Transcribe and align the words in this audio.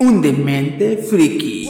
un 0.00 0.22
demente 0.22 0.96
friki. 0.96 1.68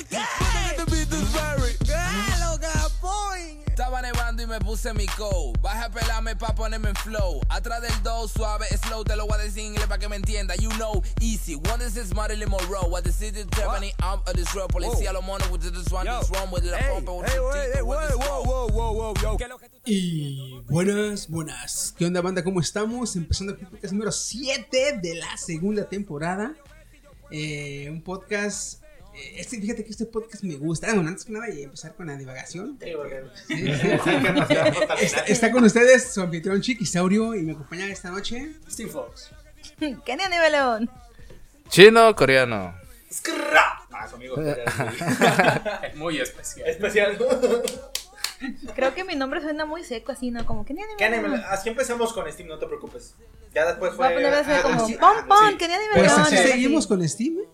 Estaba 0.00 0.49
me 4.50 4.58
puse 4.58 4.92
mi 4.94 5.06
coat. 5.06 5.58
Baja 5.62 5.86
a 5.86 5.90
pelarme 5.90 6.36
pa' 6.36 6.54
ponerme 6.54 6.88
en 6.88 6.96
flow. 6.96 7.40
Atrás 7.48 7.80
del 7.82 8.02
do, 8.02 8.26
suave, 8.28 8.66
slow. 8.84 9.04
Te 9.04 9.16
lo 9.16 9.26
voy 9.26 9.38
a 9.38 9.42
decir 9.42 9.60
en 9.60 9.66
inglés 9.68 9.86
pa' 9.86 9.98
que 9.98 10.08
me 10.08 10.16
entienda. 10.16 10.56
You 10.56 10.70
know, 10.70 11.02
easy. 11.20 11.54
One 11.54 11.80
is 11.82 11.94
this 11.94 12.12
Marilyn 12.14 12.50
Monroe. 12.50 12.88
What 12.88 13.04
the 13.04 13.12
city 13.12 13.44
Germany, 13.56 13.92
I'm 14.02 14.20
a 14.26 14.32
road. 14.54 14.70
Policía 14.70 15.12
lo 15.12 15.22
mono 15.22 15.44
with 15.50 15.62
this 15.62 15.90
one, 15.92 16.04
this 16.04 16.30
wrong 16.30 16.50
with 16.50 16.64
the 16.64 16.76
pompa, 16.76 17.16
with 17.16 17.26
the 17.72 17.80
Y 19.86 20.60
buenas, 20.68 21.28
buenas. 21.28 21.94
¿Qué 21.96 22.04
onda, 22.04 22.20
banda? 22.20 22.42
¿Cómo 22.42 22.60
estamos? 22.60 23.14
Empezando 23.16 23.52
el 23.52 23.58
podcast 23.58 23.92
número 23.92 24.12
7 24.12 24.98
de 25.00 25.14
la 25.14 25.36
segunda 25.36 25.88
temporada. 25.88 26.54
Eh, 27.30 27.88
un 27.88 28.02
podcast. 28.02 28.82
Este, 29.14 29.60
fíjate 29.60 29.84
que 29.84 29.90
este 29.90 30.06
podcast 30.06 30.44
me 30.44 30.54
gusta. 30.54 30.88
Ah, 30.88 30.94
bueno, 30.94 31.08
antes 31.08 31.24
que 31.24 31.32
nada, 31.32 31.50
y 31.50 31.62
empezar 31.64 31.94
con 31.94 32.06
la 32.06 32.16
divagación. 32.16 32.78
Sí. 33.48 33.54
está, 35.00 35.20
está 35.26 35.50
con 35.50 35.64
ustedes 35.64 36.12
su 36.12 36.20
anfitrión 36.20 36.60
Chiquisaurio 36.60 37.34
y 37.34 37.42
me 37.42 37.52
acompaña 37.52 37.86
esta 37.86 38.10
noche. 38.10 38.52
Steve 38.70 38.90
Fox. 38.90 39.30
Kenia 40.04 40.28
Nivelón. 40.28 40.90
Chino, 41.68 42.14
coreano. 42.14 42.74
Ah, 43.92 44.08
su 44.08 44.16
amigo. 44.16 44.36
Es 44.40 45.96
muy 45.96 46.18
especial. 46.18 46.68
Especial. 46.68 47.18
Creo 48.74 48.94
que 48.94 49.04
mi 49.04 49.14
nombre 49.14 49.42
suena 49.42 49.66
muy 49.66 49.84
seco 49.84 50.12
así, 50.12 50.30
¿no? 50.30 50.46
Como 50.46 50.64
Kenia 50.64 50.86
¿Qué 50.96 51.10
Nivelón. 51.10 51.32
anime? 51.34 51.46
Así 51.48 51.68
empezamos 51.68 52.12
con 52.12 52.30
Steam, 52.32 52.48
no 52.48 52.58
te 52.58 52.66
preocupes. 52.66 53.14
Ya 53.54 53.66
después 53.66 53.96
Voy 53.96 54.06
fue. 54.06 54.06
a 54.06 54.14
poner 54.14 54.34
a 54.34 54.58
ah, 54.58 54.62
como 54.62 54.86
sí, 54.86 54.94
pom 54.94 55.16
ah, 55.16 55.24
pom, 55.26 55.58
sí. 55.58 55.66
Pues 55.94 56.12
así. 56.12 56.36
seguimos 56.36 56.86
con 56.86 57.06
Steam. 57.06 57.38
¿eh? 57.40 57.48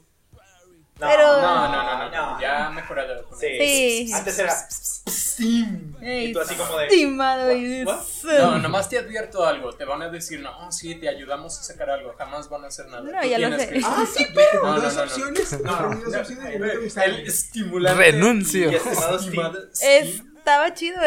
No, 0.98 1.06
Pero- 1.08 1.42
No, 1.42 1.68
no, 1.68 1.82
no, 1.84 1.98
no, 1.98 2.10
no. 2.10 2.40
Ya 2.40 2.70
mejorado. 2.70 3.28
Sí. 3.38 3.46
Sí. 3.58 4.10
Antes 4.14 4.38
era 4.38 4.54
Steam. 4.70 5.94
Y 6.00 6.32
tú 6.32 6.40
así 6.40 6.54
como 6.54 6.78
de. 6.78 6.86
Estimado 6.86 7.52
y 7.52 7.84
What? 7.84 8.00
No, 8.24 8.58
nomás 8.58 8.88
te 8.88 8.96
advierto 8.98 9.44
algo. 9.44 9.74
Te 9.74 9.84
van 9.84 10.00
a 10.00 10.08
decir, 10.08 10.40
no, 10.40 10.72
sí, 10.72 10.94
te 10.94 11.10
ayudamos 11.10 11.58
a 11.58 11.62
sacar 11.62 11.90
algo. 11.90 12.14
Jamás 12.16 12.48
van 12.48 12.64
a 12.64 12.68
hacer 12.68 12.86
nada. 12.86 13.02
No, 13.02 13.20
Tú 13.20 13.28
ya 13.28 13.38
lo 13.38 13.58
sé. 13.58 13.68
que- 13.68 13.80
Ah, 13.84 14.06
sí, 14.10 14.26
pero 14.34 14.62
no, 14.64 14.80
dos 14.80 14.94
no, 14.94 15.04
no. 15.04 15.12
opciones. 15.12 15.60
No, 15.62 15.80
no, 15.80 15.94
no. 15.94 17.02
El 17.02 17.26
estimulante. 17.26 18.02
Renuncio. 18.12 18.70
Estaba 18.70 20.72
chido, 20.74 21.02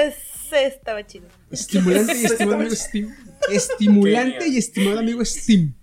estaba 0.52 1.08
chido. 1.08 1.28
Estimulante 1.50 2.16
y 2.16 2.26
estimado 2.26 2.56
amigo 2.58 2.76
Steam. 2.76 3.16
Estimulante 3.50 4.48
y 4.48 4.58
estimado 4.58 5.00
amigo 5.00 5.26
Steam. 5.26 5.74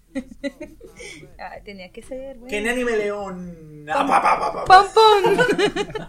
Ah, 1.38 1.52
tenía 1.64 1.90
que 1.92 2.02
ser, 2.02 2.38
güey. 2.38 2.50
¿Qué 2.50 2.58
anime 2.68 2.96
león? 2.96 3.84
Ah, 3.88 4.04
pa, 4.06 4.20
pa, 4.22 4.40
pa, 4.40 4.52
pa, 4.52 4.64
pa. 4.64 4.66
¡Pom, 4.82 4.86
pom! 4.94 5.36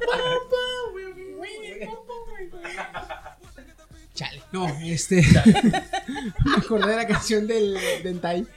Chale. 4.14 4.42
No, 4.52 4.68
este. 4.84 5.22
me 6.46 6.58
acordé 6.58 6.88
de 6.90 6.96
la 6.96 7.06
canción 7.08 7.46
del 7.46 7.78
Dentai. 8.03 8.48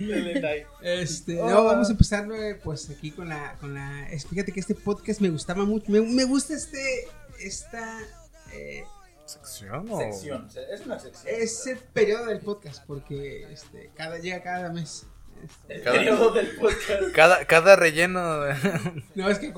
Este, 0.82 1.34
no, 1.34 1.64
vamos 1.64 1.88
a 1.88 1.92
empezar 1.92 2.26
eh, 2.32 2.58
pues 2.64 2.88
aquí 2.88 3.10
con 3.10 3.28
la, 3.28 3.56
con 3.60 3.74
la. 3.74 4.08
es- 4.08 4.26
Fíjate 4.26 4.52
que 4.52 4.60
este 4.60 4.74
podcast 4.74 5.20
me 5.20 5.28
gustaba 5.28 5.64
mucho. 5.66 5.92
Me, 5.92 6.00
me 6.00 6.24
gusta 6.24 6.54
este. 6.54 7.08
Esta. 7.38 7.98
eh, 8.54 8.84
¿Sección 9.26 9.86
o...? 9.90 9.98
Sección. 10.00 10.48
Es 10.72 10.80
una 10.86 10.98
sección. 10.98 11.34
ese 11.38 11.76
periodo 11.76 12.26
del 12.26 12.40
podcast. 12.40 12.82
Porque 12.86 13.46
este, 13.52 13.90
cada, 13.94 14.18
llega 14.18 14.42
cada 14.42 14.72
mes. 14.72 15.06
El 15.68 15.82
Cada- 15.82 15.96
periodo 15.98 16.32
del 16.32 16.48
podcast. 16.56 17.02
Cada, 17.14 17.44
cada 17.44 17.76
relleno... 17.76 18.20
no, 19.14 19.30
es 19.30 19.38
que 19.38 19.52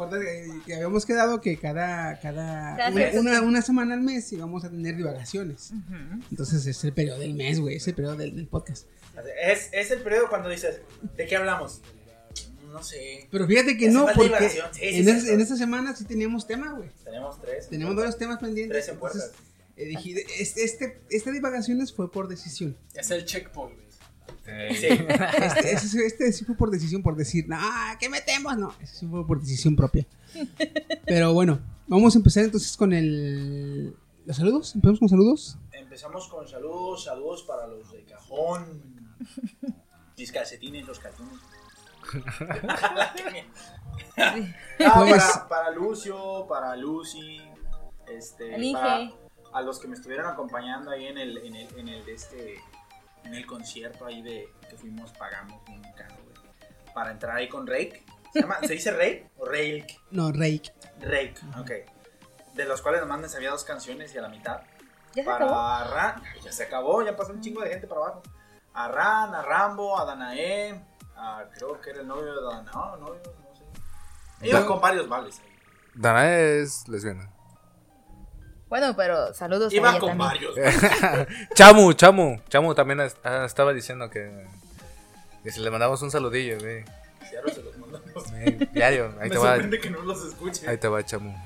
que, 0.67 0.75
habíamos 0.75 1.07
quedado 1.07 1.41
que 1.41 1.57
cada. 1.57 2.19
cada, 2.21 2.77
Cada 2.77 2.91
una, 2.91 3.21
una, 3.21 3.41
una 3.43 3.63
semana 3.63 3.95
al 3.95 4.01
mes 4.01 4.33
íbamos 4.33 4.65
a 4.65 4.71
tener 4.71 4.97
divagaciones. 4.97 5.73
Entonces 6.31 6.67
es 6.67 6.83
el 6.85 6.93
periodo 6.93 7.19
del 7.21 7.35
mes, 7.35 7.61
güey. 7.61 7.77
Es 7.77 7.87
el 7.89 7.95
periodo 7.95 8.17
del, 8.17 8.35
del 8.37 8.47
podcast. 8.47 8.87
Es, 9.43 9.69
es 9.73 9.91
el 9.91 10.01
periodo 10.03 10.29
cuando 10.29 10.49
dices, 10.49 10.81
¿de 11.17 11.27
qué 11.27 11.37
hablamos? 11.37 11.83
No 12.73 12.83
sé. 12.83 13.29
Pero 13.31 13.47
fíjate 13.47 13.77
que 13.77 13.91
no, 13.91 14.07
porque. 14.15 14.49
Sí, 14.49 14.59
en, 14.81 15.05
sí, 15.05 15.11
es- 15.11 15.29
en 15.29 15.41
esta 15.43 15.57
semana 15.57 15.95
sí 15.95 16.05
teníamos 16.05 16.47
tema, 16.47 16.73
güey. 16.73 16.89
Tenemos 17.05 17.41
tres. 17.41 17.69
Tenemos 17.69 17.95
varios 17.95 18.17
temas 18.17 18.39
pendientes. 18.39 18.79
Tres 18.87 18.89
en 18.89 18.99
puertas. 18.99 19.25
entonces, 19.25 19.47
eh, 19.77 19.85
dije, 19.87 20.25
este, 20.41 20.65
este, 20.65 21.01
esta 21.11 21.31
divagaciones 21.33 21.93
fue 21.93 22.11
por 22.11 22.29
decisión. 22.29 22.77
Es 22.95 23.11
el 23.11 23.27
checkpoint. 23.27 23.79
Sí. 24.45 24.51
Este, 24.51 25.73
este, 25.73 26.07
este 26.07 26.33
sí 26.33 26.45
fue 26.45 26.57
por 26.57 26.71
decisión, 26.71 27.03
por 27.03 27.15
decir, 27.17 27.49
no, 27.49 27.59
¿qué 28.01 28.09
metemos? 28.09 28.57
No, 28.57 28.75
ese 28.81 28.97
sí 28.97 29.07
fue 29.07 29.27
por 29.27 29.41
decisión 29.41 29.77
propia. 29.77 30.07
Pero 31.07 31.33
bueno, 31.33 31.61
vamos 31.87 32.15
a 32.15 32.19
empezar 32.19 32.45
entonces 32.45 32.77
con 32.77 32.93
el... 32.93 33.97
¿Los 34.25 34.37
saludos? 34.37 34.75
¿Empezamos 34.75 34.99
con 35.01 35.09
saludos? 35.09 35.59
Empezamos 35.73 36.29
con 36.29 36.49
saludos, 36.49 37.05
saludos 37.05 37.43
para 37.45 37.67
los 37.67 37.91
de 37.93 38.03
cajón. 38.05 38.83
Mis 40.17 40.33
calcetines, 40.33 40.87
los 40.87 40.99
calzones. 40.99 41.39
ah, 44.17 45.05
Pues- 45.09 45.23
para, 45.23 45.49
para 45.49 45.71
Lucio, 45.71 46.47
para 46.49 46.77
Lucy, 46.77 47.41
este, 48.09 48.73
para 48.73 49.13
a 49.53 49.61
los 49.63 49.79
que 49.79 49.89
me 49.89 49.95
estuvieron 49.95 50.27
acompañando 50.27 50.91
ahí 50.91 51.07
en 51.07 51.19
el, 51.19 51.39
en 51.39 51.55
el, 51.57 51.79
en 51.79 51.89
el 51.89 52.05
de 52.05 52.15
este, 52.15 52.57
en 53.25 53.35
el 53.35 53.47
concierto 53.47 54.07
ahí 54.07 54.23
de 54.23 54.53
que 54.69 54.77
fuimos, 54.77 55.13
pagamos 55.13 55.63
un 55.69 55.83
caro, 55.93 56.17
güey, 56.25 56.93
para 56.95 57.11
entrar 57.11 57.37
ahí 57.37 57.49
con 57.49 57.67
Rake. 57.67 58.05
¿Se, 58.33 58.41
llama, 58.41 58.59
¿se 58.61 58.73
dice 58.73 58.91
Rake 58.91 59.31
o 59.37 59.45
Rake? 59.47 60.01
No, 60.11 60.33
Rake. 60.33 60.73
Rake, 61.01 61.35
ok. 61.59 61.71
De 62.55 62.65
los 62.65 62.81
cuales 62.83 63.01
nomás 63.01 63.21
me 63.21 63.29
sabía 63.29 63.51
dos 63.51 63.65
canciones 63.65 64.15
y 64.15 64.19
a 64.19 64.23
la 64.23 64.29
mitad. 64.29 64.63
¿Ya 65.15 65.23
se 65.23 65.25
para 65.25 65.45
acabó? 65.45 65.95
Ran, 65.95 66.23
ya 66.43 66.53
se 66.53 66.63
acabó, 66.65 67.03
ya 67.03 67.17
pasó 67.17 67.33
un 67.33 67.41
chingo 67.41 67.63
de 67.63 67.71
gente 67.71 67.87
para 67.87 68.01
abajo. 68.03 68.23
A 68.75 68.89
Ran, 68.89 69.35
a 69.35 69.43
Rambo, 69.43 69.99
a 69.99 70.05
Danae, 70.05 70.83
a, 71.17 71.45
creo 71.55 71.81
que 71.81 71.91
era 71.91 72.01
el 72.01 72.09
novio 72.09 72.35
de 72.35 72.43
Danae, 72.43 72.73
no, 72.73 72.97
novio, 72.97 73.23
no 73.25 73.55
sé. 73.55 74.49
Iba 74.49 74.65
con 74.67 74.81
varios 74.81 75.09
vales 75.09 75.41
ahí. 75.41 75.53
Danae 75.95 76.63
es 76.63 76.89
lesbiana. 76.89 77.32
Bueno, 78.73 78.97
pero 78.97 79.35
saludos 79.35 79.71
a 79.71 79.77
Iba 79.77 79.91
ella 79.91 79.99
con 80.01 80.17
también. 80.17 80.29
varios. 80.31 80.55
Chamu, 81.55 81.93
Chamu. 81.93 82.41
Chamu 82.49 82.75
también 82.75 83.03
ah, 83.23 83.45
estaba 83.45 83.75
diciendo 83.75 84.09
que... 84.09 84.47
Que 85.45 85.53
si 85.53 85.61
le 85.61 85.71
mandamos 85.71 86.01
un 86.01 86.11
saludillo, 86.11 86.59
güey. 86.59 86.83
No 86.83 87.53
se 87.53 87.63
los 87.63 87.77
mandamos. 87.77 88.33
Eh, 88.33 88.67
Diario, 88.73 89.13
ahí 89.21 89.29
Me 89.29 89.35
te 89.35 89.37
va. 89.37 89.51
sorprende 89.51 89.79
que 89.79 89.91
no 89.91 90.01
los 90.01 90.25
escuche. 90.27 90.67
Ahí 90.67 90.79
te 90.79 90.89
va, 90.89 91.05
Chamu. 91.05 91.37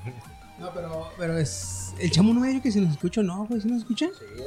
No, 0.57 0.73
pero, 0.73 1.11
pero 1.17 1.37
es... 1.37 1.93
El 1.99 2.11
chamo 2.11 2.33
no 2.33 2.45
dicho 2.45 2.63
que 2.63 2.71
se 2.71 2.79
nos 2.79 2.91
escucha, 2.91 3.21
no, 3.21 3.45
güey, 3.45 3.59
¿se 3.59 3.67
nos 3.67 3.79
escucha? 3.79 4.07
Sí, 4.07 4.43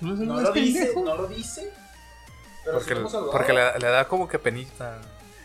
¿Por 0.00 0.18
qué 0.18 0.24
no, 0.26 0.40
lo 0.40 0.52
dice, 0.52 0.78
pendejo? 0.86 1.04
no 1.04 1.16
lo 1.18 1.28
dice. 1.28 1.72
Pero 2.64 2.78
Porque, 2.78 2.96
porque 3.30 3.52
le, 3.52 3.78
le 3.78 3.86
da 3.90 4.08
como 4.08 4.26
que 4.26 4.40
penita. 4.40 4.98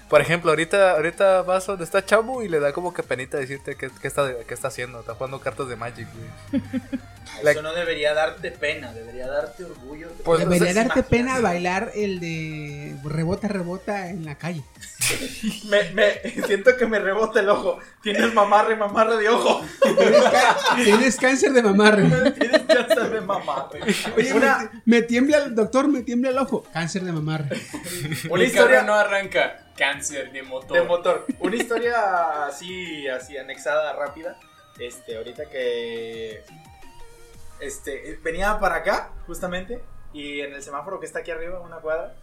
Por 0.10 0.22
ejemplo, 0.22 0.50
ahorita, 0.50 0.92
ahorita 0.94 1.44
vas 1.44 1.68
donde 1.68 1.84
está 1.84 2.04
Chamu 2.04 2.42
y 2.42 2.50
le 2.50 2.60
da 2.60 2.74
como 2.74 2.94
que 2.94 3.04
penita 3.04 3.38
decirte 3.38 3.76
qué, 3.76 3.90
qué 4.02 4.08
está, 4.08 4.28
qué 4.48 4.54
está 4.54 4.70
haciendo. 4.70 5.00
Está 5.02 5.14
jugando 5.14 5.40
cartas 5.40 5.70
de 5.70 5.76
Magic, 5.76 6.08
güey. 6.52 6.64
Eso 7.52 7.62
no 7.62 7.74
debería 7.74 8.14
darte 8.14 8.52
pena, 8.52 8.92
debería 8.92 9.28
darte 9.28 9.64
orgullo. 9.64 10.10
Pues, 10.26 10.40
Debería 10.40 10.74
darte 10.74 11.00
imagínate. 11.00 11.04
pena 11.10 11.40
bailar 11.40 11.92
el 11.96 12.20
de 12.20 12.96
rebota, 13.04 13.48
rebota 13.48 14.10
en 14.10 14.26
la 14.26 14.36
calle. 14.36 14.64
Me, 15.66 15.92
me, 15.92 16.20
siento 16.46 16.76
que 16.78 16.86
me 16.86 17.00
rebota 17.00 17.40
el 17.40 17.50
ojo. 17.50 17.80
Tienes 18.02 18.34
mamarre, 18.34 18.76
mamarre 18.76 19.18
de 19.18 19.30
ojo. 19.30 19.62
Tienes, 20.84 21.18
cáncer 21.18 21.52
de 21.52 21.62
mamarre. 21.62 22.04
Tienes 22.32 22.62
cáncer 22.64 23.10
de 23.10 23.22
mamarre. 23.22 23.82
Oye, 24.16 24.34
Una, 24.34 24.72
me, 24.86 25.02
tiembla 25.02 25.38
el 25.38 25.56
doctor, 25.56 25.88
me 25.88 26.02
tiembla 26.02 26.32
el 26.32 26.38
ojo. 26.38 26.66
Cáncer 26.74 27.04
de 27.04 27.12
mamarre. 27.12 27.60
una 28.30 28.44
Mi 28.44 28.48
historia 28.48 28.84
no 28.84 28.94
arranca. 28.94 29.68
Cáncer 29.78 30.32
de 30.32 30.44
motor. 30.44 30.78
de 30.78 30.84
motor. 30.84 31.26
Una 31.40 31.56
historia 31.56 32.46
así, 32.46 33.08
así 33.08 33.38
anexada, 33.38 33.94
rápida. 33.94 34.38
Este, 34.78 35.18
ahorita 35.18 35.46
que. 35.50 36.44
Este, 37.60 38.20
venía 38.24 38.60
para 38.60 38.76
acá, 38.76 39.12
justamente. 39.28 39.82
Y 40.14 40.42
en 40.42 40.54
el 40.54 40.64
semáforo 40.64 41.00
que 41.00 41.06
está 41.06 41.20
aquí 41.20 41.32
arriba, 41.32 41.60
una 41.60 41.78
cuadra. 41.78 42.16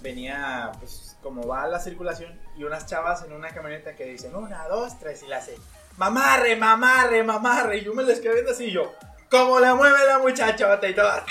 Venía, 0.00 0.70
pues, 0.78 1.07
como 1.22 1.46
va 1.46 1.66
la 1.66 1.80
circulación. 1.80 2.38
Y 2.56 2.64
unas 2.64 2.86
chavas 2.86 3.22
en 3.24 3.32
una 3.32 3.50
camioneta 3.50 3.94
que 3.94 4.04
dicen: 4.04 4.34
Una, 4.34 4.66
dos, 4.68 4.98
tres. 4.98 5.22
Y 5.22 5.26
la 5.26 5.38
hace: 5.38 5.56
Mamarre, 5.96 6.56
mamarre, 6.56 7.22
mamarre. 7.24 7.78
Y 7.78 7.84
yo 7.84 7.94
me 7.94 8.02
les 8.04 8.20
quedé 8.20 8.34
viendo 8.34 8.52
así 8.52 8.66
y 8.66 8.70
yo. 8.72 8.94
¿Cómo 9.30 9.60
le 9.60 9.72
mueve 9.74 9.98
la 10.06 10.18
muchachota? 10.18 10.88
Y 10.88 10.94
todas. 10.94 11.22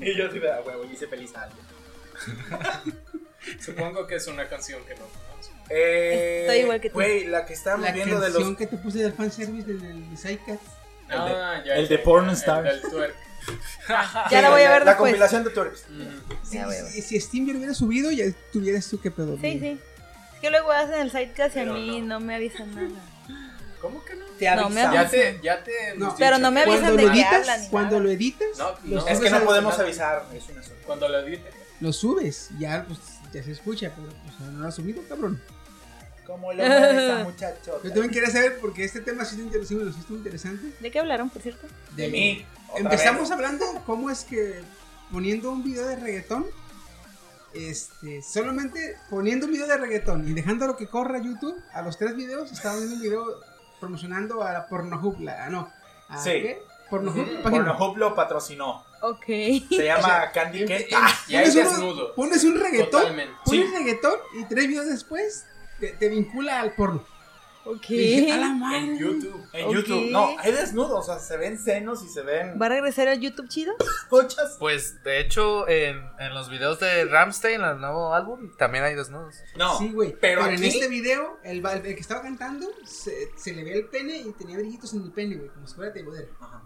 Y 0.00 0.14
yo 0.16 0.28
así 0.28 0.38
de 0.38 0.50
"Ah, 0.50 0.60
huevo, 0.66 0.84
y 0.84 0.92
hice 0.92 1.06
feliz 1.06 1.34
a 1.36 1.42
alguien. 1.42 1.66
Supongo 3.60 4.06
que 4.06 4.16
es 4.16 4.26
una 4.26 4.48
canción 4.48 4.82
que 4.84 4.94
no 4.94 5.00
conozco. 5.06 5.54
Eh, 5.68 6.40
Estoy 6.42 6.58
igual 6.60 6.80
que 6.80 6.88
tú. 6.90 6.94
Güey, 6.94 7.26
la 7.26 7.44
que 7.46 7.52
estábamos 7.54 7.86
La 7.86 7.92
viendo 7.92 8.16
de 8.20 8.26
canción 8.26 8.48
los. 8.50 8.58
que 8.58 8.66
te 8.66 8.76
puse 8.76 8.98
del 8.98 9.12
fanservice 9.12 9.66
del, 9.66 9.80
del 10.08 10.18
Psycat. 10.18 10.58
Ah, 11.10 11.60
el 11.64 11.88
de 11.88 11.96
ya, 11.98 12.02
Porn 12.02 12.26
ya, 12.26 12.32
Stars. 12.32 12.68
El 12.74 12.82
del 12.82 12.90
twerk. 12.90 13.14
Ya 14.30 14.42
la 14.42 14.50
voy 14.50 14.62
a 14.62 14.70
ver 14.70 14.84
La 14.84 14.92
después. 14.92 15.12
compilación 15.12 15.44
de. 15.44 15.50
Si, 16.44 16.56
Ya 16.56 16.66
veo. 16.66 16.86
si, 16.86 17.02
si 17.02 17.20
Steam 17.20 17.46
ya 17.46 17.52
lo 17.52 17.58
hubiera 17.58 17.74
subido, 17.74 18.10
ya 18.10 18.24
tuvieras 18.52 18.88
tú 18.88 19.00
que 19.00 19.10
pedo. 19.10 19.36
Sí, 19.40 19.58
sí. 19.60 19.80
Es 20.34 20.40
que 20.40 20.50
luego 20.50 20.70
hacen 20.70 21.00
el 21.00 21.10
sidecast 21.10 21.56
y 21.56 21.60
a 21.60 21.64
mí 21.66 22.00
no. 22.02 22.18
no. 22.18 22.20
me 22.26 22.34
avisan 22.34 22.74
nada. 22.74 22.88
¿Cómo 23.80 24.04
que 24.04 24.14
no? 24.16 24.24
Te 24.38 24.44
No, 24.56 24.68
me 24.70 24.82
avisamos. 24.82 24.94
Ya 24.94 25.00
avisan. 25.00 25.10
te, 25.10 25.40
ya 25.42 25.64
te 25.64 25.72
No, 25.96 26.14
pero 26.18 26.38
no 26.38 26.50
me 26.50 26.64
que- 26.64 26.70
avisan 26.70 26.82
Cuando 26.94 26.96
de 27.02 27.06
lo 27.08 27.12
editas, 27.14 27.32
hablan 27.40 27.60
ni 27.62 27.68
cuando 27.68 27.90
nada. 27.96 28.04
lo 28.04 28.10
editas, 28.10 28.48
No, 28.58 28.70
lo 28.84 29.00
no. 29.02 29.06
Es 29.08 29.20
que 29.20 29.30
no 29.30 29.40
podemos 29.44 29.78
avisar, 29.78 30.26
es 30.34 30.48
una 30.48 30.62
sola. 30.62 30.76
Cuando 30.84 31.08
lo 31.08 31.18
edite. 31.20 31.50
Lo 31.80 31.92
subes, 31.92 32.48
ya, 32.58 32.84
pues, 32.86 32.98
ya 33.32 33.42
se 33.42 33.52
escucha, 33.52 33.92
pero 33.94 34.08
pues, 34.08 34.50
no 34.50 34.60
lo 34.60 34.68
has 34.68 34.74
subido, 34.74 35.02
cabrón. 35.08 35.40
¿Cómo 36.26 36.52
le 36.52 36.66
mueve 36.66 37.04
esa 37.06 37.18
muchachota? 37.24 37.78
Yo 37.84 37.90
también 37.92 38.10
quería 38.10 38.30
saber, 38.30 38.58
porque 38.60 38.82
este 38.84 39.00
tema 39.00 39.24
sí 39.24 39.36
es 39.36 39.42
interesante, 39.42 39.84
lo 39.84 39.92
siento 39.92 40.14
interesante. 40.14 40.72
¿De 40.80 40.90
qué 40.90 40.98
hablaron, 40.98 41.30
por 41.30 41.40
cierto? 41.42 41.66
De 41.94 42.08
mí. 42.08 42.44
Empezamos 42.78 43.22
vez. 43.22 43.30
hablando 43.32 43.64
cómo 43.86 44.10
es 44.10 44.24
que 44.24 44.62
poniendo 45.12 45.50
un 45.50 45.62
video 45.62 45.86
de 45.86 45.96
reggaetón, 45.96 46.46
este, 47.54 48.22
solamente 48.22 48.96
poniendo 49.08 49.46
un 49.46 49.52
video 49.52 49.66
de 49.66 49.76
reggaetón 49.78 50.28
y 50.28 50.32
dejando 50.32 50.66
lo 50.66 50.76
que 50.76 50.86
corra 50.88 51.18
YouTube, 51.18 51.56
a 51.72 51.82
los 51.82 51.96
tres 51.98 52.14
videos 52.16 52.52
estaba 52.52 52.76
viendo 52.76 52.96
un 52.96 53.02
video 53.02 53.24
promocionando 53.80 54.42
a 54.42 54.52
la 54.52 54.66
Pornhub, 54.68 55.20
la, 55.20 55.48
no, 55.48 55.70
a 56.08 56.18
Sí. 56.18 56.30
¿qué? 56.30 56.62
Pornhub 56.90 57.96
lo 57.96 58.14
patrocinó. 58.14 58.84
Ok. 59.02 59.24
Se 59.26 59.84
llama 59.84 60.30
Candy 60.34 60.62
Em- 60.62 60.68
Ken. 60.68 60.82
em- 60.82 60.86
Ah, 60.94 61.10
Y 61.28 61.36
uno- 61.36 61.44
desnudos. 61.54 62.12
pones 62.14 62.44
un 62.44 62.58
reggaetón, 62.60 63.00
Totalmente. 63.02 63.34
pones 63.44 63.68
Sí. 63.70 63.74
reggaetón 63.76 64.14
y 64.38 64.44
tres 64.44 64.68
videos 64.68 64.86
después 64.86 65.46
te, 65.80 65.88
te 65.92 66.08
vincula 66.08 66.60
al 66.60 66.72
porno. 66.74 67.04
Ok. 67.66 67.90
Y 67.90 67.96
dije, 67.96 68.32
a 68.32 68.36
la 68.36 68.48
madre. 68.50 68.78
En 68.78 68.98
YouTube. 68.98 69.44
En. 69.52 69.70
YouTube. 69.70 70.10
No, 70.12 70.28
hay 70.38 70.52
desnudos, 70.52 70.92
o 70.92 71.02
sea, 71.02 71.18
se 71.18 71.36
ven 71.36 71.58
senos 71.58 72.02
y 72.04 72.08
se 72.08 72.22
ven 72.22 72.56
¿Va 72.62 72.66
a 72.66 72.68
regresar 72.68 73.08
al 73.08 73.18
YouTube 73.20 73.48
chido? 73.48 73.74
conchas. 74.08 74.56
Pues 74.58 75.02
de 75.02 75.18
hecho, 75.20 75.68
en, 75.68 76.00
en 76.20 76.32
los 76.34 76.48
videos 76.48 76.78
de 76.78 77.04
Ramstein, 77.06 77.60
el 77.62 77.80
nuevo 77.80 78.14
álbum, 78.14 78.56
también 78.56 78.84
hay 78.84 78.94
desnudos. 78.94 79.34
No, 79.56 79.76
Sí, 79.78 79.90
güey. 79.92 80.14
pero, 80.20 80.42
Pero, 80.44 80.54
en 80.56 80.62
este 80.64 80.86
video, 80.88 81.38
el, 81.42 81.64
el 81.66 81.82
que 81.82 82.00
estaba 82.00 82.22
cantando, 82.22 82.68
se, 82.84 83.30
se 83.36 83.52
le 83.52 83.64
ve 83.64 83.72
el 83.74 83.86
pene 83.86 84.16
y 84.18 84.32
tenía 84.32 84.56
brillitos 84.58 84.94
en 84.94 85.02
el 85.02 85.10
pene, 85.12 85.34
güey, 85.36 85.48
como 85.50 85.66
si 85.66 85.74
fuera 85.74 85.92
de 85.92 86.04
poder. 86.04 86.28
Ajá. 86.40 86.62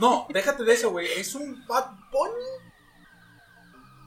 No, 0.00 0.26
déjate 0.32 0.62
de 0.64 0.72
eso, 0.74 0.90
güey. 0.90 1.08
Es 1.16 1.34
un 1.34 1.66
Bad 1.66 1.86
Bunny. 2.12 2.44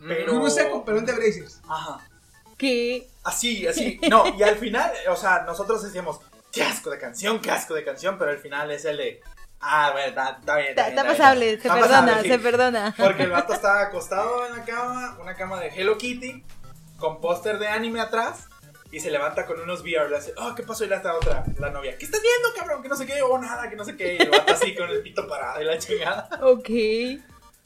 Pero- 0.07 0.33
Uno 0.35 0.49
sea 0.49 0.69
con 0.69 0.85
pelón 0.85 1.05
de 1.05 1.13
brazers. 1.13 1.61
Ajá. 1.67 2.07
¿Qué? 2.57 3.09
Así, 3.25 3.65
así. 3.65 3.99
No, 4.09 4.23
y 4.37 4.43
al 4.43 4.55
final, 4.55 4.91
o 5.09 5.15
sea, 5.15 5.43
nosotros 5.45 5.83
decíamos, 5.83 6.19
qué 6.51 6.63
asco 6.63 6.91
de 6.91 6.99
canción, 6.99 7.39
qué 7.41 7.51
asco 7.51 7.73
de 7.73 7.83
canción, 7.83 8.17
pero 8.17 8.31
al 8.31 8.37
final 8.37 8.69
es 8.71 8.85
el 8.85 8.97
de, 8.97 9.21
ah, 9.59 9.89
bueno, 9.91 10.07
está, 10.07 10.57
bien. 10.57 10.77
Está, 10.77 11.03
pasable, 11.03 11.59
se 11.59 11.69
perdona, 11.69 12.21
se 12.21 12.39
perdona. 12.39 12.95
Porque 12.95 13.23
el 13.23 13.31
vato 13.31 13.53
estaba 13.53 13.81
acostado 13.81 14.45
en 14.45 14.57
la 14.57 14.63
cama, 14.63 15.17
una 15.19 15.35
cama 15.35 15.59
de 15.59 15.69
Hello 15.69 15.97
Kitty, 15.97 16.43
con 16.97 17.19
póster 17.19 17.57
de 17.57 17.67
anime 17.67 17.99
atrás, 17.99 18.45
y 18.91 18.99
se 18.99 19.09
levanta 19.09 19.47
con 19.47 19.59
unos 19.59 19.81
VR, 19.81 20.07
le 20.07 20.17
hace, 20.17 20.33
oh, 20.37 20.53
¿qué 20.53 20.61
pasó? 20.61 20.85
Y 20.85 20.87
la 20.87 20.97
está 20.97 21.15
otra, 21.15 21.43
la 21.57 21.71
novia, 21.71 21.97
¿qué 21.97 22.05
estás 22.05 22.21
viendo, 22.21 22.57
cabrón? 22.57 22.83
Que 22.83 22.89
no 22.89 22.95
sé 22.95 23.07
qué, 23.07 23.23
o 23.23 23.37
nada, 23.39 23.67
que 23.69 23.75
no 23.75 23.83
sé 23.83 23.97
qué, 23.97 24.17
y 24.19 24.21
el 24.21 24.29
vato 24.29 24.53
así 24.53 24.75
con 24.75 24.87
el 24.87 25.01
pito 25.01 25.27
parado 25.27 25.61
y 25.61 25.65
la 25.65 25.79
chingada. 25.79 26.29
Ok. 26.43 26.69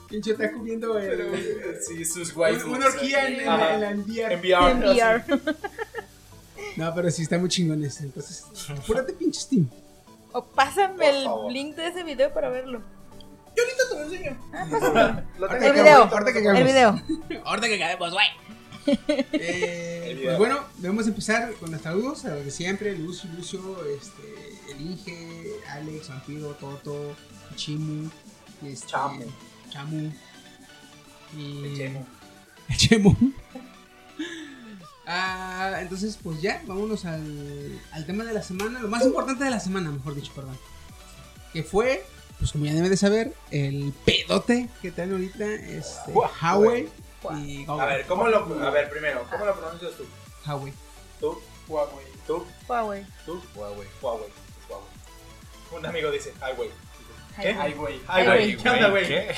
Pinche 0.10 0.32
está 0.32 0.52
comiendo 0.52 0.94
Pero, 0.96 1.34
el, 1.36 1.78
sí, 1.82 2.04
sus 2.04 2.36
waifus. 2.36 2.64
una 2.64 2.88
orgía 2.88 3.28
en, 3.28 3.34
en, 3.36 3.40
en 3.42 3.46
la 3.82 3.92
en 3.92 4.00
VR. 4.02 4.34
En 4.34 4.40
VR. 4.40 4.72
En 4.72 4.84
así. 4.84 5.00
VR. 5.00 5.24
No, 6.78 6.96
pero 6.96 7.12
sí 7.12 7.22
está 7.24 7.38
muy 7.38 7.50
chingón 7.50 7.84
este. 7.84 8.04
Entonces, 8.04 8.44
apúrate, 8.70 9.14
pinche 9.14 9.40
Steam. 9.42 9.70
O 10.32 10.44
pásame 10.44 11.10
el 11.10 11.28
link 11.52 11.76
de 11.76 11.88
ese 11.88 12.04
video 12.04 12.34
para 12.34 12.50
verlo. 12.50 12.82
Yo 13.56 13.64
ahorita 13.64 13.84
te 13.90 13.96
lo 13.96 14.04
enseño. 14.04 14.38
Ah. 14.54 15.24
Lo 15.38 15.48
tengo 15.48 15.66
El 15.66 15.74
que 15.74 15.82
video. 15.82 16.04
ahorita 16.04 16.34
que 16.34 16.40
El 16.40 16.64
video. 16.64 17.02
Ahorita 17.46 17.68
que 17.68 17.84
acabemos, 17.84 18.12
güey. 18.14 18.28
Eh, 19.34 20.22
pues 20.24 20.38
bueno, 20.40 20.64
a 21.06 21.10
empezar 21.10 21.54
con 21.56 21.70
los 21.72 21.82
saludos 21.82 22.26
a 22.26 22.30
los 22.36 22.46
de 22.46 22.52
siempre: 22.52 22.98
Lucio, 22.98 23.30
Lucio, 23.36 23.60
este, 23.96 24.72
el 24.72 24.82
Inge, 24.82 25.52
Alex, 25.70 26.10
Vampiro, 26.10 26.54
Toto, 26.54 27.16
Chimu, 27.56 28.10
este, 28.66 28.88
Chamu. 28.88 29.26
Chamu. 29.70 30.12
Y 31.38 31.66
El 31.66 31.78
Chemo. 31.78 32.08
El 32.70 32.78
Chemo. 32.78 33.18
Ah, 35.12 35.80
entonces, 35.82 36.20
pues 36.22 36.40
ya, 36.40 36.62
vámonos 36.68 37.04
al, 37.06 37.82
al 37.94 38.06
tema 38.06 38.24
de 38.24 38.32
la 38.32 38.44
semana, 38.44 38.80
lo 38.80 38.88
más 38.90 39.04
importante 39.04 39.44
de 39.44 39.50
la 39.50 39.60
semana, 39.60 39.90
mejor 39.90 40.14
dicho, 40.14 40.32
perdón. 40.36 40.56
Que 41.52 41.64
fue, 41.64 42.06
pues 42.38 42.52
como 42.52 42.66
ya 42.66 42.74
deben 42.76 42.92
de 42.92 42.98
saber, 42.98 43.34
el 43.50 43.92
pedote 44.06 44.70
que 44.84 44.92
traen 44.92 45.14
ahorita, 45.14 45.52
este, 45.52 46.12
Huawei 46.12 46.90
y 47.44 47.66
A 47.68 47.86
ver, 47.88 48.06
¿cómo 48.06 48.28
lo, 48.28 48.38
a 48.64 48.70
ver, 48.70 48.88
primero, 48.92 49.26
¿cómo 49.32 49.46
lo 49.46 49.60
pronuncias 49.60 49.94
tú? 49.94 50.06
Huawei. 50.46 50.74
Tú, 51.20 51.42
Huawei. 51.68 52.06
tú, 52.28 52.46
Huawei. 52.68 53.04
tú, 53.26 53.42
Huawei. 53.56 53.88
Huawei. 54.04 54.30
Huawei. 54.70 54.88
Un 55.76 55.86
amigo 55.88 56.12
dice, 56.12 56.34
highway. 56.40 56.70
¿Qué? 57.42 57.56
Ay, 57.60 57.74
güey. 57.74 58.00
Highway. 58.08 58.58
¿Qué 58.58 58.70
onda, 58.70 58.90
güey? 58.90 59.08
¿Qué? 59.08 59.36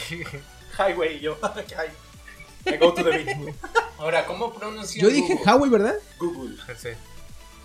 Highway. 0.77 1.19
Yo. 1.19 1.37
I 2.65 2.77
go 2.77 2.93
to 2.93 3.03
the 3.03 3.09
beach. 3.09 3.55
Ahora, 3.97 4.25
¿cómo 4.25 4.53
pronuncias 4.53 5.01
Yo 5.01 5.09
dije 5.09 5.33
Google? 5.33 5.45
Huawei, 5.45 5.69
¿verdad? 5.69 5.95
Google. 6.19 6.57
Sí. 6.77 6.89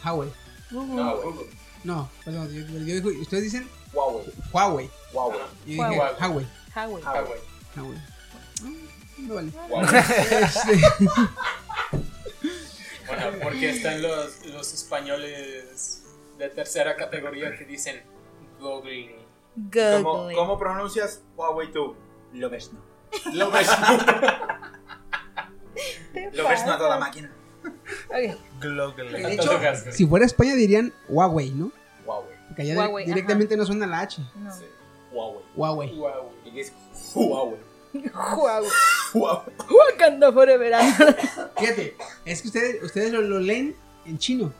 Huawei. 0.02 0.30
No, 0.70 1.16
Google. 1.16 1.46
No, 1.84 2.10
perdón, 2.24 2.52
yo, 2.52 2.66
yo 2.66 2.78
digo, 2.84 3.10
ustedes 3.20 3.44
dicen 3.44 3.68
Huawei. 3.92 4.26
Huawei. 4.52 4.90
Huawei. 5.12 5.38
Yo 5.38 5.46
dije 5.66 5.84
Huawei. 5.86 6.18
Huawei. 6.18 6.46
Huawei. 6.74 7.02
Huawei. 7.02 7.40
Huawei. 7.76 8.00
No 9.18 9.34
vale. 9.34 9.50
Huawei. 9.68 10.02
Este, 10.42 10.80
Bueno, 13.06 13.38
porque 13.40 13.70
están 13.70 14.02
los, 14.02 14.44
los 14.46 14.74
españoles 14.74 16.02
de 16.38 16.48
tercera 16.48 16.96
categoría 16.96 17.56
que 17.56 17.64
dicen 17.64 18.02
Google. 18.58 19.25
¿Cómo, 19.72 20.18
Google. 20.18 20.34
¿Cómo 20.36 20.58
pronuncias 20.58 21.22
Huawei 21.36 21.72
tú? 21.72 21.94
Lo 22.32 22.50
ves 22.50 22.72
no. 22.74 22.80
Lo 23.32 23.50
ves 23.50 23.68
no. 23.80 23.98
Lo 26.32 26.48
ves 26.48 26.66
no 26.66 26.72
a 26.72 26.78
toda 26.78 26.98
máquina. 26.98 27.30
Ok. 28.08 28.38
Google. 28.62 28.94
de 29.10 29.22
Tanto 29.22 29.28
hecho, 29.42 29.60
gasto. 29.60 29.92
si 29.92 30.06
fuera 30.06 30.24
España 30.26 30.54
dirían 30.54 30.92
Huawei, 31.08 31.50
¿no? 31.50 31.70
Huawei. 32.04 32.34
Porque 32.48 32.62
allá 32.62 32.76
Huawei, 32.76 33.04
di- 33.04 33.12
directamente 33.12 33.56
no 33.56 33.64
suena 33.66 33.86
la 33.86 34.00
H. 34.00 34.22
No. 34.36 34.52
Sí. 34.54 34.64
Huawei. 35.12 35.42
Huawei. 35.56 35.98
Huawei. 35.98 36.30
Y 36.44 36.60
es 36.60 36.72
Huawei. 37.14 37.58
Huawei. 38.14 38.70
Huawei. 39.14 39.52
Wakanda 39.92 40.32
Forever. 40.32 40.72
Fíjate, 41.58 41.96
es 42.24 42.42
que 42.42 42.48
ustedes, 42.48 42.82
ustedes 42.82 43.12
lo, 43.12 43.20
lo 43.22 43.38
leen 43.40 43.74
en 44.04 44.18
chino, 44.18 44.52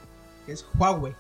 que 0.45 0.53
es 0.53 0.67
Huawei. 0.79 1.15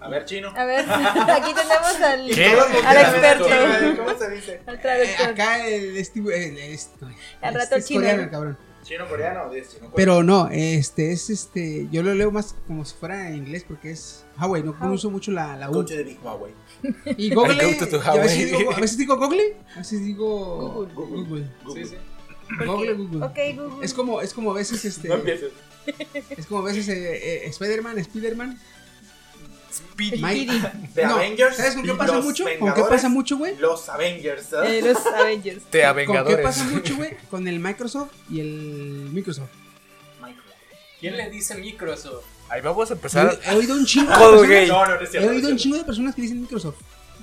A 0.00 0.08
ver, 0.08 0.24
chino. 0.24 0.52
A 0.56 0.64
ver, 0.64 0.84
aquí 0.90 1.52
tenemos 1.54 2.00
al, 2.02 2.30
¿Qué? 2.34 2.46
al 2.86 2.96
experto. 2.96 3.46
¿Cómo 4.04 4.18
se 4.18 4.30
dice? 4.30 4.60
Al 4.66 4.74
Eh, 4.76 4.78
traductor. 4.78 5.26
acá 5.28 5.66
el 5.68 5.96
este, 5.96 6.20
el, 6.20 6.58
este, 6.58 7.04
Al 7.04 7.12
este 7.42 7.50
rato 7.58 7.76
es 7.76 7.86
chino. 7.86 8.00
coreano 8.00 8.30
cabrón. 8.30 8.58
¿Chino 8.82 9.06
coreano 9.08 9.42
o 9.42 9.50
chino 9.52 9.64
coreano? 9.68 9.92
Pero 9.94 10.22
no, 10.22 10.48
este 10.50 11.12
es 11.12 11.28
este, 11.28 11.86
yo 11.92 12.02
lo 12.02 12.14
leo 12.14 12.30
más 12.30 12.54
como 12.66 12.84
si 12.86 12.94
fuera 12.96 13.28
en 13.28 13.36
inglés 13.36 13.64
porque 13.68 13.90
es 13.90 14.24
Huawei, 14.40 14.62
no 14.62 14.76
pronuncio 14.76 15.10
mucho 15.10 15.30
la, 15.32 15.54
la 15.56 15.70
U. 15.70 15.84
big 15.84 16.18
Huawei. 16.22 16.54
Y 17.18 17.34
Google, 17.34 17.54
I 17.62 17.74
go 17.78 17.84
to 17.84 17.86
the 17.88 17.96
y 17.98 18.08
a, 18.08 18.12
veces 18.22 18.38
Huawei. 18.38 18.56
digo, 18.58 18.72
a 18.72 18.80
veces 18.80 18.96
digo 18.96 19.16
Google, 19.18 19.56
a 19.74 19.78
veces 19.78 20.02
digo 20.02 20.88
Google. 20.94 20.94
Google. 20.94 21.46
Sí, 21.74 21.84
sí. 21.84 21.96
Google, 22.66 22.94
Google. 22.94 23.26
Ok, 23.26 23.38
Google. 23.54 23.84
Es 23.84 23.92
como, 23.92 24.20
es 24.22 24.32
como 24.32 24.50
a 24.52 24.54
veces 24.54 24.82
este, 24.86 25.08
No 25.08 25.14
empieces. 25.16 25.52
es 26.38 26.46
como 26.46 26.60
a 26.60 26.64
veces 26.64 26.88
eh, 26.88 27.44
eh, 27.44 27.46
Spider-Man, 27.48 27.98
Spider-Man. 27.98 28.58
Speedy. 29.72 30.60
The 30.94 31.04
No, 31.06 31.16
Avengers. 31.16 31.56
¿Sabes 31.56 31.74
con 31.74 31.82
qué 31.84 31.94
pasa 31.94 32.20
mucho? 32.20 32.44
¿Con 32.58 32.74
qué 32.74 32.82
pasa 32.82 33.08
mucho, 33.08 33.36
güey? 33.38 33.56
Los 33.56 33.88
Avengers. 33.88 34.52
¿eh? 34.52 34.78
Eh, 34.78 34.82
los 34.82 35.06
Avengers. 35.06 35.62
Te 35.70 35.84
¿Con 36.06 36.24
qué 36.26 36.36
pasa 36.38 36.64
mucho, 36.64 36.96
güey? 36.96 37.16
Con 37.30 37.46
el 37.48 37.60
Microsoft 37.60 38.10
y 38.30 38.40
el 38.40 39.08
Microsoft. 39.12 39.48
Microsoft. 40.20 40.54
¿Quién 41.00 41.16
le 41.16 41.30
dice 41.30 41.54
Microsoft? 41.56 42.24
Ahí 42.48 42.60
vamos 42.62 42.90
a 42.90 42.94
empezar. 42.94 43.38
He 43.44 43.54
oído 43.54 43.74
un 43.74 43.86
chingo 43.86 44.10
de 44.10 44.16
personas- 44.18 44.68
No, 45.14 45.20
He 45.20 45.28
oído 45.28 45.48
un 45.50 45.56
chingo 45.56 45.76
de 45.78 45.84
personas 45.84 46.14
que 46.14 46.22
dicen 46.22 46.40
Microsoft. 46.40 46.76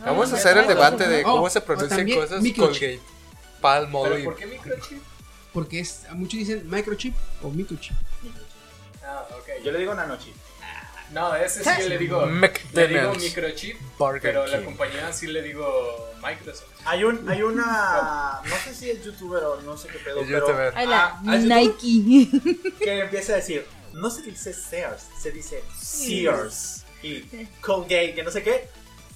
Vamos 0.06 0.32
a 0.32 0.36
hacer 0.36 0.58
el 0.58 0.68
debate 0.68 1.08
de 1.08 1.24
cómo 1.24 1.44
o- 1.44 1.50
se 1.50 1.60
pronuncian 1.62 2.10
cosas. 2.12 2.42
microchip. 2.42 2.82
Colgate. 3.00 3.00
Palmolive. 3.62 4.16
¿Pero 4.18 4.30
por 4.30 4.36
qué 4.40 4.46
microchip? 4.46 5.02
Porque 5.52 5.80
es, 5.80 6.06
a 6.10 6.14
muchos 6.14 6.40
dicen 6.40 6.70
microchip 6.70 7.16
o 7.42 7.50
microchip. 7.50 7.96
Ah, 9.04 9.26
ok. 9.32 9.64
Yo 9.66 9.72
le 9.72 9.80
digo 9.80 9.94
nanochip. 9.96 10.36
No, 11.12 11.34
ese 11.36 11.64
sí 11.64 11.90
le 11.90 11.98
digo. 11.98 12.26
Le 12.74 12.88
digo 12.88 13.14
microchip, 13.16 13.80
Burger 13.98 14.22
pero 14.22 14.46
la 14.48 14.62
compañía 14.64 15.12
sí 15.14 15.28
le 15.28 15.42
digo 15.42 16.10
Microsoft. 16.22 16.68
Hay 16.86 17.04
un, 17.06 17.28
hay 17.30 17.42
una, 17.42 18.42
no 18.46 18.56
sé 18.64 18.74
si 18.74 18.90
es 18.92 19.04
youtuber 19.04 19.44
o 19.44 19.62
no 19.62 19.78
sé 19.78 19.88
qué 19.88 20.00
pedo, 20.00 20.20
Es 20.22 20.28
pero 20.28 20.40
youtuber. 20.48 20.74
Ah. 20.76 21.20
Nike. 21.24 22.30
que 22.80 23.00
empieza 23.00 23.34
a 23.34 23.36
decir, 23.38 23.66
no 23.94 24.10
se 24.10 24.22
dice 24.24 24.54
Sears, 24.54 25.06
se 25.22 25.32
dice 25.32 25.64
Sears 25.82 26.84
y 27.04 27.22
Colgate, 27.62 28.14
que 28.14 28.24
no 28.24 28.32
sé 28.32 28.44
qué, 28.44 28.68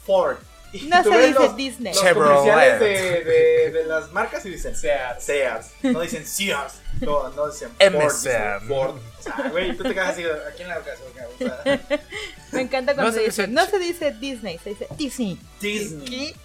Ford. 0.05 0.38
Y 0.74 0.83
No 0.88 1.03
tú 1.03 1.12
se 1.12 1.17
ves 1.17 1.27
dice 1.27 1.39
los, 1.41 1.55
Disney. 1.57 1.93
los 1.93 2.01
Chevrolet. 2.01 2.38
comerciales 2.38 2.79
de, 2.79 3.24
de, 3.25 3.71
de 3.71 3.83
las 3.83 4.10
marcas 4.13 4.45
y 4.45 4.50
dicen 4.51 4.74
Sears. 4.75 5.21
Sears, 5.21 5.67
no 5.83 6.00
dicen 6.00 6.25
Sears, 6.25 6.75
no, 7.01 7.27
no 7.31 7.48
dicen. 7.50 7.69
Ford, 7.91 8.13
dicen. 8.13 8.62
Ford. 8.69 8.95
O 9.22 9.24
sea, 9.24 9.50
güey, 9.50 9.78
tú 9.78 9.84
te 9.84 9.94
quedas 9.94 10.10
así, 10.10 10.24
aquí 10.51 10.63
en 10.63 10.68
la 10.70 10.80
ocasión, 10.80 11.08
o 11.34 11.38
sea, 11.38 11.82
Me 12.51 12.62
encanta 12.62 12.94
cuando 12.96 13.12
No 13.12 13.18
se 13.18 13.24
dice, 13.24 13.48
no 13.48 13.66
se 13.66 13.80
dice 13.80 14.12
Disney, 14.20 14.58
se 14.63 14.72
dice 14.72 14.88
Disney. 14.98 15.40
Disney. 15.62 16.36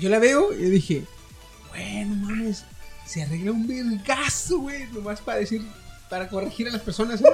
Yo 0.00 0.08
la 0.08 0.18
veo 0.18 0.52
y 0.52 0.64
dije, 0.70 1.02
bueno, 1.70 2.14
mames, 2.16 2.64
se 3.06 3.22
arregla 3.22 3.50
un 3.52 3.66
vergazo, 3.66 4.58
güey, 4.60 4.86
nomás 4.92 5.20
para 5.20 5.38
decir, 5.38 5.62
para 6.08 6.28
corregir 6.28 6.68
a 6.68 6.70
las 6.70 6.80
personas. 6.82 7.20
¿no? 7.20 7.28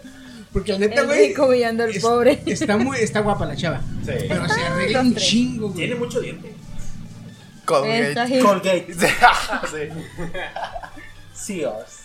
Porque 0.52 0.72
la 0.72 0.78
neta, 0.78 1.02
El 1.02 1.06
güey, 1.06 1.34
es- 1.90 2.02
pobre. 2.02 2.40
está, 2.46 2.78
muy, 2.78 2.98
está 2.98 3.20
guapa 3.20 3.44
la 3.44 3.54
chava. 3.56 3.80
Sí. 4.06 4.12
Pero 4.28 4.48
se 4.48 4.60
arregla 4.62 5.00
un 5.02 5.14
chingo, 5.14 5.66
güey. 5.68 5.78
Tiene 5.86 5.94
mucho 5.96 6.20
diente. 6.20 6.54
Colgate. 7.66 8.40
Colgate. 8.40 8.94
sí. 9.70 9.88
Sears. 11.34 11.97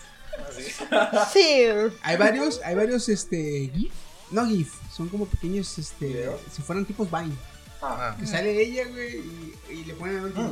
Sí. 1.31 1.65
Hay 2.01 2.17
varios, 2.17 2.61
hay 2.63 2.75
varios, 2.75 3.09
este, 3.09 3.69
GIF. 3.73 3.91
No 4.31 4.45
GIF, 4.47 4.73
son 4.95 5.09
como 5.09 5.25
pequeños, 5.27 5.77
este, 5.77 6.05
¿Videos? 6.07 6.39
si 6.51 6.61
fueran 6.61 6.85
tipos 6.85 7.09
Vine. 7.11 7.35
Ah. 7.81 8.15
Que 8.19 8.25
sale 8.25 8.59
ella, 8.61 8.85
güey, 8.87 9.17
y, 9.17 9.53
y 9.71 9.85
le 9.85 9.93
ponen 9.93 10.17
algo 10.19 10.33
como, 10.33 10.49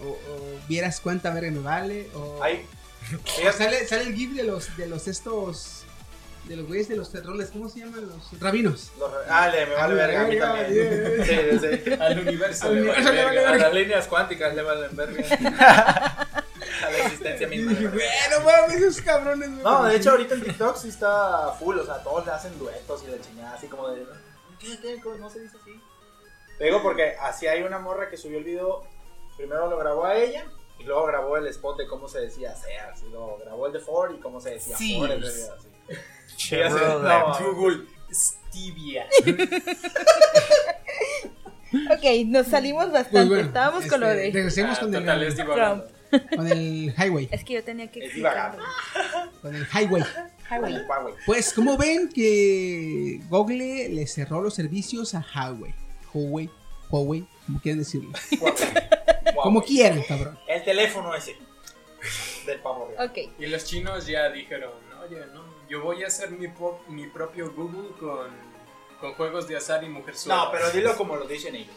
o, 0.00 0.08
o 0.08 0.58
vieras 0.68 0.98
cuánta 1.00 1.30
verga 1.30 1.50
me 1.50 1.58
vale, 1.60 2.08
o, 2.14 2.42
Hay, 2.42 2.64
o 3.46 3.52
sale, 3.56 3.86
sale 3.86 4.04
el 4.04 4.14
GIF 4.14 4.34
de 4.34 4.44
los, 4.44 4.76
de 4.76 4.86
los 4.86 5.06
estos, 5.06 5.82
de 6.48 6.56
los 6.56 6.66
güeyes 6.66 6.88
de 6.88 6.96
los 6.96 7.12
roles, 7.24 7.50
¿cómo 7.52 7.68
se 7.68 7.80
llaman? 7.80 8.08
Los 8.08 8.40
rabinos. 8.40 8.90
Los- 8.98 9.12
ah, 9.28 9.48
le 9.48 9.66
me 9.66 9.74
vale 9.74 9.92
Ah, 9.92 10.06
verga 10.06 10.20
a 10.22 10.26
mí 10.26 10.38
también. 10.38 10.68
Sí, 11.24 11.34
sí, 11.60 11.80
sí. 11.84 11.92
Al 12.00 12.18
universo. 12.18 12.66
Al 12.66 12.74
le 12.74 12.80
universo 12.80 13.04
vale 13.04 13.16
le 13.16 13.24
vale 13.24 13.36
verga. 13.40 13.54
A 13.54 13.58
las 13.68 13.74
líneas 13.74 14.06
cuánticas 14.08 14.54
le 14.54 14.62
valen 14.62 14.96
verga. 14.96 16.26
A 16.86 16.90
la 16.90 16.98
existencia 16.98 17.48
misma. 17.48 17.72
vale 17.72 17.88
bueno, 17.88 18.44
mames, 18.44 18.76
esos 18.76 19.02
cabrones. 19.02 19.50
güey. 19.50 19.62
No, 19.62 19.84
de 19.84 19.96
hecho 19.96 20.10
ahorita 20.12 20.34
en 20.34 20.42
TikTok 20.42 20.76
sí 20.76 20.88
está 20.88 21.52
full, 21.58 21.78
o 21.78 21.84
sea, 21.84 22.02
todos 22.02 22.24
le 22.26 22.32
hacen 22.32 22.58
duetos 22.58 23.02
y 23.06 23.10
la 23.10 23.20
chingada, 23.20 23.54
así 23.54 23.66
como 23.66 23.88
de... 23.88 24.04
¿Qué, 24.58 24.78
qué? 24.80 25.00
¿Cómo 25.02 25.16
No 25.16 25.30
se 25.30 25.40
dice 25.40 25.56
así. 25.60 25.80
Te 26.58 26.64
digo 26.64 26.82
porque 26.82 27.16
así 27.20 27.46
hay 27.46 27.62
una 27.62 27.78
morra 27.78 28.08
que 28.10 28.16
subió 28.16 28.38
el 28.38 28.44
video, 28.44 28.84
primero 29.36 29.68
lo 29.68 29.78
grabó 29.78 30.04
a 30.04 30.14
ella, 30.16 30.44
y 30.78 30.84
luego 30.84 31.06
grabó 31.06 31.36
el 31.38 31.46
spot 31.48 31.78
de 31.78 31.86
cómo 31.86 32.08
se 32.08 32.20
decía 32.20 32.54
Sears, 32.54 33.02
y 33.02 33.08
luego 33.10 33.38
grabó 33.42 33.66
el 33.66 33.72
de 33.72 33.80
Ford 33.80 34.14
y 34.14 34.20
cómo 34.20 34.40
se 34.40 34.50
decía 34.50 34.76
Ford 34.76 35.10
en 35.10 35.20
realidad, 35.22 35.54
así. 35.58 35.68
Chevrolet. 36.36 37.02
No, 37.02 37.54
Google 37.54 37.86
Stevia. 38.12 39.06
Ok, 41.92 42.02
nos 42.26 42.48
salimos 42.48 42.86
bastante. 42.90 43.10
Pues 43.12 43.28
bueno, 43.28 43.46
Estábamos 43.46 43.86
con 43.86 44.00
lo 44.00 44.08
este, 44.10 44.22
de. 44.22 44.30
Regresemos 44.32 44.76
Ah, 44.76 44.80
con, 44.80 44.92
total, 44.92 45.22
el, 45.22 45.36
divagando. 45.36 45.86
con 46.36 46.46
el 46.46 46.94
highway. 46.98 47.28
Es 47.30 47.44
que 47.44 47.54
yo 47.54 47.64
tenía 47.64 47.90
que 47.90 48.04
Es 48.06 48.14
divagando. 48.14 48.62
explicarlo. 48.62 49.32
Con 49.40 49.54
el 49.54 49.66
highway. 49.66 50.02
Highway. 50.50 50.84
Huawei. 50.86 51.14
Pues, 51.26 51.52
como 51.52 51.76
ven 51.76 52.08
que 52.08 53.20
Google 53.28 53.88
le 53.90 54.06
cerró 54.06 54.40
los 54.40 54.54
servicios 54.54 55.14
a 55.14 55.20
Huawei. 55.34 55.74
Huawei, 56.12 56.50
Huawei, 56.90 57.26
como 57.46 57.60
quieran 57.60 57.78
decirlo. 57.78 58.10
Como 59.42 59.62
quieran, 59.62 60.02
cabrón. 60.02 60.38
El 60.48 60.64
teléfono 60.64 61.14
ese. 61.14 61.36
Del 62.46 62.58
pavo 62.60 62.88
real. 62.88 63.08
Ok. 63.10 63.18
Y 63.38 63.46
los 63.46 63.64
chinos 63.64 64.06
ya 64.06 64.28
dijeron, 64.30 64.72
oye, 65.04 65.20
no, 65.32 65.44
yo 65.68 65.82
voy 65.82 66.02
a 66.02 66.08
hacer 66.08 66.30
mi, 66.32 66.48
mi 66.88 67.06
propio 67.06 67.52
Google 67.52 67.90
con, 67.98 68.28
con 69.00 69.14
juegos 69.14 69.46
de 69.46 69.56
azar 69.56 69.84
y 69.84 69.88
mujerzuelas. 69.88 70.46
No, 70.46 70.50
pero 70.50 70.70
dilo 70.70 70.96
como 70.96 71.14
lo 71.16 71.28
dicen 71.28 71.54
ellos. 71.54 71.74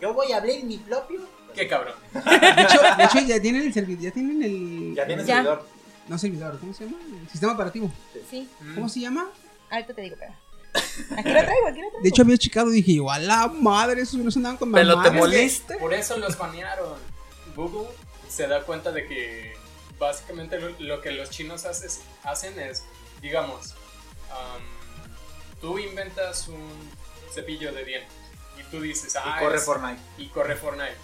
Yo 0.00 0.12
voy 0.12 0.32
a 0.32 0.38
abrir 0.38 0.64
mi 0.64 0.78
propio. 0.78 1.20
Qué 1.54 1.68
cabrón. 1.68 1.94
De 2.12 2.62
hecho, 2.62 2.78
de 2.96 3.04
hecho 3.04 3.18
ya 3.26 3.40
tienen 3.40 3.62
el 3.62 3.72
servidor, 3.74 4.02
ya 4.02 4.10
tienen 4.10 4.42
el... 4.42 4.94
Ya 4.94 5.06
tienes 5.06 5.26
Ya. 5.26 5.34
servidor. 5.36 5.68
No 6.08 6.18
servidor, 6.18 6.58
¿cómo 6.58 6.74
se 6.74 6.84
llama? 6.84 6.98
El 7.22 7.28
sistema 7.30 7.52
operativo. 7.52 7.90
Sí. 8.30 8.48
¿Cómo 8.74 8.88
se 8.88 9.00
llama? 9.00 9.30
Ahorita 9.70 9.94
te 9.94 10.02
digo, 10.02 10.16
pero. 10.18 10.32
Aquí 11.16 11.28
lo 11.28 11.40
traigo, 11.40 11.66
aquí 11.68 11.80
lo 11.80 11.88
traigo. 11.88 12.02
De 12.02 12.08
hecho, 12.08 12.22
había 12.22 12.36
checado 12.38 12.70
y 12.70 12.74
dije, 12.76 12.94
yo, 12.96 13.10
a 13.10 13.18
la 13.18 13.46
madre, 13.48 14.02
esos 14.02 14.14
no 14.20 14.30
se 14.30 14.38
andaban 14.38 14.56
con 14.58 14.72
¿Pero 14.72 14.88
te 14.90 14.96
mamadas. 14.96 15.14
moliste? 15.14 15.76
Por 15.76 15.94
eso 15.94 16.16
los 16.18 16.36
banearon. 16.36 16.98
Google 17.54 17.88
se 18.28 18.46
da 18.48 18.62
cuenta 18.62 18.90
de 18.90 19.06
que 19.06 19.54
básicamente 19.98 20.58
lo, 20.58 20.70
lo 20.80 21.00
que 21.00 21.12
los 21.12 21.30
chinos 21.30 21.64
haces- 21.66 22.00
hacen 22.24 22.58
es, 22.58 22.84
digamos, 23.20 23.74
am, 24.30 24.62
tú 25.60 25.78
inventas 25.78 26.48
un 26.48 26.68
cepillo 27.32 27.72
de 27.72 27.84
dientes 27.84 28.12
y 28.58 28.62
tú 28.70 28.80
dices, 28.80 29.14
ah, 29.16 29.36
Y 29.38 29.44
corre 29.44 29.56
es- 29.56 29.64
Fortnite. 29.64 30.00
y 30.18 30.28
corre 30.28 30.56
Fortnite. 30.56 30.96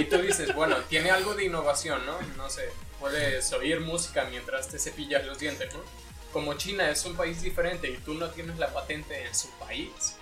Y 0.00 0.04
tú 0.04 0.18
dices, 0.18 0.54
bueno, 0.54 0.76
tiene 0.88 1.10
algo 1.10 1.34
de 1.34 1.44
innovación, 1.44 2.04
¿no? 2.06 2.20
No 2.36 2.48
sé, 2.50 2.70
puedes 3.00 3.52
oír 3.52 3.80
música 3.80 4.24
mientras 4.30 4.68
te 4.68 4.78
cepillas 4.78 5.24
los 5.26 5.38
dientes, 5.38 5.72
¿no? 5.74 5.80
Como 6.32 6.54
China 6.54 6.90
es 6.90 7.04
un 7.04 7.16
país 7.16 7.42
diferente 7.42 7.88
y 7.88 7.96
tú 7.98 8.14
no 8.14 8.28
tienes 8.30 8.58
la 8.58 8.72
patente 8.72 9.24
en 9.26 9.34
su 9.34 9.48
país, 9.52 10.16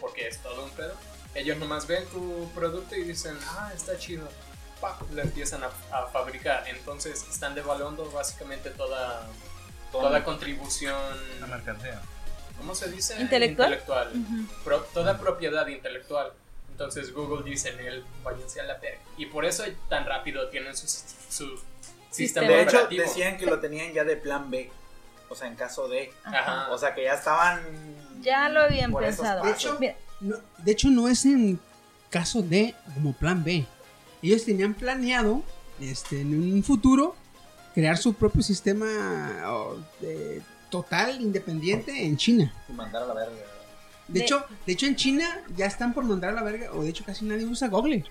porque 0.00 0.28
es 0.28 0.38
todo 0.42 0.64
un 0.64 0.70
pedo, 0.70 0.94
ellos 1.34 1.56
nomás 1.58 1.86
ven 1.86 2.04
tu 2.06 2.50
producto 2.54 2.94
y 2.96 3.04
dicen, 3.04 3.38
ah, 3.48 3.70
está 3.74 3.96
chido. 3.98 4.28
Pa, 4.80 4.98
lo 5.12 5.20
empiezan 5.22 5.62
a, 5.62 5.70
a 5.92 6.06
fabricar. 6.06 6.66
Entonces 6.68 7.24
están 7.30 7.54
devaluando 7.54 8.10
básicamente 8.10 8.70
toda, 8.70 9.28
toda 9.92 10.24
contribución. 10.24 10.96
La 11.38 11.46
mercancía. 11.46 12.00
¿Cómo 12.60 12.74
se 12.74 12.90
dice? 12.90 13.20
¿Intelectual? 13.20 13.72
Intelectual. 13.72 14.12
Pro- 14.64 14.86
toda 14.94 15.18
propiedad 15.18 15.66
intelectual. 15.66 16.32
Entonces 16.70 17.12
Google 17.12 17.42
dice 17.48 17.70
en 17.70 17.80
él, 17.80 18.04
váyanse 18.22 18.60
a 18.60 18.64
la 18.64 18.78
verga. 18.78 19.00
Y 19.18 19.26
por 19.26 19.44
eso 19.44 19.64
tan 19.88 20.06
rápido 20.06 20.48
tienen 20.48 20.76
su, 20.76 20.86
su 20.86 21.60
sistema 22.10 22.46
De 22.48 22.62
hecho, 22.62 22.76
operativo. 22.76 23.02
decían 23.02 23.36
que 23.38 23.46
lo 23.46 23.58
tenían 23.60 23.92
ya 23.92 24.04
de 24.04 24.16
plan 24.16 24.50
B. 24.50 24.70
O 25.28 25.34
sea, 25.34 25.46
en 25.48 25.56
caso 25.56 25.88
de. 25.88 26.12
Ajá. 26.24 26.70
O 26.70 26.78
sea, 26.78 26.94
que 26.94 27.04
ya 27.04 27.14
estaban. 27.14 27.60
Ya 28.22 28.48
lo 28.48 28.60
habían 28.62 28.92
pensado. 28.94 29.44
De 29.44 29.50
hecho, 29.52 29.78
No, 30.20 30.36
de 30.58 30.72
hecho, 30.72 30.88
no 30.88 31.08
es 31.08 31.24
en 31.24 31.58
caso 32.10 32.42
de 32.42 32.74
como 32.94 33.12
plan 33.12 33.42
B. 33.44 33.66
Ellos 34.22 34.44
tenían 34.44 34.74
planeado, 34.74 35.42
este, 35.80 36.20
en 36.22 36.34
un 36.54 36.62
futuro, 36.64 37.14
crear 37.74 37.96
su 37.96 38.12
propio 38.14 38.42
sistema 38.42 38.86
oh, 39.46 39.78
de- 40.00 40.42
total 40.70 41.20
independiente 41.20 42.04
en 42.04 42.16
China. 42.16 42.52
Y 42.68 42.72
mandar 42.72 43.02
a 43.02 43.06
la 43.06 43.14
verga. 43.14 43.32
De, 44.08 44.18
De- 44.18 44.24
hecho, 44.24 44.44
de 44.66 44.72
hecho, 44.72 44.86
en 44.86 44.96
China 44.96 45.40
ya 45.56 45.66
están 45.66 45.92
por 45.92 46.04
mandar 46.04 46.30
a 46.30 46.32
la 46.32 46.42
verga, 46.42 46.70
o 46.72 46.82
de 46.82 46.88
hecho 46.90 47.04
casi 47.04 47.24
nadie 47.24 47.44
usa 47.44 47.68
Google. 47.68 48.04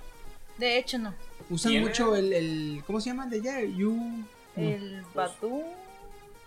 de 0.57 0.77
hecho, 0.77 0.97
no. 0.99 1.13
Usan 1.49 1.71
¿Tiene? 1.71 1.87
mucho 1.87 2.15
el, 2.15 2.31
el- 2.33 2.83
¿cómo 2.85 3.01
se 3.01 3.09
llama 3.09 3.25
de 3.27 3.37
allá? 3.37 3.61
You... 3.63 4.23
El 4.55 5.01
Badu. 5.15 5.63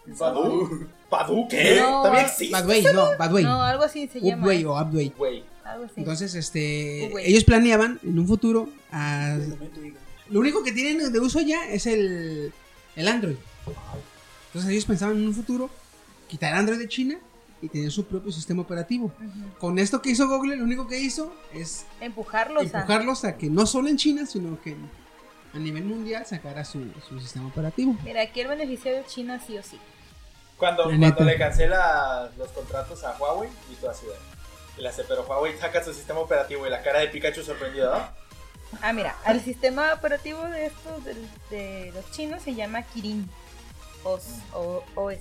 ¿Badu? 0.06 0.88
¿Badu 1.10 1.46
qué? 1.48 1.76
No, 1.80 2.02
¿También 2.02 2.24
existe? 2.26 2.52
Badway, 2.52 2.82
no, 2.92 3.08
Badway. 3.18 3.44
No, 3.44 3.62
algo 3.62 3.84
así 3.84 4.08
se 4.08 4.20
llama. 4.20 4.42
Upway 4.42 4.64
o 4.64 4.80
Upway. 4.80 5.44
Algo 5.64 5.84
así. 5.84 5.94
Entonces, 5.96 6.34
este, 6.34 7.06
Upway. 7.08 7.26
ellos 7.28 7.44
planeaban 7.44 8.00
en 8.02 8.18
un 8.18 8.26
futuro 8.26 8.68
a 8.90 9.38
Lo 10.28 10.40
único 10.40 10.62
que 10.64 10.72
tienen 10.72 11.12
de 11.12 11.20
uso 11.20 11.40
ya 11.40 11.68
es 11.70 11.86
el, 11.86 12.52
el 12.96 13.08
Android. 13.08 13.36
Entonces 14.48 14.70
ellos 14.72 14.84
pensaban 14.84 15.16
en 15.16 15.26
un 15.28 15.34
futuro 15.34 15.70
quitar 16.32 16.54
Android 16.54 16.78
de 16.78 16.88
China 16.88 17.18
y 17.60 17.68
tener 17.68 17.90
su 17.90 18.06
propio 18.06 18.32
sistema 18.32 18.62
operativo. 18.62 19.12
Con 19.58 19.78
esto 19.78 20.00
que 20.00 20.08
hizo 20.08 20.26
Google, 20.26 20.56
lo 20.56 20.64
único 20.64 20.88
que 20.88 20.98
hizo 20.98 21.30
es 21.52 21.84
Empujarlos 22.00 22.74
a. 22.74 22.78
empujarlos 22.78 23.24
a 23.26 23.36
que 23.36 23.50
no 23.50 23.66
solo 23.66 23.88
en 23.88 23.98
China, 23.98 24.24
sino 24.24 24.58
que 24.62 24.74
a 25.52 25.58
nivel 25.58 25.84
mundial 25.84 26.24
sacara 26.24 26.64
su, 26.64 26.90
su 27.06 27.20
sistema 27.20 27.48
operativo. 27.48 27.94
Mira, 28.02 28.22
aquí 28.22 28.40
el 28.40 28.48
beneficiario 28.48 29.02
es 29.02 29.08
China 29.08 29.38
sí 29.46 29.58
o 29.58 29.62
sí. 29.62 29.78
Cuando, 30.56 30.84
cuando 30.84 31.24
le 31.24 31.36
cancela 31.36 32.30
los 32.38 32.48
contratos 32.52 33.04
a 33.04 33.14
Huawei 33.18 33.50
y 33.70 33.74
todo 33.74 33.90
así, 33.90 34.06
güey. 34.06 34.16
Y 34.78 34.86
hace, 34.86 35.04
pero 35.04 35.26
Huawei 35.26 35.54
saca 35.58 35.84
su 35.84 35.92
sistema 35.92 36.20
operativo 36.20 36.66
y 36.66 36.70
la 36.70 36.82
cara 36.82 37.00
de 37.00 37.08
Pikachu 37.08 37.42
sorprendido, 37.42 37.92
¿no? 37.92 38.08
Ah, 38.80 38.94
mira, 38.94 39.14
el 39.26 39.42
sistema 39.42 39.92
operativo 39.92 40.42
de 40.44 40.66
estos 40.66 41.04
de, 41.50 41.92
los 41.94 42.10
chinos 42.12 42.42
se 42.42 42.54
llama 42.54 42.82
Kirin 42.84 43.28
OS, 44.02 44.38
o 44.54 44.82
OS. 44.94 45.18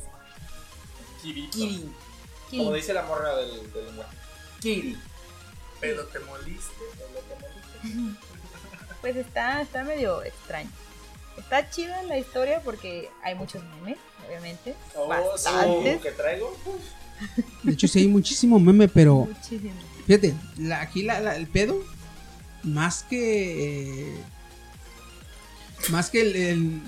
Kirito. 1.22 1.58
Kirin. 1.58 1.94
Como 2.50 2.74
dice 2.74 2.94
la 2.94 3.04
morra 3.04 3.36
del, 3.38 3.72
del 3.74 3.86
lenguaje. 3.88 4.16
Kirin. 4.62 5.00
Pero 5.80 6.06
te 6.06 6.20
moliste. 6.20 6.74
Pues 9.02 9.16
está, 9.16 9.62
está 9.64 9.84
medio 9.84 10.22
extraño. 10.24 10.70
Está 11.36 11.68
chida 11.72 12.04
la 12.04 12.20
historia 12.20 12.62
porque 12.64 13.10
hay 13.24 13.34
muchos 13.34 13.64
memes, 13.64 13.98
obviamente. 14.28 14.76
Oh, 14.94 15.08
Bastantes. 15.08 15.96
sí, 15.96 16.04
que 16.04 16.12
traigo. 16.12 16.56
De 17.64 17.72
hecho, 17.74 17.88
sí 17.88 17.98
hay 17.98 18.08
muchísimo 18.08 18.60
meme, 18.60 18.88
pero 18.88 19.16
Muchísimos. 19.28 19.74
fíjate, 20.06 20.36
la- 20.60 20.82
aquí 20.82 21.02
la- 21.02 21.20
la- 21.20 21.36
el 21.36 21.48
pedo, 21.48 21.84
más 22.62 23.02
que. 23.02 24.10
eh, 24.12 24.24
más 25.90 26.12
que 26.12 26.22
el. 26.22 26.36
el- 26.36 26.82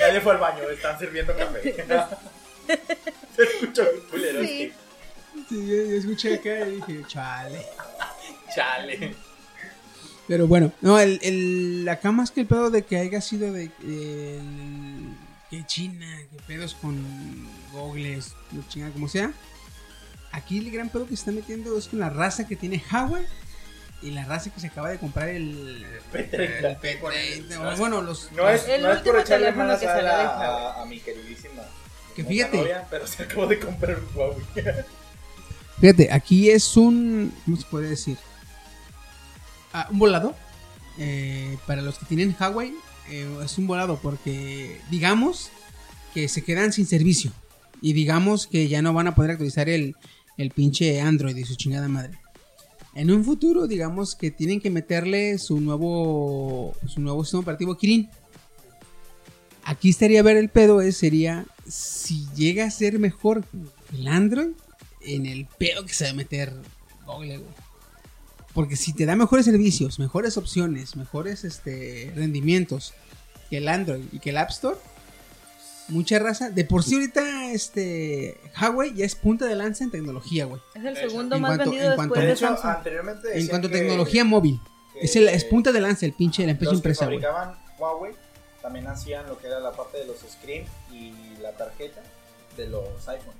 Nadie 0.00 0.20
fue 0.20 0.32
al 0.32 0.38
baño, 0.38 0.62
están 0.68 0.98
sirviendo 0.98 1.32
café. 1.36 1.76
Se 3.36 3.42
escuchó 3.42 3.82
bien 3.82 4.04
culero. 4.10 4.44
Sí. 4.44 4.72
Sí, 5.48 5.66
yo, 5.68 5.74
yo 5.76 5.96
escuché 5.96 6.34
acá 6.34 6.60
y 6.68 6.76
dije, 6.76 7.02
chale. 7.08 7.66
Chale. 8.54 9.14
Pero 10.28 10.46
bueno, 10.46 10.72
no, 10.80 10.98
el, 11.00 11.18
el, 11.22 11.88
acá 11.88 12.12
más 12.12 12.30
que 12.30 12.42
el 12.42 12.46
pedo 12.46 12.70
de 12.70 12.82
que 12.82 12.96
haya 12.98 13.20
sido 13.20 13.52
de 13.52 13.70
el- 13.82 15.16
que 15.50 15.66
China, 15.66 16.06
que 16.30 16.36
pedos 16.46 16.74
con 16.74 16.96
gogles, 17.72 18.34
lo 18.54 18.62
chingada 18.68 18.92
como 18.92 19.08
sea. 19.08 19.32
Aquí 20.30 20.58
el 20.58 20.70
gran 20.70 20.88
pedo 20.90 21.04
que 21.04 21.16
se 21.16 21.22
está 21.22 21.32
metiendo 21.32 21.76
es 21.76 21.88
con 21.88 21.98
la 21.98 22.08
raza 22.10 22.46
que 22.46 22.54
tiene 22.54 22.80
Huawei 22.92 23.24
y 24.02 24.12
la 24.12 24.24
raza 24.24 24.50
que 24.50 24.60
se 24.60 24.68
acaba 24.68 24.90
de 24.90 24.98
comprar 24.98 25.28
el 25.28 25.84
P30. 26.12 26.34
el 26.38 26.78
P30. 26.78 27.74
o 27.74 27.76
bueno, 27.78 28.00
los, 28.00 28.30
No 28.30 28.48
es, 28.48 28.68
El 28.68 28.82
no 28.82 28.92
es 28.92 29.00
por 29.00 29.16
echarle 29.18 29.46
teléfono 29.46 29.66
mala 29.66 29.78
que 29.80 29.86
sal 29.86 29.96
salió 29.96 30.10
de 30.10 30.22
a, 30.24 30.38
Huawei. 30.38 30.66
a, 30.78 30.82
a 30.82 30.84
mi 30.86 31.00
queridísima 31.00 31.62
Que 32.22 32.28
fíjate. 32.34 32.56
novia, 32.56 32.86
pero 32.90 33.06
se 33.06 33.22
acabó 33.22 33.46
de 33.46 33.58
comprar 33.58 33.98
un 33.98 34.16
Huawei. 34.16 34.44
Fíjate, 35.80 36.12
aquí 36.12 36.50
es 36.50 36.76
un. 36.76 37.32
¿Cómo 37.44 37.56
se 37.56 37.64
puede 37.64 37.88
decir? 37.88 38.18
Ah, 39.72 39.88
un 39.90 39.98
volado. 39.98 40.34
Eh, 40.98 41.56
para 41.66 41.80
los 41.80 41.98
que 41.98 42.06
tienen 42.06 42.36
Huawei, 42.38 42.74
eh, 43.08 43.26
es 43.42 43.56
un 43.56 43.66
volado 43.66 43.98
porque, 44.02 44.80
digamos, 44.90 45.50
que 46.12 46.28
se 46.28 46.42
quedan 46.42 46.72
sin 46.72 46.86
servicio. 46.86 47.32
Y 47.80 47.94
digamos 47.94 48.46
que 48.46 48.68
ya 48.68 48.82
no 48.82 48.92
van 48.92 49.06
a 49.06 49.14
poder 49.14 49.30
actualizar 49.30 49.70
el, 49.70 49.96
el 50.36 50.50
pinche 50.50 51.00
Android 51.00 51.36
y 51.36 51.44
su 51.44 51.54
chingada 51.54 51.88
madre. 51.88 52.18
En 52.94 53.10
un 53.10 53.24
futuro, 53.24 53.66
digamos 53.66 54.14
que 54.14 54.30
tienen 54.30 54.60
que 54.60 54.68
meterle 54.68 55.38
su 55.38 55.60
nuevo, 55.60 56.74
su 56.86 57.00
nuevo 57.00 57.24
sistema 57.24 57.42
operativo 57.42 57.78
Kirin. 57.78 58.10
Aquí 59.64 59.90
estaría 59.90 60.20
a 60.20 60.24
ver 60.24 60.36
el 60.36 60.48
pedo, 60.48 60.80
es, 60.80 60.96
sería 60.96 61.46
si 61.70 62.26
llega 62.34 62.64
a 62.64 62.70
ser 62.70 62.98
mejor 62.98 63.44
que 63.90 63.96
el 63.96 64.08
Android 64.08 64.50
en 65.02 65.26
el 65.26 65.46
pedo 65.46 65.84
que 65.86 65.94
se 65.94 66.04
va 66.04 66.10
a 66.10 66.14
meter 66.14 66.52
Google, 67.06 67.38
güey. 67.38 67.50
Porque 68.52 68.76
si 68.76 68.92
te 68.92 69.06
da 69.06 69.14
mejores 69.16 69.44
servicios, 69.46 69.98
mejores 69.98 70.36
opciones, 70.36 70.96
mejores 70.96 71.44
este, 71.44 72.12
rendimientos 72.16 72.92
que 73.48 73.58
el 73.58 73.68
Android 73.68 74.02
y 74.12 74.18
que 74.18 74.30
el 74.30 74.38
App 74.38 74.50
Store, 74.50 74.76
mucha 75.88 76.18
raza. 76.18 76.50
De 76.50 76.64
por 76.64 76.82
sí 76.82 76.94
ahorita 76.94 77.52
este 77.52 78.38
Huawei 78.60 78.92
ya 78.94 79.04
es 79.04 79.14
punta 79.14 79.46
de 79.46 79.54
lanza 79.54 79.84
en 79.84 79.90
tecnología, 79.90 80.44
güey. 80.46 80.60
Es 80.74 80.84
el 80.84 80.94
De 80.94 81.00
segundo 81.00 81.36
en 81.36 81.42
más 81.42 81.50
cuanto- 81.56 81.70
vendido 81.70 81.90
en 81.90 81.96
cuanto- 81.96 82.14
después 82.14 82.20
De 82.22 82.26
de 82.26 82.32
hecho, 82.32 82.46
Samsung. 82.46 82.76
anteriormente 82.76 83.38
En 83.38 83.46
cuanto 83.48 83.68
a 83.68 83.70
que- 83.70 83.78
tecnología 83.78 84.24
móvil. 84.24 84.60
que 84.94 85.00
Es, 85.06 85.16
el, 85.16 85.28
es 85.28 85.44
punta 85.44 85.72
de 85.72 85.80
lanza 85.80 86.06
el 86.06 86.12
pinche, 86.12 86.44
la 86.44 86.50
empresa 86.52 86.72
los 86.72 86.78
impresa, 86.78 87.08
que 87.08 87.14
güey. 87.16 87.22
fabricaban 87.22 87.56
Huawei 87.78 88.12
también 88.62 88.86
hacían 88.88 89.26
lo 89.26 89.38
que 89.38 89.46
era 89.46 89.58
la 89.60 89.72
parte 89.72 89.98
de 89.98 90.06
los 90.06 90.16
screens 90.18 90.68
y 90.92 91.12
la 91.40 91.52
tarjeta 91.56 92.02
de 92.56 92.68
los 92.68 93.08
iPhone. 93.08 93.34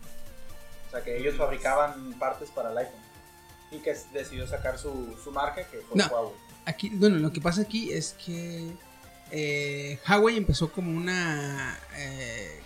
O 0.89 0.91
sea 0.91 1.03
que 1.03 1.17
ellos 1.19 1.37
fabricaban 1.37 2.15
partes 2.19 2.51
para 2.51 2.71
el 2.73 2.79
iPhone. 2.79 3.01
Y 3.73 3.79
que 3.79 3.95
decidió 4.13 4.47
sacar 4.49 4.79
su, 4.79 5.17
su 5.23 5.31
marca 5.31 5.63
que 5.65 5.79
fue 5.79 5.97
No. 5.97 6.07
Huawei. 6.09 6.33
Aquí, 6.67 6.91
bueno, 6.91 7.17
lo 7.19 7.33
que 7.33 7.41
pasa 7.41 7.63
aquí 7.63 7.93
es 7.93 8.15
que 8.25 8.69
eh, 9.31 9.99
Huawei 10.09 10.37
empezó 10.37 10.73
como 10.73 10.91
una 10.91 11.79
eh, 11.97 12.61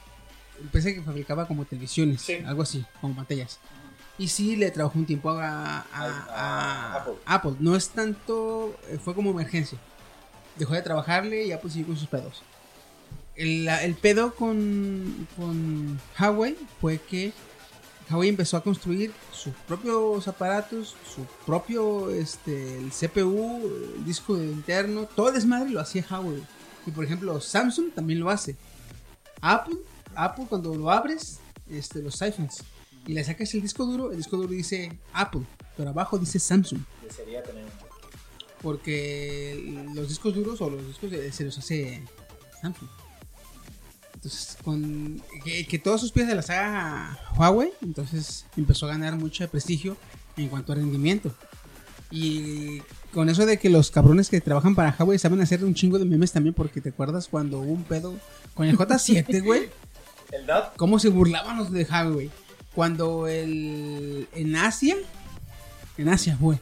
empresa 0.60 0.90
que 0.92 1.02
fabricaba 1.02 1.46
como 1.46 1.64
televisiones, 1.66 2.22
Sí. 2.22 2.42
algo 2.46 2.62
así, 2.62 2.84
como 3.00 3.14
pantallas. 3.14 3.58
Y 4.16 4.28
sí 4.28 4.56
le 4.56 4.70
trabajó 4.70 4.98
un 4.98 5.06
tiempo 5.06 5.30
a, 5.30 5.80
a- 5.80 5.84
A- 5.92 6.26
a 6.30 6.96
a 7.26 7.34
Apple. 7.34 7.54
No 7.60 7.76
es 7.76 7.90
tanto, 7.90 8.74
eh, 8.88 8.98
fue 9.02 9.14
como 9.14 9.30
emergencia. 9.30 9.76
Dejó 10.56 10.72
de 10.74 10.82
trabajarle 10.82 11.44
y 11.44 11.52
Apple 11.52 11.70
siguió 11.70 11.88
con 11.88 11.96
sus 11.98 12.08
pedos. 12.08 12.42
El, 13.36 13.96
pedo 14.00 14.34
con, 14.34 15.26
con 15.36 16.00
Huawei 16.18 16.56
fue 16.80 16.98
que 16.98 17.32
Huawei 18.08 18.28
empezó 18.28 18.56
a 18.56 18.62
construir 18.62 19.12
sus 19.32 19.52
propios 19.66 20.28
aparatos, 20.28 20.94
su 21.14 21.24
propio 21.44 22.10
este, 22.10 22.78
el 22.78 22.90
CPU, 22.90 23.66
el 23.96 24.04
disco 24.04 24.36
interno, 24.36 25.08
todo 25.16 25.28
el 25.28 25.34
desmadre 25.34 25.70
lo 25.70 25.80
hacía 25.80 26.06
Huawei. 26.08 26.42
Y 26.86 26.90
por 26.90 27.04
ejemplo, 27.04 27.40
Samsung 27.40 27.92
también 27.92 28.20
lo 28.20 28.30
hace. 28.30 28.56
Apple, 29.40 29.78
Apple 30.14 30.46
cuando 30.48 30.74
lo 30.74 30.90
abres, 30.90 31.40
este, 31.68 32.02
los 32.02 32.20
iPhones, 32.22 32.62
y 33.06 33.12
le 33.12 33.24
sacas 33.24 33.52
el 33.54 33.62
disco 33.62 33.84
duro, 33.84 34.10
el 34.10 34.16
disco 34.16 34.36
duro 34.36 34.50
dice 34.50 34.98
Apple, 35.12 35.42
pero 35.76 35.90
abajo 35.90 36.18
dice 36.18 36.38
Samsung. 36.38 36.80
Desearía 37.02 37.42
tener 37.42 37.64
uno. 37.64 37.72
Porque 38.62 39.90
los 39.94 40.08
discos 40.08 40.34
duros 40.34 40.60
o 40.62 40.70
los 40.70 40.86
discos 40.86 41.10
se 41.32 41.44
los 41.44 41.58
hace 41.58 42.02
Samsung. 42.62 42.88
Entonces, 44.24 44.56
con 44.64 45.22
que, 45.44 45.66
que 45.66 45.78
todas 45.78 46.00
sus 46.00 46.10
piezas 46.10 46.30
se 46.30 46.36
las 46.36 46.48
haga 46.48 47.18
Huawei, 47.36 47.72
entonces 47.82 48.46
empezó 48.56 48.86
a 48.86 48.88
ganar 48.88 49.16
mucho 49.16 49.46
prestigio 49.50 49.98
en 50.38 50.48
cuanto 50.48 50.72
a 50.72 50.76
rendimiento. 50.76 51.30
Y 52.10 52.80
con 53.12 53.28
eso 53.28 53.44
de 53.44 53.58
que 53.58 53.68
los 53.68 53.90
cabrones 53.90 54.30
que 54.30 54.40
trabajan 54.40 54.74
para 54.74 54.96
Huawei 54.98 55.18
saben 55.18 55.42
hacer 55.42 55.62
un 55.62 55.74
chingo 55.74 55.98
de 55.98 56.06
memes 56.06 56.32
también, 56.32 56.54
porque 56.54 56.80
te 56.80 56.88
acuerdas 56.88 57.28
cuando 57.28 57.58
hubo 57.58 57.70
un 57.70 57.84
pedo 57.84 58.14
con 58.54 58.66
el 58.66 58.78
J7, 58.78 59.44
güey. 59.44 59.68
El 60.32 60.46
DOT, 60.46 60.74
cómo 60.76 60.98
se 60.98 61.10
burlaban 61.10 61.58
los 61.58 61.70
de 61.70 61.84
Huawei. 61.84 62.30
Cuando 62.74 63.28
el 63.28 64.26
en 64.34 64.56
Asia, 64.56 64.96
en 65.98 66.08
Asia 66.08 66.36
fue, 66.40 66.58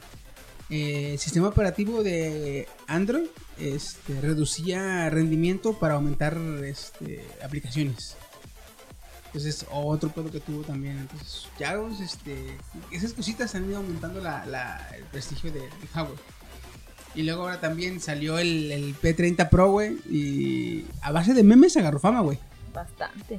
eh, 0.69 1.13
el 1.13 1.19
sistema 1.21 1.49
operativo 1.49 2.03
de 2.03 2.67
Android 2.89 3.29
este, 3.75 4.21
reducía 4.21 5.09
rendimiento 5.11 5.79
para 5.79 5.95
aumentar 5.95 6.37
este, 6.65 7.25
aplicaciones. 7.45 8.17
Entonces, 9.27 9.65
otro 9.71 10.11
pedo 10.11 10.31
que 10.31 10.41
tuvo 10.41 10.63
también. 10.63 10.99
Entonces, 10.99 11.47
ya 11.59 11.81
pues, 11.81 12.01
este, 12.01 12.59
esas 12.91 13.13
cositas 13.15 13.55
han 13.55 13.67
ido 13.69 13.79
aumentando 13.79 14.21
la, 14.21 14.45
la- 14.47 14.87
el 14.97 15.05
prestigio 15.05 15.51
de, 15.53 15.61
de 15.61 15.69
Huawei. 15.95 16.15
Y 17.15 17.23
luego 17.23 17.43
ahora 17.43 17.61
también 17.61 18.01
salió 18.01 18.39
el, 18.39 18.71
el 18.73 18.95
P30 18.97 19.49
Pro, 19.49 19.71
güey. 19.71 19.99
Y 20.11 20.85
a 21.03 21.13
base 21.13 21.33
de 21.35 21.43
memes 21.43 21.77
agarró 21.77 21.99
fama, 21.99 22.21
güey. 22.21 22.39
Bastante. 22.75 23.39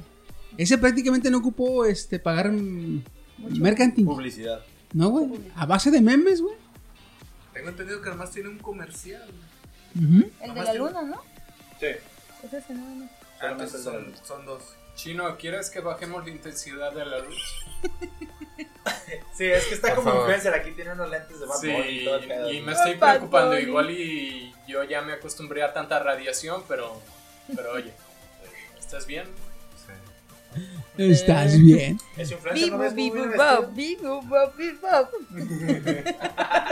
Ese 0.56 0.78
prácticamente 0.78 1.30
no 1.30 1.38
ocupó 1.38 1.84
este 1.84 2.18
pagar 2.20 2.50
mm, 2.52 3.02
mercantil. 3.60 4.04
publicidad. 4.04 4.60
No, 4.92 5.10
güey. 5.10 5.40
A 5.56 5.66
base 5.66 5.90
de 5.90 6.00
memes, 6.00 6.40
güey. 6.40 6.54
Tengo 7.52 7.68
entendido 7.68 8.00
que 8.02 8.08
además 8.08 8.30
tiene 8.32 8.48
un 8.48 8.58
comercial. 8.58 9.22
El 9.94 10.54
de 10.54 10.62
la 10.62 10.74
luna, 10.74 11.02
¿no? 11.02 11.22
Sí. 11.80 11.86
Es 12.44 12.52
ese, 12.52 12.74
no, 12.74 12.86
no. 12.94 13.08
Ah, 13.40 13.48
entonces 13.52 13.80
es 13.80 13.84
son, 14.26 14.46
dos. 14.46 14.62
Chino, 14.96 15.36
¿quieres 15.36 15.70
que 15.70 15.80
bajemos 15.80 16.24
la 16.24 16.30
intensidad 16.30 16.92
de 16.92 17.04
la 17.06 17.18
luz? 17.20 17.42
Sí, 19.36 19.46
es 19.46 19.66
que 19.66 19.74
está 19.74 19.88
Por 19.88 19.96
como 19.96 20.10
favor. 20.10 20.22
influencer. 20.30 20.54
Aquí 20.54 20.70
tiene 20.72 20.92
unos 20.92 21.10
lentes 21.10 21.40
de 21.40 21.46
Bad 21.46 21.56
Sí, 21.56 21.72
Bunny 21.72 21.88
y 21.88 22.04
todo 22.04 22.16
el 22.16 22.28
pedo. 22.28 22.52
y 22.52 22.60
me 22.60 22.72
estoy 22.72 22.94
Bad 22.94 23.10
preocupando. 23.16 23.50
Bunny. 23.50 23.62
Igual 23.62 23.90
y 23.90 24.54
yo 24.68 24.84
ya 24.84 25.02
me 25.02 25.12
acostumbré 25.12 25.62
a 25.62 25.72
tanta 25.72 25.98
radiación, 25.98 26.62
pero, 26.68 27.00
pero 27.56 27.72
oye, 27.72 27.92
¿estás 28.78 29.06
bien? 29.06 29.26
Estás 30.96 31.58
bien. 31.60 31.98
Ese 32.16 32.34
influencer 32.34 32.70
no 32.70 32.78
Vivo, 32.78 32.78
ves 32.78 32.94
vivo, 32.94 33.14
vivo, 33.72 34.22
bob, 34.22 34.56
vivo. 34.56 35.10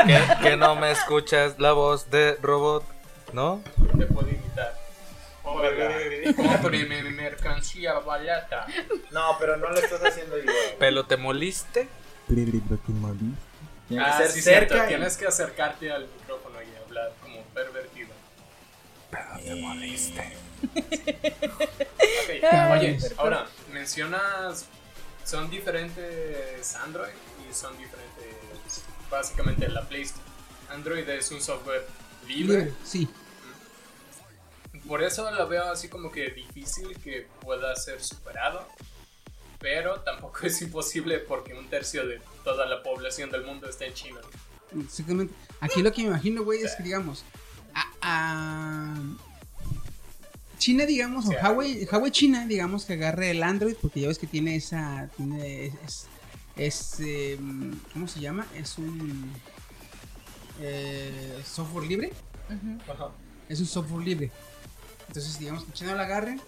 ¿Que, 0.06 0.22
que 0.42 0.56
no 0.56 0.76
me 0.76 0.92
escuchas 0.92 1.58
la 1.58 1.72
voz 1.72 2.10
de 2.10 2.36
robot, 2.40 2.84
¿no? 3.32 3.62
Te 3.98 4.06
puedo 4.06 4.28
imitar. 4.28 4.78
Cómpreme 6.36 7.02
mi 7.02 7.10
mercancía 7.10 7.94
barata. 7.98 8.66
No, 9.10 9.36
pero 9.38 9.56
no 9.56 9.68
lo 9.70 9.78
estás 9.78 10.00
haciendo 10.04 10.38
igual. 10.38 10.56
¿Pelo 10.78 11.04
te 11.06 11.16
moliste? 11.16 11.88
Tiene 12.28 14.04
Ah, 14.04 14.18
que 14.22 14.28
sí, 14.28 14.40
cerca. 14.40 14.68
cierto. 14.68 14.84
y- 14.84 14.88
Tienes 14.88 15.16
que 15.16 15.26
acercarte 15.26 15.90
al 15.92 16.06
micrófono 16.08 16.58
y 16.62 16.84
hablar 16.84 17.12
como 17.20 17.42
pervertido. 17.54 18.08
Te 19.44 19.54
moliste. 19.56 20.36
Ok, 20.64 22.40
Cabrones. 22.50 23.04
Oye, 23.04 23.14
ahora, 23.18 23.46
mencionas, 23.72 24.66
son 25.24 25.50
diferentes 25.50 26.74
Android 26.76 27.10
y 27.48 27.52
son 27.52 27.76
diferentes, 27.76 28.82
básicamente 29.10 29.68
la 29.68 29.82
Play 29.82 30.02
Store. 30.02 30.22
Android 30.70 31.06
es 31.10 31.30
un 31.30 31.40
software 31.42 31.86
libre, 32.26 32.58
Libre, 32.58 32.72
Sí. 32.84 33.08
Por 34.86 35.02
eso 35.02 35.30
lo 35.30 35.48
veo 35.48 35.64
así 35.70 35.88
como 35.88 36.10
que 36.10 36.30
difícil 36.30 36.96
que 36.98 37.26
pueda 37.40 37.74
ser 37.76 38.02
superado. 38.02 38.66
pero 39.60 40.00
tampoco 40.00 40.40
es 40.46 40.60
imposible 40.62 41.18
porque 41.20 41.54
un 41.54 41.68
tercio 41.68 42.06
de 42.06 42.20
toda 42.44 42.66
la 42.66 42.82
población 42.82 43.30
del 43.30 43.44
mundo 43.44 43.68
está 43.68 43.84
en 43.86 43.94
China. 43.94 44.20
Exactamente. 44.84 45.32
Aquí 45.60 45.82
lo 45.82 45.92
que 45.92 46.02
me 46.02 46.08
imagino, 46.08 46.42
güey, 46.42 46.62
es 46.62 46.74
que 46.74 46.82
digamos, 46.82 47.24
a, 47.74 47.86
a 48.02 48.96
China, 50.58 50.84
digamos, 50.86 51.26
o 51.26 51.28
Sí. 51.30 51.36
Huawei, 51.40 51.84
Huawei 51.90 52.10
China, 52.10 52.46
digamos, 52.46 52.84
que 52.84 52.94
agarre 52.94 53.30
el 53.30 53.42
Android, 53.42 53.76
porque 53.80 54.00
ya 54.00 54.08
ves 54.08 54.18
que 54.18 54.26
tiene 54.26 54.56
esa, 54.56 55.08
tiene, 55.16 55.66
es, 55.84 56.06
es, 56.56 56.96
eh, 57.00 57.38
¿cómo 57.92 58.08
se 58.08 58.18
llama? 58.20 58.46
Es 58.56 58.78
un 58.78 59.32
eh, 60.60 61.40
software 61.44 61.86
libre. 61.86 62.12
Ajá. 62.88 63.10
es 63.48 63.60
un 63.60 63.66
software 63.66 64.04
libre. 64.04 64.30
Entonces, 65.12 65.38
digamos 65.38 65.64
que 65.64 65.72
China 65.72 65.94
lo 65.94 66.00
agarren, 66.00 66.40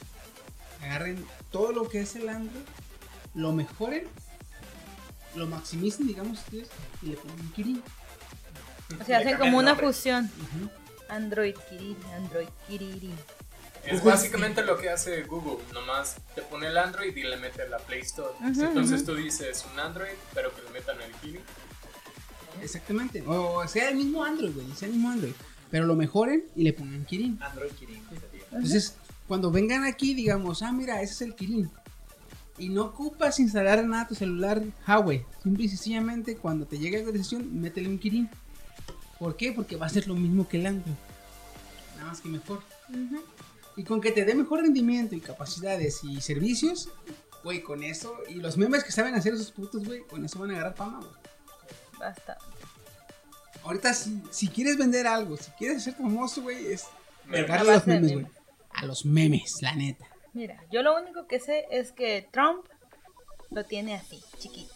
agarren 0.82 1.22
todo 1.50 1.72
lo 1.72 1.86
que 1.86 2.00
es 2.00 2.16
el 2.16 2.30
Android, 2.30 2.64
lo 3.34 3.52
mejoren, 3.52 4.08
lo 5.34 5.46
maximicen, 5.46 6.06
digamos, 6.06 6.38
ustedes, 6.38 6.68
y 7.02 7.08
le 7.08 7.16
ponen 7.18 7.40
un 7.40 7.52
Kirin. 7.52 7.82
O 8.98 9.04
sea, 9.04 9.18
hacen 9.18 9.36
como 9.36 9.58
una 9.58 9.76
fusión. 9.76 10.30
Android 11.10 11.54
Kiriri, 11.68 11.96
Android 12.16 12.48
Kiriri. 12.66 13.12
Es 13.84 14.02
básicamente 14.02 14.64
lo 14.64 14.78
que 14.78 14.88
hace 14.88 15.24
Google, 15.24 15.62
nomás 15.74 16.16
te 16.34 16.40
pone 16.40 16.68
el 16.68 16.78
Android 16.78 17.14
y 17.14 17.22
le 17.22 17.36
mete 17.36 17.68
la 17.68 17.76
Play 17.76 18.00
Store. 18.00 18.32
Entonces 18.42 19.04
tú 19.04 19.14
dices 19.14 19.62
un 19.70 19.78
Android, 19.78 20.16
pero 20.32 20.54
que 20.56 20.62
le 20.62 20.70
metan 20.70 20.96
el 21.02 21.12
Kiwi. 21.16 21.40
Exactamente. 22.62 23.22
O 23.26 23.68
sea 23.68 23.90
el 23.90 23.96
mismo 23.96 24.24
Android, 24.24 24.54
güey. 24.54 24.72
Sea 24.74 24.88
el 24.88 24.94
mismo 24.94 25.10
Android. 25.10 25.34
Pero 25.70 25.84
lo 25.86 25.96
mejoren 25.96 26.44
y 26.56 26.62
le 26.62 26.72
pongan 26.72 27.04
Kirin. 27.04 27.38
Android 27.42 27.72
Kirin. 27.72 28.02
Entonces, 28.54 28.94
cuando 29.26 29.50
vengan 29.50 29.84
aquí, 29.84 30.14
digamos, 30.14 30.62
ah, 30.62 30.72
mira, 30.72 31.02
ese 31.02 31.12
es 31.12 31.20
el 31.22 31.34
Kirin. 31.34 31.70
Y 32.58 32.68
no 32.68 32.84
ocupas 32.84 33.40
instalar 33.40 33.84
nada 33.84 34.04
a 34.04 34.08
tu 34.08 34.14
celular 34.14 34.62
Huawei. 34.86 35.24
Simple 35.42 35.64
y 35.64 35.68
sencillamente, 35.68 36.36
cuando 36.36 36.66
te 36.66 36.78
llegue 36.78 36.98
la 36.98 36.98
actualización, 36.98 37.60
métele 37.60 37.88
un 37.88 37.98
Kirin. 37.98 38.28
¿Por 39.18 39.36
qué? 39.36 39.52
Porque 39.52 39.76
va 39.76 39.86
a 39.86 39.88
ser 39.88 40.06
lo 40.06 40.14
mismo 40.14 40.46
que 40.48 40.58
el 40.58 40.66
Android. 40.66 40.94
Nada 41.96 42.08
más 42.10 42.20
que 42.20 42.28
mejor. 42.28 42.62
Y 43.76 43.82
con 43.82 44.00
que 44.00 44.12
te 44.12 44.24
dé 44.24 44.34
mejor 44.34 44.60
rendimiento 44.60 45.16
y 45.16 45.20
capacidades 45.20 46.04
y 46.04 46.20
servicios, 46.20 46.90
güey, 47.42 47.62
con 47.62 47.82
eso. 47.82 48.14
Y 48.28 48.34
los 48.34 48.56
memes 48.56 48.84
que 48.84 48.92
saben 48.92 49.14
hacer 49.14 49.34
esos 49.34 49.50
putos, 49.50 49.84
güey, 49.84 50.02
con 50.02 50.24
eso 50.24 50.38
van 50.38 50.50
a 50.50 50.54
agarrar 50.54 50.76
fama, 50.76 51.00
güey. 51.00 51.12
Basta. 51.98 52.38
Ahorita, 53.64 53.94
si, 53.94 54.22
si 54.30 54.48
quieres 54.48 54.76
vender 54.76 55.06
algo, 55.06 55.36
si 55.36 55.50
quieres 55.52 55.82
ser 55.82 55.94
famoso, 55.94 56.42
güey, 56.42 56.66
es 56.66 56.84
a 57.48 57.64
los 57.64 57.86
memes, 57.86 58.12
güey. 58.12 58.26
A 58.74 58.84
los 58.86 59.04
memes, 59.04 59.58
la 59.62 59.74
neta. 59.74 60.06
Mira, 60.32 60.62
yo 60.70 60.82
lo 60.82 60.96
único 60.96 61.26
que 61.26 61.38
sé 61.40 61.66
es 61.70 61.92
que 61.92 62.26
Trump 62.32 62.66
lo 63.50 63.64
tiene 63.64 63.94
así, 63.94 64.22
chiquito. 64.38 64.74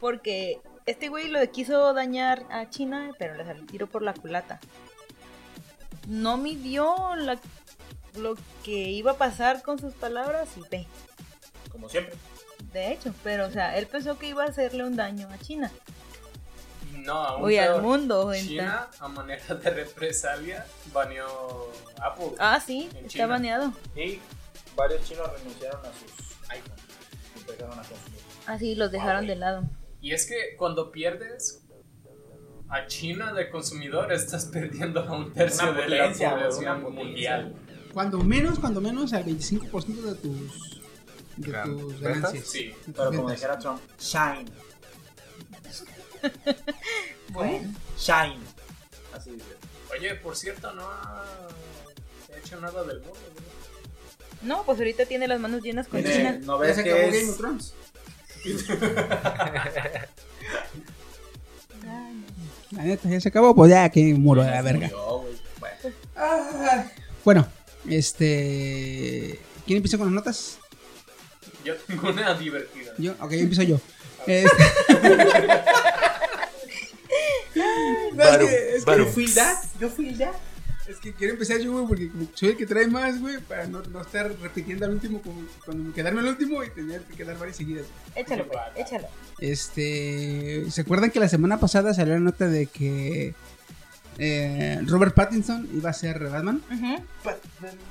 Porque 0.00 0.60
este 0.86 1.08
güey 1.08 1.28
lo 1.28 1.40
quiso 1.50 1.92
dañar 1.92 2.46
a 2.50 2.68
China, 2.70 3.12
pero 3.18 3.34
le 3.34 3.44
salió 3.44 3.62
el 3.62 3.66
tiro 3.68 3.86
por 3.88 4.02
la 4.02 4.14
culata. 4.14 4.60
No 6.08 6.36
midió 6.36 7.16
la- 7.16 7.38
lo 8.16 8.36
que 8.62 8.90
iba 8.90 9.12
a 9.12 9.16
pasar 9.18 9.62
con 9.62 9.78
sus 9.78 9.92
palabras 9.94 10.48
y 10.56 10.60
ve. 10.70 10.86
Como 11.72 11.88
siempre. 11.88 12.14
De 12.72 12.92
hecho, 12.92 13.12
pero 13.24 13.46
o 13.46 13.50
sea, 13.50 13.76
él 13.76 13.86
pensó 13.86 14.18
que 14.18 14.28
iba 14.28 14.44
a 14.44 14.48
hacerle 14.48 14.84
un 14.84 14.94
daño 14.96 15.28
a 15.30 15.38
China. 15.38 15.70
No, 17.04 17.12
aún 17.12 17.44
Uy, 17.44 17.58
al 17.58 17.82
mundo. 17.82 18.32
China, 18.34 18.88
a 18.98 19.08
manera 19.08 19.54
de 19.54 19.70
represalia, 19.70 20.66
baneó 20.92 21.70
Apple. 22.02 22.32
Ah, 22.38 22.58
sí, 22.64 22.88
está 22.94 23.08
China. 23.08 23.26
baneado. 23.26 23.72
Y 23.94 24.18
varios 24.74 25.02
chinos 25.06 25.30
renunciaron 25.38 25.80
a 25.84 25.88
sus 25.92 26.48
iPhones. 26.50 26.82
Y 27.36 27.38
empezaron 27.40 27.78
a 27.78 27.82
consumir. 27.82 28.20
Así 28.46 28.74
los 28.74 28.90
dejaron 28.90 29.16
Huawei. 29.24 29.28
de 29.28 29.36
lado. 29.36 29.64
Y 30.00 30.12
es 30.12 30.26
que 30.26 30.56
cuando 30.56 30.90
pierdes 30.90 31.62
a 32.68 32.86
China 32.86 33.32
de 33.34 33.50
consumidor, 33.50 34.10
estás 34.12 34.46
perdiendo 34.46 35.00
a 35.00 35.12
un 35.12 35.32
tercio 35.32 35.70
Una 35.70 35.80
de 35.82 35.88
la 35.88 36.12
población 36.12 36.94
mundial. 36.94 37.54
Cuando 37.92 38.18
menos, 38.18 38.58
cuando 38.58 38.80
menos, 38.80 39.12
al 39.12 39.24
25% 39.24 39.86
de 40.02 40.14
tus, 40.16 40.80
de 41.36 41.52
tus 41.64 42.00
¿ventas? 42.00 42.00
ganancias. 42.00 42.46
Sí. 42.48 42.64
de 42.68 42.72
tus 42.72 42.94
Pero 42.94 43.06
como 43.06 43.18
ventas. 43.26 43.32
dijera 43.36 43.58
Trump, 43.58 43.80
shine. 44.00 44.50
Bueno. 47.30 47.72
Shine. 47.98 48.38
Así 49.12 49.30
dice. 49.32 49.44
Oye, 49.92 50.14
por 50.16 50.36
cierto, 50.36 50.72
no 50.74 50.82
ha 50.88 51.24
hecho 52.42 52.60
nada 52.60 52.84
del 52.84 53.00
mundo. 53.00 53.18
¿no? 54.42 54.56
No, 54.58 54.62
pues 54.64 54.78
ahorita 54.78 55.06
tiene 55.06 55.26
las 55.26 55.40
manos 55.40 55.62
llenas 55.62 55.88
con 55.88 56.04
China. 56.04 56.38
¿No 56.42 56.58
ves 56.58 56.76
se 56.76 56.84
que 56.84 56.92
acabó 56.92 57.08
es? 57.08 57.14
Game 57.20 57.30
of 57.32 57.38
Thrones. 57.38 57.74
La 62.72 62.82
neta, 62.82 63.08
ya 63.08 63.20
se 63.20 63.28
acabó, 63.28 63.54
pues 63.54 63.70
ya 63.70 63.88
que 63.88 64.14
muro 64.14 64.42
a 64.42 64.46
la 64.46 64.62
verga. 64.62 64.90
Bueno, 65.60 65.94
Ah, 66.16 66.84
Bueno, 67.24 67.46
este. 67.88 69.38
¿Quién 69.66 69.76
empieza 69.78 69.96
con 69.98 70.06
las 70.08 70.14
notas? 70.14 70.58
Yo 71.64 71.74
tengo 71.86 72.08
una 72.10 72.34
divertida. 72.34 72.92
Yo, 72.98 73.12
ok, 73.20 73.30
yo 73.30 73.38
empiezo 73.38 73.62
yo. 73.62 73.80
Este- 74.26 74.48
No, 77.54 78.22
es 78.24 78.36
que, 78.38 78.76
es 78.76 78.84
que 78.84 78.90
barum. 78.90 79.06
yo 79.06 79.12
fui 79.12 79.26
that, 79.32 79.56
yo 79.80 79.88
fui 79.90 80.12
that. 80.14 80.34
Es 80.88 80.98
que 80.98 81.14
quiero 81.14 81.32
empezar 81.32 81.58
yo, 81.60 81.72
güey, 81.72 81.86
porque 81.86 82.08
como 82.10 82.26
soy 82.34 82.50
el 82.50 82.56
que 82.58 82.66
trae 82.66 82.86
más, 82.86 83.18
güey, 83.18 83.38
para 83.38 83.66
no, 83.66 83.80
no 83.84 84.02
estar 84.02 84.30
repitiendo 84.42 84.84
al 84.84 84.92
último, 84.92 85.22
como 85.22 85.42
cuando 85.64 85.94
quedarme 85.94 86.20
al 86.20 86.26
último 86.26 86.62
y 86.62 86.68
tener 86.70 87.00
que 87.04 87.14
quedar 87.16 87.38
varias 87.38 87.56
seguidas. 87.56 87.86
Échalo, 88.14 88.46
échalo. 88.76 89.06
Este, 89.38 90.66
¿se 90.70 90.80
acuerdan 90.82 91.10
que 91.10 91.20
la 91.20 91.28
semana 91.28 91.58
pasada 91.58 91.94
salió 91.94 92.12
la 92.12 92.20
nota 92.20 92.48
de 92.48 92.66
que 92.66 93.34
eh, 94.18 94.80
Robert 94.86 95.14
Pattinson 95.14 95.66
iba 95.72 95.88
a 95.88 95.94
ser 95.94 96.18
Batman? 96.28 96.60
Ujú. 96.70 97.02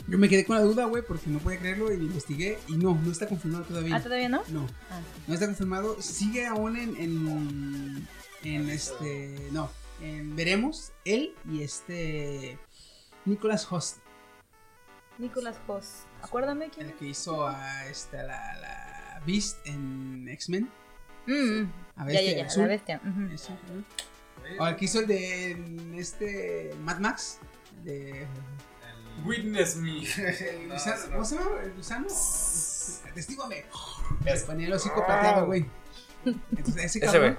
Yo 0.07 0.17
me 0.19 0.29
quedé 0.29 0.45
con 0.45 0.57
la 0.57 0.61
duda, 0.61 0.85
güey, 0.85 1.01
porque 1.01 1.31
no 1.31 1.39
podía 1.39 1.57
creerlo 1.57 1.91
y 1.91 1.95
investigué 1.95 2.59
y 2.67 2.77
no, 2.77 2.93
no 3.03 3.11
está 3.11 3.25
confirmado 3.27 3.63
todavía. 3.63 3.95
Ah, 3.95 4.01
¿todavía 4.03 4.29
no? 4.29 4.43
No, 4.49 4.67
Ah. 4.91 4.99
no 5.27 5.33
está 5.33 5.47
confirmado. 5.47 5.99
Sigue 5.99 6.45
aún 6.45 6.77
en, 6.77 6.95
en, 6.97 8.07
en 8.43 8.69
este, 8.69 9.49
no, 9.51 9.69
en 10.01 10.35
veremos 10.35 10.91
él 11.05 11.35
y 11.49 11.63
este 11.63 12.57
Nicholas 13.25 13.71
Host, 13.71 13.97
Nicolas 15.17 15.57
Hoss. 15.67 16.03
Acuérdame 16.21 16.69
quién 16.69 16.87
el 16.87 16.91
es. 16.93 16.97
que 16.99 17.05
hizo 17.07 17.47
a 17.47 17.85
esta 17.87 18.23
la, 18.23 18.57
la 18.59 19.21
Beast 19.25 19.59
en 19.65 20.27
X-Men. 20.29 20.69
Mm, 21.27 21.63
A 21.95 21.99
ya, 21.99 22.05
bestia 22.05 22.31
ya, 22.31 22.37
ya, 22.39 22.45
azul. 22.47 22.61
la 22.63 22.67
bestia. 22.69 23.01
¿no? 23.03 24.63
O 24.63 24.67
el 24.67 24.75
que 24.75 24.85
hizo 24.85 24.99
el 24.99 25.07
de 25.07 25.51
en 25.51 25.95
este 25.97 26.75
Mad 26.83 26.99
Max 26.99 27.39
de 27.83 28.27
Witness 29.23 29.77
me. 29.77 29.99
el 30.17 30.69
gusano- 30.69 31.11
¿Cómo 31.11 31.23
se 31.25 31.35
llama? 31.37 31.61
¿El 31.63 31.73
gusano? 31.75 32.07
Testígame. 33.13 33.65
Es- 34.25 34.43
ponía 34.43 34.67
el 34.67 34.73
hocico 34.73 35.05
plateado, 35.05 35.45
güey. 35.45 35.65
Entonces, 36.25 36.75
ese 36.85 36.97
Ese 36.99 36.99
cabrón. 36.99 37.37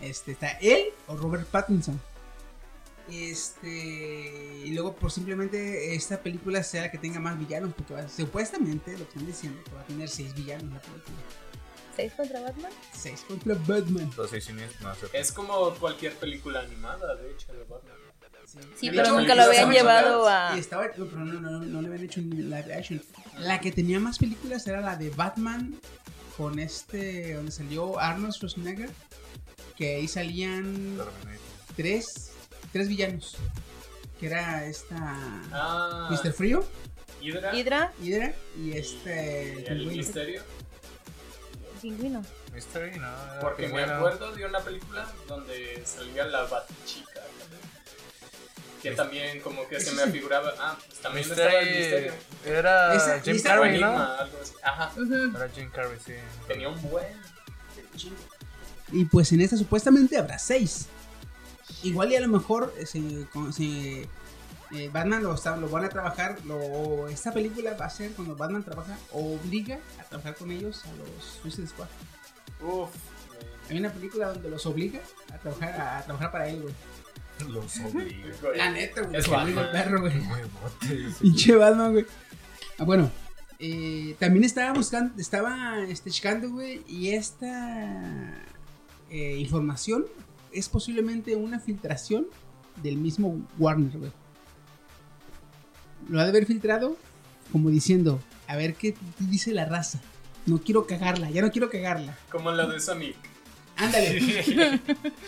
Este, 0.00 0.32
está 0.32 0.50
él 0.60 0.86
o 1.06 1.16
Robert 1.16 1.46
Pattinson. 1.48 2.00
Este. 3.10 4.62
Y 4.64 4.70
luego, 4.72 4.94
por 4.94 5.10
simplemente, 5.10 5.94
esta 5.94 6.20
película 6.20 6.62
sea 6.62 6.82
la 6.82 6.90
que 6.90 6.98
tenga 6.98 7.20
más 7.20 7.38
villanos. 7.38 7.72
Porque 7.74 7.94
va- 7.94 8.08
supuestamente 8.08 8.92
lo 8.92 8.98
que 8.98 9.04
están 9.04 9.26
diciendo 9.26 9.62
que 9.64 9.70
va 9.72 9.80
a 9.80 9.84
tener 9.86 10.08
seis 10.08 10.34
villanos 10.34 10.72
la 10.72 10.80
película. 10.80 11.16
¿Seis 11.96 12.12
contra 12.16 12.40
Batman? 12.40 12.70
Seis 12.94 13.24
contra 13.26 13.54
Batman. 13.66 14.10
Los 14.16 14.30
seis 14.30 14.48
no. 14.52 14.92
Es 15.12 15.32
como 15.32 15.70
cualquier 15.74 16.14
película 16.14 16.60
animada, 16.60 17.16
de 17.16 17.30
hecho, 17.32 17.52
de 17.52 17.64
Batman. 17.64 17.94
Sí, 18.76 18.86
Y 18.86 18.90
pero 18.90 19.18
nunca 19.18 19.34
lo 19.34 19.42
habían 19.42 19.70
llevado 19.70 20.26
a. 20.28 20.52
Y 20.56 20.60
estaba, 20.60 20.86
no, 20.96 21.04
pero 21.06 21.18
no, 21.18 21.40
no, 21.40 21.50
no, 21.50 21.58
no 21.60 21.80
le 21.82 21.88
habían 21.88 22.04
hecho 22.04 22.20
ni 22.20 22.36
live 22.42 22.72
action. 22.74 23.02
La 23.38 23.60
que 23.60 23.72
tenía 23.72 24.00
más 24.00 24.18
películas 24.18 24.66
era 24.66 24.80
la 24.80 24.96
de 24.96 25.10
Batman 25.10 25.78
con 26.36 26.58
este, 26.58 27.34
donde 27.34 27.50
salió 27.52 27.98
Arnold 27.98 28.32
Schwarzenegger, 28.32 28.90
que 29.78 29.94
ahí 29.96 30.08
salían 30.08 30.98
tres, 31.76 32.32
tres 32.72 32.88
villanos, 32.88 33.36
que 34.18 34.26
era 34.26 34.66
esta 34.66 34.96
Ah, 35.52 36.08
Mr. 36.10 36.32
Frío, 36.32 36.64
Hydra. 37.20 37.54
Hydra, 37.54 37.92
Hydra 38.02 38.34
y 38.56 38.72
este 38.76 39.54
y 39.54 39.58
el 39.58 39.64
pingüino. 39.78 39.92
misterio. 39.96 40.42
pingüino. 41.80 42.24
Mystery, 42.52 42.98
no. 42.98 43.08
Porque 43.40 43.68
me 43.68 43.82
acuerdo 43.84 44.32
de 44.32 44.44
una 44.44 44.58
película 44.60 45.06
donde 45.28 45.80
salía 45.86 46.24
la 46.24 46.42
Batchica. 46.44 47.20
Que 48.82 48.92
también 48.92 49.40
como 49.40 49.66
que 49.68 49.78
se 49.80 49.92
me 49.92 50.02
afiguraba. 50.02 50.54
Ah, 50.58 50.76
pues 50.86 50.98
también 51.00 51.28
estaba 51.30 51.52
el 51.60 51.66
misterio. 51.78 52.12
era 52.44 52.94
Esa- 52.94 53.20
Jim 53.20 53.40
Carrey, 53.42 53.78
¿no? 53.80 53.86
Enigma, 53.88 54.16
algo 54.18 54.38
así. 54.42 54.52
Ajá. 54.62 54.92
Era 55.36 55.48
Jim 55.50 55.70
Carrey, 55.70 55.98
sí. 56.04 56.14
Tenía 56.48 56.68
un 56.68 56.80
buen. 56.90 57.06
Y 58.92 59.04
pues 59.04 59.32
en 59.32 59.40
esta 59.40 59.56
supuestamente 59.56 60.16
habrá 60.16 60.38
seis. 60.38 60.86
Igual 61.82 62.12
y 62.12 62.16
a 62.16 62.20
lo 62.20 62.28
mejor 62.28 62.74
eh, 62.78 62.86
se, 62.86 64.08
eh, 64.70 64.90
Batman 64.92 65.22
lo, 65.22 65.34
lo 65.34 65.68
van 65.68 65.84
a 65.84 65.88
trabajar, 65.88 66.38
lo, 66.44 67.08
esta 67.08 67.32
película 67.32 67.74
va 67.74 67.86
a 67.86 67.90
ser 67.90 68.12
cuando 68.12 68.36
Batman 68.36 68.62
trabaja, 68.64 68.98
obliga 69.12 69.78
a 70.00 70.04
trabajar 70.04 70.34
con 70.34 70.50
ellos 70.50 70.84
a 70.84 70.92
los 70.96 71.40
Suicide 71.42 71.68
Squad. 71.68 71.88
Uf. 72.60 72.90
Hay 73.70 73.78
una 73.78 73.90
película 73.90 74.28
donde 74.32 74.50
los 74.50 74.64
obliga 74.66 75.00
a 75.32 75.38
trabajar, 75.38 75.80
a, 75.80 76.02
trabajar 76.02 76.32
para 76.32 76.48
él, 76.48 76.62
güey. 76.62 76.74
Los 77.52 77.78
obliga. 77.80 78.34
güey. 78.42 78.56
La 78.58 78.70
neta, 78.70 79.02
güey. 79.02 79.16
Es 79.20 79.28
Batman. 79.28 79.68
perro, 79.72 80.00
güey. 80.00 80.14
Pinche 81.20 81.54
Batman, 81.54 81.92
güey. 81.92 82.06
Ah, 82.78 82.84
bueno. 82.84 83.10
eh, 83.58 84.16
también 84.18 84.44
estaba 84.44 84.72
buscando, 84.72 85.20
estaba 85.20 85.78
este, 85.80 86.10
checando, 86.10 86.50
güey, 86.50 86.82
y 86.88 87.10
esta 87.10 88.34
eh, 89.10 89.36
información 89.38 90.06
es 90.52 90.68
posiblemente 90.68 91.36
una 91.36 91.60
filtración 91.60 92.26
del 92.82 92.96
mismo 92.96 93.40
Warner, 93.58 93.98
güey. 93.98 94.12
Lo 96.08 96.20
ha 96.20 96.24
de 96.24 96.30
haber 96.30 96.46
filtrado 96.46 96.96
como 97.52 97.70
diciendo, 97.70 98.20
a 98.46 98.56
ver 98.56 98.74
qué 98.74 98.94
dice 99.18 99.52
la 99.52 99.64
raza. 99.64 100.00
No 100.46 100.58
quiero 100.58 100.86
cagarla, 100.86 101.30
ya 101.30 101.42
no 101.42 101.50
quiero 101.50 101.70
cagarla. 101.70 102.16
Como 102.30 102.50
la 102.50 102.66
de 102.66 102.80
Sonic. 102.80 103.16
Ándale. 103.76 104.20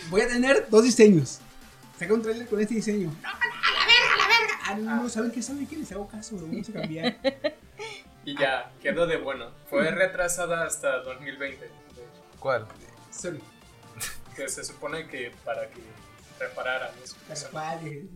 Voy 0.09 0.21
a 0.21 0.27
tener 0.27 0.67
dos 0.69 0.83
diseños. 0.83 1.39
Saca 1.97 2.13
un 2.13 2.21
trailer 2.21 2.47
con 2.47 2.59
este 2.59 2.75
diseño. 2.75 3.07
No, 3.07 3.13
no, 3.21 3.29
a 3.29 3.71
la 3.73 3.85
verga, 3.85 4.13
a 4.13 4.17
la 4.17 4.27
verga. 4.27 4.59
Ah, 4.65 4.75
no, 4.97 5.03
no, 5.03 5.09
¿saben 5.09 5.31
qué? 5.31 5.41
¿Saben 5.41 5.67
qué? 5.67 5.77
Les 5.77 5.91
hago 5.91 6.07
caso, 6.07 6.35
lo 6.35 6.47
vamos 6.47 6.69
a 6.69 6.73
cambiar. 6.73 7.17
Y 8.23 8.37
ya, 8.37 8.71
quedó 8.79 9.07
de 9.07 9.17
bueno. 9.17 9.49
Fue 9.67 9.89
retrasada 9.89 10.63
hasta 10.63 10.99
2020. 10.99 11.59
de 11.59 11.65
hecho, 11.65 11.73
¿Cuál? 12.39 12.67
Sorry. 13.09 13.39
Que 14.35 14.47
se 14.49 14.63
supone 14.63 15.07
que 15.07 15.31
para 15.43 15.69
que 15.69 15.81
repararan 16.39 16.91
eso. 17.03 17.15
Eh. 17.85 18.07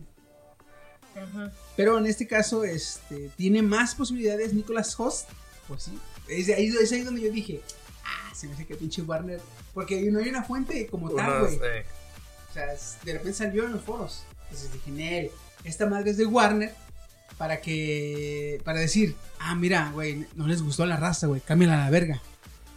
Pero 1.75 1.97
en 1.97 2.05
este 2.05 2.27
caso, 2.27 2.63
este, 2.63 3.29
tiene 3.37 3.61
más 3.61 3.95
posibilidades 3.95 4.53
Nicolas 4.53 4.97
Host. 4.99 5.29
Pues 5.67 5.83
sí. 5.83 5.99
Es 6.27 6.49
ahí, 6.49 6.67
es 6.81 6.91
ahí 6.91 7.01
donde 7.01 7.21
yo 7.21 7.31
dije, 7.31 7.61
ah, 8.03 8.33
se 8.35 8.47
me 8.47 8.53
hace 8.53 8.65
que 8.65 8.75
pinche 8.75 9.01
Warner. 9.01 9.39
Porque 9.73 10.01
no 10.11 10.19
hay 10.19 10.29
una 10.29 10.43
fuente 10.43 10.87
como 10.87 11.09
tal, 11.11 11.41
güey. 11.41 11.59
eh, 11.63 11.85
O 12.49 12.53
sea, 12.53 12.67
de 12.67 13.13
repente 13.13 13.33
salió 13.33 13.65
en 13.65 13.73
los 13.73 13.81
foros. 13.83 14.23
Entonces 14.43 14.71
dije, 14.73 14.91
Nel, 14.91 15.31
esta 15.63 15.85
madre 15.85 16.11
es 16.11 16.17
de 16.17 16.25
Warner 16.25 16.73
para 17.37 17.59
que. 17.61 18.61
Para 18.63 18.79
decir, 18.79 19.15
ah, 19.39 19.55
mira, 19.55 19.91
güey, 19.93 20.25
no 20.35 20.47
les 20.47 20.61
gustó 20.61 20.85
la 20.85 20.97
raza, 20.97 21.27
güey, 21.27 21.41
cámbiala 21.41 21.75
a 21.75 21.85
la 21.85 21.89
verga. 21.89 22.21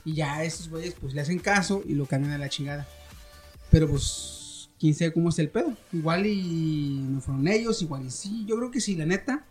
Y 0.04 0.14
ya 0.14 0.36
a 0.36 0.44
esos 0.44 0.68
güeyes, 0.68 0.94
pues 1.00 1.12
le 1.14 1.20
hacen 1.20 1.38
caso 1.38 1.82
y 1.84 1.94
lo 1.94 2.06
cambian 2.06 2.32
a 2.32 2.38
la 2.38 2.48
chingada. 2.48 2.86
Pero 3.70 3.88
pues, 3.88 4.70
quién 4.78 4.94
sabe 4.94 5.12
cómo 5.12 5.28
es 5.28 5.38
el 5.38 5.50
pedo. 5.50 5.72
Igual 5.92 6.26
y 6.26 6.98
no 7.08 7.20
fueron 7.20 7.46
ellos, 7.48 7.82
igual 7.82 8.06
y 8.06 8.10
sí. 8.10 8.44
Yo 8.46 8.56
creo 8.56 8.70
que 8.70 8.80
sí, 8.80 8.96
la 8.96 9.06
neta. 9.06 9.44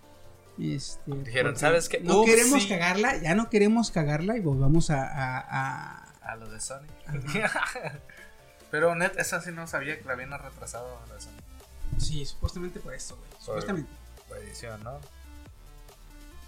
Este, 0.60 1.12
Dijeron, 1.24 1.56
¿sabes 1.56 1.88
qué? 1.88 2.00
No 2.00 2.26
queremos 2.26 2.64
sí. 2.64 2.70
cagarla, 2.70 3.22
ya 3.22 3.36
no 3.36 3.48
queremos 3.50 3.92
cagarla 3.92 4.38
y 4.38 4.40
volvamos 4.40 4.90
a- 4.90 5.04
a- 5.08 5.40
a, 5.40 6.04
A 6.32 6.36
lo 6.36 6.50
de 6.50 6.60
Sony. 6.60 6.88
Pero 8.72 8.96
net, 8.96 9.14
esa 9.18 9.40
sí 9.42 9.52
no 9.52 9.68
sabía 9.68 9.98
que 9.98 10.06
la 10.06 10.14
habían 10.14 10.32
retrasado 10.32 11.00
la 11.14 11.20
Sony. 11.22 11.32
Sí, 12.00 12.26
supuestamente 12.26 12.80
por 12.80 12.94
esto, 12.94 13.16
güey. 13.16 13.30
Supuestamente. 13.40 13.90
La 14.30 14.38
edición, 14.40 14.84
¿no? 14.84 15.00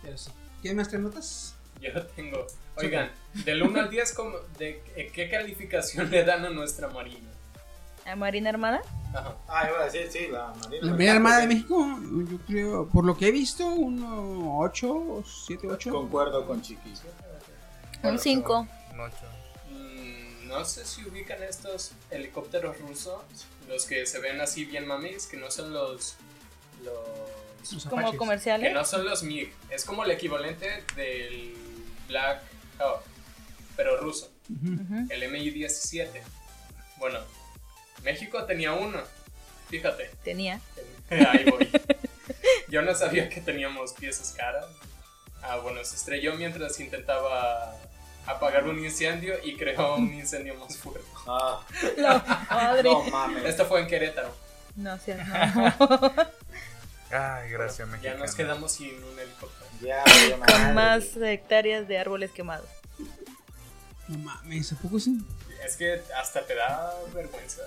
Pero 0.01 0.17
sí. 0.17 0.31
¿Quién 0.61 0.75
más 0.75 0.89
tres 0.89 1.01
notas? 1.01 1.55
Yo 1.79 2.05
tengo. 2.07 2.45
Oigan, 2.75 3.11
del 3.45 3.63
1 3.63 3.79
al 3.79 3.89
10, 3.89 4.13
¿cómo- 4.13 4.37
de, 4.57 4.81
¿qué 5.13 5.29
calificación 5.29 6.09
le 6.11 6.25
dan 6.25 6.43
a 6.45 6.49
nuestra 6.49 6.89
marina? 6.89 7.29
¿A 8.05 8.15
Marina 8.15 8.49
Armada? 8.49 8.81
Ajá. 9.13 9.35
Ah, 9.47 9.67
iba 9.69 9.81
a 9.81 9.85
decir, 9.85 10.07
sí, 10.11 10.27
la 10.31 10.47
Marina. 10.61 10.85
La 10.85 10.91
Marina 10.91 11.11
Armada 11.13 11.39
de 11.41 11.47
México, 11.47 11.85
yo 12.29 12.37
creo, 12.47 12.87
por 12.89 13.05
lo 13.05 13.17
que 13.17 13.27
he 13.27 13.31
visto, 13.31 13.65
uno 13.67 14.59
8, 14.59 15.23
7, 15.47 15.67
8. 15.69 15.91
Concuerdo 15.91 16.45
con 16.45 16.61
Chiquis. 16.61 17.01
Un 18.03 18.17
5. 18.19 18.67
Un 18.93 18.99
ocho. 18.99 19.15
Mm, 19.71 20.47
no 20.47 20.63
sé 20.65 20.85
si 20.85 21.03
ubican 21.07 21.41
estos 21.43 21.91
helicópteros 22.11 22.79
rusos, 22.79 23.19
los 23.67 23.85
que 23.85 24.05
se 24.05 24.19
ven 24.19 24.39
así 24.41 24.65
bien 24.65 24.87
mamis, 24.87 25.27
que 25.27 25.37
no 25.37 25.51
son 25.51 25.73
los. 25.73 26.15
los 26.83 27.73
Los 27.73 27.83
Como 27.85 27.97
Apaches. 27.97 28.11
que 28.11 28.17
comerciales. 28.17 28.73
no 28.73 28.85
son 28.85 29.05
los 29.05 29.23
MiG. 29.23 29.51
Es 29.69 29.85
como 29.85 30.03
el 30.05 30.11
equivalente 30.11 30.83
del 30.95 31.55
Black 32.07 32.41
Hawk, 32.79 33.01
pero 33.75 33.97
ruso. 33.97 34.29
El 35.09 35.23
MI-17. 35.31 36.09
Bueno, 36.97 37.19
México 38.03 38.43
tenía 38.45 38.73
uno. 38.73 38.99
Fíjate. 39.69 40.09
Tenía. 40.23 40.59
Ahí 41.09 41.45
voy. 41.49 41.69
Yo 42.69 42.81
no 42.81 42.93
sabía 42.95 43.29
que 43.29 43.41
teníamos 43.41 43.93
piezas 43.93 44.33
caras. 44.37 44.65
Ah, 45.41 45.57
bueno, 45.57 45.83
se 45.83 45.95
estrelló 45.95 46.35
mientras 46.35 46.79
intentaba 46.79 47.75
apagar 48.25 48.65
un 48.67 48.77
incendio 48.83 49.35
y 49.43 49.55
creó 49.57 49.95
un 49.95 50.13
incendio 50.13 50.55
más 50.55 50.77
fuerte. 50.77 51.07
Ah, 51.27 51.61
No, 51.97 52.23
madre. 52.49 52.83
no 52.83 53.03
mames. 53.03 53.45
Esto 53.45 53.65
fue 53.65 53.81
en 53.81 53.87
Querétaro. 53.87 54.35
No 54.75 54.97
seas 54.99 55.27
no. 55.27 56.13
Ay, 57.11 57.49
gracias, 57.49 57.77
Ya 57.79 57.85
México. 57.97 58.17
nos 58.19 58.35
quedamos 58.35 58.71
sin 58.71 59.03
un 59.03 59.19
helicóptero. 59.19 59.65
Ya. 59.81 60.03
Con 60.45 60.73
más 60.75 61.15
hectáreas 61.17 61.87
de 61.87 61.97
árboles 61.97 62.31
quemados. 62.31 62.67
No 64.07 64.17
mames, 64.19 64.71
¿a 64.73 64.75
poco 64.75 64.99
sí? 64.99 65.17
Es 65.65 65.75
que 65.75 66.01
hasta 66.19 66.45
te 66.45 66.55
da 66.55 66.93
vergüenza. 67.13 67.61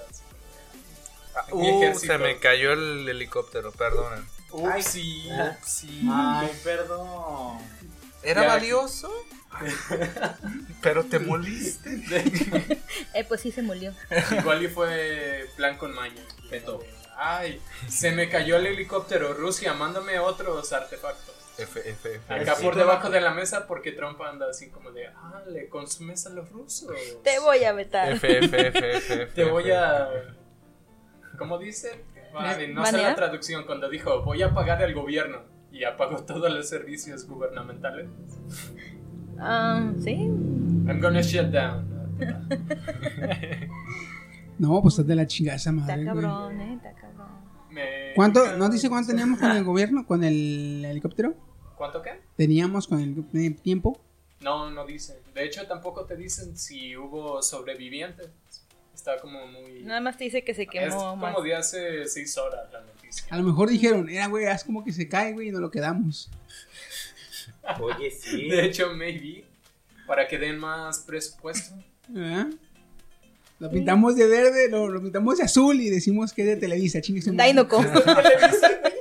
Uh, 1.51 1.95
se 1.99 2.19
me 2.19 2.39
cayó 2.39 2.73
el 2.73 3.09
helicóptero, 3.09 3.73
perdonen. 3.73 4.27
"Ah, 4.55 4.73
Ay. 4.75 4.83
Sí. 4.83 6.07
Ay, 6.13 6.51
perdón. 6.63 7.59
¿Era 8.23 8.43
Ya. 8.43 8.49
valioso? 8.49 9.11
Pero 10.83 11.05
te 11.05 11.19
moliste. 11.19 11.91
Eh, 13.15 13.25
pues 13.25 13.41
sí 13.43 13.51
se 13.53 13.63
murió. 13.63 13.93
Igual 14.39 14.63
y 14.65 14.69
fue 14.69 15.49
plan 15.57 15.77
con 15.79 15.95
maña. 15.95 16.23
Peto. 16.51 16.83
Ay, 17.17 17.61
se 17.89 18.11
me 18.13 18.29
cayó 18.29 18.57
el 18.57 18.67
helicóptero. 18.67 19.35
Rusia, 19.35 19.75
mándame 19.75 20.19
otros 20.19 20.73
artefactos. 20.73 21.32
F, 21.63 21.81
F, 21.91 22.15
F. 22.17 22.35
Acá 22.35 22.55
por 22.63 22.75
debajo 22.77 23.11
de 23.11 23.21
la 23.21 23.33
mesa 23.35 23.67
porque 23.67 23.93
Trump 23.93 24.21
anda 24.23 24.47
así 24.51 24.69
como 24.71 24.91
de, 24.93 25.07
ah, 25.09 25.43
le 25.49 25.69
consumes 25.69 26.27
a 26.27 26.31
los 26.31 26.51
rusos. 26.51 26.91
Te 27.23 27.39
voy 27.39 27.65
a 27.65 27.73
vetar. 27.73 28.13
F, 28.13 28.39
F, 28.45 28.67
F, 28.69 28.97
F, 28.97 29.27
Te 29.35 29.45
voy 29.45 29.71
a... 29.71 30.09
¿Cómo 31.39 31.59
dice? 31.59 32.05
Ay, 32.35 32.73
no 32.73 32.85
sé 32.87 32.99
la 33.03 33.15
traducción 33.15 33.65
cuando 33.65 33.89
dijo, 33.91 34.23
voy 34.23 34.43
a 34.43 34.55
pagar 34.55 34.83
el 34.83 34.95
gobierno. 34.95 35.41
Y 35.71 35.85
apagó 35.85 36.23
todos 36.25 36.53
los 36.53 36.69
servicios 36.69 37.27
gubernamentales. 37.27 38.07
Ah, 39.39 39.91
sí. 40.03 40.15
I'm 40.87 41.01
gonna 41.01 41.23
shut 41.23 41.47
down. 41.47 41.91
No, 44.59 44.81
pues 44.83 44.99
es 44.99 45.07
de 45.07 45.15
la 45.17 45.27
chingada 45.27 45.57
esa 45.57 45.71
Está 45.71 45.81
madre, 45.83 46.05
güey. 46.05 46.07
cabrón, 46.07 46.61
eh. 46.61 46.75
Está 46.75 46.93
cabrón. 46.93 47.29
Me- 47.71 48.13
¿Cuánto? 48.15 48.57
¿No 48.57 48.69
dice 48.69 48.89
cuánto 48.89 49.09
teníamos 49.09 49.41
con 49.41 49.51
el 49.51 49.65
gobierno? 49.65 50.07
¿Con 50.07 50.23
el 50.25 50.85
helicóptero? 50.85 51.35
¿Cuánto 51.83 52.01
qué? 52.01 52.13
¿Teníamos 52.37 52.87
con 52.87 53.01
el 53.01 53.25
eh, 53.35 53.51
tiempo? 53.51 54.01
No, 54.39 54.71
no 54.71 54.87
dice. 54.87 55.21
De 55.35 55.45
hecho, 55.45 55.67
tampoco 55.67 56.05
te 56.05 56.15
dicen 56.15 56.57
si 56.57 56.97
hubo 56.97 57.43
sobrevivientes. 57.43 58.29
Está 58.95 59.19
como 59.21 59.49
muy... 59.49 59.83
Nada 59.83 60.01
más 60.01 60.17
te 60.17 60.23
dice 60.23 60.45
que 60.45 60.55
se 60.55 60.63
es 60.63 60.69
quemó 60.69 61.17
más. 61.17 61.35
como 61.35 61.45
de 61.45 61.57
hace 61.57 62.07
seis 62.07 62.39
horas 62.39 62.73
la 62.73 62.83
noticia. 62.83 63.27
A 63.31 63.37
lo 63.37 63.43
mejor 63.43 63.69
dijeron, 63.69 64.09
era 64.09 64.29
güey, 64.29 64.47
haz 64.47 64.63
como 64.63 64.85
que 64.85 64.93
se 64.93 65.09
cae, 65.09 65.33
güey, 65.33 65.49
y 65.49 65.51
no 65.51 65.59
lo 65.59 65.73
quedamos. 65.73 66.31
Oye, 67.81 68.13
sí. 68.13 68.49
De 68.49 68.65
hecho, 68.65 68.95
maybe, 68.95 69.45
para 70.07 70.29
que 70.29 70.39
den 70.39 70.59
más 70.59 71.01
presupuesto. 71.01 71.75
Lo 73.59 73.71
pintamos 73.73 74.15
de 74.15 74.29
verde, 74.29 74.71
lo, 74.71 74.87
lo 74.87 75.03
pintamos 75.03 75.39
de 75.39 75.43
azul 75.43 75.81
y 75.81 75.91
decimos 75.91 76.33
que 76.33 76.43
es 76.43 76.47
de 76.47 76.57
Televisa, 76.59 77.01
chingue 77.01 77.23
su 77.23 77.33
madre. 77.33 77.55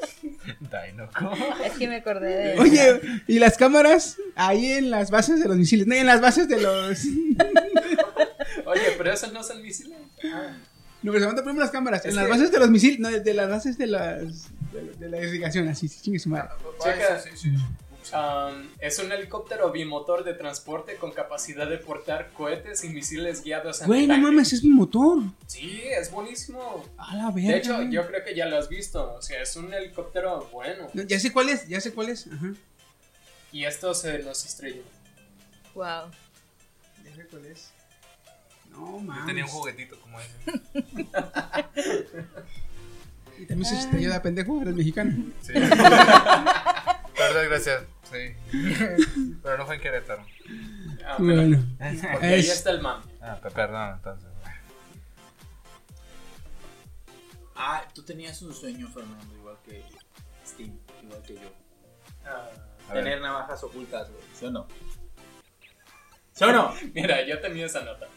Dinoco. 0.86 1.32
es 1.66 1.74
que 1.74 1.88
me 1.88 1.98
acordé 1.98 2.54
de. 2.56 2.60
Oye, 2.60 3.02
¿y 3.28 3.40
las 3.40 3.58
cámaras? 3.58 4.18
Ahí 4.36 4.72
en 4.74 4.90
las 4.92 5.12
bases 5.12 5.40
de 5.42 5.48
los 5.48 5.58
misiles. 5.58 5.88
No, 5.88 5.96
en 5.96 6.06
las 6.08 6.22
bases 6.22 6.48
de 6.48 6.62
los. 6.62 7.00
Oye, 8.66 8.82
pero 8.98 9.12
esos 9.14 9.32
no 9.34 9.44
son 9.44 9.62
misiles. 9.62 9.98
Ah, 10.24 10.56
No, 11.04 11.12
pero 11.12 11.30
se 11.30 11.36
primero 11.38 11.60
las 11.60 11.72
cámaras. 11.72 12.06
En 12.06 12.16
las 12.16 12.26
que- 12.26 12.32
bases 12.32 12.52
de 12.52 12.60
los 12.60 12.70
misiles, 12.70 13.00
no, 13.00 13.10
de, 13.10 13.20
de 13.22 13.34
las 13.34 13.50
bases 13.50 13.78
de 13.78 13.88
las. 13.88 14.50
De, 14.72 14.94
de 15.00 15.10
la 15.10 15.18
irrigación, 15.18 15.68
así, 15.68 15.90
chingue 15.90 16.20
su 16.20 16.30
madre. 16.30 16.50
Checa. 16.82 17.22
Um, 18.14 18.68
es 18.80 18.98
un 19.00 19.12
helicóptero 19.12 19.72
bimotor 19.72 20.24
de 20.24 20.34
transporte 20.34 20.96
con 20.96 21.12
capacidad 21.12 21.70
de 21.70 21.78
portar 21.78 22.32
cohetes 22.34 22.84
y 22.84 22.90
misiles 22.90 23.44
guiados 23.44 23.86
Güey, 23.86 24.08
no 24.08 24.18
mames, 24.18 24.54
es 24.54 24.64
mi 24.64 24.72
motor. 24.72 25.20
Sí, 25.48 25.82
es 25.86 26.12
buenísimo. 26.12 26.84
A 26.98 27.16
la 27.16 27.30
verga. 27.32 27.50
De 27.52 27.58
hecho, 27.58 27.82
yo 27.84 28.08
creo 28.08 28.24
que 28.24 28.36
ya 28.36 28.48
lo 28.48 28.58
has 28.58 28.70
visto. 28.70 29.14
O 29.14 29.22
sea, 29.22 29.42
es 29.42 29.56
un 29.56 29.74
helicóptero 29.74 30.50
bueno. 30.52 30.88
No, 30.94 31.04
Ya 31.04 31.20
sé 31.20 31.32
cuál 31.32 31.50
es, 31.50 31.68
ya 31.68 31.80
sé 31.80 31.94
cuál 31.94 32.10
es. 32.10 32.28
Ajá. 32.28 32.54
Y 33.52 33.66
esto 33.66 33.94
se 33.94 34.20
nos 34.20 34.46
estrelló. 34.46 34.82
Wow. 35.76 36.10
Ya 37.06 37.16
sé 37.16 37.26
cuál 37.28 37.46
es. 37.46 37.72
No 38.72 38.94
Yo 38.94 39.00
mames. 39.00 39.26
tenía 39.26 39.44
un 39.46 39.50
juguetito 39.52 40.00
como 40.02 40.18
ese. 40.20 40.30
Y 43.40 43.46
también 43.48 43.66
se 43.66 43.76
estrelló 43.80 44.14
de 44.14 44.20
pendejo, 44.20 44.62
eres 44.62 44.76
mexicano. 44.76 45.26
Sí. 45.42 45.54
Perdón, 47.28 47.50
gracias. 47.50 47.84
Sí. 48.12 48.36
Pero 49.44 49.58
no 49.58 49.66
fue 49.66 49.76
en 49.76 49.82
Querétaro. 49.82 50.26
Ah, 51.06 51.16
pero- 51.18 51.36
Bueno. 51.36 51.64
porque 52.12 52.26
ahí 52.28 52.40
Es- 52.40 52.50
está 52.50 52.72
el 52.72 52.82
man. 52.82 53.02
Ah, 53.22 53.40
pe- 53.42 53.52
perdón, 53.52 53.94
entonces. 53.96 54.30
Ah, 57.56 57.86
tú 57.94 58.04
tenías 58.04 58.42
un 58.42 58.54
sueño, 58.54 58.88
Fernando, 58.90 59.36
igual 59.36 59.58
que 59.66 59.84
Steam, 60.46 60.78
igual 61.04 61.22
que 61.24 61.36
yo. 61.36 61.52
Ah, 62.26 62.50
ver. 62.90 63.04
Tener 63.04 63.22
navajas 63.22 63.64
ocultas, 63.64 64.10
güey. 64.10 64.24
¿Sí 64.34 64.46
o 64.46 64.52
no? 64.52 64.68
¿Sí 66.34 66.44
o 66.44 66.52
no? 66.52 66.74
mira, 66.94 67.26
yo 67.26 67.40
tenía 67.40 67.66
esa 67.66 67.84
nota. 67.84 68.08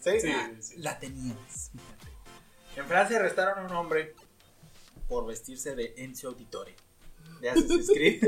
Sí, 0.00 0.20
Sí, 0.20 0.30
Ah, 0.34 0.50
sí. 0.60 0.74
La 0.78 0.98
tenías, 0.98 1.70
fíjate. 1.72 2.08
En 2.80 2.86
Francia 2.86 3.18
arrestaron 3.18 3.58
a 3.58 3.62
un 3.68 3.72
hombre 3.76 4.14
por 5.08 5.26
vestirse 5.26 5.74
de 5.74 5.94
Enzo 5.98 6.28
Auditore. 6.28 6.74
De 7.40 7.50
Assassin's 7.50 7.88
Creed. 7.90 8.22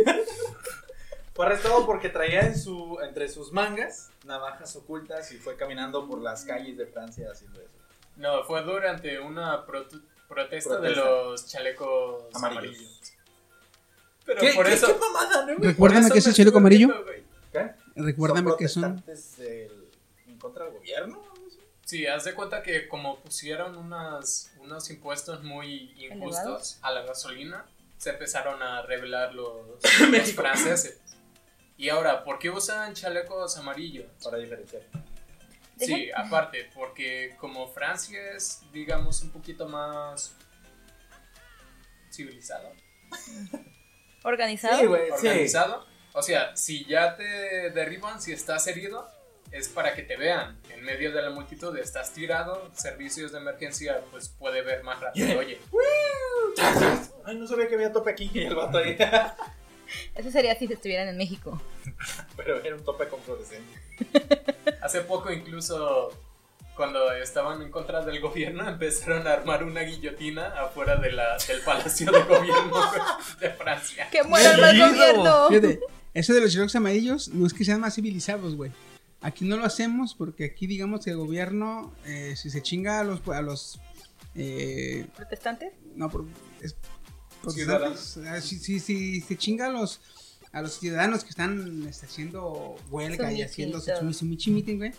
fue 1.35 1.47
arrestado 1.47 1.87
porque 1.87 2.09
traía 2.09 2.41
en 2.43 2.59
su, 2.59 2.99
entre 3.03 3.29
sus 3.29 3.53
mangas 3.53 4.11
navajas 4.25 4.77
ocultas 4.77 5.33
y 5.33 5.39
fue 5.39 5.57
caminando 5.57 6.07
por 6.07 6.21
las 6.21 6.45
calles 6.45 6.77
de 6.77 6.87
Francia 6.87 7.29
haciendo 7.33 7.61
eso. 7.61 7.75
No, 8.17 8.45
fue 8.45 8.63
durante 8.63 9.19
una 9.19 9.65
protesta, 10.29 10.79
de 10.79 10.91
los 10.91 11.47
chalecos 11.47 12.25
Amarillos. 12.35 12.77
amarillos. 12.77 13.13
Pero 14.27 14.41
¿Qué, 14.41 14.53
por 14.55 14.67
qué- 14.67 14.73
eso. 14.75 14.87
qué 14.89 14.99
mamada, 15.01 15.47
no, 15.47 15.57
güey? 15.57 15.71
Recuérdame 15.71 16.05
por 16.09 16.13
que 16.13 16.19
ese 16.19 16.33
chaleco 16.35 16.59
amarillo. 16.59 16.89
¿Qué? 17.53 17.71
Recuérdame 17.97 18.53
que 18.59 18.69
son. 18.69 19.03
del- 19.39 19.91
en 20.27 20.39
contra 20.39 20.67
del 20.67 20.75
gobierno? 20.75 21.19
o 21.19 21.33
algo 21.33 21.47
así? 21.49 21.59
Sí, 21.85 22.07
haz 22.07 22.25
de 22.25 22.35
cuenta 22.35 22.63
que 22.63 22.87
como 22.87 23.19
pusieron 23.21 23.77
unas, 23.77 24.53
unos 24.61 24.89
impuestos 24.91 25.43
muy 25.43 25.91
injustos 25.99 26.39
¿Elevados? 26.43 26.79
a 26.83 26.93
la 26.93 27.03
gasolina, 27.03 27.67
se 28.01 28.09
empezaron 28.09 28.63
a 28.63 28.81
revelar 28.81 29.35
los, 29.35 29.79
los 30.11 30.33
franceses. 30.33 30.99
Y 31.77 31.91
ahora, 31.91 32.25
¿por 32.25 32.39
qué 32.39 32.49
usan 32.49 32.95
chalecos 32.95 33.59
amarillos? 33.59 34.07
Para 34.25 34.39
diferenciar. 34.39 34.83
Sí, 35.79 36.11
aparte, 36.15 36.71
porque 36.75 37.37
como 37.39 37.69
Francia 37.69 38.33
es, 38.33 38.63
digamos, 38.73 39.23
un 39.23 39.31
poquito 39.31 39.69
más 39.69 40.35
civilizado, 42.11 42.73
Organizado. 44.23 44.79
Sí, 44.79 44.87
sí. 44.87 45.27
organizado, 45.27 45.87
o 46.13 46.23
sea, 46.23 46.57
si 46.57 46.85
ya 46.85 47.17
te 47.17 47.71
derriban, 47.71 48.21
si 48.21 48.33
estás 48.33 48.67
herido, 48.67 49.11
es 49.53 49.69
para 49.69 49.95
que 49.95 50.03
te 50.03 50.17
vean. 50.17 50.59
En 50.71 50.83
medio 50.83 51.13
de 51.13 51.23
la 51.23 51.31
multitud 51.31 51.77
estás 51.79 52.13
tirado, 52.13 52.71
servicios 52.75 53.33
de 53.33 53.39
emergencia, 53.39 54.03
pues 54.11 54.29
puede 54.29 54.63
ver 54.63 54.85
más 54.85 55.01
rápido. 55.01 55.27
Yeah. 55.27 55.39
Oye, 55.39 55.61
Ay, 57.25 57.37
no 57.37 57.47
sabía 57.47 57.69
que 57.69 57.75
había 57.75 57.93
tope 57.93 58.11
aquí 58.11 58.31
y 58.33 58.39
el 58.45 58.55
vato 58.55 58.79
ahí. 58.79 58.97
Eso 60.15 60.31
sería 60.31 60.55
si 60.57 60.67
estuvieran 60.67 61.09
en 61.09 61.17
México. 61.17 61.61
Pero 62.37 62.63
era 62.63 62.77
un 62.77 62.85
tope 62.85 63.09
con 63.09 63.21
fluorescente. 63.21 63.79
hace 64.81 65.01
poco 65.01 65.33
incluso 65.33 66.13
cuando 66.77 67.13
estaban 67.13 67.61
en 67.61 67.71
contra 67.71 68.03
del 68.05 68.21
gobierno 68.21 68.67
empezaron 68.67 69.27
a 69.27 69.33
armar 69.33 69.65
una 69.65 69.83
guillotina 69.83 70.47
afuera 70.63 70.97
de 70.97 71.13
la, 71.13 71.37
del 71.47 71.61
palacio 71.61 72.11
de 72.11 72.23
gobierno 72.23 72.93
de 73.41 73.51
Francia. 73.51 74.09
¡Que 74.11 74.23
muera 74.23 74.55
el 74.55 74.61
mal 74.61 74.91
gobierno! 74.91 75.49
Fíjate, 75.49 75.81
eso 76.15 76.33
de 76.33 76.41
los 76.41 76.53
chalecos 76.53 76.75
amarillos 76.77 77.29
no 77.29 77.47
es 77.47 77.53
que 77.53 77.65
sean 77.65 77.81
más 77.81 77.97
civilizados, 77.97 78.57
güey. 78.57 78.73
Aquí 79.21 79.45
no 79.45 79.57
lo 79.57 79.67
hacemos 79.67 80.15
porque 80.15 80.47
aquí 80.47 80.67
digamos 80.67 81.05
que 81.05 81.11
el 81.11 81.19
gobierno, 81.19 81.93
eh, 82.07 82.35
si 82.37 82.49
se 82.49 82.63
chinga 82.63 83.01
a 83.01 83.05
los, 83.05 83.27
a 83.29 83.43
los 83.43 83.79
eh, 84.35 85.07
¿Protestantes? 85.15 85.73
no, 85.95 86.09
por, 86.09 86.25
es, 86.63 86.77
Ciudadanos. 87.49 88.19
ah, 88.29 88.41
si, 88.41 88.59
si, 88.59 88.81
si 88.81 89.21
se 89.21 89.37
chinga 89.37 89.67
a 89.67 89.71
los, 89.71 90.01
a 90.53 90.63
los 90.63 90.79
ciudadanos 90.79 91.25
que 91.25 91.31
están 91.31 91.87
este, 91.89 92.07
haciendo 92.07 92.77
huelga 92.91 93.33
y 93.33 93.43
haciendo 93.43 93.81
su, 93.81 93.91
Sumichito. 94.13 94.55
meeting, 94.55 94.77
güey. 94.79 94.93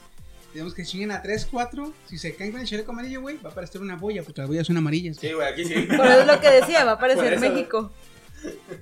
Tenemos 0.54 0.73
que 0.73 0.84
chinguen 0.84 1.12
a 1.12 1.21
3, 1.21 1.47
4. 1.49 1.93
Si 2.08 2.17
se 2.17 2.36
caen 2.36 2.51
con 2.51 2.60
el 2.62 2.67
chaleco 2.67 2.91
amarillo, 2.91 3.21
güey, 3.21 3.38
va 3.38 3.49
a 3.49 3.51
aparecer 3.54 3.80
una 3.82 3.95
boya 3.95 4.21
porque 4.23 4.41
las 4.41 4.49
boyas 4.49 4.67
son 4.67 4.75
amarillas. 4.77 5.17
güey. 5.17 5.30
Sí, 5.30 5.36
güey, 5.36 5.47
aquí 5.47 5.63
sí. 5.65 5.73
Por 5.95 6.06
eso 6.06 6.21
es 6.21 6.27
lo 6.27 6.41
que 6.41 6.49
decía, 6.49 6.84
va 6.84 6.91
a 6.91 6.95
aparecer 6.95 7.34
eso. 7.34 7.41
México. 7.41 7.91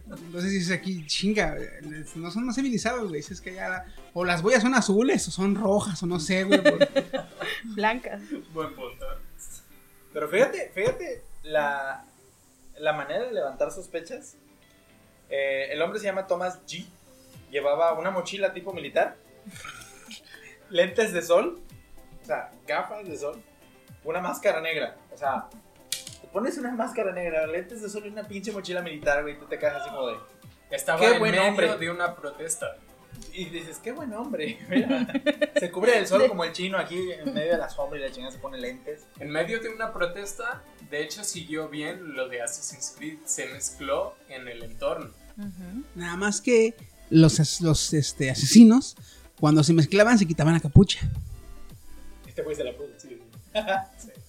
Entonces 0.10 0.52
dices 0.52 0.72
aquí, 0.72 1.06
chinga, 1.06 1.58
no 2.15 2.32
son 2.32 2.45
más 2.45 2.56
civilizados, 2.56 3.10
güey. 3.10 3.19
Es 3.22 3.41
que 3.41 3.54
ya. 3.54 3.86
O 4.13 4.26
las 4.26 4.41
boyas 4.41 4.62
son 4.63 4.74
azules, 4.74 5.28
o 5.28 5.32
son 5.32 5.54
rojas, 5.56 6.02
o 6.02 6.06
no 6.08 6.19
sé, 6.19 6.43
güey. 6.45 6.62
por- 6.63 6.88
Blancas. 7.76 8.22
Buen 8.54 8.74
punto. 8.74 9.06
Pero 10.13 10.28
fíjate, 10.30 10.72
fíjate 10.74 11.22
la, 11.43 12.04
la 12.80 12.94
manera 12.94 13.26
de 13.26 13.32
levantar 13.34 13.72
sospechas. 13.72 14.38
Eh, 15.30 15.68
el 15.72 15.82
hombre 15.82 16.00
se 16.00 16.06
llama 16.06 16.28
Thomas 16.28 16.60
G. 16.65 16.86
Llevaba 17.52 17.94
una 17.94 18.12
mochila 18.12 18.54
tipo 18.54 18.74
militar, 18.74 19.15
lentes 20.70 21.13
de 21.13 21.22
sol, 21.22 21.60
o 22.22 22.26
sea, 22.26 22.52
gafas 22.68 23.08
de 23.08 23.18
sol, 23.18 23.42
una 24.04 24.22
máscara 24.22 24.62
negra. 24.62 24.98
O 25.12 25.18
sea, 25.18 25.50
te 26.22 26.28
pones 26.28 26.58
una 26.58 26.72
máscara 26.72 27.12
negra, 27.12 27.48
lentes 27.48 27.82
de 27.82 27.89
sol 27.89 28.04
y 28.06 28.10
una 28.10 28.28
pinche 28.28 28.52
mochila 28.52 28.82
militar, 28.82 29.24
güey, 29.24 29.36
y 29.36 29.38
tú 29.38 29.46
te 29.46 29.58
quedas 29.58 29.82
así 29.82 29.89
como 29.89 30.08
de. 30.08 30.18
Estaba 30.70 31.00
Qué 31.00 31.13
en 31.13 31.20
buen 31.20 31.32
medio 31.32 31.48
hombre. 31.48 31.78
de 31.78 31.89
una 31.89 32.15
protesta. 32.15 32.78
Y 33.34 33.46
dices, 33.46 33.80
qué 33.80 33.92
buen 33.92 34.13
hombre. 34.13 34.60
mira. 34.70 35.08
Se 35.60 35.72
cubre 35.72 35.94
del 35.94 36.06
sol 36.08 36.28
como 36.28 36.44
el 36.44 36.52
chino 36.54 36.78
aquí 36.78 37.12
en 37.12 37.34
medio 37.34 37.54
de 37.54 37.58
la 37.58 37.70
sombra 37.70 37.98
y 37.98 38.04
la 38.04 38.12
chingada 38.12 38.32
se 38.32 38.39
pone 38.39 38.60
lentes. 38.60 39.08
En 39.20 39.30
medio 39.32 39.60
de 39.60 39.70
una 39.70 39.92
protesta, 39.92 40.62
de 40.89 41.04
hecho 41.04 41.23
siguió 41.23 41.69
bien 41.69 42.15
lo 42.15 42.28
de 42.28 42.41
Assassin's 42.41 42.93
Creed, 42.97 43.19
se 43.25 43.47
mezcló 43.47 44.15
en 44.30 44.47
el 44.47 44.63
entorno. 44.63 45.12
Nada 45.95 46.17
más 46.17 46.41
que 46.41 46.75
los, 47.10 47.62
los 47.62 47.93
este, 47.93 48.30
asesinos, 48.30 48.95
cuando 49.39 49.63
se 49.63 49.73
mezclaban, 49.73 50.17
se 50.17 50.25
quitaban 50.25 50.54
la 50.54 50.60
capucha. 50.60 50.99
Este 52.28 52.41
güey 52.41 52.56
se 52.56 52.63
la 52.63 52.73
puso. 52.73 52.89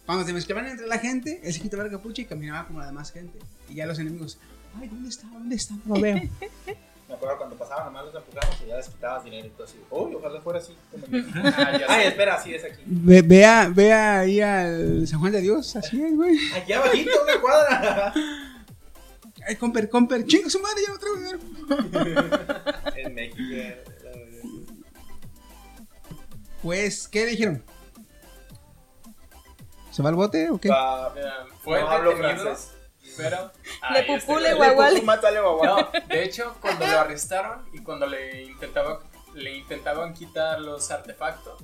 Cuando 0.07 0.27
se 0.27 0.33
mezclaban 0.33 0.67
entre 0.67 0.89
la 0.89 0.99
gente, 0.99 1.41
él 1.45 1.53
se 1.53 1.61
quitaba 1.61 1.85
la 1.85 1.91
capucha 1.91 2.23
y 2.23 2.25
caminaba 2.25 2.67
como 2.67 2.81
la 2.81 2.87
demás 2.87 3.13
gente. 3.13 3.39
Y 3.69 3.75
ya 3.75 3.87
los 3.87 3.99
enemigos, 4.01 4.39
ay, 4.75 4.89
¿dónde 4.89 5.09
está? 5.09 5.29
¿Dónde 5.29 5.55
está? 5.55 5.75
No 5.85 5.95
lo 5.95 6.01
veo. 6.01 6.17
Me 7.11 7.17
acuerdo 7.17 7.39
cuando 7.39 7.57
pasaban, 7.57 7.87
nomás 7.87 8.05
los 8.05 8.15
empujamos 8.15 8.57
y 8.65 8.69
ya 8.69 8.77
les 8.77 8.89
quitabas 8.89 9.25
dinero 9.25 9.49
y 9.49 9.51
todo 9.51 9.65
así. 9.65 9.81
Uy, 9.91 10.15
ojalá 10.15 10.41
fuera 10.41 10.61
así. 10.61 10.77
Ah, 11.35 11.81
Ay, 11.89 12.07
espera, 12.07 12.37
así 12.37 12.55
es 12.55 12.63
aquí. 12.65 12.83
Ve, 12.87 13.21
vea, 13.23 13.69
vea 13.75 14.21
ahí 14.21 14.41
al 14.41 15.09
San 15.09 15.19
Juan 15.19 15.33
de 15.33 15.41
Dios, 15.41 15.75
así 15.75 16.01
es, 16.01 16.15
güey. 16.15 16.39
Aquí 16.57 16.73
abajito, 16.73 17.11
una 17.21 17.41
cuadra. 17.41 18.15
Ay, 19.45 19.57
comper, 19.57 19.91
comper, 19.91 20.25
chinga 20.25 20.49
su 20.49 20.61
madre, 20.61 20.83
ya 20.87 20.93
no 20.93 20.99
traigo 21.01 21.17
dinero. 21.17 22.93
en 22.97 23.15
México. 23.15 23.81
Pues, 26.63 27.09
¿qué 27.09 27.25
le 27.25 27.31
dijeron? 27.33 27.65
¿Se 29.91 30.01
va 30.01 30.11
al 30.11 30.15
bote 30.15 30.49
o 30.49 30.59
qué? 30.59 30.71
Fue 31.65 31.81
no 31.81 31.91
hablo 31.91 32.17
francés. 32.17 32.71
Pero... 33.23 33.53
Le 33.65 33.99
Ay, 33.99 34.01
este 34.01 34.21
pupule. 34.27 34.51
Le 34.55 34.57
puso 34.57 35.03
mátale, 35.05 35.41
guaguale. 35.41 35.83
No, 35.83 35.91
de 36.09 36.25
hecho, 36.25 36.57
cuando 36.61 36.87
lo 36.87 36.99
arrestaron 37.01 37.67
y 37.73 37.79
cuando 37.81 38.07
le 38.07 38.43
intentaba, 38.45 39.01
le 39.35 39.57
intentaban 39.57 40.15
quitar 40.15 40.61
los 40.61 40.91
artefactos, 40.91 41.61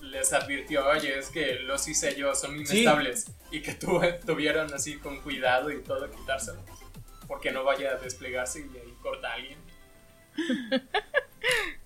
les 0.00 0.32
advirtió, 0.32 0.86
oye, 0.88 1.18
es 1.18 1.28
que 1.28 1.54
los 1.60 1.86
hice 1.88 2.14
yo, 2.14 2.34
son 2.34 2.56
inestables. 2.56 3.26
Y 3.50 3.60
que 3.62 3.74
tu- 3.74 4.00
tuvieron 4.26 4.72
así 4.72 4.98
con 4.98 5.20
cuidado 5.20 5.70
y 5.70 5.82
todo 5.82 6.10
quitárselos. 6.10 6.62
Porque 7.26 7.50
no 7.50 7.64
vaya 7.64 7.92
a 7.92 7.94
desplegarse 7.96 8.60
y 8.60 8.78
ahí 8.78 8.94
corta 9.02 9.28
a 9.30 9.34
alguien. 9.34 9.58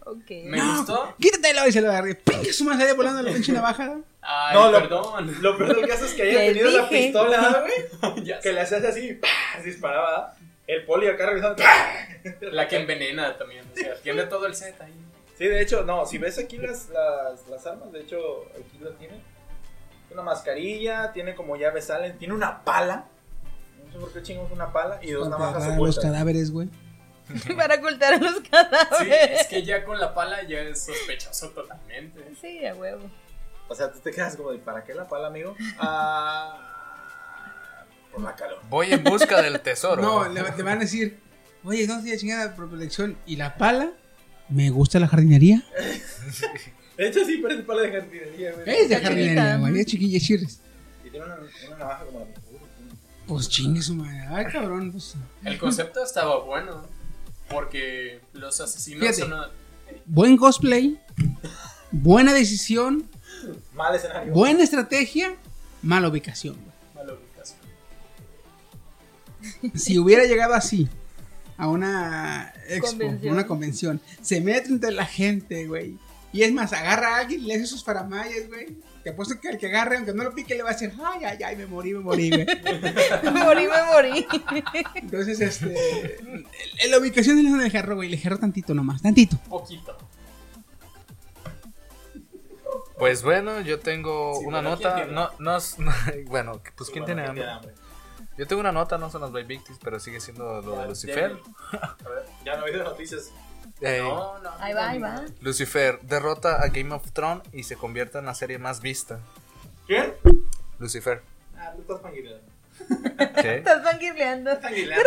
Ok. 0.09 0.31
Me 0.45 0.63
gustó. 0.63 1.15
Quítatelo 1.19 1.67
y 1.67 1.73
se 1.73 1.81
lo 1.81 1.89
agarré. 1.91 2.15
¡Pinche 2.15 2.53
su 2.53 2.65
madre 2.65 2.93
volando 2.93 3.23
la 3.23 3.33
pinche 3.33 3.51
navaja! 3.53 3.99
Ay, 4.29 4.55
No, 4.55 4.71
lo- 4.73 4.79
perdón. 4.81 5.37
Lo 5.41 5.57
peor 5.57 5.77
del 5.77 5.87
caso 5.89 6.05
es 6.05 6.15
que 6.15 6.23
haya 6.23 6.41
Les 6.41 6.49
tenido 6.55 6.71
la 6.71 6.89
pistola, 6.89 7.65
güey. 8.03 8.25
Ya 8.25 8.41
Que 8.41 8.53
le 8.53 8.61
hacías 8.63 8.85
así, 8.85 9.15
¡pah! 9.15 9.63
disparaba. 9.65 10.35
El 10.67 10.85
poli 10.85 11.07
acá 11.07 11.27
revisando. 11.27 11.63
La 12.41 12.67
que 12.67 12.77
envenena 12.77 13.37
también. 13.39 13.65
O 13.73 13.77
sea, 13.77 13.95
tiene 14.03 14.25
todo 14.25 14.47
el 14.47 14.55
set 14.57 14.81
ahí. 14.81 14.93
Sí, 15.39 15.47
de 15.47 15.61
hecho, 15.63 15.85
no, 15.85 16.07
si 16.07 16.19
ves 16.19 16.39
aquí 16.39 16.57
las, 16.57 16.89
las, 16.89 17.47
las 17.49 17.67
armas, 17.67 17.93
de 17.93 18.01
hecho, 18.01 18.47
aquí 18.53 18.79
lo 18.81 18.91
tiene. 18.95 19.21
Una 20.11 20.23
mascarilla, 20.23 21.13
tiene 21.13 21.35
como 21.35 21.57
llaves 21.57 21.85
salen, 21.85 22.19
tiene 22.19 22.35
una 22.35 22.65
pala. 22.65 23.05
No 23.85 23.93
sé 23.93 23.99
por 23.99 24.13
qué 24.13 24.23
chingos 24.23 24.51
una 24.51 24.73
pala 24.73 24.99
y 25.03 25.11
dos 25.13 25.29
Para 25.29 25.39
navajas 25.39 25.63
agarrar 25.63 25.79
los 25.79 25.97
ocultas. 25.99 26.05
cadáveres, 26.13 26.51
güey. 26.51 26.69
Para 27.57 27.75
ocultar 27.77 28.15
a 28.15 28.17
los 28.19 28.37
Sí, 28.37 28.43
cadáveres. 28.51 29.41
es 29.43 29.47
que 29.49 29.63
ya 29.63 29.85
con 29.85 30.01
la 30.01 30.15
pala 30.15 30.43
ya 30.45 30.61
es 30.61 30.85
sospechoso 30.85 31.51
totalmente. 31.51 32.25
Sí, 32.41 32.65
a 32.67 32.75
huevo. 32.75 33.03
O 33.69 33.75
sea, 33.75 33.91
tú 33.93 33.99
te 34.01 34.11
quedas 34.13 34.37
como 34.37 34.53
de, 34.53 34.59
¿para 34.59 34.85
qué 34.85 34.95
la 34.95 35.09
pala, 35.09 35.29
amigo? 35.29 35.57
Ah, 35.79 37.85
por 38.13 38.23
la 38.23 38.35
calor. 38.35 38.59
Voy 38.71 38.93
en 38.93 39.03
busca 39.05 39.43
del 39.43 39.61
tesoro. 39.61 40.01
No, 40.03 40.29
le, 40.29 40.43
te 40.53 40.63
van 40.63 40.79
a 40.79 40.81
decir, 40.83 41.19
oye, 41.65 41.87
¿dónde 41.87 42.05
tiene 42.05 42.19
chingada 42.19 42.55
por 42.55 42.69
protección? 42.69 43.17
¿Y 43.27 43.37
la 43.37 43.57
pala? 43.57 43.91
Me 44.49 44.71
gusta 44.71 44.99
la 45.01 45.09
jardinería. 45.09 45.65
De 46.97 47.09
hecho, 47.09 47.25
sí, 47.27 47.39
parece 47.39 47.63
pala 47.63 47.83
de 47.83 47.91
jardinería, 47.93 48.53
güey. 48.53 48.71
Es 48.71 48.89
de 48.89 48.97
jardinería, 48.97 49.57
güey. 49.59 49.81
Es 49.81 49.87
chiquilla, 49.87 50.19
chirres. 50.19 50.61
Y 51.05 51.11
tiene 51.11 51.27
una, 51.27 51.37
una 51.67 51.77
navaja 51.79 52.05
como 52.07 52.21
la 52.21 52.27
Pues 53.27 53.49
chingue 53.51 53.83
su 53.83 53.95
madre. 53.97 54.25
Ay, 54.31 54.47
cabrón. 54.47 54.93
Pues. 54.93 55.15
El 55.45 55.59
concepto 55.59 56.03
estaba 56.03 56.43
bueno. 56.45 56.87
Porque 57.51 58.21
los 58.33 58.59
asesinos 58.61 59.01
Fíjate. 59.01 59.21
son. 59.21 59.33
a- 59.35 59.51
Buen 60.07 60.37
cosplay. 60.39 60.99
Buena 61.91 62.33
decisión. 62.33 63.11
Mal 63.77 63.95
escenario. 63.95 64.33
Buena 64.33 64.63
estrategia. 64.63 65.35
Mala 65.83 66.09
ubicación, 66.09 66.57
güey. 66.57 66.75
Mala 66.95 67.13
ubicación. 67.15 67.61
Si 69.75 69.99
hubiera 69.99 70.25
llegado 70.25 70.55
así 70.55 70.89
a 71.57 71.69
una 71.69 72.53
expo, 72.69 72.89
Convención. 72.89 73.33
una 73.35 73.47
convención, 73.47 74.01
se 74.21 74.41
mete 74.41 74.69
entre 74.69 74.91
la 74.93 75.07
gente, 75.07 75.67
güey. 75.67 75.97
Y 76.33 76.43
es 76.43 76.53
más, 76.53 76.73
agarra 76.73 77.17
a 77.17 77.19
alguien, 77.21 77.47
le 77.47 77.55
hace 77.55 77.67
sus 77.67 77.85
faramayas, 77.85 78.49
güey. 78.49 78.77
Te 79.05 79.11
apuesto 79.11 79.41
que 79.41 79.49
al 79.49 79.57
que 79.59 79.67
agarre, 79.67 79.97
aunque 79.97 80.13
no 80.13 80.25
lo 80.25 80.35
pique, 80.35 80.55
le 80.55 80.63
va 80.65 80.71
a 80.71 80.73
decir, 80.73 80.93
ay, 81.03 81.25
ay, 81.25 81.39
ay, 81.43 81.57
me 81.57 81.67
morí, 81.67 81.95
me 81.95 82.01
morí, 82.01 82.29
güey. 82.29 82.45
Me 82.45 83.31
morí, 83.45 83.69
me 83.69 83.83
morí. 83.93 84.27
Entonces, 84.97 85.41
este. 85.41 86.19
La 86.91 86.99
ubicación 86.99 87.37
del 87.37 87.57
de 87.59 87.71
jarro, 87.71 87.95
güey. 87.95 88.09
Le 88.09 88.19
jarro 88.19 88.39
tantito 88.39 88.75
nomás, 88.75 89.01
tantito. 89.01 89.39
Poquito. 89.49 89.97
Pues 92.99 93.23
bueno, 93.23 93.61
yo 93.61 93.79
tengo 93.81 94.35
Sí, 94.41 94.47
una 94.47 94.61
pero 94.63 94.77
¿quién 94.77 94.89
nota. 94.89 94.97
tiene? 94.97 95.13
No, 95.13 95.31
no, 95.39 95.57
es- 95.57 95.77
bueno, 96.27 96.61
pues 96.77 96.91
¿quién 96.91 97.05
tiene 97.05 97.27
hambre? 97.27 97.45
Yo 98.39 98.47
tengo 98.47 98.61
una 98.61 98.73
nota, 98.73 98.99
no 98.99 99.11
son 99.11 99.23
las 99.23 99.33
Baby 99.33 99.45
Victims, 99.57 99.79
pero 99.83 99.99
sigue 99.99 100.21
siendo 100.21 100.61
lo 100.61 100.73
de 100.73 100.77
Ya, 100.83 100.87
Lucifer. 100.87 101.37
A 101.81 102.09
ver. 102.09 102.25
Ya 102.45 102.57
no 102.57 102.67
he 102.67 102.71
oído 102.71 102.85
noticias. 102.85 103.31
Ey, 103.81 104.01
No, 104.03 104.39
no. 104.41 104.51
Ahí 104.59 104.73
va, 104.75 104.91
ahí 104.91 104.99
va. 104.99 105.23
Lucifer 105.41 106.01
derrota 106.03 106.61
a 106.63 106.69
Game 106.69 106.95
of 106.95 107.11
Thrones 107.13 107.43
y 107.53 107.63
se 107.65 107.77
convierte 107.77 108.19
en 108.19 108.27
la 108.27 108.35
serie 108.35 108.59
más 108.59 108.81
vista. 108.81 109.21
¿Quién? 109.87 110.15
Lucifer. 110.79 111.23
Ah, 111.57 111.73
tú 111.75 111.83
estás 111.83 112.01
panguileando. 112.01 112.45
¿sí? 112.77 113.49
Estás 113.49 113.83
fangirleando. 113.83 114.61
Panguileando. 114.61 115.05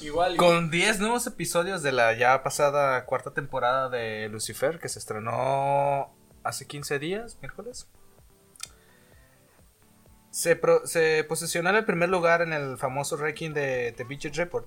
Igual. 0.00 0.36
Con 0.36 0.70
10 0.70 0.98
nuevos 1.00 1.26
episodios 1.28 1.82
de 1.82 1.92
la 1.92 2.12
ya 2.14 2.42
pasada 2.42 3.04
cuarta 3.04 3.30
temporada 3.30 3.88
de 3.88 4.28
Lucifer, 4.28 4.80
que 4.80 4.88
se 4.88 4.98
estrenó 4.98 6.12
hace 6.44 6.66
15 6.66 6.98
días, 6.98 7.38
miércoles. 7.40 7.86
Se, 10.30 10.56
pro- 10.56 10.86
se 10.86 11.24
posicionó 11.24 11.70
en 11.70 11.76
el 11.76 11.84
primer 11.84 12.08
lugar 12.08 12.40
en 12.42 12.52
el 12.52 12.78
famoso 12.78 13.16
ranking 13.16 13.50
de 13.50 13.92
The 13.96 14.04
Beach 14.04 14.24
Report, 14.34 14.66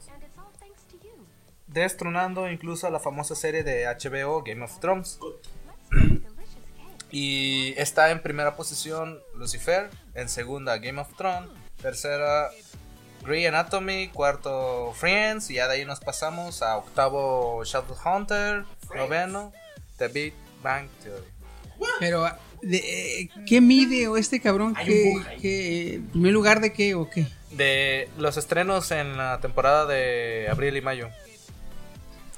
destronando 1.68 2.50
incluso 2.50 2.86
a 2.88 2.92
la 2.92 3.00
famosa 3.00 3.36
serie 3.36 3.64
de 3.64 3.86
HBO 3.86 4.44
Game 4.44 4.64
of 4.64 4.80
Thrones. 4.80 5.20
Y 7.12 7.74
está 7.78 8.12
en 8.12 8.22
primera 8.22 8.56
posición 8.56 9.20
Lucifer, 9.36 9.90
en 10.14 10.28
segunda 10.30 10.78
Game 10.78 11.00
of 11.02 11.16
Thrones, 11.16 11.50
tercera 11.82 12.50
Grey 13.24 13.46
Anatomy, 13.46 14.10
cuarto 14.10 14.92
Friends, 14.94 15.50
y 15.50 15.56
ya 15.56 15.68
de 15.68 15.76
ahí 15.76 15.86
nos 15.86 16.00
pasamos 16.00 16.62
a 16.62 16.78
octavo 16.78 17.64
Shadowhunter, 17.64 18.66
noveno 18.96 19.52
The 19.98 20.10
Big 20.10 20.34
Bang 20.62 20.88
Theory. 21.02 21.24
Pero, 22.00 22.26
de, 22.62 22.78
eh, 23.22 23.30
¿qué 23.48 23.62
mide 23.62 24.08
o 24.08 24.18
este 24.18 24.40
cabrón? 24.42 24.74
Hay 24.78 24.86
¿Qué, 24.86 25.14
qué- 25.42 26.02
¿Primer 26.12 26.34
lugar 26.34 26.60
de 26.62 26.74
qué 26.74 26.96
o 26.96 27.10
qué? 27.10 27.28
De 27.52 28.10
los 28.18 28.38
estrenos 28.38 28.92
en 28.92 29.18
la 29.18 29.40
temporada 29.40 29.86
de 29.86 30.48
abril 30.50 30.76
y 30.78 30.82
mayo. 30.82 31.10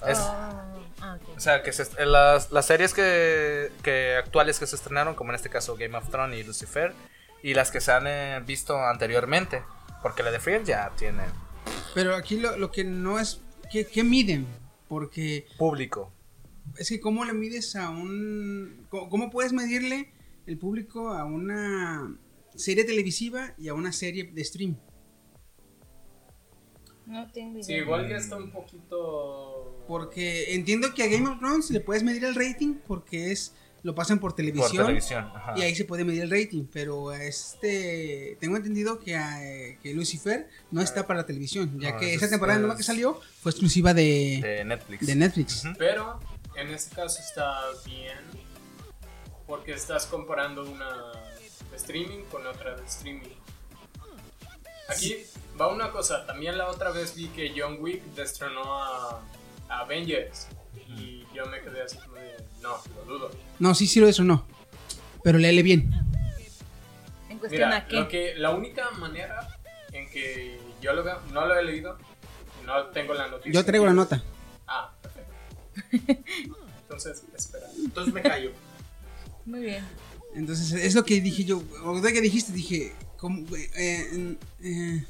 Es- 0.08 0.20
Ah, 0.20 0.64
ah, 1.02 1.18
ok. 1.22 1.38
O 1.38 1.40
sea, 1.40 1.64
que 1.64 1.72
se 1.74 1.88
las, 2.06 2.52
las 2.52 2.66
series 2.66 2.94
que, 2.94 3.72
que 3.84 4.16
actuales 4.18 4.60
que 4.60 4.68
se 4.68 4.76
estrenaron, 4.76 5.16
como 5.16 5.32
en 5.32 5.36
este 5.36 5.50
caso 5.50 5.76
Game 5.76 5.98
of 5.98 6.10
Thrones 6.10 6.40
y 6.40 6.44
Lucifer, 6.44 6.94
y 7.44 7.54
las 7.54 7.72
que 7.72 7.82
se 7.82 7.92
han 7.92 8.06
eh, 8.08 8.42
visto 8.46 8.78
anteriormente, 8.84 9.64
porque 10.02 10.24
la 10.24 10.32
de 10.32 10.40
Friends 10.40 10.68
ya 10.68 10.92
tiene 10.98 11.24
Pero 11.96 12.16
aquí 12.16 12.38
lo, 12.38 12.58
lo 12.58 12.72
que 12.72 12.84
no 12.84 13.20
es. 13.20 13.40
¿qué, 13.72 13.86
qué 13.86 14.04
miden? 14.04 14.46
Porque 14.88 15.46
público. 15.58 16.12
Es 16.78 16.89
que, 16.89 16.99
¿cómo 16.99 17.24
le 17.26 17.34
mides 17.34 17.76
a 17.76 17.89
un. 17.89 18.86
¿Cómo, 18.89 19.09
cómo 19.09 19.30
puedes 19.30 19.53
medirle 19.53 20.11
el 20.45 20.57
público 20.57 21.09
a 21.09 21.26
una 21.26 22.18
serie 22.55 22.84
televisiva 22.84 23.53
y 23.57 23.68
a 23.68 23.74
una 23.74 23.91
serie 23.91 24.24
de 24.32 24.43
stream? 24.43 24.76
No 27.05 27.32
tengo 27.32 27.53
idea. 27.53 27.63
Sí, 27.63 27.74
igual 27.74 28.09
ya 28.09 28.18
está 28.18 28.36
un 28.38 28.51
poquito. 28.51 29.84
Porque 29.88 30.53
entiendo 30.55 30.93
que 30.93 31.03
a 31.03 31.07
Game 31.07 31.28
of 31.30 31.39
Thrones 31.39 31.70
le 31.72 31.80
puedes 31.80 32.03
medir 32.03 32.24
el 32.26 32.36
rating 32.36 32.76
porque 32.88 33.32
es. 33.32 33.53
Lo 33.84 33.93
pasan 33.95 34.20
por 34.20 34.32
Por 34.32 34.38
televisión. 34.38 34.86
televisión. 34.88 35.26
ajá. 35.34 35.53
Y 35.55 35.61
ahí 35.61 35.74
se 35.76 35.86
puede 35.86 36.03
medir 36.03 36.24
el 36.24 36.30
rating, 36.32 36.65
pero 36.74 37.09
a 37.09 37.24
este 37.24 38.36
tengo 38.41 38.57
entendido 38.57 38.99
que, 38.99 39.15
eh, 39.15 39.78
que 39.82 39.93
Lucifer 39.93 40.49
no 40.72 40.82
está 40.82 41.07
para 41.07 41.20
la 41.22 41.26
televisión, 41.26 41.80
ya 41.80 41.91
No, 41.93 41.99
que 41.99 42.13
esa 42.15 42.26
es- 42.26 42.32
temporada 42.32 42.57
nueva 42.59 42.74
es- 42.74 42.80
que 42.80 42.84
salió 42.84 43.22
fue 43.39 43.51
exclusiva 43.51 43.93
de, 43.93 44.41
De 44.43 44.65
Netflix. 44.65 45.05
de 45.07 45.15
Netflix. 45.15 45.63
Pero 45.78 46.20
en 46.58 46.74
este 46.74 46.95
caso 46.95 47.20
está 47.20 47.62
bien. 47.86 48.20
Porque 49.45 49.74
estás 49.74 50.05
comparando 50.08 50.64
una 50.70 51.14
de 51.70 51.78
streaming 51.78 52.24
con 52.26 52.45
otra 52.45 52.76
de 52.76 52.86
streaming. 52.86 53.30
Aquí 54.89 55.18
va 55.60 55.68
una 55.68 55.91
cosa. 55.91 56.26
También 56.26 56.58
la 56.58 56.68
otra 56.70 56.91
vez 56.91 57.16
vi 57.16 57.28
que 57.30 57.53
John 57.55 57.78
Wick 57.80 58.03
destronó 58.16 58.84
a, 58.84 59.22
a 59.70 59.80
Avengers. 59.80 60.47
Y 60.89 61.26
yo 61.34 61.45
me 61.45 61.62
quedé 61.62 61.84
así 61.84 61.97
como 61.97 62.16
de. 62.16 62.36
No, 62.62 62.78
lo 62.95 63.05
dudo. 63.05 63.32
No, 63.60 63.74
sí, 63.74 63.88
sí 63.88 63.99
lo 63.99 64.08
eso 64.08 64.24
no, 64.24 64.45
pero 65.24 65.38
léele 65.38 65.64
bien. 65.64 65.91
En 67.30 67.39
cuestión 67.39 67.70
Mira, 67.70 67.78
a 67.78 67.88
qué. 67.88 67.95
lo 67.95 68.08
que, 68.08 68.36
la 68.36 68.49
única 68.51 68.89
manera 68.91 69.47
en 69.91 70.10
que 70.10 70.60
yo 70.82 70.93
lo 70.93 71.03
veo, 71.03 71.22
no 71.32 71.45
lo 71.45 71.58
he 71.58 71.64
leído, 71.64 71.97
no 72.66 72.86
tengo 72.88 73.14
la 73.14 73.28
noticia. 73.28 73.51
Yo 73.53 73.66
traigo 73.66 73.86
la 73.86 73.93
nota. 73.93 74.24
Entonces, 76.82 77.23
espera. 77.36 77.67
Entonces 77.78 78.13
me 78.13 78.21
callo. 78.21 78.51
Muy 79.45 79.61
bien. 79.61 79.84
Entonces 80.36 80.71
es 80.73 80.93
lo 80.95 81.03
que 81.05 81.19
dije 81.21 81.43
yo, 81.45 81.63
o 81.84 81.99
de 81.99 82.13
que 82.13 82.21
dijiste, 82.21 82.51
dije, 82.53 82.93
¿cómo, 83.17 83.43
eh, 83.55 84.07
en, 84.11 84.38
eh, 84.61 85.05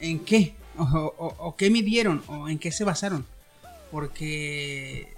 ¿en 0.00 0.18
qué? 0.20 0.54
O, 0.76 0.82
o- 0.82 1.36
o 1.38 1.56
qué 1.56 1.70
midieron? 1.70 2.22
¿O 2.26 2.48
en 2.48 2.58
qué 2.58 2.70
se 2.72 2.84
basaron? 2.84 3.24
Porque 3.90 5.08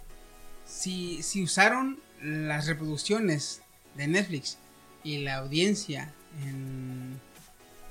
si, 0.66 1.22
si 1.22 1.42
usaron 1.42 1.98
las 2.22 2.66
reproducciones 2.66 3.62
de 3.96 4.06
Netflix 4.06 4.58
y 5.02 5.18
la 5.18 5.36
audiencia 5.36 6.12
en, 6.44 7.18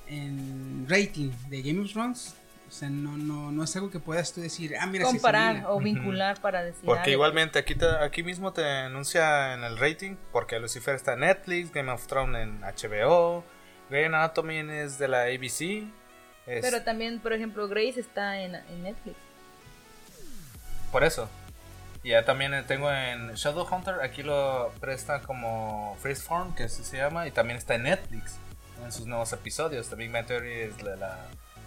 en 0.07 0.85
rating 0.87 1.31
de 1.49 1.61
Game 1.63 1.79
of 1.81 1.91
Thrones, 1.91 2.33
o 2.67 2.71
sea, 2.71 2.89
no, 2.89 3.17
no, 3.17 3.51
no 3.51 3.63
es 3.63 3.75
algo 3.75 3.89
que 3.91 3.99
puedas 3.99 4.33
tú 4.33 4.41
decir, 4.41 4.75
ah, 4.79 4.85
mira, 4.87 5.05
Comparar 5.05 5.49
asimila". 5.51 5.71
o 5.71 5.79
vincular 5.79 6.41
para 6.41 6.63
decir. 6.63 6.83
Porque 6.85 7.11
igualmente 7.11 7.59
aquí, 7.59 7.75
te- 7.75 7.97
aquí 8.03 8.23
mismo 8.23 8.51
te 8.53 8.63
anuncia 8.67 9.53
en 9.53 9.63
el 9.63 9.77
rating, 9.77 10.15
porque 10.31 10.59
Lucifer 10.59 10.95
está 10.95 11.13
en 11.13 11.19
Netflix, 11.21 11.71
Game 11.71 11.91
of 11.91 12.05
Thrones 12.07 12.41
en 12.41 12.61
HBO, 12.63 13.43
Grey 13.89 14.05
Anatomy 14.05 14.57
es 14.71 14.97
de 14.97 15.07
la 15.07 15.23
ABC. 15.23 15.87
es- 16.47 16.61
Pero 16.65 16.81
también, 16.83 17.19
por 17.19 17.33
ejemplo, 17.33 17.67
Grace 17.67 17.99
está 17.99 18.41
en, 18.41 18.55
en 18.55 18.83
Netflix. 18.83 19.15
Por 20.91 21.03
eso. 21.03 21.29
Y 22.03 22.09
ya 22.09 22.23
también 22.23 22.51
tengo 22.67 22.91
en 22.91 23.33
Shadowhunter, 23.33 23.95
aquí 24.03 24.21
lo 24.21 24.71
presta 24.79 25.21
como 25.21 25.97
Freeform, 26.01 26.53
que 26.53 26.63
así 26.63 26.83
se 26.83 26.97
llama, 26.97 27.27
y 27.27 27.31
también 27.31 27.57
está 27.57 27.75
en 27.75 27.83
Netflix, 27.83 28.37
en 28.83 28.91
sus 28.91 29.07
nuevos 29.07 29.33
episodios. 29.33 29.89
The 29.89 29.95
Big 29.95 30.11
Bang 30.11 30.25
Theory 30.27 30.51
es 30.53 30.77
de 30.77 30.97
la 30.97 31.17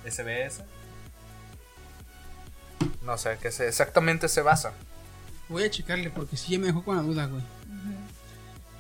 SBS. 0.05 0.63
No 3.05 3.17
sé, 3.19 3.39
que 3.41 3.51
se, 3.51 3.67
exactamente 3.69 4.29
se 4.29 4.43
basa. 4.43 4.73
Voy 5.49 5.63
a 5.65 5.71
checarle 5.71 6.11
porque 6.11 6.37
sí 6.37 6.53
ya 6.53 6.59
me 6.59 6.67
dejó 6.67 6.85
con 6.85 6.97
la 6.97 7.03
duda, 7.03 7.27
güey. 7.27 7.43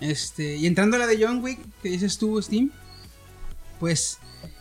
Este, 0.00 0.56
y 0.56 0.66
entrando 0.66 0.96
a 0.96 1.00
la 1.00 1.06
de 1.06 1.18
John 1.24 1.42
Wick, 1.42 1.58
que 1.82 1.88
dices 1.88 2.18
tú, 2.18 2.40
Steam, 2.40 2.70
pues, 3.80 4.18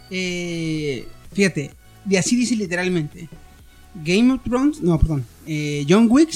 eh, 0.10 1.08
fíjate, 1.34 1.72
de 2.06 2.18
así 2.18 2.36
dice 2.36 2.56
literalmente. 2.56 3.30
Game 4.04 4.32
of 4.34 4.42
Thrones, 4.44 4.82
no, 4.82 4.98
perdón, 5.00 5.26
eh, 5.46 5.86
John 5.88 6.08
Wick, 6.10 6.32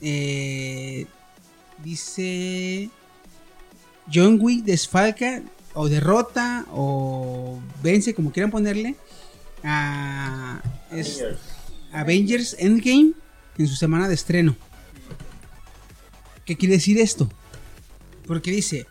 eh, 0.00 1.06
dice, 1.82 2.90
John 4.12 4.38
Wick 4.40 4.64
desfalca 4.64 5.42
o 5.74 5.88
derrota 5.88 6.66
o 6.70 7.58
vence, 7.82 8.14
como 8.14 8.32
quieran 8.32 8.50
ponerle, 8.50 8.96
a 9.64 10.60
es- 10.92 11.22
Avengers 11.96 12.54
Endgame 12.58 13.12
en 13.58 13.68
su 13.68 13.74
semana 13.76 14.08
de 14.08 14.14
estreno. 14.14 14.54
¿Qué 16.44 16.56
quiere 16.56 16.74
decir 16.74 16.98
esto? 16.98 17.28
Porque 18.26 18.50
dice, 18.50 18.86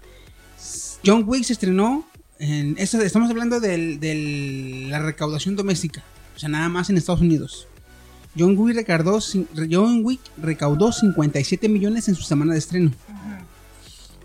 John 1.06 1.24
Wick 1.28 1.44
se 1.44 1.54
estrenó 1.54 2.08
en 2.40 2.76
estamos 2.78 3.30
hablando 3.30 3.60
de 3.60 4.88
la 4.90 5.00
recaudación 5.00 5.56
doméstica, 5.56 6.04
o 6.36 6.40
sea, 6.40 6.50
nada 6.50 6.68
más 6.68 6.90
en 6.90 6.98
Estados 6.98 7.22
Unidos. 7.22 7.68
John 8.38 8.58
Wick 8.58 8.76
recaudó, 8.76 9.20
cin- 9.20 9.48
John 9.72 10.02
Wick 10.04 10.20
recaudó 10.38 10.92
57 10.92 11.70
millones 11.70 12.10
en 12.10 12.16
su 12.16 12.24
semana 12.24 12.52
de 12.54 12.60
estreno. 12.60 12.92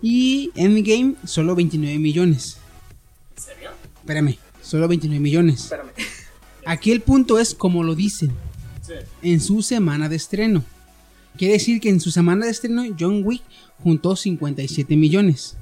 Y 0.01 0.51
Endgame 0.55 1.15
solo 1.25 1.55
29 1.55 1.97
millones. 1.99 2.57
¿En 3.37 3.43
serio? 3.43 3.69
Espérame, 4.01 4.37
solo 4.61 4.87
29 4.89 5.19
millones. 5.21 5.61
Espérame. 5.63 5.91
Aquí 6.65 6.91
el 6.91 7.01
punto 7.01 7.39
es 7.39 7.53
como 7.55 7.83
lo 7.83 7.95
dicen. 7.95 8.31
En 9.21 9.39
su 9.41 9.61
semana 9.61 10.09
de 10.09 10.15
estreno. 10.15 10.63
Quiere 11.37 11.53
decir 11.53 11.79
que 11.79 11.89
en 11.89 11.99
su 12.01 12.11
semana 12.11 12.45
de 12.45 12.51
estreno 12.51 12.83
John 12.99 13.21
Wick 13.23 13.41
juntó 13.83 14.15
57 14.15 14.95
millones. 14.97 15.55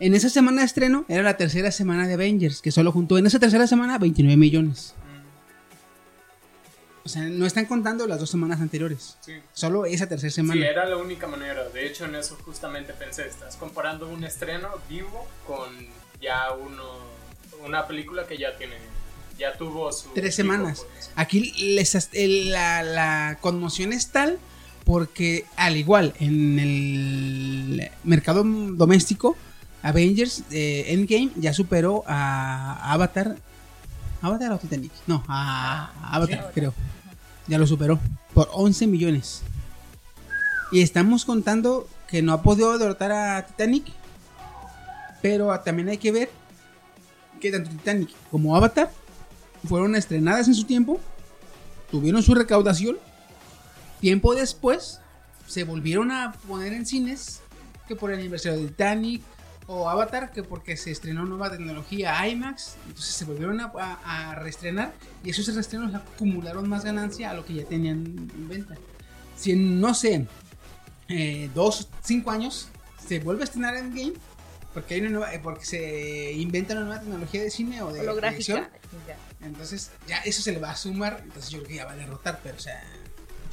En 0.00 0.14
esa 0.14 0.28
semana 0.30 0.60
de 0.62 0.66
estreno 0.66 1.04
era 1.08 1.22
la 1.22 1.36
tercera 1.36 1.70
semana 1.70 2.06
de 2.08 2.14
Avengers, 2.14 2.60
que 2.62 2.72
solo 2.72 2.90
juntó 2.90 3.18
en 3.18 3.26
esa 3.26 3.38
tercera 3.38 3.66
semana 3.66 3.98
29 3.98 4.36
millones. 4.36 4.94
O 7.02 7.08
sea, 7.08 7.22
no 7.22 7.46
están 7.46 7.64
contando 7.64 8.06
las 8.06 8.20
dos 8.20 8.30
semanas 8.30 8.60
anteriores. 8.60 9.16
Sí. 9.20 9.32
Solo 9.52 9.86
esa 9.86 10.06
tercera 10.08 10.30
Sí, 10.30 10.36
semana. 10.36 10.66
era 10.66 10.86
la 10.86 10.96
única 10.96 11.26
manera. 11.26 11.68
De 11.70 11.86
hecho, 11.86 12.04
en 12.04 12.14
eso 12.14 12.36
justamente 12.44 12.92
pensé. 12.92 13.26
Estás 13.26 13.56
comparando 13.56 14.08
un 14.08 14.22
estreno 14.24 14.68
vivo 14.88 15.26
con 15.46 15.70
ya 16.20 16.52
uno, 16.52 16.82
una 17.66 17.86
película 17.86 18.26
que 18.26 18.36
ya 18.36 18.56
tiene, 18.58 18.74
ya 19.40 19.56
tuvo 19.56 19.90
su 19.90 20.10
Tres 20.10 20.34
semanas. 20.34 20.86
Aquí 21.16 21.52
les 21.74 22.10
la, 22.12 22.82
la 22.82 23.38
conmoción 23.40 23.92
es 23.92 24.08
tal 24.08 24.38
porque 24.84 25.46
al 25.56 25.76
igual 25.76 26.14
en 26.20 26.58
el 26.58 27.90
mercado 28.04 28.44
doméstico, 28.44 29.36
Avengers 29.82 30.44
eh, 30.50 30.84
Endgame 30.88 31.30
ya 31.36 31.54
superó 31.54 32.04
a 32.06 32.92
Avatar. 32.92 33.36
¿Avatar 34.20 34.52
o 34.52 34.58
Titanic? 34.58 34.92
No, 35.06 35.24
a, 35.26 35.90
a 36.02 36.16
Avatar, 36.16 36.50
creo. 36.54 36.74
Ya 37.46 37.56
lo 37.56 37.66
superó 37.66 37.98
por 38.34 38.48
11 38.52 38.86
millones. 38.86 39.42
Y 40.70 40.82
estamos 40.82 41.24
contando 41.24 41.88
que 42.06 42.20
no 42.20 42.34
ha 42.34 42.42
podido 42.42 42.76
derrotar 42.76 43.10
a 43.12 43.46
Titanic. 43.46 43.86
Pero 45.22 45.58
también 45.60 45.88
hay 45.88 45.98
que 45.98 46.12
ver 46.12 46.30
que 47.40 47.50
tanto 47.50 47.70
Titanic 47.70 48.10
como 48.30 48.54
Avatar 48.54 48.90
fueron 49.68 49.94
estrenadas 49.96 50.48
en 50.48 50.54
su 50.54 50.64
tiempo, 50.64 51.00
tuvieron 51.90 52.22
su 52.22 52.34
recaudación, 52.34 52.98
tiempo 54.00 54.34
después 54.34 55.00
se 55.46 55.64
volvieron 55.64 56.10
a 56.10 56.32
poner 56.48 56.72
en 56.72 56.86
cines, 56.86 57.40
que 57.88 57.96
por 57.96 58.10
el 58.12 58.18
aniversario 58.20 58.58
de 58.58 58.68
Titanic 58.68 59.22
o 59.66 59.88
Avatar, 59.88 60.32
que 60.32 60.42
porque 60.42 60.76
se 60.76 60.90
estrenó 60.90 61.24
nueva 61.24 61.50
tecnología 61.50 62.26
IMAX, 62.28 62.76
entonces 62.86 63.14
se 63.14 63.24
volvieron 63.24 63.60
a, 63.60 63.72
a- 63.76 64.30
a 64.30 64.34
reestrenar 64.36 64.92
y 65.24 65.30
esos 65.30 65.52
reestrenos 65.54 65.94
acumularon 65.94 66.68
más 66.68 66.84
ganancia 66.84 67.30
a 67.30 67.34
lo 67.34 67.44
que 67.44 67.54
ya 67.54 67.64
tenían 67.64 67.96
en 68.34 68.48
venta. 68.48 68.76
Si 69.36 69.52
en, 69.52 69.80
no 69.80 69.92
sé, 69.94 70.26
eh, 71.08 71.50
dos, 71.54 71.88
cinco 72.02 72.30
años 72.30 72.68
se 73.06 73.18
vuelve 73.18 73.42
a 73.42 73.44
estrenar 73.44 73.76
en 73.76 73.90
game, 73.94 74.12
porque, 74.72 74.94
hay 74.94 75.00
una 75.00 75.10
nueva, 75.10 75.34
eh, 75.34 75.40
porque 75.42 75.64
se 75.64 76.32
inventa 76.32 76.74
una 76.74 76.82
nueva 76.84 77.00
tecnología 77.00 77.42
de 77.42 77.50
cine 77.50 77.82
o 77.82 77.92
de 77.92 78.00
Holográfica. 78.00 78.70
Entonces, 79.42 79.90
ya 80.06 80.18
eso 80.18 80.42
se 80.42 80.52
le 80.52 80.58
va 80.58 80.70
a 80.70 80.76
sumar. 80.76 81.20
Entonces, 81.22 81.50
yo 81.50 81.58
creo 81.58 81.68
que 81.68 81.74
ya 81.76 81.84
va 81.86 81.92
a 81.92 81.96
derrotar. 81.96 82.40
Pero, 82.42 82.56
o 82.56 82.60
sea, 82.60 82.82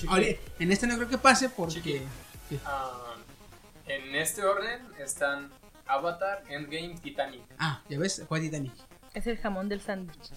ahora, 0.08 0.26
en 0.60 0.72
este 0.72 0.88
no 0.88 0.96
creo 0.96 1.08
que 1.08 1.18
pase 1.18 1.50
porque. 1.50 2.04
Ah, 2.66 3.16
en 3.88 4.16
este 4.16 4.44
orden 4.44 4.82
están 5.00 5.52
Avatar, 5.86 6.44
Endgame, 6.50 6.98
Titanic. 7.02 7.44
Ah, 7.58 7.82
ya 7.90 7.98
ves, 7.98 8.24
fue 8.28 8.40
Titanic. 8.42 8.74
Es 9.14 9.28
el 9.28 9.38
jamón 9.38 9.70
del 9.70 9.82
sándwich. 9.82 10.32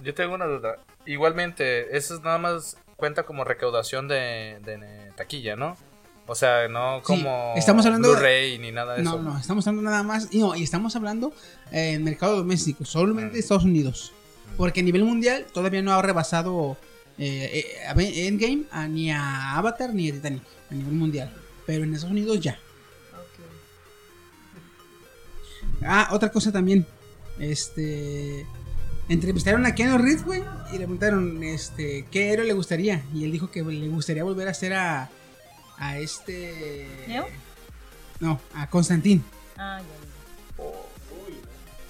Yo 0.00 0.14
tengo 0.14 0.34
una 0.34 0.46
duda. 0.46 0.76
Igualmente, 1.06 1.96
eso 1.96 2.14
es 2.14 2.20
nada 2.20 2.38
más 2.38 2.76
cuenta 2.96 3.22
como 3.22 3.44
recaudación 3.44 4.08
de, 4.08 4.58
de 4.62 5.12
taquilla, 5.16 5.56
¿no? 5.56 5.76
O 6.28 6.34
sea, 6.34 6.66
no 6.68 6.98
Sí, 6.98 7.02
como 7.04 7.54
estamos 7.56 7.86
hablando 7.86 8.08
de- 8.08 8.14
Blu-ray 8.14 8.58
ni 8.58 8.72
nada 8.72 8.96
de 8.96 9.02
No, 9.02 9.10
eso. 9.14 9.22
no, 9.22 9.38
estamos 9.38 9.66
hablando 9.66 9.90
nada 9.90 10.02
más. 10.02 10.28
Y 10.32 10.38
no, 10.40 10.56
y 10.56 10.62
estamos 10.64 10.96
hablando 10.96 11.32
eh, 11.70 11.92
en 11.92 12.04
mercado 12.04 12.36
doméstico, 12.36 12.84
solamente 12.84 13.38
Estados 13.38 13.64
Unidos. 13.64 14.12
Porque 14.56 14.80
a 14.80 14.82
nivel 14.82 15.04
mundial 15.04 15.46
todavía 15.52 15.82
no 15.82 15.92
ha 15.92 16.02
rebasado 16.02 16.76
eh, 17.18 17.64
eh, 17.96 18.26
Endgame 18.26 18.64
a- 18.72 18.88
ni 18.88 19.10
a 19.12 19.56
Avatar 19.56 19.94
ni 19.94 20.10
a 20.10 20.12
Titanic 20.14 20.42
a 20.70 20.74
nivel 20.74 20.94
mundial. 20.94 21.32
Pero 21.64 21.84
en 21.84 21.94
Estados 21.94 22.12
Unidos 22.12 22.40
ya. 22.40 22.58
Ah, 25.82 26.08
otra 26.12 26.30
cosa 26.30 26.50
también. 26.52 26.86
Este. 27.38 28.46
Entrevistaron 29.08 29.64
a 29.66 29.74
Keanu 29.74 29.98
Reeves, 29.98 30.24
güey. 30.24 30.42
Y 30.70 30.72
le 30.72 30.78
preguntaron, 30.78 31.42
este, 31.44 32.06
¿qué 32.10 32.32
héroe 32.32 32.44
le 32.46 32.52
gustaría? 32.54 33.04
Y 33.14 33.24
él 33.24 33.30
dijo 33.32 33.50
que 33.50 33.62
le 33.62 33.88
gustaría 33.88 34.24
volver 34.24 34.48
a 34.48 34.50
hacer 34.50 34.72
a. 34.74 35.10
A 35.78 35.98
este. 35.98 36.86
¿Neo? 37.06 37.26
No, 38.20 38.40
a 38.54 38.68
Constantín. 38.68 39.24
Ah, 39.56 39.80
ya, 39.80 40.64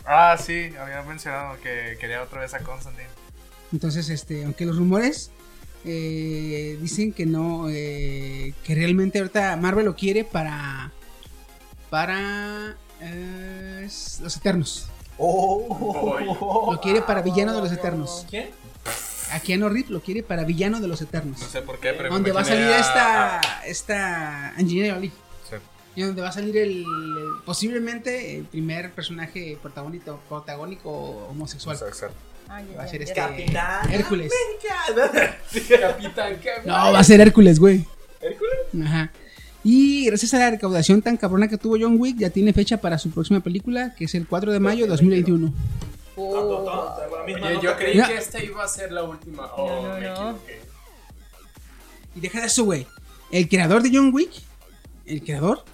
Ah, 0.09 0.37
sí, 0.39 0.71
había 0.79 1.03
mencionado 1.03 1.61
que 1.61 1.97
quería 2.01 2.23
otra 2.23 2.41
vez 2.41 2.55
a 2.55 2.61
Constantine. 2.61 3.09
Entonces, 3.73 4.09
este, 4.09 4.45
aunque 4.45 4.65
los 4.65 4.77
rumores 4.77 5.31
eh, 5.85 6.79
dicen 6.81 7.13
que 7.13 7.27
no, 7.27 7.69
eh, 7.69 8.55
que 8.65 8.75
realmente 8.77 9.19
ahorita 9.19 9.57
Marvel 9.57 9.85
lo 9.87 9.97
quiere 9.97 10.23
para. 10.25 10.93
Para. 11.91 12.77
eh, 13.01 13.89
los 14.21 14.37
Eternos. 14.37 14.89
Lo 15.19 16.79
quiere 16.83 17.03
para 17.03 17.23
villano 17.23 17.55
de 17.55 17.61
los 17.63 17.73
Eternos. 17.73 18.27
¿Quién? 18.29 18.51
A 19.33 19.41
Keanu 19.41 19.69
Reeves 19.69 19.91
lo 19.91 20.01
quiere 20.01 20.23
para 20.23 20.45
villano 20.45 20.81
de 20.81 20.89
los 20.89 21.01
Eternos. 21.03 21.41
No 21.41 21.47
sé 21.49 21.63
por 21.63 21.79
qué, 21.81 21.93
pero 21.93 22.11
donde 22.11 22.31
me 22.31 22.35
va 22.35 22.41
a 22.43 22.45
salir 22.45 22.65
a- 22.67 22.79
esta, 22.79 23.41
esta 23.67 24.49
Angelina 24.57 24.95
Jolie. 24.95 25.11
Sí. 25.51 25.57
Y 25.97 26.03
donde 26.03 26.23
va 26.23 26.29
a 26.29 26.33
salir 26.33 26.57
el, 26.57 26.71
el- 26.81 26.85
posiblemente 27.45 28.37
el 28.39 28.45
primer 28.45 28.91
personaje 28.93 29.59
protagónico, 29.61 30.21
protagónico 30.29 30.91
homosexual. 31.31 31.77
Exacto. 31.77 32.15
Ya, 32.49 32.77
Va 32.79 32.85
a 32.85 32.89
ser 32.89 33.03
este 33.03 33.15
Capitán 33.15 33.93
Hércules. 33.93 34.33
Capitán. 35.81 36.37
No, 36.65 36.73
va 36.93 36.99
a 36.99 37.05
ser 37.05 37.21
Hércules, 37.21 37.59
güey. 37.59 37.85
¿Hércules? 38.21 38.87
Ajá. 38.87 39.11
Y 39.65 40.07
gracias 40.07 40.33
a 40.35 40.39
la 40.39 40.51
recaudación 40.51 41.03
tan 41.03 41.17
cabrona 41.17 41.49
que 41.49 41.59
tuvo 41.59 41.77
John 41.81 41.97
Wick, 41.99 42.19
ya 42.19 42.31
tiene 42.31 42.53
fecha 42.53 42.77
para 42.81 42.99
su 42.99 43.11
próxima 43.11 43.41
película, 43.41 43.95
que 43.97 44.05
es 44.05 44.15
el 44.15 44.29
4 44.29 44.53
de 44.53 44.61
mayo 44.61 44.85
de 44.85 44.91
2021. 44.91 45.53
Oh. 46.17 47.61
Yo 47.63 47.77
creí 47.77 48.03
que 48.03 48.17
esta 48.17 48.43
iba 48.43 48.65
a 48.65 48.69
ser 48.69 48.91
la 48.93 49.03
última. 49.03 49.47
Oh, 49.55 49.83
No, 49.83 49.99
no, 50.01 50.33
me. 50.33 50.39
Y 52.15 52.21
deja 52.21 52.41
de 52.41 52.47
eso, 52.47 52.65
güey. 52.65 52.87
El 53.31 53.49
creador 53.49 53.83
de 53.83 53.91
John 53.93 54.11
Wick, 54.15 54.31
el 55.05 55.23
creador, 55.23 55.65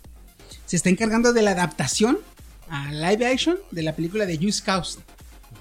se 0.67 0.77
está 0.77 0.89
encargando 0.89 1.33
de 1.33 1.43
la 1.43 1.53
adaptación 1.53 2.19
a 2.69 2.91
live 2.91 3.27
action 3.27 3.59
de 3.71 3.83
la 3.83 3.95
película 3.95 4.27
de 4.27 4.39
Just 4.39 4.65
Cause. 4.65 4.99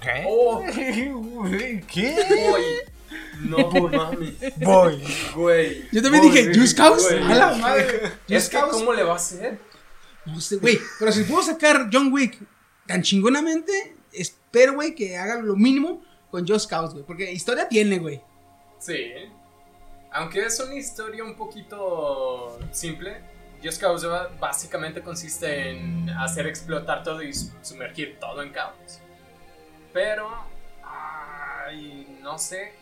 ¿Qué? 0.01 0.25
Oh, 0.27 0.63
¿Qué? 0.73 1.11
güey. 2.49 2.75
No 3.41 3.69
mames. 3.91 4.33
Voy. 4.57 5.03
Güey. 5.35 5.89
Yo 5.91 6.01
también 6.01 6.23
dije, 6.23 6.51
Just 6.57 6.75
Cause. 6.77 7.17
güey. 7.19 7.31
A 7.31 7.35
la 7.35 7.55
madre. 7.55 8.13
Es 8.27 8.49
que. 8.49 8.57
¿cómo 8.71 8.93
le 8.93 9.03
va 9.03 9.13
a 9.13 9.17
hacer? 9.17 9.59
No 10.25 10.39
sé, 10.41 10.55
güey. 10.57 10.79
Pero 10.97 11.11
si 11.11 11.23
puedo 11.23 11.43
sacar 11.43 11.89
John 11.91 12.11
Wick 12.11 12.39
tan 12.87 13.01
chingonamente, 13.03 13.95
espero, 14.51 14.73
güey, 14.73 14.93
que 14.93 15.17
hagan 15.17 15.47
lo 15.47 15.55
mínimo 15.55 16.01
con 16.29 16.45
Just 16.45 16.69
Cause, 16.69 16.93
güey. 16.93 17.05
Porque 17.05 17.31
historia 17.31 17.67
tiene, 17.69 17.99
güey. 17.99 18.21
Sí. 18.79 19.11
Aunque 20.11 20.41
es 20.45 20.59
una 20.59 20.75
historia 20.75 21.23
un 21.23 21.35
poquito 21.35 22.59
simple, 22.71 23.17
Just 23.63 23.79
Cause 23.79 24.05
básicamente 24.39 25.01
consiste 25.01 25.69
en 25.69 26.09
hacer 26.09 26.47
explotar 26.47 27.01
todo 27.03 27.21
y 27.23 27.33
su- 27.33 27.51
sumergir 27.61 28.17
todo 28.19 28.41
en 28.41 28.51
caos. 28.51 28.99
Pero, 29.93 30.29
ay, 30.83 32.17
no 32.21 32.37
sé 32.37 32.73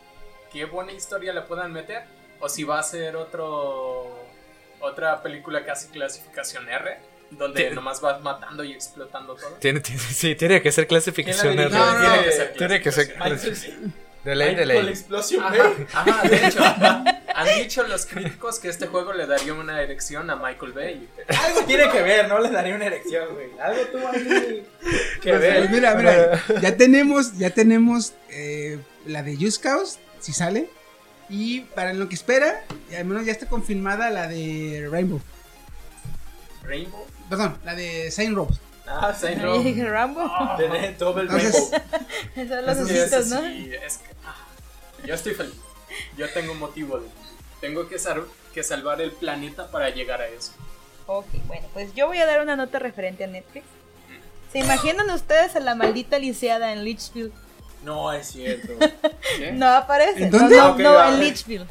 qué 0.51 0.65
buena 0.65 0.91
historia 0.91 1.33
le 1.33 1.41
puedan 1.43 1.71
meter. 1.71 2.03
O 2.39 2.49
si 2.49 2.63
va 2.63 2.79
a 2.79 2.83
ser 2.83 3.15
otro 3.15 4.17
otra 4.81 5.21
película 5.21 5.65
casi 5.65 5.89
clasificación 5.89 6.67
R, 6.69 6.97
donde 7.31 7.59
Tiene- 7.61 7.75
nomás 7.75 8.01
vas 8.01 8.21
matando 8.21 8.63
y 8.63 8.71
explotando 8.73 9.35
todo. 9.35 9.49
Tiene, 9.59 9.79
tiene- 9.81 9.99
sí, 10.01 10.35
tiene 10.35 10.61
que 10.61 10.71
ser 10.71 10.87
clasificación. 10.87 11.55
No, 11.55 11.69
no, 11.69 11.99
Tiene 12.01 12.23
que 12.23 12.31
ser 12.31 12.53
Tiene 12.53 12.81
que 12.81 12.91
ser 12.91 13.13
clasificación. 13.13 13.93
de 14.23 14.35
ley, 14.35 14.55
de 14.55 14.65
ley. 14.65 14.87
explosión, 14.89 15.43
Ajá, 15.93 16.27
de 16.27 16.47
hecho, 16.47 16.59
han 17.35 17.47
dicho 17.61 17.83
los 17.87 18.05
críticos 18.05 18.59
que 18.59 18.67
este 18.67 18.87
juego 18.87 19.13
le 19.13 19.25
daría 19.27 19.53
una 19.53 19.81
erección 19.81 20.29
a 20.29 20.35
Michael 20.35 20.73
Bay. 20.73 21.07
Algo 21.45 21.61
tiene 21.63 21.89
que 21.89 22.01
ver, 22.01 22.27
no 22.27 22.39
le 22.39 22.49
daría 22.49 22.75
una 22.75 22.85
erección, 22.87 23.33
güey. 23.33 23.47
Algo 23.61 23.81
tuvo 23.91 24.07
ahí 24.09 24.65
que 25.21 25.29
Pues, 25.29 25.39
ver. 25.41 25.69
mira, 25.69 25.95
mira, 25.95 26.43
ya 26.61 26.75
tenemos, 26.75 27.37
ya 27.37 27.49
tenemos 27.51 28.13
eh, 28.29 28.79
la 29.05 29.23
de 29.23 29.37
Just 29.37 29.61
Cause, 29.63 29.99
si 30.19 30.33
sale. 30.33 30.69
Y 31.29 31.61
para 31.61 31.93
lo 31.93 32.09
que 32.09 32.15
espera, 32.15 32.63
al 32.97 33.05
menos 33.05 33.23
ya 33.25 33.31
está 33.31 33.45
confirmada 33.47 34.09
la 34.09 34.27
de 34.27 34.87
Rainbow. 34.91 35.21
Rainbow. 36.63 37.05
Perdón, 37.29 37.57
la 37.63 37.75
de 37.75 38.09
Saint 38.11 38.35
Row. 38.35 38.47
Ah, 38.87 39.15
no. 39.37 39.59
dije 39.59 39.85
Rambo. 39.87 40.29
Tener 40.57 40.97
todo 40.97 41.19
el 41.21 41.27
Entonces, 41.29 41.71
rainbow. 41.71 41.81
Esos 42.35 42.49
son 42.49 42.65
los 42.65 42.77
ositos, 42.79 43.27
¿no? 43.27 43.41
sí, 43.41 43.71
es 43.85 43.97
que, 43.99 44.05
ah, 44.25 44.35
yo 45.05 45.13
estoy 45.13 45.33
feliz. 45.35 45.53
Yo 46.17 46.27
tengo 46.33 46.55
motivo. 46.55 46.97
de- 46.99 47.07
tengo 47.61 47.87
que, 47.87 47.99
sal- 47.99 48.25
que 48.53 48.63
salvar 48.63 48.99
el 49.01 49.11
planeta 49.11 49.69
para 49.69 49.89
llegar 49.89 50.21
a 50.21 50.27
eso. 50.27 50.53
Ok, 51.05 51.27
bueno, 51.47 51.67
pues 51.73 51.93
yo 51.93 52.07
voy 52.07 52.17
a 52.19 52.25
dar 52.25 52.41
una 52.41 52.55
nota 52.55 52.79
referente 52.79 53.23
a 53.23 53.27
Netflix. 53.27 53.65
¿Se 54.51 54.59
imaginan 54.59 55.09
ustedes 55.11 55.55
a 55.55 55.59
la 55.59 55.75
maldita 55.75 56.17
lisiada 56.17 56.71
en 56.73 56.83
Litchfield 56.83 57.31
No, 57.83 58.11
es 58.11 58.27
cierto. 58.29 58.73
No 59.53 59.67
aparece. 59.67 60.23
¿En 60.23 60.31
dónde? 60.31 60.57
No, 60.57 60.75
no, 60.77 60.93
va. 60.93 61.09
en 61.09 61.19
Litchfield. 61.19 61.67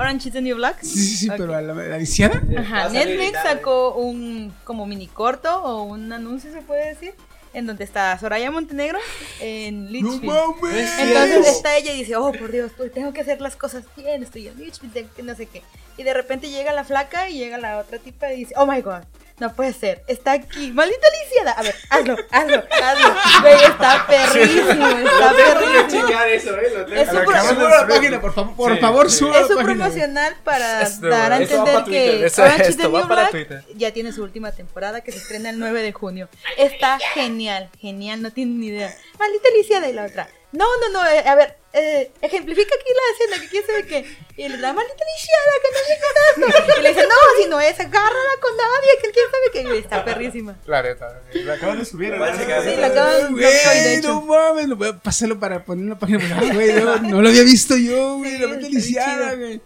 Orange 0.00 0.28
is 0.28 0.32
the 0.32 0.40
New 0.40 0.56
Black. 0.56 0.78
Sí, 0.82 0.88
sí, 0.98 1.16
sí, 1.16 1.28
Ok. 1.28 1.36
pero 1.36 1.54
a 1.54 1.60
la, 1.60 1.74
la 1.74 1.96
viciada. 1.98 2.42
Ajá, 2.58 2.88
Netflix 2.88 3.38
sacó 3.42 3.94
un 3.94 4.52
como 4.64 4.86
mini 4.86 5.06
corto 5.06 5.62
o 5.62 5.82
un 5.82 6.12
anuncio 6.12 6.50
se 6.52 6.62
puede 6.62 6.88
decir 6.88 7.14
en 7.52 7.66
donde 7.66 7.82
está 7.84 8.16
Soraya 8.18 8.50
Montenegro 8.50 8.98
en 9.40 9.84
No 9.86 9.90
Litchfield. 9.90 10.24
mames. 10.24 10.98
Entonces 11.00 11.48
está 11.48 11.76
ella 11.76 11.92
y 11.92 11.98
dice, 11.98 12.16
oh 12.16 12.32
por 12.32 12.50
Dios, 12.52 12.70
pues 12.76 12.92
tengo 12.92 13.12
que 13.12 13.20
hacer 13.22 13.40
las 13.40 13.56
cosas 13.56 13.84
bien, 13.96 14.22
estoy 14.22 14.46
en 14.48 14.56
Litchfield, 14.58 14.92
tengo 14.94 15.08
que 15.14 15.22
no 15.22 15.34
sé 15.34 15.46
qué. 15.46 15.62
Y 15.96 16.02
de 16.04 16.14
repente 16.14 16.48
llega 16.48 16.72
la 16.72 16.84
flaca 16.84 17.28
y 17.28 17.38
llega 17.38 17.58
la 17.58 17.78
otra 17.78 17.98
tipa 17.98 18.32
y 18.32 18.36
dice, 18.38 18.54
oh 18.56 18.66
my 18.66 18.80
god, 18.80 19.02
no 19.40 19.52
puede 19.54 19.72
ser, 19.72 20.02
está 20.06 20.32
aquí, 20.32 20.70
maldita 20.72 21.06
lisiada. 21.24 21.52
A 21.52 21.62
ver, 21.62 21.74
hazlo, 21.90 22.16
hazlo, 22.30 22.62
hazlo. 22.70 23.14
Güey, 23.40 23.54
está 23.64 24.06
perrísimo, 24.06 24.86
está 24.88 25.32
perrísimo. 25.34 26.06
checar 26.06 26.28
eso, 26.28 26.56
eh. 26.56 26.70
Lo 26.74 26.84
tengo 26.86 27.00
Es 27.00 27.08
un 27.12 27.24
pro- 27.24 27.40
Suba 27.50 27.70
la 27.80 27.86
página, 27.88 28.20
por 28.20 28.34
favor, 28.34 28.54
por 28.56 28.74
Sí, 28.74 28.80
favor, 28.80 29.10
sí. 29.10 29.16
suba 29.18 29.40
Es 29.40 29.50
un 29.50 29.64
promocional 29.64 30.36
para 30.44 30.82
Esto- 30.82 31.08
dar 31.08 31.32
a 31.32 31.36
va 31.36 31.42
entender 31.42 31.84
que 31.84 32.26
Eso- 32.26 32.42
Orange 32.42 32.62
is 32.62 32.68
esto 32.70 32.82
the 32.90 32.96
New 32.98 33.06
Black 33.06 33.64
ya 33.76 33.90
tiene 33.92 34.12
su 34.12 34.22
última 34.22 34.52
temporada 34.52 35.00
que 35.00 35.12
se 35.12 35.18
estrena 35.18 35.50
el 35.50 35.58
9 35.58 35.82
de 35.82 35.92
junio. 35.92 36.28
Está 36.56 36.98
genial, 37.14 37.70
genial, 37.80 38.22
no 38.22 38.30
tienen 38.32 38.60
ni 38.60 38.66
idea. 38.68 38.94
Maldita 39.18 39.48
lisiada 39.56 39.88
y 39.88 39.92
la 39.92 40.04
otra. 40.04 40.28
No, 40.52 40.66
no, 40.80 40.88
no, 40.90 41.06
eh, 41.08 41.20
a 41.26 41.34
ver, 41.36 41.56
eh, 41.72 42.10
ejemplifica 42.20 42.74
aquí 42.74 42.90
la 42.92 43.12
escena, 43.36 43.42
que 43.42 43.48
quién 43.48 43.64
sabe 43.66 43.86
qué. 43.86 44.16
Y 44.36 44.48
le 44.48 44.58
da 44.58 44.72
maldita 44.72 45.04
lisiada, 45.14 45.52
que 45.62 45.70
no 45.70 45.80
qué 45.86 46.56
tanto. 46.66 46.80
Y 46.80 46.82
le 46.82 46.88
dice, 46.88 47.02
no, 47.02 47.42
si 47.42 47.48
no 47.48 47.60
es, 47.60 47.78
agárrala 47.78 48.30
con 48.40 48.56
nadie, 48.56 48.90
que 49.00 49.10
quién 49.10 49.26
sabe 49.30 49.50
qué. 49.52 49.76
Y 49.76 49.78
está 49.78 50.04
perrísima. 50.04 50.56
La 50.66 50.82
neta. 50.82 51.20
La 51.34 51.54
acaban 51.54 51.78
de 51.78 51.84
subir, 51.84 52.12
Sí, 52.14 52.76
la 52.76 52.86
acaban 52.88 53.34
de 53.36 53.94
hecho. 53.94 54.08
no 54.08 54.22
mames, 54.22 54.66
lo 54.66 54.76
voy 54.76 54.88
a 54.88 54.98
pasarlo 54.98 55.38
para 55.38 55.64
poner 55.64 55.84
en 55.84 55.90
la 55.90 55.98
página. 55.98 56.18
güey, 56.52 56.72
no, 56.72 56.96
no 56.98 57.22
lo 57.22 57.28
había 57.28 57.42
visto 57.44 57.76
yo, 57.76 58.16
güey, 58.16 58.32
Sí, 58.32 58.38
la 58.38 58.44
está 58.46 58.56
mente 58.56 58.68
lisiada, 58.70 59.34
güey. 59.36 59.60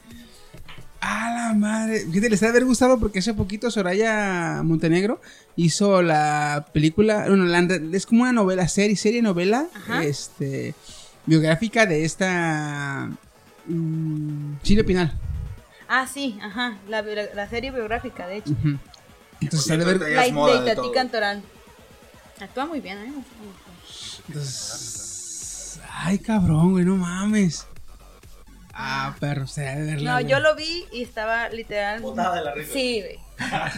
A 1.06 1.30
la 1.34 1.52
madre. 1.54 2.00
Fíjate, 2.06 2.30
les 2.30 2.42
ha 2.42 2.46
de 2.46 2.50
haber 2.50 2.64
gustado 2.64 2.98
porque 2.98 3.18
hace 3.18 3.34
poquito 3.34 3.70
Soraya 3.70 4.62
Montenegro 4.64 5.20
hizo 5.54 6.00
la 6.00 6.66
película, 6.72 7.26
bueno, 7.28 7.44
la- 7.44 7.58
es 7.92 8.06
como 8.06 8.22
una 8.22 8.32
novela, 8.32 8.66
serie, 8.68 8.96
serie 8.96 9.20
novela, 9.20 9.66
Ajá. 9.74 10.02
este, 10.02 10.74
biográfica 11.26 11.84
de 11.84 12.04
esta 12.06 13.10
Silvia 14.62 14.84
Pinal. 14.84 15.12
Ah, 15.88 16.06
sí, 16.06 16.38
ajá, 16.42 16.78
la, 16.88 17.02
la 17.34 17.48
serie 17.50 17.70
biográfica, 17.70 18.26
de 18.26 18.38
hecho. 18.38 18.54
Entonces, 19.42 19.70
ha 19.70 19.76
de 19.76 19.82
haber, 19.84 20.00
La 20.00 20.22
de 20.62 20.74
Tati 20.74 20.90
Cantoral. 20.94 21.42
Actúa 22.40 22.64
muy 22.66 22.80
bien, 22.80 22.98
¿eh? 22.98 23.12
entonces, 24.28 25.78
ay, 25.92 26.18
cabrón, 26.18 26.72
güey, 26.72 26.84
no 26.84 26.96
mames. 26.96 27.66
Ah, 28.76 29.14
perro, 29.20 29.46
se 29.46 29.68
ha 29.68 29.76
de 29.76 29.84
verla, 29.84 30.10
No, 30.10 30.16
güey. 30.18 30.26
yo 30.26 30.40
lo 30.40 30.56
vi 30.56 30.84
y 30.92 31.02
estaba 31.04 31.48
literal. 31.48 32.00
Botada 32.00 32.34
de 32.36 32.44
la 32.44 32.54
risa. 32.54 32.72
Sí, 32.72 33.00
güey. 33.02 33.18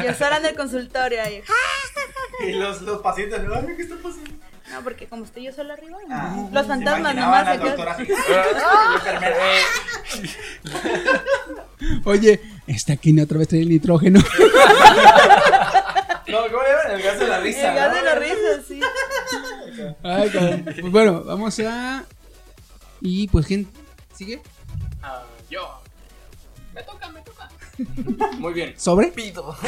Yo 0.06 0.14
sola 0.14 0.38
en 0.38 0.46
el 0.46 0.54
consultorio 0.56 1.22
ahí. 1.22 1.42
Y 2.46 2.52
los, 2.52 2.82
los 2.82 3.00
pacientes, 3.02 3.42
¿no? 3.44 3.64
¿qué 3.66 3.82
está 3.82 3.96
pasando? 3.96 4.30
No, 4.70 4.82
porque 4.82 5.06
como 5.06 5.24
estoy 5.24 5.44
yo 5.44 5.52
sola 5.52 5.72
arriba. 5.74 5.96
Ah, 6.10 6.48
los 6.52 6.66
fantasmas 6.66 7.14
nomás 7.14 7.46
se 7.46 7.58
quedan-. 7.62 7.88
Oye, 12.04 12.40
está 12.66 12.92
aquí 12.94 13.18
otra 13.20 13.38
vez 13.38 13.48
trae 13.48 13.62
el 13.62 13.68
nitrógeno. 13.68 14.20
No, 16.28 16.38
¿cómo 16.50 16.60
le 16.60 16.68
llaman? 16.70 16.90
El 16.96 17.02
gas 17.04 17.18
de 17.20 17.28
la 17.28 17.38
risa. 17.38 17.68
El 17.70 17.74
gas 17.76 17.88
¿no? 17.90 17.94
de 17.94 18.02
la 18.02 18.14
risa, 18.16 18.34
sí. 18.66 18.80
Ay, 20.02 20.28
cabrón. 20.30 20.64
Pues 20.64 20.90
bueno, 20.92 21.22
vamos 21.22 21.60
a. 21.60 22.04
Y 23.00 23.28
pues, 23.28 23.46
¿quién 23.46 23.68
sigue? 24.12 24.42
Yo. 25.50 25.80
Me 26.72 26.82
toca, 26.82 27.08
me 27.08 27.22
toca. 27.22 27.48
Muy 28.38 28.52
bien. 28.52 28.78
¿Sobre? 28.78 29.08
Pido. 29.08 29.56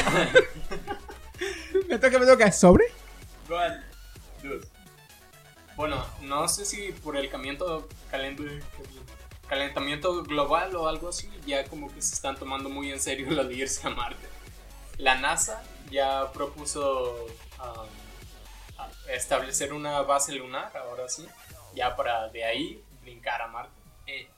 Me 1.87 1.97
toca, 1.97 2.19
me 2.19 2.25
toca. 2.25 2.51
¿Sobre? 2.51 2.83
One, 3.49 3.81
dos. 4.43 4.67
Bueno, 5.75 6.05
no 6.21 6.47
sé 6.49 6.65
si 6.65 6.91
por 6.91 7.15
el 7.15 7.29
calentamiento, 7.29 7.87
calent- 8.11 8.61
calentamiento 9.47 10.23
global 10.23 10.75
o 10.75 10.87
algo 10.89 11.09
así, 11.09 11.29
ya 11.45 11.63
como 11.65 11.87
que 11.93 12.01
se 12.01 12.13
están 12.13 12.35
tomando 12.37 12.69
muy 12.69 12.91
en 12.91 12.99
serio 12.99 13.31
lo 13.31 13.45
de 13.45 13.53
irse 13.55 13.87
a 13.87 13.91
Marte. 13.91 14.27
La 14.97 15.15
NASA 15.15 15.63
ya 15.89 16.29
propuso 16.33 17.25
um, 17.59 17.87
establecer 19.07 19.71
una 19.73 20.01
base 20.01 20.33
lunar, 20.33 20.75
ahora 20.75 21.07
sí, 21.07 21.25
ya 21.73 21.95
para 21.95 22.27
de 22.27 22.43
ahí 22.43 22.83
brincar 23.01 23.41
a 23.41 23.47
Marte. 23.47 23.71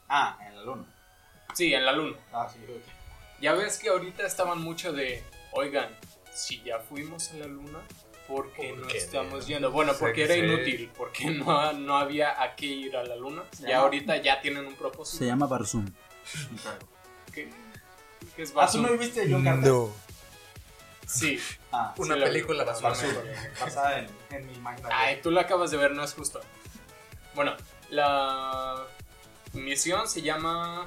Ah, 0.07 0.37
en 0.47 0.55
la 0.57 0.61
luna. 0.63 0.85
Sí, 1.53 1.73
en 1.73 1.85
la 1.85 1.91
Luna. 1.91 2.17
Ah, 2.33 2.47
sí, 2.51 2.59
ok. 2.63 2.81
Ya 3.41 3.53
ves 3.53 3.77
que 3.79 3.89
ahorita 3.89 4.25
estaban 4.25 4.61
mucho 4.61 4.93
de, 4.93 5.23
oigan, 5.53 5.89
si 6.33 6.61
ya 6.63 6.79
fuimos 6.79 7.31
a 7.31 7.35
la 7.37 7.47
luna, 7.47 7.79
¿por 8.27 8.53
qué 8.53 8.71
no 8.73 8.87
qué 8.87 8.97
estamos 8.99 9.41
no? 9.41 9.47
yendo? 9.47 9.71
Bueno, 9.71 9.93
Sí, 9.93 9.97
porque 9.99 10.23
era 10.25 10.35
sí. 10.35 10.39
inútil, 10.41 10.91
porque 10.95 11.25
no, 11.31 11.73
no 11.73 11.97
había 11.97 12.41
a 12.41 12.55
qué 12.55 12.67
ir 12.67 12.95
a 12.95 13.03
la 13.03 13.15
luna. 13.15 13.43
Se 13.51 13.63
Ya 13.63 13.69
llama- 13.69 13.81
ahorita 13.83 14.17
ya 14.17 14.41
tienen 14.41 14.65
un 14.67 14.75
propósito. 14.75 15.25
llama 15.25 15.47
Barzum. 15.47 15.85
¿Qué, 17.33 17.49
qué 18.35 18.41
es 18.43 18.49
¿Ah, 18.49 18.53
tú 18.53 18.57
Barzum? 18.59 18.81
no 18.83 18.97
viste 18.97 19.27
John 19.29 19.43
Carter? 19.43 19.71
No. 19.71 19.91
Sí. 21.07 21.39
Ah, 21.71 21.93
Una 21.97 22.15
sí 22.15 22.21
película 22.21 22.63
basada 22.63 22.93
basada 23.59 23.99
en, 23.99 24.07
en 24.29 24.45
mi 24.47 24.53
imaginación. 24.53 24.91
Ay, 25.01 25.19
tú 25.21 25.31
la 25.31 25.41
acabas 25.41 25.71
de 25.71 25.77
ver, 25.77 25.91
no 25.93 26.03
es 26.03 26.13
justo. 26.13 26.39
Bueno, 27.35 27.55
la 27.89 28.85
misión 29.53 30.07
se 30.07 30.21
llama 30.21 30.85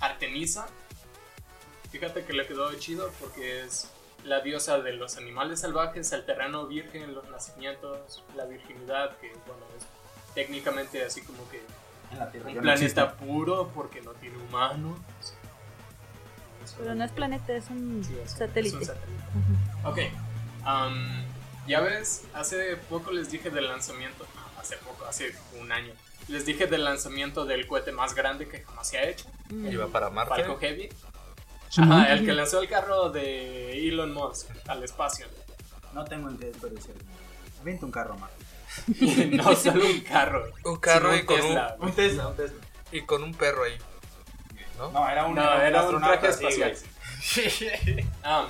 Artemisa. 0.00 0.66
Fíjate 1.90 2.24
que 2.24 2.32
le 2.32 2.46
quedó 2.46 2.72
chido 2.74 3.10
porque 3.20 3.62
es 3.62 3.90
la 4.24 4.40
diosa 4.40 4.78
de 4.80 4.92
los 4.94 5.16
animales 5.16 5.60
salvajes, 5.60 6.10
el 6.12 6.24
terreno 6.24 6.66
virgen, 6.66 7.14
los 7.14 7.28
nacimientos, 7.28 8.22
la 8.34 8.44
virginidad, 8.46 9.16
que 9.18 9.28
bueno, 9.46 9.62
es 9.78 9.84
técnicamente 10.34 11.04
así 11.04 11.22
como 11.22 11.48
que 11.50 11.62
En 12.12 12.18
la 12.18 12.30
Tierra. 12.30 12.48
un 12.48 12.56
no 12.56 12.62
planeta 12.62 13.12
puro 13.14 13.70
porque 13.74 14.00
no 14.02 14.12
tiene 14.12 14.36
humanos. 14.38 14.98
Pero 16.78 16.94
no 16.94 17.04
es 17.04 17.12
planeta, 17.12 17.52
es 17.52 17.68
un 17.68 18.02
Sí, 18.04 18.16
es- 18.24 18.30
satélite. 18.32 18.68
es 18.68 18.74
un 18.74 18.84
satélite. 18.84 19.24
Ok. 19.84 19.98
am, 20.64 21.24
ya 21.66 21.80
ves, 21.80 22.24
hace 22.32 22.76
poco 22.76 23.10
les 23.12 23.30
dije 23.30 23.50
del 23.50 23.68
lanzamiento. 23.68 24.26
no, 24.34 24.60
hace 24.60 24.76
poco, 24.78 25.04
hace 25.04 25.34
un 25.60 25.70
año. 25.70 25.92
Les 26.28 26.46
dije 26.46 26.66
del 26.66 26.84
lanzamiento 26.84 27.44
del 27.44 27.66
cohete 27.66 27.92
más 27.92 28.14
grande 28.14 28.48
que 28.48 28.62
jamás 28.62 28.88
se 28.88 28.98
ha 28.98 29.08
hecho. 29.08 29.26
Mm. 29.50 29.68
Iba 29.68 29.86
para 29.88 30.10
Marte. 30.10 30.34
Falcon 30.34 30.58
Heavy. 30.58 30.88
Ajá, 31.76 32.12
el 32.12 32.24
que 32.24 32.32
lanzó 32.32 32.60
el 32.60 32.68
carro 32.68 33.10
de 33.10 33.88
Elon 33.88 34.12
Musk 34.12 34.48
al 34.68 34.82
espacio. 34.84 35.26
No 35.92 36.04
tengo 36.04 36.28
en 36.30 36.38
qué 36.38 36.46
desperdiciar. 36.46 36.96
Avienta 37.60 37.86
un 37.86 37.92
carro 37.92 38.16
más. 38.16 38.30
no 39.30 39.54
solo 39.54 39.84
un 39.86 40.00
carro. 40.00 40.44
Un 40.64 40.76
carro 40.76 41.14
y 41.16 41.24
con 41.24 41.36
un- 41.36 41.42
Tesla. 41.42 41.76
Un 41.80 41.92
Tesla, 41.92 42.28
un 42.28 42.36
Tesla. 42.36 42.58
Y 42.92 43.00
con 43.02 43.22
un 43.22 43.34
perro 43.34 43.64
ahí. 43.64 43.76
No, 44.78 45.08
era 45.08 45.26
un, 45.26 45.34
No, 45.34 45.42
era 45.60 45.68
un 45.68 45.84
astronauta, 45.84 46.20
traje 46.20 46.32
sí, 47.30 47.42
espacial. 47.42 48.06
Ah, 48.22 48.48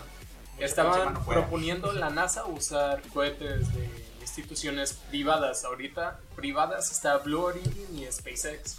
estaban 0.59 1.25
proponiendo 1.25 1.93
la 1.93 2.11
NASA 2.11 2.45
usar 2.47 3.03
cohetes 3.13 3.73
de 3.75 4.04
instituciones 4.39 4.95
privadas. 5.11 5.65
Ahorita 5.65 6.19
privadas 6.37 6.91
está 6.91 7.19
Blue 7.19 7.41
Origin 7.41 7.99
y 7.99 8.11
SpaceX. 8.11 8.79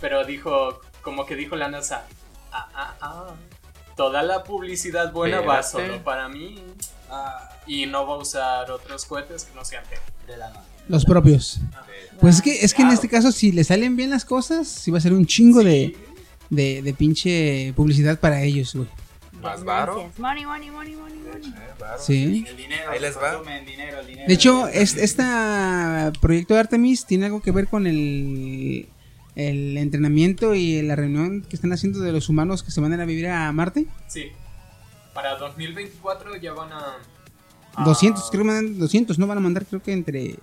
Pero 0.00 0.24
dijo, 0.24 0.80
como 1.02 1.26
que 1.26 1.34
dijo 1.36 1.56
la 1.56 1.68
NASA, 1.68 2.06
ah, 2.52 2.68
ah, 2.74 2.96
ah, 3.00 3.34
toda 3.96 4.22
la 4.22 4.44
publicidad 4.44 5.12
buena 5.12 5.40
va 5.40 5.62
solo 5.62 6.02
para 6.04 6.28
mí. 6.28 6.62
Ah, 7.10 7.50
Y 7.66 7.86
no 7.86 8.06
va 8.06 8.14
a 8.14 8.18
usar 8.18 8.70
otros 8.70 9.04
cohetes 9.04 9.44
que 9.44 9.54
no 9.54 9.64
sean 9.64 9.84
de 10.26 10.36
la 10.36 10.50
nada. 10.50 10.64
Los 10.88 11.04
propios. 11.04 11.60
Pues 12.20 12.36
es 12.36 12.42
que, 12.42 12.64
es 12.64 12.74
que 12.74 12.82
en 12.82 12.88
este 12.88 13.08
caso, 13.08 13.30
si 13.30 13.52
le 13.52 13.62
salen 13.62 13.96
bien 13.96 14.10
las 14.10 14.24
cosas, 14.24 14.66
sí 14.66 14.90
va 14.90 14.98
a 14.98 15.00
ser 15.00 15.12
un 15.12 15.26
chingo 15.26 15.62
de, 15.62 15.96
de, 16.50 16.82
de 16.82 16.94
pinche 16.94 17.72
publicidad 17.76 18.18
para 18.18 18.42
ellos, 18.42 18.74
güey. 18.74 18.88
Más 19.42 19.62
varo. 19.64 20.10
Money, 20.18 20.44
money, 20.46 20.70
money, 20.70 20.94
money, 20.96 21.18
money. 21.18 21.48
Eh. 21.48 21.54
Sí. 21.98 22.44
El 22.48 22.56
dinero. 22.56 22.90
Ahí 22.90 23.00
les 23.00 23.16
va. 23.16 23.40
dinero, 23.64 24.00
el 24.00 24.06
dinero. 24.06 24.26
De 24.28 24.34
hecho, 24.34 24.66
es, 24.68 24.96
este 24.96 25.22
proyecto 26.20 26.54
de 26.54 26.60
Artemis 26.60 27.06
tiene 27.06 27.26
algo 27.26 27.40
que 27.40 27.50
ver 27.52 27.68
con 27.68 27.86
el, 27.86 28.88
el 29.36 29.76
entrenamiento 29.76 30.54
y 30.54 30.82
la 30.82 30.96
reunión 30.96 31.42
que 31.42 31.54
están 31.56 31.72
haciendo 31.72 32.00
de 32.00 32.12
los 32.12 32.28
humanos 32.28 32.62
que 32.62 32.70
se 32.70 32.80
van 32.80 32.92
a 32.92 32.96
ir 32.96 33.00
a 33.00 33.04
vivir 33.04 33.28
a 33.28 33.52
Marte. 33.52 33.86
Sí. 34.08 34.24
Para 35.14 35.36
2024 35.36 36.36
ya 36.36 36.52
van 36.52 36.72
a... 36.72 36.78
a- 37.74 37.84
200, 37.84 38.30
creo 38.30 38.42
que 38.42 38.46
mandan 38.46 38.78
200, 38.78 39.18
no 39.18 39.26
van 39.26 39.38
a 39.38 39.40
mandar, 39.40 39.64
creo 39.66 39.82
que 39.82 39.92
entre... 39.92 40.34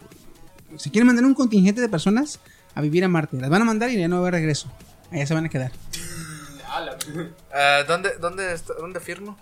Se 0.78 0.90
quieren 0.92 1.08
mandar 1.08 1.26
un 1.26 1.34
contingente 1.34 1.80
de 1.82 1.90
personas 1.90 2.40
a 2.74 2.82
vivir 2.82 3.04
a 3.04 3.08
Marte. 3.08 3.38
Las 3.40 3.50
van 3.50 3.62
a 3.62 3.66
mandar 3.66 3.90
y 3.90 3.98
ya 3.98 4.08
no 4.08 4.16
va 4.16 4.20
a 4.20 4.24
haber 4.24 4.34
regreso. 4.36 4.70
Allá 5.12 5.26
se 5.26 5.34
van 5.34 5.46
a 5.46 5.50
quedar. 5.50 5.72
Ah, 6.76 6.98
Ah, 7.54 7.84
¿dónde, 7.88 8.12
dónde, 8.18 8.54
está- 8.54 8.74
¿Dónde 8.74 9.00
firmo? 9.00 9.38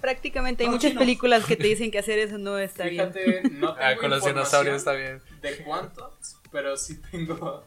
Prácticamente 0.00 0.62
hay 0.62 0.68
No, 0.68 0.74
muchas 0.76 0.92
películas 0.92 1.44
que 1.44 1.56
te 1.56 1.66
dicen 1.68 1.90
que 1.90 1.98
hacer 1.98 2.18
eso 2.18 2.36
no 2.38 2.58
está 2.58 2.84
bien. 2.84 3.12
Fíjate, 3.12 3.48
no 3.50 3.74
tengo 3.74 3.76
Ah, 3.80 3.96
con 3.96 4.10
los 4.10 4.24
dinosaurios 4.24 4.76
está 4.76 4.92
bien. 4.92 5.22
de 5.40 5.56
cuántos, 5.64 6.36
pero 6.52 6.76
sí 6.76 7.00
tengo 7.10 7.64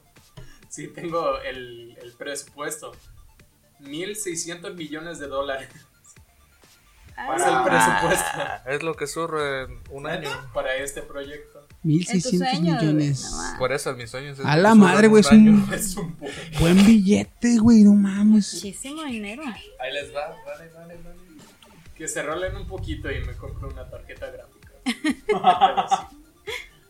Sí, 0.69 0.87
tengo 0.89 1.39
el, 1.39 1.97
el 2.01 2.13
presupuesto. 2.13 2.91
1.600 3.81 4.75
millones 4.75 5.17
de 5.19 5.27
dólares 5.27 5.69
Ah, 7.17 7.35
es 7.35 7.41
el 7.43 7.63
presupuesto 7.63 8.39
Ah, 8.39 8.61
Es 8.67 8.83
lo 8.83 8.93
que 8.95 9.07
surre 9.07 9.63
en 9.63 9.81
un 9.89 10.05
año. 10.07 10.29
para 10.53 10.75
este 10.75 11.01
proyecto. 11.01 11.58
1600 11.83 12.49
sueño, 12.49 12.73
güey, 12.75 12.85
millones. 12.93 13.31
no. 13.31 13.57
Por 13.57 13.71
eso, 13.71 13.93
mis 13.95 14.09
sueños. 14.09 14.37
es 14.39 14.45
A 14.45 14.57
la 14.57 14.75
madre, 14.75 15.07
güey, 15.07 15.21
es 15.21 15.31
un 15.31 15.67
Es 15.73 15.95
un 15.95 16.13
poco. 16.15 16.31
buen 16.59 16.85
billete, 16.85 17.57
güey, 17.57 17.83
no 17.83 17.93
mames. 17.93 18.53
Muchísimo 18.55 19.03
dinero. 19.05 19.43
Ahí 19.79 19.93
les 19.93 20.13
va, 20.13 20.29
vale, 20.45 20.69
vale, 20.73 20.95
vale. 20.97 21.19
Que 21.95 22.07
se 22.07 22.21
rolen 22.23 22.55
un 22.55 22.67
poquito 22.67 23.11
y 23.11 23.19
me 23.25 23.33
compro 23.33 23.69
una 23.69 23.89
tarjeta 23.89 24.27
gráfica. 24.29 24.69
Sí, 26.09 26.15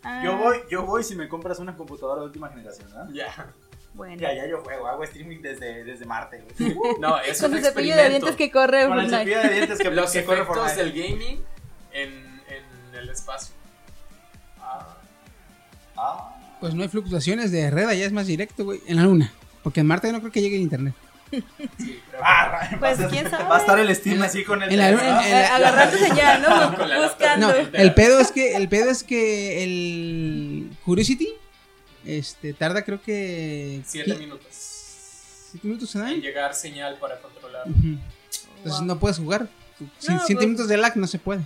Ah, 0.01 0.21
Yo 0.23 0.37
voy, 0.37 0.57
yo 0.71 0.85
voy 0.85 1.03
si 1.03 1.13
me 1.13 1.27
compras 1.27 1.59
una 1.59 1.75
computadora 1.75 2.21
de 2.21 2.27
última 2.27 2.47
generación, 2.49 2.89
¿no? 2.93 3.13
ya. 3.13 3.53
Bueno. 3.93 4.15
Ya, 4.21 4.33
ya 4.33 4.47
yo 4.47 4.61
juego, 4.63 4.87
hago 4.87 5.03
streaming 5.03 5.41
desde, 5.41 5.83
desde 5.83 6.05
Marte, 6.05 6.41
güey. 6.57 6.73
No, 7.01 7.19
es 7.19 7.41
Con 7.41 7.51
un 7.51 7.57
el 7.57 7.63
cepillo 7.65 7.95
de 7.97 8.09
dientes 8.09 8.29
experimento. 8.29 8.37
que 8.37 8.51
corre 8.51 8.87
Con 8.87 8.99
el 8.99 9.09
cepillo 9.09 9.39
de 9.39 9.49
dientes 9.49 9.77
que, 9.79 9.91
Los 9.91 10.11
que 10.11 10.23
corre 10.23 10.41
efectos 10.43 10.57
Fortnite. 10.71 10.83
del 10.83 10.93
gaming 10.93 11.43
en, 11.91 12.09
en 12.47 12.95
el 12.95 13.09
espacio. 13.09 13.55
Ah. 16.01 16.35
Pues 16.59 16.73
no 16.73 16.83
hay 16.83 16.89
fluctuaciones 16.89 17.51
de 17.51 17.69
red, 17.71 17.87
allá 17.87 18.05
es 18.05 18.11
más 18.11 18.27
directo, 18.27 18.63
güey. 18.65 18.81
En 18.87 18.97
la 18.97 19.03
luna. 19.03 19.31
Porque 19.63 19.79
en 19.81 19.87
Marte 19.87 20.11
no 20.11 20.19
creo 20.19 20.31
que 20.31 20.41
llegue 20.41 20.55
el 20.55 20.61
internet. 20.61 20.93
sí, 21.31 21.41
creo 22.09 22.21
Ah, 22.23 22.69
Pues, 22.79 22.97
ser- 22.97 23.09
¿quién 23.09 23.29
sabe? 23.29 23.43
Va 23.43 23.57
a 23.57 23.59
estar 23.59 23.79
el 23.79 23.95
Steam 23.95 24.21
así 24.23 24.43
con 24.43 24.63
el. 24.63 24.79
Agarrando 24.81 25.97
señal, 25.97 26.41
¿no? 26.41 27.03
Buscando. 27.03 27.53
El 27.73 27.93
pedo 27.93 28.19
es 28.19 28.31
que 28.31 28.55
el 28.55 28.67
pedo 28.67 28.89
es 28.89 29.03
que 29.03 29.63
el 29.63 30.69
Curiosity 30.85 31.29
este 32.05 32.53
tarda 32.53 32.83
creo 32.83 33.01
que 33.01 33.81
Siete 33.85 34.15
minutos. 34.15 34.47
siete 35.51 35.67
minutos 35.67 35.93
en 35.95 36.07
En 36.07 36.21
llegar 36.21 36.55
señal 36.55 36.97
para 36.99 37.19
controlar. 37.19 37.63
Entonces 37.67 38.81
no 38.81 38.97
puedes 38.99 39.17
jugar. 39.17 39.47
Sin 39.99 40.15
No, 40.15 40.21
7 40.25 40.35
pues- 40.35 40.45
minutos 40.47 40.67
de 40.67 40.77
lag 40.77 40.97
no 40.97 41.07
se 41.07 41.19
puede. 41.19 41.41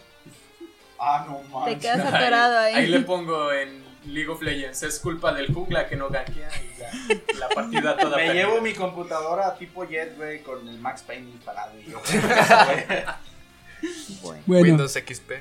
Ah, 1.00 1.26
no 1.28 1.38
Te 1.38 1.50
manches. 1.50 1.80
quedas 1.82 2.14
atorado 2.14 2.58
ahí. 2.60 2.74
Ahí 2.76 2.88
le 2.88 3.02
pongo 3.02 3.52
en 3.52 3.83
League 4.06 4.30
of 4.30 4.42
Legends. 4.42 4.84
Es 4.84 5.00
culpa 5.00 5.34
del 5.34 5.54
jungla 5.54 5.88
que 5.88 5.96
no 5.96 6.10
ganquea 6.10 6.50
y 6.62 6.80
ya. 6.80 6.92
La 7.40 7.50
partida 7.50 7.96
toda 7.98 8.18
Me 8.18 8.26
perdida. 8.26 8.34
llevo 8.46 8.62
mi 8.62 8.74
computadora 8.74 9.56
tipo 9.58 9.86
Jet, 9.86 10.16
güey, 10.18 10.42
con 10.44 10.68
el 10.68 10.78
Max 10.80 11.02
Payne 11.04 11.30
instalado 11.32 11.72
y 11.80 11.92
yo. 11.92 12.02
Bueno. 14.22 14.44
Windows 14.48 14.94
XP. 14.94 15.32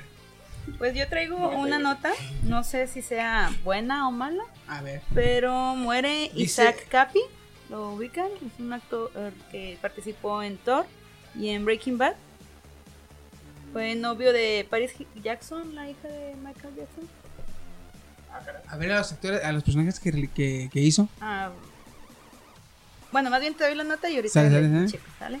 Pues 0.77 0.93
yo 0.95 1.07
traigo 1.07 1.37
No 1.37 1.49
una 1.59 1.79
nota, 1.79 2.11
no 2.43 2.63
sé 2.63 2.87
si 2.87 3.01
sea 3.01 3.51
buena 3.63 4.07
o 4.07 4.11
mala, 4.11 4.43
a 4.67 4.81
ver. 4.81 5.01
pero 5.13 5.75
muere 5.75 6.29
Dice- 6.33 6.41
Isaac 6.63 6.87
Capi, 6.89 7.21
lo 7.69 7.91
ubican, 7.91 8.27
es 8.45 8.59
un 8.59 8.71
actor 8.73 9.11
que 9.51 9.77
participó 9.81 10.41
en 10.43 10.57
Thor 10.57 10.85
y 11.35 11.49
en 11.49 11.63
Breaking 11.65 11.97
Bad. 11.97 12.15
Fue 13.73 13.95
novio 13.95 14.31
de 14.33 14.65
Paris 14.69 14.91
Jackson, 15.21 15.73
la 15.75 15.89
hija 15.89 16.07
de 16.07 16.35
Michael 16.35 16.75
Jackson. 16.75 17.09
Ah. 18.33 18.41
A 18.67 18.77
ver 18.77 18.91
a 18.91 18.97
los 18.97 19.11
actores, 19.11 19.43
a 19.43 19.51
los 19.51 19.63
personajes 19.63 19.99
que, 19.99 20.27
que, 20.29 20.69
que 20.71 20.79
hizo. 20.81 21.07
Ah, 21.21 21.51
bueno, 23.11 23.29
más 23.29 23.41
bien 23.41 23.53
te 23.53 23.63
doy 23.63 23.75
la 23.75 23.83
nota 23.83 24.09
y 24.09 24.15
ahorita 24.15 24.33
Sale, 24.33 24.49
le 24.49 24.55
sale, 24.55 24.69
sale. 24.73 24.87
checo, 24.91 25.03
¿sale? 25.19 25.39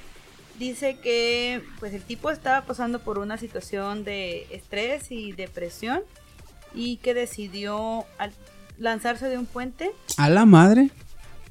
Dice 0.59 0.97
que 0.99 1.63
pues 1.79 1.93
el 1.93 2.03
tipo 2.03 2.29
estaba 2.29 2.65
pasando 2.65 2.99
por 2.99 3.17
una 3.17 3.37
situación 3.37 4.03
de 4.03 4.45
estrés 4.51 5.11
y 5.11 5.31
depresión 5.31 6.01
y 6.75 6.97
que 6.97 7.15
decidió 7.15 8.05
lanzarse 8.77 9.27
de 9.29 9.37
un 9.39 9.47
puente 9.47 9.91
A 10.17 10.29
la 10.29 10.45
madre. 10.45 10.91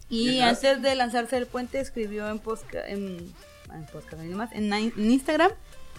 y 0.08 0.38
antes 0.40 0.80
de 0.80 0.94
lanzarse 0.94 1.34
del 1.36 1.46
puente 1.46 1.80
escribió 1.80 2.28
en 2.30 2.38
posca, 2.38 2.86
en, 2.86 3.32
en, 3.74 3.86
podcast, 3.92 4.14
no 4.14 4.20
hay 4.22 4.28
más, 4.28 4.52
en, 4.52 4.68
ni- 4.68 4.92
en 4.96 5.10
Instagram 5.10 5.50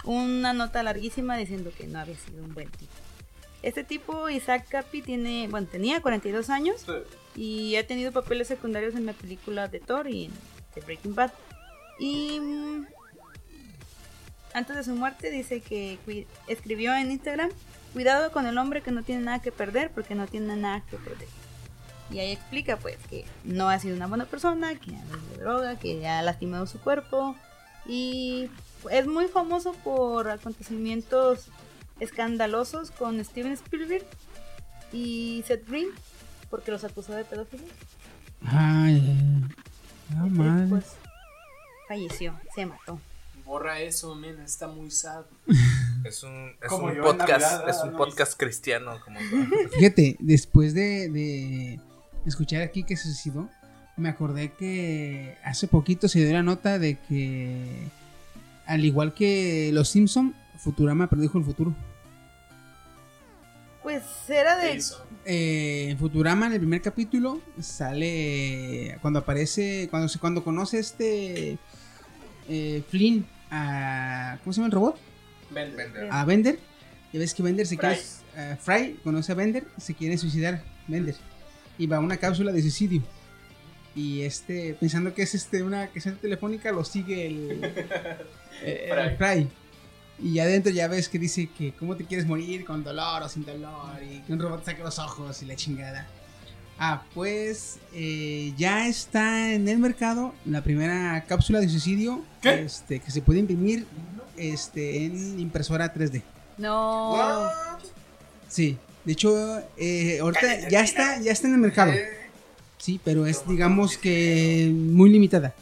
una 0.05 0.53
nota 0.53 0.81
larguísima 0.83 1.35
diciendo 1.35 1.71
que 1.77 1.87
no 1.87 1.99
había 1.99 2.15
sido 2.17 2.43
un 2.43 2.53
buen 2.53 2.69
tipo. 2.71 2.91
Este 3.63 3.85
tipo, 3.85 4.29
Isaac 4.29 4.67
Capi, 4.67 5.01
tiene, 5.01 5.47
bueno, 5.49 5.67
tenía 5.71 6.01
42 6.01 6.49
años 6.49 6.85
y 7.33 7.77
ha 7.77 7.87
tenido 7.87 8.11
papeles 8.11 8.49
secundarios 8.49 8.93
en 8.95 9.05
la 9.05 9.13
película 9.13 9.69
de 9.69 9.79
Thor 9.79 10.09
y 10.09 10.25
en 10.25 10.31
The 10.73 10.81
Breaking 10.81 11.15
Bad. 11.15 11.31
Y 11.97 12.39
mm, 12.41 12.85
antes 14.53 14.75
de 14.75 14.83
su 14.83 14.93
muerte 14.95 15.31
dice 15.31 15.61
que 15.61 15.97
escribió 16.47 16.93
en 16.93 17.11
Instagram, 17.11 17.51
cuidado 17.93 18.33
con 18.33 18.47
el 18.47 18.57
hombre 18.57 18.81
que 18.81 18.91
no 18.91 19.01
tiene 19.01 19.21
nada 19.21 19.39
que 19.39 19.53
perder 19.53 19.91
porque 19.91 20.13
no 20.13 20.27
tiene 20.27 20.57
nada 20.57 20.83
que 20.89 20.97
perder. 20.97 21.29
Y 22.11 22.19
ahí 22.19 22.33
explica 22.33 22.75
pues 22.75 22.97
que 23.09 23.23
no 23.45 23.69
ha 23.69 23.79
sido 23.79 23.95
una 23.95 24.07
buena 24.07 24.25
persona, 24.25 24.75
que 24.75 24.91
ha 24.91 25.05
bebido 25.05 25.39
droga, 25.39 25.79
que 25.79 26.05
ha 26.05 26.21
lastimado 26.21 26.67
su 26.67 26.81
cuerpo 26.81 27.35
y 27.87 28.49
es 28.91 29.07
muy 29.07 29.27
famoso 29.27 29.73
por 29.83 30.29
acontecimientos 30.29 31.47
escandalosos 31.99 32.91
con 32.91 33.23
Steven 33.23 33.53
Spielberg 33.53 34.05
y 34.91 35.43
Seth 35.47 35.67
Green 35.67 35.87
porque 36.49 36.71
los 36.71 36.83
acusó 36.83 37.13
de 37.13 37.23
pedofilia. 37.25 37.67
Ay, 38.45 39.17
Y 40.11 40.29
madre. 40.29 40.67
pues 40.69 40.85
falleció, 41.87 42.39
se 42.55 42.65
mató. 42.65 42.99
Borra 43.45 43.79
eso, 43.81 44.15
men, 44.15 44.39
está 44.41 44.67
muy 44.67 44.91
sad. 44.91 45.25
Es 46.03 46.21
un, 46.21 46.51
es 46.61 46.69
podcast, 47.01 47.65
es 47.65 47.77
un 47.81 47.91
¿no? 47.93 47.97
podcast 47.97 48.37
cristiano. 48.37 48.99
Como 49.05 49.17
Fíjate, 49.71 50.17
después 50.19 50.73
de, 50.73 51.07
de 51.09 51.79
escuchar 52.25 52.61
aquí 52.61 52.83
que 52.83 52.97
se 52.97 53.03
suicidó, 53.03 53.49
me 53.95 54.09
acordé 54.09 54.51
que 54.51 55.37
hace 55.45 55.65
poquito 55.69 56.09
se 56.09 56.19
dio 56.19 56.33
la 56.33 56.43
nota 56.43 56.77
de 56.77 56.99
que, 57.07 57.87
al 58.65 58.83
igual 58.83 59.13
que 59.13 59.69
los 59.71 59.87
Simpson, 59.87 60.35
Futurama 60.63 61.07
predijo 61.07 61.37
el 61.37 61.43
futuro. 61.43 61.75
Pues 63.83 64.03
era 64.29 64.57
¿Qué 64.61 64.77
de? 64.77 64.83
Eh, 65.25 65.89
en 65.89 65.97
Futurama, 65.97 66.47
en 66.47 66.53
el 66.53 66.59
primer 66.59 66.81
capítulo, 66.81 67.41
sale 67.59 68.97
cuando 69.01 69.19
aparece, 69.19 69.87
cuando 69.89 70.07
se 70.07 70.19
cuando 70.19 70.43
conoce 70.43 70.79
este 70.79 71.57
eh, 72.47 72.83
Flynn 72.89 73.25
a 73.51 74.37
¿cómo 74.43 74.53
se 74.53 74.61
llama 74.61 74.67
el 74.67 74.71
robot? 74.71 74.97
A 76.11 76.23
Bender. 76.25 76.59
Ya 77.11 77.19
ves 77.19 77.33
que 77.33 77.43
Bender 77.43 77.67
se 77.67 77.75
Fry. 77.75 77.89
quiere 77.89 78.01
eh, 78.37 78.57
Fry 78.59 78.99
conoce 79.03 79.33
a 79.33 79.35
Bender, 79.35 79.65
se 79.77 79.93
quiere 79.93 80.17
suicidar 80.17 80.63
Bender 80.87 81.15
y 81.77 81.87
va 81.87 81.97
a 81.97 81.99
una 81.99 82.17
cápsula 82.17 82.53
de 82.53 82.61
suicidio. 82.61 83.03
Y 83.95 84.21
este 84.21 84.75
pensando 84.79 85.13
que 85.13 85.23
es 85.23 85.35
este 85.35 85.61
una 85.61 85.87
caseta 85.87 86.17
telefónica 86.21 86.71
lo 86.71 86.85
sigue 86.85 87.27
el, 87.27 87.63
eh, 88.63 88.89
el 88.91 89.17
Fry. 89.17 89.49
Y 90.19 90.33
ya 90.33 90.43
adentro 90.43 90.71
ya 90.71 90.87
ves 90.87 91.09
que 91.09 91.19
dice 91.19 91.49
que 91.57 91.73
cómo 91.73 91.95
te 91.95 92.05
quieres 92.05 92.25
morir, 92.25 92.65
con 92.65 92.83
dolor 92.83 93.23
o 93.23 93.29
sin 93.29 93.45
dolor, 93.45 94.01
y 94.03 94.19
que 94.19 94.33
un 94.33 94.39
robot 94.39 94.63
saque 94.63 94.83
los 94.83 94.99
ojos 94.99 95.41
y 95.41 95.45
la 95.45 95.55
chingada. 95.55 96.07
Ah, 96.79 97.03
pues 97.13 97.77
eh, 97.93 98.53
ya 98.57 98.87
está 98.87 99.53
en 99.53 99.67
el 99.67 99.77
mercado 99.77 100.33
la 100.45 100.63
primera 100.63 101.23
cápsula 101.27 101.59
de 101.59 101.69
suicidio 101.69 102.23
Este, 102.41 102.99
que 102.99 103.11
se 103.11 103.21
puede 103.21 103.39
imprimir 103.39 103.85
este, 104.37 105.05
en 105.05 105.39
impresora 105.39 105.93
3D. 105.93 106.23
no 106.57 107.15
Sí, 108.49 108.77
de 109.05 109.13
hecho, 109.13 109.59
eh, 109.77 110.19
ahorita 110.21 110.69
ya 110.69 110.81
está, 110.81 111.19
ya 111.19 111.31
está 111.31 111.47
en 111.47 111.55
el 111.55 111.59
mercado. 111.59 111.91
Sí, 112.77 112.99
pero 113.03 113.25
es 113.25 113.47
digamos 113.47 113.97
que 113.97 114.69
muy 114.73 115.09
limitada. 115.09 115.53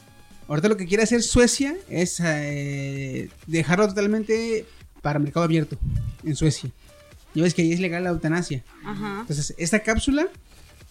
Ahorita 0.52 0.68
lo 0.68 0.76
que 0.76 0.86
quiere 0.86 1.04
hacer 1.04 1.24
Suecia 1.24 1.78
es 1.88 2.20
eh, 2.20 3.30
dejarlo 3.48 3.88
totalmente 3.88 4.66
para 5.02 5.18
mercado 5.18 5.46
abierto 5.46 5.78
en 6.26 6.36
Suecia. 6.36 6.70
Ya 7.34 7.44
ves 7.44 7.54
que 7.54 7.62
ahí 7.62 7.72
es 7.72 7.80
legal 7.80 8.04
la 8.04 8.10
eutanasia. 8.10 8.62
Ajá. 8.84 9.22
Entonces, 9.22 9.56
esta 9.58 9.80
cápsula 9.80 10.28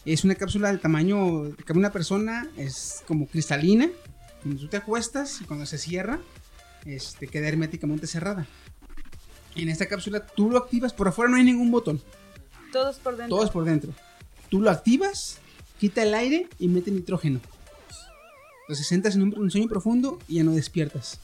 es 0.07 0.25
una 0.25 0.35
cápsula 0.35 0.69
del 0.69 0.81
tamaño 0.81 1.55
cabe 1.67 1.79
una 1.79 1.93
persona, 1.93 2.49
es 2.57 3.03
como 3.07 3.27
cristalina. 3.27 3.91
Cuando 4.43 4.63
tú 4.63 4.69
te 4.69 4.79
acuestas 4.79 5.43
y 5.43 5.45
cuando 5.45 5.67
se 5.67 5.77
cierra, 5.77 6.21
este, 6.87 7.27
queda 7.27 7.47
herméticamente 7.49 8.07
cerrada. 8.07 8.47
En 9.57 9.69
esta 9.69 9.85
cápsula 9.85 10.27
tú 10.27 10.49
lo 10.49 10.57
activas, 10.57 10.95
por 10.95 11.07
afuera 11.09 11.31
no 11.31 11.37
hay 11.37 11.45
ningún 11.45 11.71
botón, 11.71 12.01
Todos 12.73 12.97
por 12.97 13.15
dentro. 13.15 13.37
todo 13.37 13.45
es 13.45 13.51
por 13.51 13.65
dentro. 13.67 13.93
Tú 14.49 14.63
lo 14.63 14.71
activas, 14.71 15.37
quita 15.79 16.03
el 16.03 16.15
aire 16.15 16.49
y 16.59 16.69
mete 16.69 16.91
nitrógeno. 16.91 17.41
Entonces 18.71 18.93
entras 18.93 19.17
en 19.17 19.23
un, 19.23 19.37
un 19.37 19.51
sueño 19.51 19.67
profundo 19.69 20.21
y 20.29 20.37
ya 20.37 20.45
no 20.45 20.53
despiertas. 20.53 21.19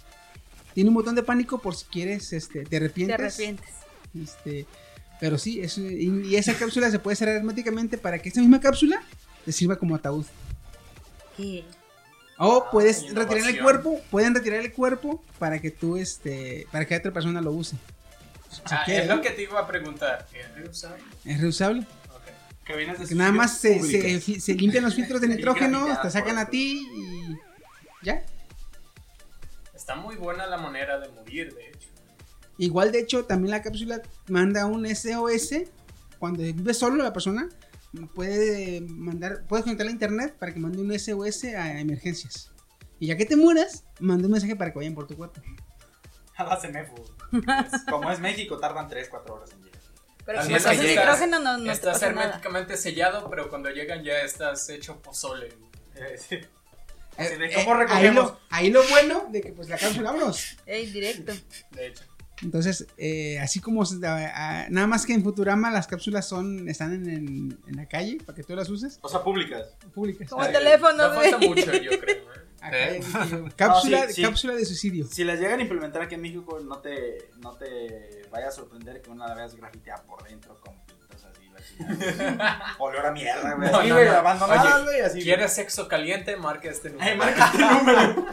Tiene 0.74 0.88
un 0.90 0.94
botón 0.94 1.14
de 1.14 1.22
pánico 1.22 1.60
por 1.62 1.76
si 1.76 1.84
quieres, 1.84 2.32
este, 2.32 2.64
te 2.64 2.70
Te 2.70 2.76
arrepientes. 2.78 3.14
arrepientes. 3.14 3.68
Este, 4.20 4.66
pero 5.20 5.38
sí, 5.38 5.60
es, 5.60 5.78
y, 5.78 6.24
y 6.26 6.34
esa 6.34 6.54
cápsula 6.54 6.90
se 6.90 6.98
puede 6.98 7.14
cerrar 7.16 7.36
herméticamente 7.36 7.98
para 7.98 8.18
que 8.18 8.28
esta 8.30 8.40
misma 8.40 8.60
cápsula 8.60 9.00
te 9.44 9.52
sirva 9.52 9.76
como 9.76 9.94
ataúd. 9.94 10.26
Y 11.38 11.62
O 12.36 12.66
puedes 12.72 13.14
retirar 13.14 13.48
el 13.48 13.62
cuerpo, 13.62 14.00
pueden 14.10 14.34
retirar 14.34 14.58
el 14.58 14.72
cuerpo 14.72 15.22
para 15.38 15.60
que 15.60 15.70
tú, 15.70 15.96
este, 15.96 16.66
para 16.72 16.84
que 16.84 16.96
otra 16.96 17.12
persona 17.12 17.40
lo 17.40 17.52
use. 17.52 17.76
Si 18.50 18.60
Ah, 18.70 18.82
es 18.88 19.06
lo 19.06 19.20
que 19.22 19.30
te 19.30 19.42
iba 19.44 19.60
a 19.60 19.68
preguntar. 19.68 20.26
¿Es 20.34 20.52
reusable? 20.56 21.04
Es 21.24 21.40
reusable. 21.40 21.86
Cabinas 22.66 22.98
de 22.98 23.06
Que 23.06 23.14
nada 23.14 23.32
más 23.32 23.58
se, 23.60 23.78
limpian 24.54 24.82
los 24.84 24.94
filtros 24.94 25.20
de 25.20 25.28
nitrógeno, 25.28 25.86
te 26.02 26.10
sacan 26.10 26.36
a 26.38 26.46
ti 26.46 26.86
y 26.94 27.36
ya. 28.02 28.24
Está 29.74 29.94
muy 29.96 30.16
buena 30.16 30.46
la 30.46 30.56
manera 30.56 30.98
de 30.98 31.08
morir, 31.10 31.54
de 31.54 31.68
hecho. 31.68 31.88
Igual, 32.58 32.90
de 32.90 33.00
hecho, 33.00 33.24
también 33.24 33.50
la 33.52 33.62
cápsula 33.62 34.02
manda 34.28 34.66
un 34.66 34.86
SOS. 34.86 35.50
Cuando 36.18 36.42
vive 36.42 36.72
solo 36.74 36.96
la 37.02 37.12
persona, 37.12 37.48
puede 38.14 38.80
mandar, 38.80 39.44
puedes 39.46 39.64
conectar 39.64 39.86
a 39.86 39.90
internet 39.90 40.34
para 40.38 40.52
que 40.52 40.58
mande 40.58 40.78
un 40.80 40.98
SOS 40.98 41.44
a 41.44 41.78
emergencias. 41.78 42.50
Y 42.98 43.08
ya 43.08 43.16
que 43.16 43.26
te 43.26 43.36
mueras, 43.36 43.84
manda 44.00 44.24
un 44.26 44.32
mensaje 44.32 44.56
para 44.56 44.72
que 44.72 44.78
vayan 44.78 44.94
por 44.94 45.06
tu 45.06 45.14
cuerpo. 45.16 45.40
A 46.38 46.44
la 46.44 46.60
CEMEFO. 46.60 46.94
Es- 47.32 47.82
Como 47.90 48.10
es 48.10 48.20
México, 48.20 48.58
tardan 48.58 48.88
3, 48.88 49.08
4 49.08 49.34
horas 49.34 49.50
en. 49.52 49.65
Pero 50.26 50.40
Así 50.40 50.52
es 50.54 50.64
que 50.66 50.76
llegas- 50.76 51.20
nitrógeno 51.20 51.38
no, 51.40 51.58
no 51.58 51.72
Estás 51.72 52.02
nada. 52.02 52.06
herméticamente 52.08 52.76
sellado, 52.76 53.30
pero 53.30 53.48
cuando 53.48 53.70
llegan 53.70 54.02
ya 54.02 54.18
estás 54.20 54.68
hecho 54.68 55.00
pozole. 55.00 55.48
Eh, 55.94 56.18
sí. 56.18 56.38
Así 57.16 57.36
de, 57.36 57.46
Eh, 57.46 57.52
¿Cómo 57.54 57.70
eh, 57.72 57.74
ahí, 57.74 57.86
recogemos? 57.86 58.24
lo, 58.32 58.40
ahí 58.50 58.70
lo 58.70 58.82
bueno 58.88 59.26
de 59.30 59.40
que 59.40 59.52
pues 59.52 59.68
la 59.68 59.78
cápsula 59.78 60.10
vámonos. 60.12 60.56
Ey, 60.66 60.86
directo. 60.90 61.32
De 61.70 61.86
hecho. 61.86 62.02
Entonces, 62.42 62.86
eh, 62.98 63.38
así 63.38 63.60
como 63.60 63.86
se- 63.86 63.96
nada 63.98 64.86
más 64.86 65.06
que 65.06 65.14
en 65.14 65.22
Futurama 65.22 65.70
las 65.70 65.86
cápsulas 65.86 66.28
son 66.28 66.68
están 66.68 66.92
en, 66.92 67.08
en- 67.08 67.58
en 67.66 67.76
la 67.76 67.86
calle 67.88 68.18
para 68.26 68.36
que 68.36 68.42
tú 68.42 68.54
las 68.54 68.68
uses 68.68 68.98
O 69.00 69.08
sea, 69.08 69.22
públicas. 69.22 69.68
públicas. 69.94 70.28
Como 70.28 70.44
el 70.44 70.50
Eh, 70.50 70.58
teléfono, 70.58 71.08
No 71.08 71.14
falta 71.14 71.38
mucho, 71.38 71.72
yo 71.72 71.98
creo. 71.98 72.25
¿Eh? 72.72 73.00
Cápsula, 73.56 74.00
No, 74.00 74.06
sí, 74.08 74.14
sí. 74.14 74.22
cápsula 74.22 74.54
de 74.54 74.64
suicidio. 74.64 75.06
Si 75.10 75.24
las 75.24 75.38
llegan 75.40 75.58
a 75.60 75.62
implementar 75.62 76.02
aquí 76.02 76.14
en 76.14 76.22
México, 76.22 76.58
no 76.60 76.78
te, 76.78 77.30
no 77.40 77.52
te 77.56 78.22
vaya 78.30 78.48
a 78.48 78.52
sorprender 78.52 79.00
que 79.02 79.10
una 79.10 79.26
la 79.28 79.34
veas 79.34 79.54
grafiteada 79.54 80.02
por 80.04 80.22
dentro 80.28 80.58
con 80.60 80.74
pintos 80.86 81.24
así. 81.24 81.48
Olor 82.78 83.06
a 83.06 83.12
mierda, 83.12 83.54
güey. 83.54 83.70
No, 83.70 83.78
Así, 83.78 83.90
güey, 83.90 84.04
no. 84.06 84.12
abandonadas, 84.12 84.74
Oye, 84.74 84.84
güey, 84.84 85.00
así. 85.00 85.20
¿Quieres 85.22 85.52
sexo 85.52 85.88
caliente? 85.88 86.36
Marca 86.36 86.68
este 86.70 86.90
número. 86.90 87.10
Ay, 87.10 87.16
marca 87.18 87.46
este 87.46 87.58
número. 87.74 88.26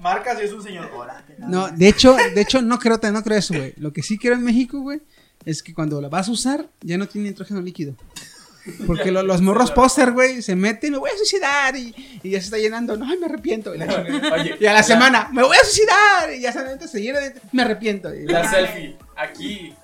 Marca 0.00 0.36
si 0.36 0.44
es 0.44 0.52
un 0.52 0.62
señor. 0.62 0.90
Hola. 0.94 1.24
No, 1.38 1.68
de 1.68 1.88
hecho, 1.88 2.14
de 2.14 2.40
hecho 2.40 2.60
no 2.62 2.78
creo, 2.78 2.98
no 3.12 3.22
creo 3.22 3.38
eso, 3.38 3.54
güey. 3.54 3.72
Lo 3.76 3.92
que 3.92 4.02
sí 4.02 4.18
quiero 4.18 4.36
en 4.36 4.42
México, 4.44 4.80
güey, 4.80 5.00
es 5.44 5.62
que 5.62 5.72
cuando 5.74 6.00
la 6.00 6.08
vas 6.08 6.28
a 6.28 6.32
usar 6.32 6.66
ya 6.80 6.98
no 6.98 7.06
tiene 7.08 7.28
nitrógeno 7.30 7.60
líquido. 7.60 7.94
Porque 8.86 9.10
lo- 9.12 9.22
los 9.22 9.40
morros 9.42 9.70
póster, 9.70 10.12
güey, 10.12 10.42
se 10.42 10.56
meten, 10.56 10.92
me 10.92 10.98
voy 10.98 11.10
a 11.10 11.16
suicidar 11.16 11.76
y, 11.76 11.94
y 12.22 12.30
ya 12.30 12.38
se 12.40 12.46
está 12.46 12.58
llenando, 12.58 12.96
no, 12.96 13.04
ay, 13.08 13.16
me 13.18 13.26
arrepiento. 13.26 13.74
Y, 13.74 13.78
la 13.78 13.86
chingada. 13.86 14.34
Oye, 14.40 14.56
Y 14.58 14.66
a 14.66 14.72
la 14.72 14.82
semana, 14.82 15.28
me 15.32 15.42
voy 15.42 15.56
a 15.56 15.64
suicidar 15.64 16.32
y 16.34 16.40
ya 16.40 16.52
se, 16.52 16.88
se 16.88 17.00
llena 17.00 17.20
de, 17.20 17.34
me 17.52 17.62
arrepiento. 17.62 18.14
Y- 18.14 18.26
La 18.26 18.48
selfie. 18.50 18.96
Aquí. 19.16 19.74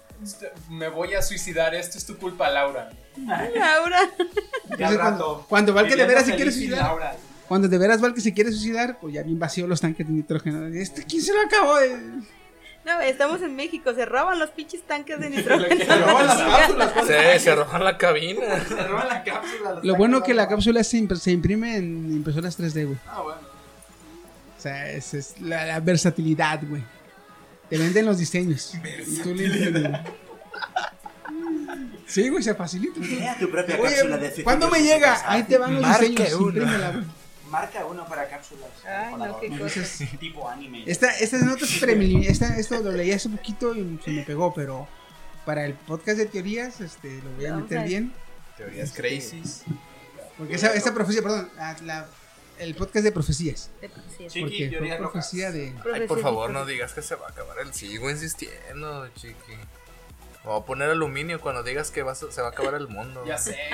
Me 0.71 0.89
voy 0.89 1.15
a 1.15 1.23
suicidar. 1.23 1.75
Esto 1.75 1.99
es 1.99 2.07
tu 2.07 2.17
culpa, 2.17 2.49
Laura. 2.51 2.91
Laura. 3.17 3.99
Entonces, 4.71 4.77
cuando, 4.79 4.99
rato, 4.99 5.47
cuando 5.49 5.75
va 5.75 5.85
que 5.87 5.97
de 5.97 6.07
veras 6.07 6.27
se 6.27 6.35
quiere 6.35 6.51
suicidar, 6.53 6.83
Laura. 6.85 7.17
cuando 7.49 7.69
de 7.69 7.79
veras 7.79 8.03
va 8.03 8.07
el 8.09 8.15
que 8.15 8.21
se 8.21 8.33
quiere 8.33 8.51
suicidar, 8.51 8.99
pues 9.01 9.15
ya 9.15 9.23
bien 9.23 9.39
vacío 9.39 9.67
los 9.67 9.81
tanques 9.81 10.07
de 10.07 10.13
nitrógeno. 10.13 10.67
Este, 10.69 11.05
¿Quién 11.05 11.23
se 11.23 11.33
lo 11.33 11.41
acabó? 11.41 11.77
de- 11.77 11.97
No, 12.85 13.01
estamos 13.01 13.41
en 13.43 13.55
México. 13.55 13.95
Se 13.95 14.05
roban 14.05 14.39
los 14.39 14.51
pinches 14.51 14.83
tanques 14.83 15.19
de 15.21 15.31
nitrógeno. 15.37 15.85
Se 15.85 15.97
roban 15.99 16.27
las 16.27 16.39
cápsulas. 16.39 16.93
¿cuál 16.93 17.41
Se, 17.41 17.55
roban 17.55 17.85
la 17.85 17.99
cabina. 17.99 18.65
Se 18.65 18.87
roban 18.87 19.09
la 19.09 19.23
cápsula. 19.23 19.81
Lo 19.83 19.95
bueno 19.97 20.23
que 20.23 20.35
la 20.35 20.49
cápsula 20.49 20.83
se, 20.85 20.99
imprime 20.99 21.77
en 21.77 22.13
impresoras 22.13 22.59
3D, 22.59 22.87
güey. 22.87 22.99
Ah, 23.07 23.21
bueno. 23.23 23.41
O 24.59 24.61
sea, 24.63 24.91
esa 24.91 25.17
es 25.17 25.41
la, 25.41 25.65
la 25.67 25.81
versatilidad, 25.81 26.61
güey. 26.69 26.83
Te 27.69 27.79
venden 27.79 28.07
los 28.07 28.19
diseños. 28.19 28.75
Güey. 29.25 29.53
Sí, 32.07 32.29
güey, 32.29 32.43
se 32.43 32.55
facilita. 32.55 33.01
Crea 33.01 33.39
tu 33.39 33.51
propia 33.51 33.77
Oye, 33.81 33.95
cápsula 33.95 34.17
de 34.19 34.43
¿cuándo 34.45 34.69
me 34.71 34.83
llega? 34.83 35.19
Ahí 35.27 35.45
te 35.45 35.57
van 35.57 35.75
los 35.75 35.83
Marque 35.83 36.09
diseños. 36.11 36.35
uno. 36.35 36.49
imprímela, 36.49 36.91
güey. 36.91 37.05
Marca 37.53 37.85
uno 37.85 38.07
para 38.07 38.29
cápsulas. 38.29 38.71
Ay, 38.85 39.15
no, 39.15 39.39
qué 39.39 39.57
cosa. 39.59 39.81
Tipo 40.19 40.49
anime. 40.49 40.85
esta, 40.87 41.11
estas 41.19 41.43
notas 41.43 41.69
preliminares, 41.81 42.33
esta, 42.33 42.57
esto 42.59 42.81
lo 42.83 42.91
leí 42.93 43.13
hace 43.13 43.29
poquito 43.29 43.75
y 43.75 44.01
se 44.03 44.11
me 44.11 44.23
pegó, 44.23 44.55
pero 44.55 44.89
para 45.45 45.65
el 45.67 45.75
podcast 45.75 46.17
de 46.19 46.27
teorías, 46.27 46.81
este, 46.81 47.21
lo 47.23 47.31
voy 47.33 47.47
a 47.47 47.55
meter 47.57 47.79
a- 47.79 47.83
bien. 47.85 48.13
Teorías 48.57 48.93
crazy. 48.93 49.43
Porque 50.39 50.55
esa, 50.55 50.73
esa 50.75 50.95
profecía, 50.95 51.21
perdón, 51.23 51.51
la- 51.57 51.77
la- 51.83 52.09
el 52.59 52.75
podcast 52.75 53.05
de 53.05 53.13
profecías. 53.13 53.71
Sí, 53.81 53.89
sí. 54.19 54.27
Chiqui, 54.29 54.41
Porque 54.41 54.79
fue 54.79 54.89
locas. 54.89 54.99
profecía 54.99 55.51
de... 55.53 55.75
Ay, 55.95 56.07
por 56.07 56.21
favor, 56.21 56.51
no 56.51 56.65
digas 56.65 56.93
que 56.95 57.03
se 57.03 57.17
va 57.17 57.27
a 57.27 57.31
acabar 57.31 57.59
el. 57.59 57.75
Sigo 57.75 58.09
insistiendo, 58.11 59.09
chiqui. 59.15 59.53
A 60.45 60.65
poner 60.65 60.91
aluminio 60.91 61.41
cuando 61.41 61.63
digas 61.63 61.91
que 61.91 62.03
vas 62.03 62.23
a- 62.23 62.33
se 62.33 62.41
va 62.41 62.49
a 62.49 62.51
acabar 62.51 62.75
el 62.75 62.89
mundo. 62.89 63.25
Ya 63.27 63.39
sé. 63.39 63.57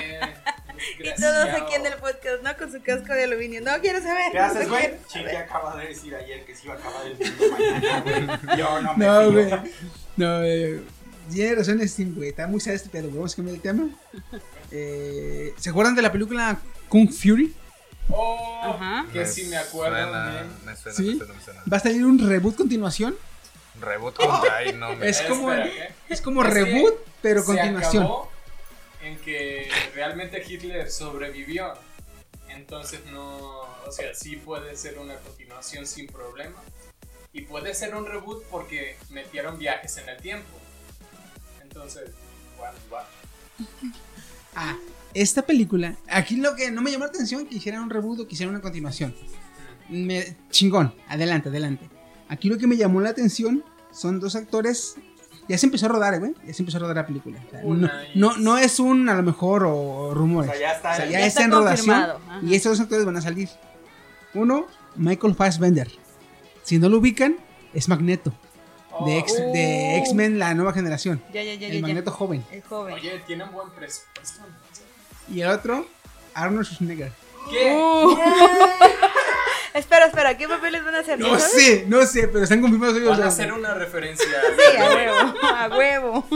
Y 1.00 1.20
todos 1.20 1.48
aquí 1.48 1.74
en 1.74 1.86
el 1.86 1.94
podcast, 1.94 2.40
¿no? 2.44 2.56
Con 2.56 2.70
su 2.70 2.80
casco 2.80 3.12
de 3.12 3.24
aluminio. 3.24 3.60
No 3.60 3.72
quiero 3.80 4.00
saber. 4.00 4.30
¿Qué 4.30 4.38
haces, 4.38 4.68
no 4.68 4.74
güey? 4.74 4.92
Chiqui 5.08 5.24
saber. 5.24 5.36
acaba 5.38 5.76
de 5.76 5.88
decir 5.88 6.14
ayer 6.14 6.44
que 6.44 6.54
se 6.54 6.66
iba 6.66 6.74
a 6.74 6.78
acabar 6.78 7.04
el 7.04 7.18
mundo 7.18 7.44
mañana, 7.50 8.00
güey. 8.02 8.58
Yo 8.58 8.82
no 8.82 8.96
me 8.96 9.04
No, 9.06 9.32
güey. 9.32 9.50
No, 10.16 10.42
eh, 10.44 10.80
tiene 11.32 11.56
razón 11.56 11.88
Steam, 11.88 12.14
güey. 12.14 12.28
Está 12.28 12.46
muy 12.46 12.60
sad 12.60 12.74
este 12.74 12.90
pedo. 12.90 13.08
Vamos 13.10 13.32
a 13.32 13.36
cambiar 13.36 13.56
el 13.56 13.60
tema. 13.62 13.88
Eh, 14.70 15.52
¿Se 15.58 15.70
acuerdan 15.70 15.96
de 15.96 16.02
la 16.02 16.12
película 16.12 16.58
Kung 16.88 17.10
Fury? 17.10 17.52
Oh, 18.10 18.60
Ajá. 18.64 19.04
que 19.12 19.26
sí 19.26 19.46
me 19.46 19.56
acuerdo. 19.56 19.96
Suena, 19.96 20.44
me 20.64 20.76
suena, 20.76 20.96
¿Sí? 20.96 21.02
me 21.10 21.16
suena, 21.18 21.34
me 21.34 21.40
suena. 21.42 21.62
Va 21.72 21.76
a 21.76 21.80
salir 21.80 22.04
un 22.04 22.20
reboot 22.28 22.54
continuación. 22.56 23.16
Reboot 23.80 24.14
con 24.16 24.28
Dai, 24.42 24.72
no 24.74 24.94
me. 24.96 25.08
Es 25.08 25.20
como, 25.22 25.52
es 25.52 26.20
como 26.20 26.44
Es 26.44 26.52
reboot, 26.54 26.94
pero 27.22 27.40
Se 27.40 27.46
continuación. 27.46 28.02
acabó 28.04 28.30
en 29.02 29.16
que 29.18 29.70
realmente 29.94 30.42
Hitler 30.46 30.90
sobrevivió. 30.90 31.72
Entonces 32.48 33.00
no, 33.12 33.36
o 33.86 33.92
sea, 33.92 34.14
sí 34.14 34.36
puede 34.36 34.76
ser 34.76 34.98
una 34.98 35.16
continuación 35.16 35.86
sin 35.86 36.06
problema. 36.06 36.56
Y 37.32 37.42
puede 37.42 37.74
ser 37.74 37.94
un 37.94 38.06
reboot 38.06 38.42
porque 38.44 38.96
metieron 39.10 39.58
viajes 39.58 39.96
en 39.98 40.08
el 40.08 40.16
tiempo. 40.16 40.48
Entonces, 41.62 42.10
bueno, 42.56 42.74
va. 42.92 43.06
Ah, 44.60 44.76
esta 45.14 45.42
película. 45.42 45.94
Aquí 46.08 46.36
lo 46.36 46.56
que 46.56 46.70
no 46.72 46.80
me 46.80 46.90
llamó 46.90 47.04
la 47.04 47.10
atención 47.10 47.46
que 47.46 47.56
hicieran 47.56 47.82
un 47.82 47.90
reboot 47.90 48.20
o 48.20 48.26
que 48.26 48.34
hicieran 48.34 48.54
una 48.54 48.62
continuación. 48.62 49.14
Me- 49.88 50.36
chingón, 50.50 50.92
adelante, 51.06 51.48
adelante. 51.48 51.88
Aquí 52.28 52.48
lo 52.48 52.58
que 52.58 52.66
me 52.66 52.76
llamó 52.76 53.00
la 53.00 53.10
atención 53.10 53.64
son 53.90 54.20
dos 54.20 54.36
actores. 54.36 54.96
Ya 55.48 55.56
se 55.56 55.64
empezó 55.66 55.86
a 55.86 55.88
rodar, 55.88 56.12
eh, 56.14 56.18
güey. 56.18 56.34
Ya 56.46 56.52
se 56.52 56.60
empezó 56.62 56.76
a 56.76 56.80
rodar 56.80 56.96
la 56.96 57.06
película. 57.06 57.38
O 57.46 57.50
sea, 57.50 57.62
no, 57.64 57.88
no, 58.14 58.36
no 58.36 58.58
es 58.58 58.78
un 58.78 59.08
a 59.08 59.14
lo 59.14 59.22
mejor 59.22 59.64
o, 59.66 60.12
rumores. 60.14 60.50
O 60.50 60.52
sea, 60.54 60.60
ya 60.60 60.72
está. 60.76 60.92
O 60.92 60.96
sea, 60.96 61.04
ya, 61.06 61.10
Ya 61.12 61.18
está, 61.26 61.26
está 61.26 61.44
en 61.44 61.50
rodación. 61.52 61.96
ajá. 61.96 62.20
Y 62.42 62.54
estos 62.54 62.72
dos 62.72 62.80
actores 62.80 63.06
van 63.06 63.16
a 63.16 63.22
salir. 63.22 63.48
Uno, 64.34 64.66
Michael 64.96 65.34
Fassbender. 65.34 65.90
Si 66.64 66.78
no 66.78 66.90
lo 66.90 66.98
ubican, 66.98 67.36
es 67.72 67.88
Magneto. 67.88 68.32
De, 69.06 69.18
X, 69.18 69.36
de 69.36 69.94
Oh. 69.94 69.98
X-Men, 70.02 70.38
la 70.38 70.52
nueva 70.54 70.72
generación. 70.72 71.22
Ya, 71.32 71.42
ya, 71.42 71.54
ya, 71.54 71.68
El 71.68 71.74
ya. 71.76 71.80
Magneto 71.82 72.10
ya. 72.10 72.16
joven. 72.16 72.44
El 72.52 72.62
joven. 72.62 72.94
Oye, 72.94 73.22
tienen 73.26 73.50
buen 73.52 73.70
presupuesto. 73.70 74.42
Y 75.32 75.40
el 75.40 75.48
otro, 75.48 75.86
Arnold 76.34 76.66
Schwarzenegger. 76.66 77.12
¿Qué? 77.50 77.74
Uh. 77.74 78.16
Espera, 79.78 80.06
espera, 80.06 80.36
¿qué 80.36 80.48
papeles 80.48 80.84
van 80.84 80.94
a 80.94 80.98
hacer? 81.00 81.18
No 81.18 81.38
sabes? 81.38 81.52
sé, 81.52 81.84
no 81.86 82.04
sé, 82.04 82.28
pero 82.28 82.44
están 82.44 82.60
confirmados 82.60 82.96
ellos. 82.96 83.10
Van 83.10 83.22
a 83.22 83.26
hacer 83.28 83.52
una 83.52 83.74
referencia. 83.74 84.26
Sí, 84.58 84.76
a 84.76 84.88
huevo, 84.88 85.34
a 85.42 85.68
huevo. 85.68 86.26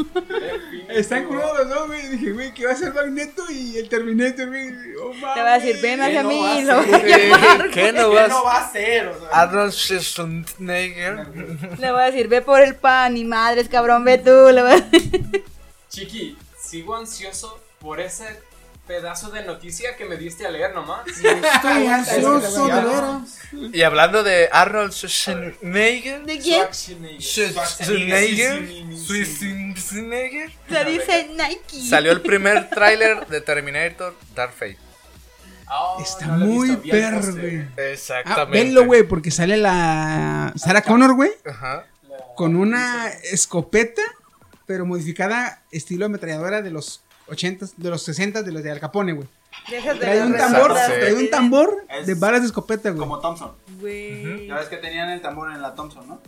Están 0.89 1.27
crudos, 1.27 1.67
¿no, 1.69 1.87
güey? 1.87 2.07
Dije, 2.09 2.33
güey, 2.33 2.55
que 2.55 2.67
va 2.67 2.73
a 2.73 2.77
ser 2.77 2.93
Magneto 2.95 3.45
y 3.51 3.77
el 3.79 3.89
Terminator, 3.89 4.47
güey. 4.49 4.69
Oh, 5.03 5.11
Te 5.35 5.43
va 5.43 5.55
a 5.55 5.59
decir, 5.59 5.81
ven 5.83 5.99
¿Qué 5.99 6.05
hacia 6.07 6.23
mí 6.23 6.59
y 6.59 6.63
lo 6.65 6.83
voy 6.83 6.95
a 6.95 6.99
llamar. 7.07 7.71
¿Qué 7.71 7.93
no 7.93 8.11
¿Qué 8.11 8.17
vas? 8.17 8.29
no 8.29 8.45
va 8.45 8.59
a? 8.59 8.69
O 8.69 8.73
sea, 8.73 9.13
Arnold 9.33 9.73
Schwarzenegger. 9.73 11.27
Le 11.79 11.93
voy 11.93 12.03
a 12.03 12.07
decir, 12.07 12.29
ve 12.29 12.43
por 12.43 12.61
el 12.61 12.75
pan 12.77 13.17
y 13.17 13.25
madres, 13.25 13.69
cabrón, 13.69 14.05
ve 14.05 14.19
tú. 14.19 14.51
Le 14.53 14.63
voy 14.63 14.73
a 14.73 14.81
decir. 14.81 15.45
Chiqui, 15.89 16.39
sigo 16.59 16.97
ansioso 16.97 17.61
por 17.81 18.01
ese 18.01 18.41
pedazo 18.93 19.31
de 19.31 19.43
noticia 19.45 19.97
que 19.97 20.05
me 20.05 20.17
diste 20.19 20.45
a 20.47 20.51
leer 20.51 20.75
nomás. 20.75 21.07
Estoy 21.09 21.87
ansioso, 21.89 22.65
de 22.67 22.69
Ya. 22.69 22.81
veras. 22.85 23.39
Y 23.73 23.83
hablando 23.83 24.23
de 24.23 24.51
Arnold 24.53 24.93
Schwarzenegger. 24.93 26.25
¿De 26.27 26.39
quién? 26.39 26.61
Schwarzenegger. 26.65 27.23
Schwarzenegger. 27.23 28.69
Se 30.69 30.85
dice 30.85 31.29
Nike. 31.31 31.89
Salió 31.89 32.13
el 32.13 32.21
primer 32.21 32.69
tráiler 32.69 33.27
de 33.29 33.41
Terminator 33.41 34.15
Dark 34.35 34.53
Fate. 34.53 34.77
Oh, 35.71 35.99
Está 36.03 36.27
no 36.27 36.45
muy 36.45 36.77
póster. 36.77 37.33
güey. 37.33 37.59
Ah, 37.61 37.81
Exactamente. 37.93 38.59
venlo, 38.63 38.85
güey, 38.85 39.05
porque 39.05 39.31
sale 39.31 39.57
la 39.57 40.53
Sarah 40.57 40.83
Connor, 40.83 41.15
güey, 41.15 41.31
Ajá. 41.47 41.87
Con 42.37 42.57
una 42.57 43.09
escopeta, 43.09 44.03
pero 44.67 44.85
modificada 44.85 45.63
estilo 45.71 46.05
ametralladora 46.07 46.61
de 46.61 46.71
los 46.71 47.01
80, 47.29 47.67
de 47.77 47.91
los 47.91 48.03
60, 48.03 48.43
de 48.43 48.53
los 48.53 48.63
de 48.63 48.71
Al 48.71 48.81
Capone, 48.81 49.13
güey. 49.13 49.29
Dejas 49.71 49.95
de 49.95 50.01
Trae 50.01 50.23
un 50.23 50.37
tambor, 50.37 50.73
trae 50.75 51.15
un 51.15 51.31
tambor 51.31 51.87
de 52.07 52.15
balas 52.15 52.41
de 52.41 52.47
escopeta, 52.47 52.91
güey. 52.91 53.01
Como 53.01 53.21
Thompson. 53.21 53.53
Güey. 53.81 54.47
Ya 54.49 54.57
ves 54.57 54.69
que 54.69 54.77
tenían 54.79 55.09
el 55.11 55.21
tambor 55.21 55.53
en 55.53 55.61
la 55.63 55.75
Thompson, 55.75 56.09
¿no? 56.09 56.21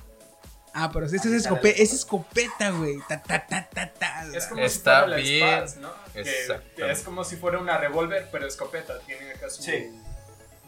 Ah, 0.76 0.90
pero 0.92 1.06
esa 1.06 1.16
es, 1.16 1.24
escope- 1.24 1.74
es 1.76 1.92
escopeta, 1.92 2.70
güey. 2.70 2.98
Ta, 3.08 3.22
ta, 3.22 3.46
ta, 3.46 3.68
ta, 3.72 3.92
ta. 3.92 4.26
Es 4.34 4.46
como 4.46 4.60
Está 4.60 5.02
si 5.02 5.04
fuera 5.04 5.06
la 5.06 5.16
bien. 5.16 5.48
Spaz, 5.68 5.76
¿no? 5.76 5.90
Que 6.12 6.90
es 6.90 7.02
como 7.02 7.22
si 7.24 7.36
fuera 7.36 7.58
una 7.60 7.78
revólver, 7.78 8.28
pero 8.32 8.46
escopeta. 8.46 8.98
Tiene 9.06 9.30
acá 9.32 9.48
su. 9.50 9.62
Sí. 9.62 9.90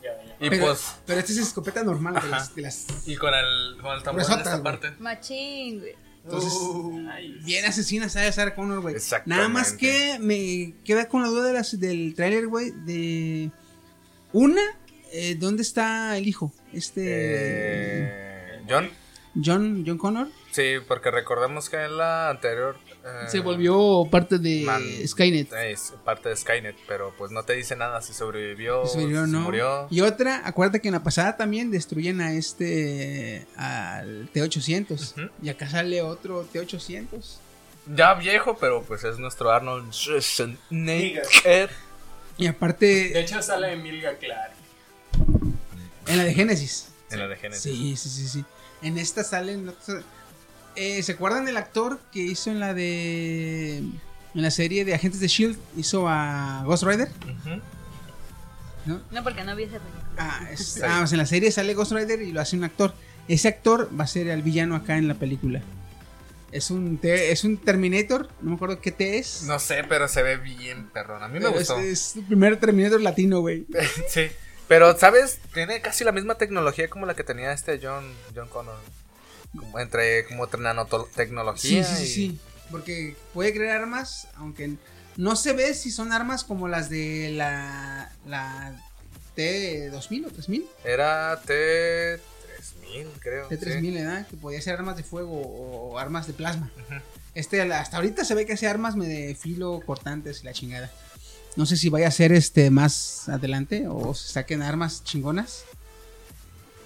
Ya, 0.03 0.11
ya. 0.25 0.37
Y 0.39 0.49
pero, 0.51 0.67
pues. 0.67 0.95
pero 1.07 1.19
esta 1.19 1.33
es 1.33 1.39
escopeta 1.39 1.83
normal 1.83 2.15
de 2.23 2.29
las, 2.29 2.55
de 2.55 2.63
las- 2.63 2.87
Y 3.07 3.17
con 3.17 3.35
el, 3.35 3.79
con 3.83 3.97
el 3.97 4.03
tambor 4.05 4.23
en 4.25 4.31
esta 4.39 4.51
güey. 4.53 4.63
parte. 4.63 4.93
Machín, 5.01 5.81
güey. 5.81 5.97
Entonces, 6.27 6.53
Nice. 6.53 7.45
bien 7.45 7.65
asesina 7.67 8.09
sabe 8.09 8.33
Sarah 8.33 8.55
Connor, 8.57 8.81
güey. 8.81 8.97
Nada 9.27 9.49
más 9.49 9.73
que 9.73 10.19
me 10.21 10.75
queda 10.85 11.09
con 11.09 11.23
la 11.23 11.29
duda 11.29 11.47
de 11.47 11.53
las, 11.53 11.79
del 11.79 12.15
tráiler, 12.17 12.49
güey, 12.49 12.73
de... 12.85 13.53
Una, 14.33 14.61
eh, 15.13 15.37
¿dónde 15.39 15.63
está 15.63 16.19
el 16.19 16.27
hijo? 16.27 16.53
Este... 16.73 17.03
Eh, 17.07 18.61
John. 18.69 18.91
John, 19.43 19.85
John 19.87 19.99
Connor. 19.99 20.29
Sí, 20.51 20.75
porque 20.89 21.13
recordemos 21.13 21.71
que 21.71 21.77
en 21.77 21.97
la 21.97 22.31
anterior. 22.31 22.77
Eh, 23.07 23.29
Se 23.29 23.41
volvió 23.41 24.07
parte 24.11 24.39
de 24.39 24.63
Man- 24.63 24.83
Skynet. 25.07 25.53
Es 25.53 25.95
parte 26.05 26.29
de 26.31 26.37
Skynet, 26.37 26.77
pero 26.89 27.15
pues 27.17 27.31
no 27.31 27.43
te 27.45 27.53
dice 27.55 27.77
nada 27.77 28.03
si 28.03 28.13
sobrevivió, 28.13 28.85
Se 28.87 28.99
murió, 28.99 29.25
si 29.27 29.31
¿no? 29.33 29.41
murió. 29.43 29.87
Y 29.91 30.01
otra, 30.01 30.43
acuérdate 30.45 30.81
que 30.81 30.89
en 30.89 30.95
la 30.95 31.03
pasada 31.03 31.37
también 31.37 31.71
destruyen 31.71 32.21
a 32.21 32.33
este, 32.33 33.47
al 33.57 34.29
T-800. 34.33 35.13
Ujú. 35.13 35.31
Y 35.43 35.49
acá 35.49 35.69
sale 35.71 36.03
otro 36.03 36.45
T-800. 36.53 37.39
Ya 37.95 38.15
viejo, 38.15 38.57
pero 38.59 38.83
pues 38.83 39.05
es 39.05 39.19
nuestro 39.19 39.51
Arnold 39.53 39.93
Schwarzenegger. 39.93 41.71
Y 42.39 42.43
De 42.45 42.49
aparte, 42.51 43.19
hecho, 43.19 43.41
sale 43.41 43.73
Emilia 43.73 44.19
Clarke. 44.19 44.57
en 46.09 46.19
la 46.19 46.25
de 46.25 46.35
Génesis. 46.35 46.89
En 47.11 47.21
la 47.21 47.29
de 47.29 47.37
Genesis. 47.37 47.63
Sí, 47.63 47.97
sí, 47.97 48.09
sí, 48.11 48.29
sí. 48.29 48.45
En 48.83 48.99
esta 48.99 49.23
salen. 49.25 49.69
otros- 49.69 50.05
Eh, 50.77 51.03
¿Se 51.03 51.13
acuerdan 51.13 51.45
del 51.45 51.57
actor 51.57 51.99
que 52.13 52.21
hizo 52.21 52.51
en 52.51 52.61
la 52.61 52.75
de. 52.75 53.79
En 53.79 54.43
la 54.43 54.51
serie 54.51 54.85
de 54.85 54.95
Agentes 54.95 55.21
de 55.21 55.29
Shield? 55.29 55.59
Hizo 55.77 56.07
a 56.09 56.63
Ghost 56.67 56.83
Rider. 56.85 57.09
Ujú. 57.25 57.61
No, 59.11 59.23
porque 59.25 59.43
no 59.43 59.57
vi 59.57 59.65
esa 59.65 59.79
película. 59.79 60.03
Ah, 60.19 60.49
es- 60.53 60.81
ah, 60.83 60.97
pues 61.01 61.13
en 61.13 61.19
la 61.19 61.27
serie 61.27 61.51
sale 61.51 61.75
Ghost 61.75 61.93
Rider 61.93 62.23
y 62.23 62.33
lo 62.33 62.41
hace 62.41 62.57
un 62.57 62.65
actor. 62.65 62.95
Ese 63.27 63.49
actor 63.49 63.89
va 63.99 64.05
a 64.05 64.07
ser 64.07 64.29
el 64.29 64.43
villano 64.43 64.77
acá 64.77 64.97
en 64.97 65.09
la 65.09 65.15
película. 65.15 65.61
Es 66.53 66.71
un, 66.71 66.97
T- 66.99 67.33
es 67.33 67.43
un 67.43 67.57
Terminator, 67.57 68.29
no 68.41 68.51
me 68.51 68.57
acuerdo 68.57 68.81
qué 68.81 68.93
T 68.93 69.19
es. 69.19 69.43
No 69.43 69.59
sé, 69.59 69.83
pero 69.89 70.07
se 70.07 70.23
ve 70.23 70.37
bien, 70.37 70.89
perrón. 70.91 71.23
A 71.23 71.29
mí 71.29 71.35
me 71.35 71.47
pero 71.47 71.51
es, 71.59 71.69
gustó. 71.69 71.81
es 71.81 72.17
el 72.17 72.23
primer 72.25 72.59
Terminator 72.61 73.01
latino, 73.01 73.41
güey. 73.41 73.67
sí. 74.09 74.29
Pero, 74.69 74.97
¿sabes? 74.97 75.41
Tiene 75.53 75.81
casi 75.81 76.05
la 76.05 76.13
misma 76.13 76.37
tecnología 76.37 76.89
como 76.89 77.07
la 77.07 77.15
que 77.15 77.25
tenía 77.25 77.53
este 77.53 77.81
John, 77.83 78.05
John 78.35 78.49
Connor. 78.49 78.77
Como 79.57 79.79
entre 79.81 80.25
como 80.27 80.47
Sí, 80.47 80.51
nanotecnología. 80.61 81.85
sí, 81.85 81.97
sí, 81.97 82.03
y- 82.05 82.07
sí. 82.15 82.39
Porque 82.71 83.17
puede 83.33 83.53
crear 83.55 83.81
armas, 83.81 84.29
aunque 84.37 84.75
no 85.17 85.37
se 85.37 85.53
ve 85.53 85.73
si 85.75 85.91
son 85.91 86.13
armas 86.13 86.43
como 86.45 86.67
las 86.69 86.91
de 86.91 87.31
la, 87.33 88.13
la 88.27 88.75
T2000 89.37 90.27
o 90.27 90.31
3000. 90.31 90.67
Era 90.85 91.41
T3000, 91.43 93.09
creo. 93.21 93.49
T3000, 93.49 93.81
sí. 93.81 93.91
¿verdad? 93.93 94.27
Que 94.27 94.37
podía 94.37 94.61
ser 94.61 94.75
armas 94.75 94.97
de 94.97 95.03
fuego 95.05 95.33
o 95.41 95.99
armas 95.99 96.27
de 96.27 96.33
plasma. 96.33 96.71
Este, 97.35 97.61
hasta 97.61 97.97
ahorita 97.99 98.25
se 98.25 98.35
ve 98.35 98.47
que 98.47 98.55
hace 98.55 98.67
armas 98.67 98.97
de 98.97 99.37
filo 99.41 99.81
cortantes 99.85 100.41
y 100.43 100.45
la 100.45 100.53
chingada. 100.53 100.91
No 101.55 101.67
sé 101.67 101.77
si 101.77 101.89
vaya 101.89 102.09
a 102.09 102.11
ser 102.11 102.33
este 102.33 102.71
más 102.71 103.29
adelante 103.29 103.87
o 103.89 104.15
se 104.15 104.29
saquen 104.33 104.63
armas 104.63 105.05
chingonas. 105.05 105.65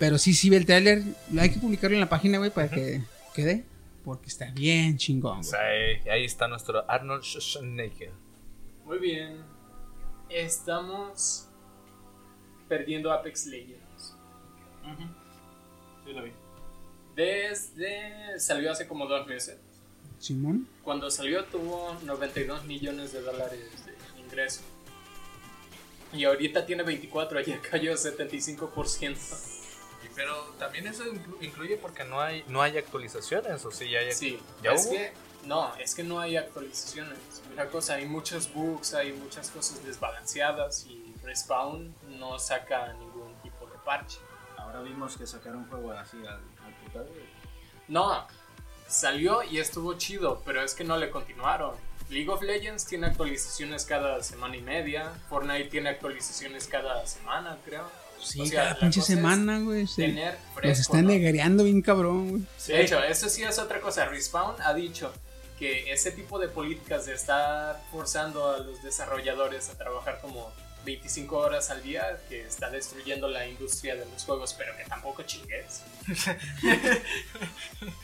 Pero 0.01 0.17
sí, 0.17 0.33
sí 0.33 0.49
ve 0.49 0.57
el 0.57 0.65
tráiler. 0.65 1.03
Hay 1.39 1.51
que 1.51 1.61
publicarlo 1.61 1.95
en 1.95 2.01
la 2.01 2.09
página, 2.09 2.39
güey, 2.39 2.51
para 2.51 2.71
que 2.71 3.03
quede. 3.35 3.65
Porque 4.03 4.29
está 4.29 4.51
bien 4.51 4.97
chingón, 4.97 5.45
sea, 5.45 5.61
ahí, 5.61 6.25
está 6.25 6.49
nuestro 6.49 6.91
Arnold 6.91 7.23
Schwarzenegger. 7.23 8.11
Muy 8.87 8.99
bien. 8.99 9.43
Estamos 10.31 11.49
perdiendo 12.67 13.13
Apex 13.13 13.45
Legends. 13.47 14.17
Sí, 16.07 16.13
lo 16.15 16.23
vi. 16.23 16.33
Desde. 17.15 18.41
salió 18.41 18.73
hace 18.73 18.89
como 18.89 19.07
dos 19.07 19.27
meses. 19.27 19.59
Simón. 20.19 20.67
Cuando 20.83 21.11
salió 21.11 21.45
tuvo 21.45 21.95
92 22.07 22.65
millones 22.65 23.13
de 23.13 23.21
dólares 23.21 23.85
de 23.85 24.21
ingreso. 24.23 24.63
Y 26.15 26.25
ahorita 26.25 26.65
tiene 26.65 26.85
24, 26.85 27.43
ya 27.43 27.61
cayó 27.61 27.93
75%. 27.93 29.50
Pero 30.17 30.35
también 30.59 30.87
eso 30.87 31.05
inclu- 31.05 31.37
incluye 31.41 31.77
porque 31.77 32.05
no 32.05 32.21
hay 32.21 32.45
no 32.49 32.63
hay 32.63 32.77
actualizaciones, 32.79 33.65
o 33.65 33.71
sí, 33.71 33.89
ya 33.91 34.01
hay. 34.01 34.13
Sí, 34.13 34.41
¿Ya 34.63 34.73
es 34.73 34.85
hubo? 34.87 34.93
que 34.93 35.13
no, 35.45 35.75
es 35.77 35.95
que 35.95 36.03
no 36.03 36.21
hay 36.21 36.37
actualizaciones. 36.37 37.19
Una 37.53 37.67
cosa, 37.67 37.95
hay 37.95 38.07
muchos 38.07 38.53
bugs, 38.53 38.95
hay 38.95 39.13
muchas 39.13 39.51
cosas 39.51 39.85
desbalanceadas 39.85 40.87
y 40.87 41.15
Respawn 41.23 41.95
no 42.19 42.39
saca 42.39 42.93
ningún 42.95 43.35
tipo 43.43 43.67
de 43.67 43.79
parche. 43.85 44.19
Ahora 44.59 44.81
vimos 44.83 45.17
que 45.17 45.27
sacaron 45.27 45.61
un 45.61 45.69
juego 45.71 45.93
así 45.93 46.17
al, 46.19 46.41
al. 46.95 47.09
No, 47.89 48.27
salió 48.89 49.43
y 49.43 49.59
estuvo 49.59 49.95
chido, 49.95 50.43
pero 50.45 50.63
es 50.63 50.75
que 50.75 50.85
no 50.85 50.97
le 50.97 51.11
continuaron. 51.11 51.75
League 52.09 52.29
of 52.29 52.43
Legends 52.43 52.85
tiene 52.87 53.07
actualizaciones 53.07 53.85
cada 53.85 54.23
semana 54.23 54.57
y 54.57 54.61
media. 54.63 55.13
Fortnite 55.29 55.71
tiene 55.71 55.91
actualizaciones 55.91 56.67
cada 56.67 57.07
semana, 57.07 57.57
creo. 57.65 57.89
Sí, 58.23 58.41
O 58.41 58.47
sea, 58.47 58.63
cada 58.65 58.79
pinche 58.81 59.01
semana, 59.03 59.61
güey. 59.61 59.87
Tener 59.87 60.37
Los 60.63 60.79
están 60.79 61.05
¿no? 61.05 61.11
negreando 61.11 61.65
bien 61.65 61.83
cabrón, 61.83 62.29
güey. 62.31 62.43
De 62.67 62.83
hecho, 62.83 63.03
eso 63.03 63.29
sí 63.29 63.43
es 63.43 63.59
otra 63.59 63.81
cosa. 63.81 64.07
Respawn 64.07 64.57
ha 64.63 64.75
dicho 64.75 65.13
que 65.59 65.93
ese 65.93 66.11
tipo 66.13 66.39
de 66.39 66.49
políticas 66.49 67.07
de 67.07 67.15
estar 67.15 67.81
forzando 67.91 68.51
a 68.51 68.59
los 68.59 68.83
desarrolladores 68.83 69.69
a 69.69 69.77
trabajar 69.77 70.19
como 70.23 70.51
25 70.87 71.37
horas 71.37 71.69
al 71.71 71.83
día, 71.83 72.19
que 72.31 72.41
está 72.47 72.71
destruyendo 72.71 73.29
la 73.29 73.47
industria 73.47 73.95
de 73.97 74.07
los 74.07 74.25
juegos, 74.25 74.55
pero 74.57 74.75
que 74.79 74.85
tampoco 74.85 75.23
chingues. 75.25 75.83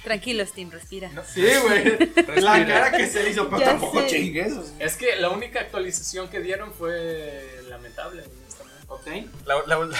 Tranquilo, 0.05 0.45
Steam, 0.47 0.71
respira. 0.71 1.11
Sí, 1.33 1.47
güey. 1.63 1.97
La 2.43 2.67
cara 2.67 2.93
que 2.93 3.07
se 3.07 3.29
hizo, 3.31 3.47
pero 3.49 3.61
Ya 3.61 3.67
tampoco 3.67 4.01
sé. 4.03 4.09
chingues. 4.09 4.53
o 4.53 4.63
sea. 4.65 4.75
Es 4.87 4.97
que 4.97 5.17
la 5.17 5.31
única 5.31 5.61
actualización 5.61 6.29
que 6.29 6.41
dieron 6.41 6.73
fue 6.73 7.63
lamentable, 7.69 8.23
honestamente. 8.23 8.46
Octane. 8.89 9.29
La, 9.45 9.57
la- 9.67 9.77
¿Dónde 9.77 9.97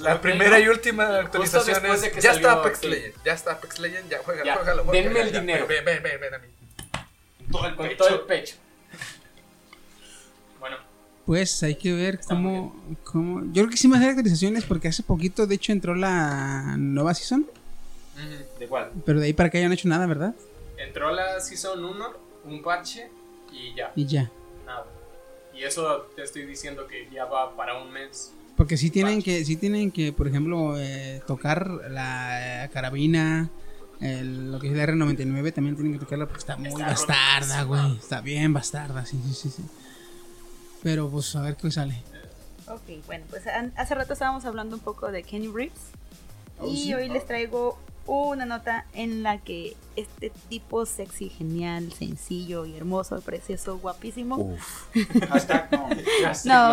la 0.00 0.10
está 0.10 0.20
primera 0.20 0.60
y 0.60 0.68
última 0.68 1.18
actualización 1.18 1.84
es, 1.86 2.00
de 2.02 2.10
que 2.12 2.20
ya 2.20 2.32
salió 2.34 2.48
está 2.48 2.60
Apex 2.60 2.76
Octane. 2.78 2.94
Legends, 2.96 3.24
ya 3.24 3.32
está 3.32 3.52
Apex 3.52 3.78
Legends, 3.80 4.08
ya 4.10 4.18
juega, 4.24 4.44
Ya, 4.44 4.54
juégalo, 4.54 4.84
juégalo, 4.84 5.08
denme 5.08 5.20
el 5.20 5.32
ya, 5.32 5.40
dinero. 5.40 5.66
Ven, 5.66 5.84
ven, 5.84 6.02
ven, 6.02 6.20
ven 6.20 6.34
a 6.34 6.38
mí. 6.38 6.46
Todo 7.50 7.66
el 7.66 7.74
Con 7.76 7.88
pecho. 7.88 8.04
todo 8.04 8.14
el 8.14 8.20
pecho. 8.26 8.56
Bueno, 10.60 10.76
Pues 11.26 11.62
hay 11.62 11.74
que 11.74 11.92
ver 11.92 12.20
cómo, 12.20 12.96
cómo. 13.04 13.40
Yo 13.46 13.62
creo 13.62 13.68
que 13.70 13.76
sí 13.76 13.88
me 13.88 13.96
hacer 13.96 14.10
actualizaciones 14.10 14.64
porque 14.64 14.88
hace 14.88 15.02
poquito, 15.02 15.46
de 15.46 15.56
hecho, 15.56 15.72
entró 15.72 15.94
la 15.94 16.76
nueva 16.78 17.14
season. 17.14 17.46
¿De 18.58 18.66
cuál? 18.68 18.92
Pero 19.04 19.20
de 19.20 19.26
ahí 19.26 19.32
para 19.32 19.48
acá 19.48 19.58
ya 19.58 19.64
no 19.64 19.66
han 19.66 19.72
hecho 19.74 19.88
nada, 19.88 20.06
¿verdad? 20.06 20.34
entró 20.78 21.10
la 21.10 21.40
Season 21.40 21.82
1, 21.84 22.12
un 22.44 22.62
parche 22.62 23.10
y 23.50 23.74
ya, 23.74 23.92
Y 23.96 24.06
ya. 24.06 24.30
Y 25.56 25.64
eso 25.64 26.08
te 26.14 26.22
estoy 26.22 26.44
diciendo 26.44 26.86
que 26.86 27.08
ya 27.12 27.24
va 27.24 27.56
para 27.56 27.80
un 27.82 27.90
mes. 27.92 28.32
Porque 28.56 28.76
sí 28.76 28.90
tienen 28.90 29.22
que, 29.22 29.44
sí 29.44 29.56
tienen 29.56 29.90
que, 29.90 30.12
por 30.12 30.28
ejemplo, 30.28 30.78
eh, 30.78 31.20
tocar 31.26 31.68
la 31.90 32.64
eh, 32.64 32.70
carabina, 32.70 33.50
el- 34.00 34.50
lo 34.52 34.58
que 34.58 34.68
es 34.68 34.76
la 34.76 34.84
R99 34.84 35.52
también 35.52 35.76
tienen 35.76 35.92
que 35.94 35.98
tocarla 35.98 36.26
porque 36.26 36.40
está 36.40 36.56
muy 36.56 36.68
Está 36.68 36.86
bastarda, 36.86 37.62
güey. 37.64 37.96
Está 37.96 38.20
bien 38.20 38.52
bastarda, 38.52 39.04
sí, 39.06 39.20
sí, 39.26 39.34
sí, 39.34 39.50
sí. 39.50 39.62
Pero 40.82 41.08
pues 41.10 41.34
a 41.36 41.42
ver 41.42 41.56
qué 41.56 41.70
sale. 41.70 42.02
Ok, 42.68 43.04
bueno, 43.06 43.24
pues 43.30 43.44
hace 43.76 43.94
rato 43.94 44.12
estábamos 44.12 44.44
hablando 44.44 44.76
un 44.76 44.82
poco 44.82 45.10
de 45.10 45.22
Kenny 45.22 45.48
Reeves. 45.48 45.78
Oh, 46.58 46.66
y 46.68 46.76
sí. 46.84 46.94
hoy 46.94 47.08
les 47.08 47.26
traigo 47.26 47.78
una 48.06 48.46
nota 48.46 48.86
en 48.94 49.22
la 49.22 49.38
que 49.38 49.76
este 49.96 50.30
tipo 50.48 50.86
sexy, 50.86 51.28
genial, 51.28 51.92
sencillo 51.92 52.64
y 52.66 52.76
hermoso, 52.76 53.20
precioso, 53.20 53.78
guapísimo. 53.78 54.56
Hashtag 55.28 55.68
no. 55.72 55.88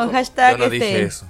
No, 0.05 0.11
hashtag 0.11 0.51
Yo 0.53 0.57
no 0.59 0.63
este, 0.65 0.75
dije 0.75 1.03
eso. 1.03 1.25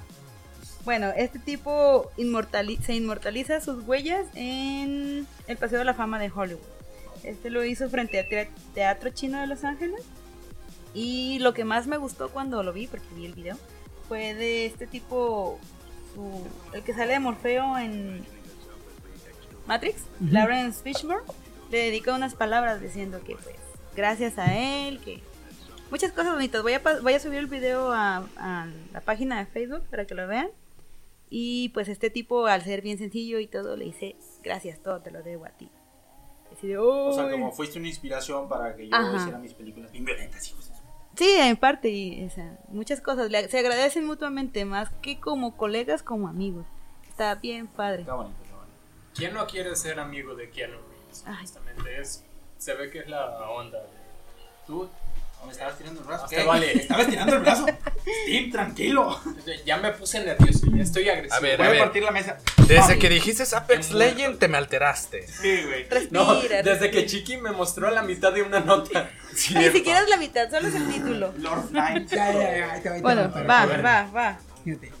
Bueno, 0.84 1.08
este 1.16 1.38
tipo 1.38 2.10
inmortali- 2.18 2.78
se 2.82 2.94
inmortaliza 2.94 3.60
sus 3.60 3.86
huellas 3.86 4.26
en 4.34 5.26
el 5.46 5.56
Paseo 5.56 5.78
de 5.78 5.84
la 5.86 5.94
Fama 5.94 6.18
de 6.18 6.30
Hollywood. 6.34 6.60
Este 7.22 7.48
lo 7.48 7.64
hizo 7.64 7.88
frente 7.88 8.18
al 8.20 8.28
Tea- 8.28 8.50
Teatro 8.74 9.08
Chino 9.10 9.40
de 9.40 9.46
Los 9.46 9.64
Ángeles. 9.64 10.02
Y 10.92 11.38
lo 11.40 11.54
que 11.54 11.64
más 11.64 11.86
me 11.86 11.96
gustó 11.96 12.28
cuando 12.28 12.62
lo 12.62 12.72
vi, 12.72 12.86
porque 12.86 13.06
vi 13.16 13.24
el 13.26 13.32
video, 13.32 13.56
fue 14.08 14.34
de 14.34 14.66
este 14.66 14.86
tipo, 14.86 15.58
su- 16.14 16.46
el 16.76 16.82
que 16.82 16.92
sale 16.92 17.14
de 17.14 17.18
Morfeo 17.20 17.78
en 17.78 18.22
Matrix, 19.66 20.02
Ujú. 20.20 20.32
Lawrence 20.32 20.82
Fishburne, 20.82 21.26
le 21.70 21.78
dedica 21.78 22.14
unas 22.14 22.34
palabras 22.34 22.80
diciendo 22.80 23.20
que 23.24 23.34
pues 23.36 23.56
gracias 23.96 24.38
a 24.38 24.54
él, 24.56 25.00
que 25.00 25.22
muchas 25.90 26.12
cosas 26.12 26.32
bonitas. 26.34 26.62
Voy 26.62 26.72
a, 26.74 26.80
voy 27.02 27.12
a 27.14 27.20
subir 27.20 27.38
el 27.38 27.46
video 27.46 27.92
a, 27.92 28.26
a 28.36 28.66
la 28.92 29.00
página 29.00 29.38
de 29.38 29.46
Facebook 29.46 29.82
para 29.90 30.04
que 30.06 30.14
lo 30.14 30.26
vean. 30.26 30.48
Y 31.30 31.70
pues 31.70 31.88
este 31.88 32.10
tipo, 32.10 32.46
al 32.46 32.62
ser 32.62 32.80
bien 32.82 32.98
sencillo 32.98 33.38
y 33.40 33.46
todo, 33.46 33.76
le 33.76 33.86
dice, 33.86 34.14
gracias, 34.42 34.78
todo 34.80 35.00
te 35.00 35.10
lo 35.10 35.22
debo 35.22 35.46
a 35.46 35.50
ti. 35.50 35.68
Así 36.56 36.68
de, 36.68 36.78
O 36.78 37.12
sea, 37.12 37.28
como 37.30 37.50
fuiste 37.50 37.78
una 37.80 37.88
inspiración 37.88 38.48
para 38.48 38.76
que 38.76 38.86
yo 38.88 38.94
Ajá. 38.94 39.16
hiciera 39.16 39.38
mis 39.38 39.54
películas 39.54 39.90
bien 39.90 40.04
violentas, 40.04 40.48
hijos 40.48 40.68
de 40.68 40.74
su- 40.76 40.82
Sí, 41.16 41.28
en 41.38 41.56
parte, 41.56 41.88
y, 41.90 42.24
o 42.24 42.30
sea, 42.30 42.56
muchas 42.68 43.00
cosas. 43.00 43.30
le- 43.30 43.48
se 43.48 43.58
agradecen 43.58 44.04
mutuamente, 44.06 44.64
más 44.64 44.90
que 45.02 45.18
como 45.18 45.56
colegas, 45.56 46.02
como 46.04 46.28
amigos. 46.28 46.66
Está 47.08 47.34
bien 47.36 47.66
padre. 47.66 48.02
Está 48.02 48.14
bonito. 48.14 48.36
¿Quién 49.14 49.34
no 49.34 49.46
quiere 49.46 49.74
ser 49.76 50.00
amigo 50.00 50.34
de 50.34 50.50
Keanu 50.50 50.76
Reeves? 50.76 51.24
Ay. 51.26 51.34
Honestamente, 51.38 52.00
es, 52.00 52.24
se 52.58 52.74
ve 52.74 52.90
que 52.90 53.00
es 53.00 53.08
la 53.08 53.26
onda. 53.50 53.78
Tú, 54.66 54.88
¿Me 55.44 55.52
estabas 55.52 55.76
tirando 55.76 56.00
el 56.00 56.06
brazo? 56.06 56.24
Hasta 56.24 56.44
vale. 56.44 56.72
¿Estabas 56.72 57.06
tirando 57.06 57.34
el 57.36 57.42
brazo? 57.42 57.66
Steve, 58.24 58.50
tranquilo. 58.50 59.20
ya 59.66 59.76
me 59.76 59.92
puse 59.92 60.24
nervioso, 60.24 60.66
ya 60.74 60.82
estoy 60.82 61.08
agresivo. 61.08 61.36
A 61.36 61.40
ver, 61.40 61.58
Voy 61.58 61.66
a 61.66 61.68
a 61.68 61.72
ver. 61.72 61.80
partir 61.80 62.02
la 62.02 62.10
mesa. 62.12 62.38
Desde 62.66 62.98
que 62.98 63.08
dijiste 63.10 63.44
Apex. 63.54 63.92
Legend 63.92 64.38
te 64.38 64.48
me 64.48 64.56
alteraste. 64.56 65.26
Sí, 65.26 65.62
güey. 65.64 65.86
No, 66.10 66.32
Respira, 66.34 66.62
desde 66.62 66.90
que 66.90 67.00
respira. 67.02 67.06
Chiqui 67.06 67.36
me 67.36 67.52
mostró 67.52 67.90
la 67.90 68.02
mitad 68.02 68.32
de 68.32 68.42
una 68.42 68.60
nota. 68.60 69.10
Ni 69.32 69.68
siquiera 69.70 70.00
es 70.00 70.08
la 70.08 70.16
mitad, 70.16 70.50
solo 70.50 70.68
es 70.68 70.74
el 70.74 70.88
título. 70.88 71.34
Lord 71.36 71.68
Knight. 71.68 72.08
Ya, 72.08 72.32
ya, 72.32 72.82
ya, 72.82 73.00
Bueno, 73.00 73.30
va, 73.30 73.66
va, 73.66 74.10
va. 74.10 74.38
Fíjate. 74.64 74.92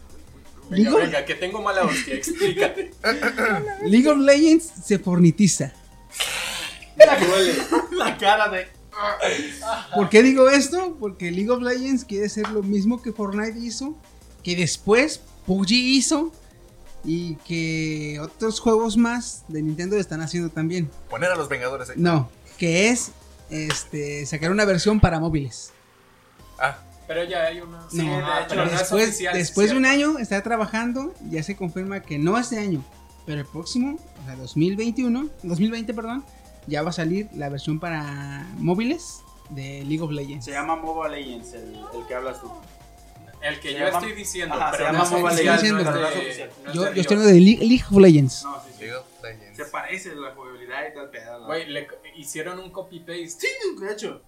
Venga, 0.70 0.76
League 0.90 0.94
of- 0.94 1.02
venga, 1.02 1.24
que 1.24 1.34
tengo 1.34 1.62
mala 1.62 1.84
hostia, 1.84 2.14
explícate. 2.14 2.92
League 3.84 4.08
of 4.08 4.18
Legends 4.18 4.72
se 4.84 4.98
fornitiza. 4.98 5.72
La 7.92 8.16
cara 8.18 8.48
de. 8.48 8.66
¿Por 9.94 10.08
qué 10.08 10.22
digo 10.22 10.48
esto? 10.48 10.96
Porque 11.00 11.30
League 11.30 11.50
of 11.50 11.60
Legends 11.62 12.04
quiere 12.04 12.28
ser 12.28 12.48
lo 12.50 12.62
mismo 12.62 13.02
que 13.02 13.12
Fortnite 13.12 13.58
hizo, 13.58 13.96
que 14.42 14.54
después 14.54 15.20
PUBG 15.46 15.72
hizo 15.72 16.32
y 17.04 17.34
que 17.46 18.18
otros 18.22 18.60
juegos 18.60 18.96
más 18.96 19.42
de 19.48 19.62
Nintendo 19.62 19.96
están 19.98 20.20
haciendo 20.22 20.48
también. 20.50 20.88
Poner 21.10 21.30
a 21.32 21.36
los 21.36 21.48
Vengadores 21.48 21.90
ahí. 21.90 21.96
No, 21.98 22.30
que 22.56 22.88
es 22.90 23.10
este 23.50 24.24
sacar 24.26 24.50
una 24.52 24.64
versión 24.64 25.00
para 25.00 25.18
móviles. 25.18 25.72
Ah, 26.58 26.78
Pero 27.06 27.24
ya 27.24 27.44
hay 27.44 27.60
una. 27.60 27.88
Sí, 27.90 27.98
No, 27.98 28.16
de 28.16 28.18
hecho, 28.18 28.46
pero 28.48 28.64
no 28.64 28.70
es 28.72 28.78
después, 28.78 29.08
oficial, 29.08 29.34
después 29.36 29.70
de 29.70 29.76
un 29.76 29.84
año 29.86 30.18
está 30.18 30.42
trabajando, 30.42 31.14
ya 31.30 31.42
se 31.42 31.54
confirma 31.56 32.00
que 32.00 32.18
no 32.18 32.38
este 32.38 32.58
año, 32.58 32.82
pero 33.26 33.40
el 33.40 33.46
próximo, 33.46 33.98
o 34.22 34.24
sea, 34.26 34.36
2021, 34.36 35.28
2020, 35.42 35.92
perdón, 35.94 36.24
ya 36.66 36.82
va 36.82 36.90
a 36.90 36.92
salir 36.92 37.28
la 37.34 37.48
versión 37.50 37.78
para 37.78 38.46
móviles 38.56 39.20
de 39.50 39.84
League 39.84 40.00
of 40.00 40.10
Legends. 40.12 40.46
Se 40.46 40.52
llama 40.52 40.76
Mobile 40.76 41.20
Legends, 41.20 41.52
el, 41.52 41.74
el 41.94 42.06
que 42.08 42.14
hablas 42.14 42.40
tú. 42.40 42.50
El 43.42 43.60
que 43.60 43.72
Se 43.72 43.78
yo 43.78 43.84
llama- 43.84 43.98
estoy 43.98 44.12
diciendo, 44.14 44.54
Ajá, 44.54 44.70
se 44.70 44.78
pero 44.78 44.92
llama 44.92 45.10
no 45.10 45.28
Legends, 45.28 45.62
pero 45.62 45.84
no 45.84 46.08
es 46.08 46.14
de- 46.14 46.20
oficial. 46.20 46.50
no 46.64 46.70
es 46.70 46.74
Yo, 46.74 46.92
yo 46.94 47.00
estoy 47.02 47.16
hablando 47.18 47.34
de 47.34 47.40
Le- 47.42 47.58
League 47.58 47.84
of 47.90 47.96
Legends. 47.98 48.42
No, 48.44 48.54
sí, 48.54 48.70
sí. 48.72 48.80
League 48.80 48.96
of 48.96 49.04
Legends. 49.22 49.56
Se 49.58 49.64
parece 49.66 50.14
la 50.14 50.30
jugabilidad 50.34 50.78
y 50.90 50.94
tal 50.94 51.10
pedo. 51.10 51.40
¿no? 51.40 51.46
Güey, 51.48 51.68
le 51.68 51.86
hicieron 52.16 52.58
un 52.58 52.70
copy-paste. 52.70 53.28
Sí, 53.28 53.46
de 53.82 53.92
hecho. 53.92 54.22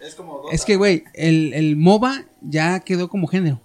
Es 0.00 0.14
como 0.14 0.38
Dota. 0.38 0.54
Es 0.54 0.64
que, 0.64 0.76
güey, 0.76 1.04
el, 1.14 1.52
el 1.54 1.76
MOBA 1.76 2.24
ya 2.40 2.80
quedó 2.80 3.08
como 3.08 3.26
género. 3.26 3.60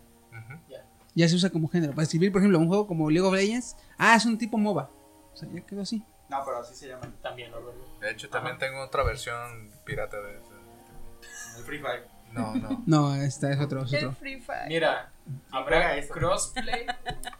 Ya 1.16 1.30
se 1.30 1.36
usa 1.36 1.52
como 1.52 1.68
género. 1.68 1.94
Para 1.94 2.04
escribir, 2.04 2.32
por 2.32 2.42
ejemplo, 2.42 2.58
un 2.58 2.68
juego 2.68 2.88
como 2.88 3.10
League 3.10 3.28
of 3.28 3.36
Legends, 3.36 3.76
ah, 3.98 4.16
es 4.16 4.26
un 4.26 4.38
tipo 4.38 4.58
MOBA. 4.58 4.90
O 5.34 5.38
sea, 5.38 5.48
ya 5.54 5.62
quedó 5.62 5.82
así. 5.82 6.04
No, 6.30 6.42
pero 6.44 6.58
así 6.60 6.74
se 6.74 6.88
llama. 6.88 7.08
También, 7.22 7.52
¿no, 7.52 7.62
güey? 7.62 7.76
De 8.02 8.12
hecho, 8.12 8.30
también 8.30 8.58
tengo 8.58 8.82
otra 8.84 9.04
versión 9.04 9.70
pirata 9.86 10.18
de 10.20 10.32
ese. 10.38 11.60
El 11.60 11.64
Free 11.64 11.80
Fire. 11.80 12.08
No, 12.32 12.56
no. 12.56 12.84
No, 12.88 13.16
esta 13.16 13.52
es 13.52 13.60
otro, 13.60 13.84
es 13.84 13.94
El 13.94 14.06
otro. 14.06 14.18
Free 14.20 14.42
Fire. 14.42 14.68
Mira, 14.68 15.12
habrá 15.52 15.96
eso. 15.98 16.12
crossplay. 16.14 16.88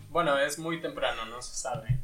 Bueno, 0.10 0.38
es 0.38 0.60
muy 0.60 0.80
temprano, 0.80 1.26
no 1.26 1.42
se 1.42 1.56
sabe. 1.56 2.00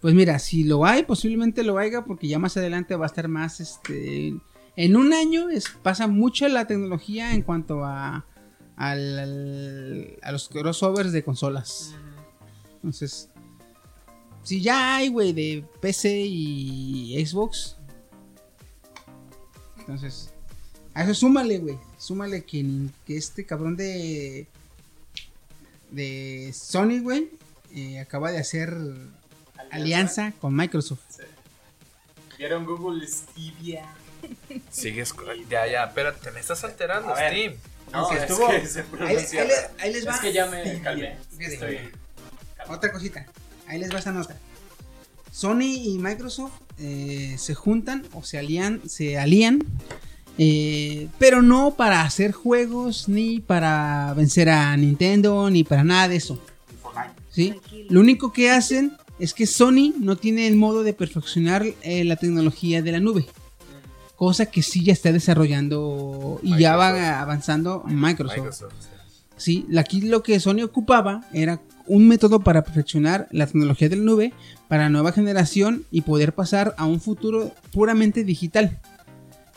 Pues 0.00 0.14
mira, 0.14 0.38
si 0.40 0.64
lo 0.64 0.84
hay, 0.84 1.04
posiblemente 1.04 1.62
lo 1.62 1.78
haya, 1.78 2.02
porque 2.02 2.26
ya 2.26 2.40
más 2.40 2.56
adelante 2.56 2.96
va 2.96 3.04
a 3.04 3.06
estar 3.06 3.28
más, 3.28 3.60
este... 3.60 4.34
En 4.76 4.96
un 4.96 5.12
año 5.12 5.50
es, 5.50 5.68
pasa 5.82 6.06
mucho 6.06 6.48
la 6.48 6.66
tecnología 6.66 7.34
en 7.34 7.42
cuanto 7.42 7.84
a, 7.84 8.24
al- 8.76 9.18
al- 9.18 10.18
a 10.22 10.32
los 10.32 10.48
crossovers 10.48 11.12
de 11.12 11.22
consolas. 11.24 11.94
Entonces, 12.76 13.28
si 14.42 14.60
ya 14.62 14.96
hay, 14.96 15.08
güey, 15.08 15.32
de 15.32 15.64
PC 15.80 16.20
y 16.20 17.26
Xbox. 17.26 17.76
Entonces, 19.80 20.30
a 20.94 21.02
eso 21.04 21.14
súmale, 21.14 21.58
güey. 21.58 21.78
Súmale 21.98 22.44
que, 22.44 22.64
que 23.06 23.16
este 23.16 23.44
cabrón 23.44 23.76
de... 23.76 24.46
De 25.90 26.52
Sony, 26.54 27.00
güey, 27.02 27.30
eh, 27.74 27.98
acaba 27.98 28.30
de 28.30 28.38
hacer 28.38 28.72
alianza 29.72 30.32
con 30.40 30.54
Microsoft. 30.54 31.00
Sí. 31.08 31.22
¿Vieron 32.38 32.64
Google 32.64 33.04
Stevia? 33.08 33.84
Sigues. 34.70 35.12
con- 35.12 35.26
Ya, 35.48 35.66
ya, 35.66 35.84
espérate, 35.84 36.20
te 36.24 36.30
me 36.32 36.40
estás 36.40 36.62
alterando, 36.64 37.10
A 37.14 37.14
ver. 37.14 37.32
Steam. 37.32 37.54
No, 37.92 38.08
que 38.08 38.16
es 38.16 38.22
estuvo- 38.22 38.48
que 38.48 38.56
Ahí, 38.56 38.84
pronuncia. 38.90 39.42
ahí 39.42 39.48
le- 39.48 39.82
ahí 39.82 39.92
les 39.92 40.06
va. 40.06 40.14
Es 40.14 40.20
que 40.20 40.32
ya 40.32 40.46
me 40.46 40.80
calmé. 40.80 41.16
Fíjate. 41.36 41.54
Estoy. 41.54 41.78
Otra 42.68 42.92
cosita. 42.92 43.26
Ahí 43.66 43.78
les 43.80 43.92
va 43.92 43.98
esta 43.98 44.12
nota. 44.12 44.36
Sony 45.32 45.62
y 45.62 45.98
Microsoft 45.98 46.52
eh, 46.78 47.34
se 47.38 47.54
juntan 47.54 48.04
o 48.12 48.22
se 48.22 48.38
alían, 48.38 48.80
se 48.88 49.18
alían, 49.18 49.60
eh, 50.38 51.08
pero 51.18 51.42
no 51.42 51.74
para 51.76 52.02
hacer 52.02 52.32
juegos 52.32 53.08
ni 53.08 53.40
para 53.40 54.14
vencer 54.16 54.48
a 54.50 54.76
Nintendo 54.76 55.50
ni 55.50 55.64
para 55.64 55.84
nada 55.84 56.08
de 56.08 56.16
eso. 56.16 56.42
¿sí? 57.30 57.54
Lo 57.88 58.00
único 58.00 58.32
que 58.32 58.50
hacen 58.50 58.96
es 59.18 59.34
que 59.34 59.46
Sony 59.46 59.92
no 59.98 60.16
tiene 60.16 60.46
el 60.48 60.56
modo 60.56 60.82
de 60.82 60.94
perfeccionar 60.94 61.64
eh, 61.82 62.04
la 62.04 62.16
tecnología 62.16 62.82
de 62.82 62.92
la 62.92 63.00
nube. 63.00 63.26
Cosa 64.20 64.44
que 64.44 64.62
sí 64.62 64.84
ya 64.84 64.92
está 64.92 65.12
desarrollando 65.12 66.40
y 66.42 66.58
ya 66.58 66.76
va 66.76 67.22
avanzando 67.22 67.82
Microsoft. 67.86 68.36
Microsoft. 68.36 68.74
sí. 69.38 69.64
Sí, 69.70 69.78
aquí 69.78 70.02
lo 70.02 70.22
que 70.22 70.38
Sony 70.40 70.62
ocupaba 70.62 71.24
era 71.32 71.62
un 71.86 72.06
método 72.06 72.40
para 72.40 72.62
perfeccionar 72.62 73.28
la 73.30 73.46
tecnología 73.46 73.88
de 73.88 73.96
la 73.96 74.02
nube 74.02 74.34
para 74.68 74.82
la 74.82 74.88
nueva 74.90 75.12
generación 75.12 75.86
y 75.90 76.02
poder 76.02 76.34
pasar 76.34 76.74
a 76.76 76.84
un 76.84 77.00
futuro 77.00 77.54
puramente 77.72 78.22
digital. 78.22 78.78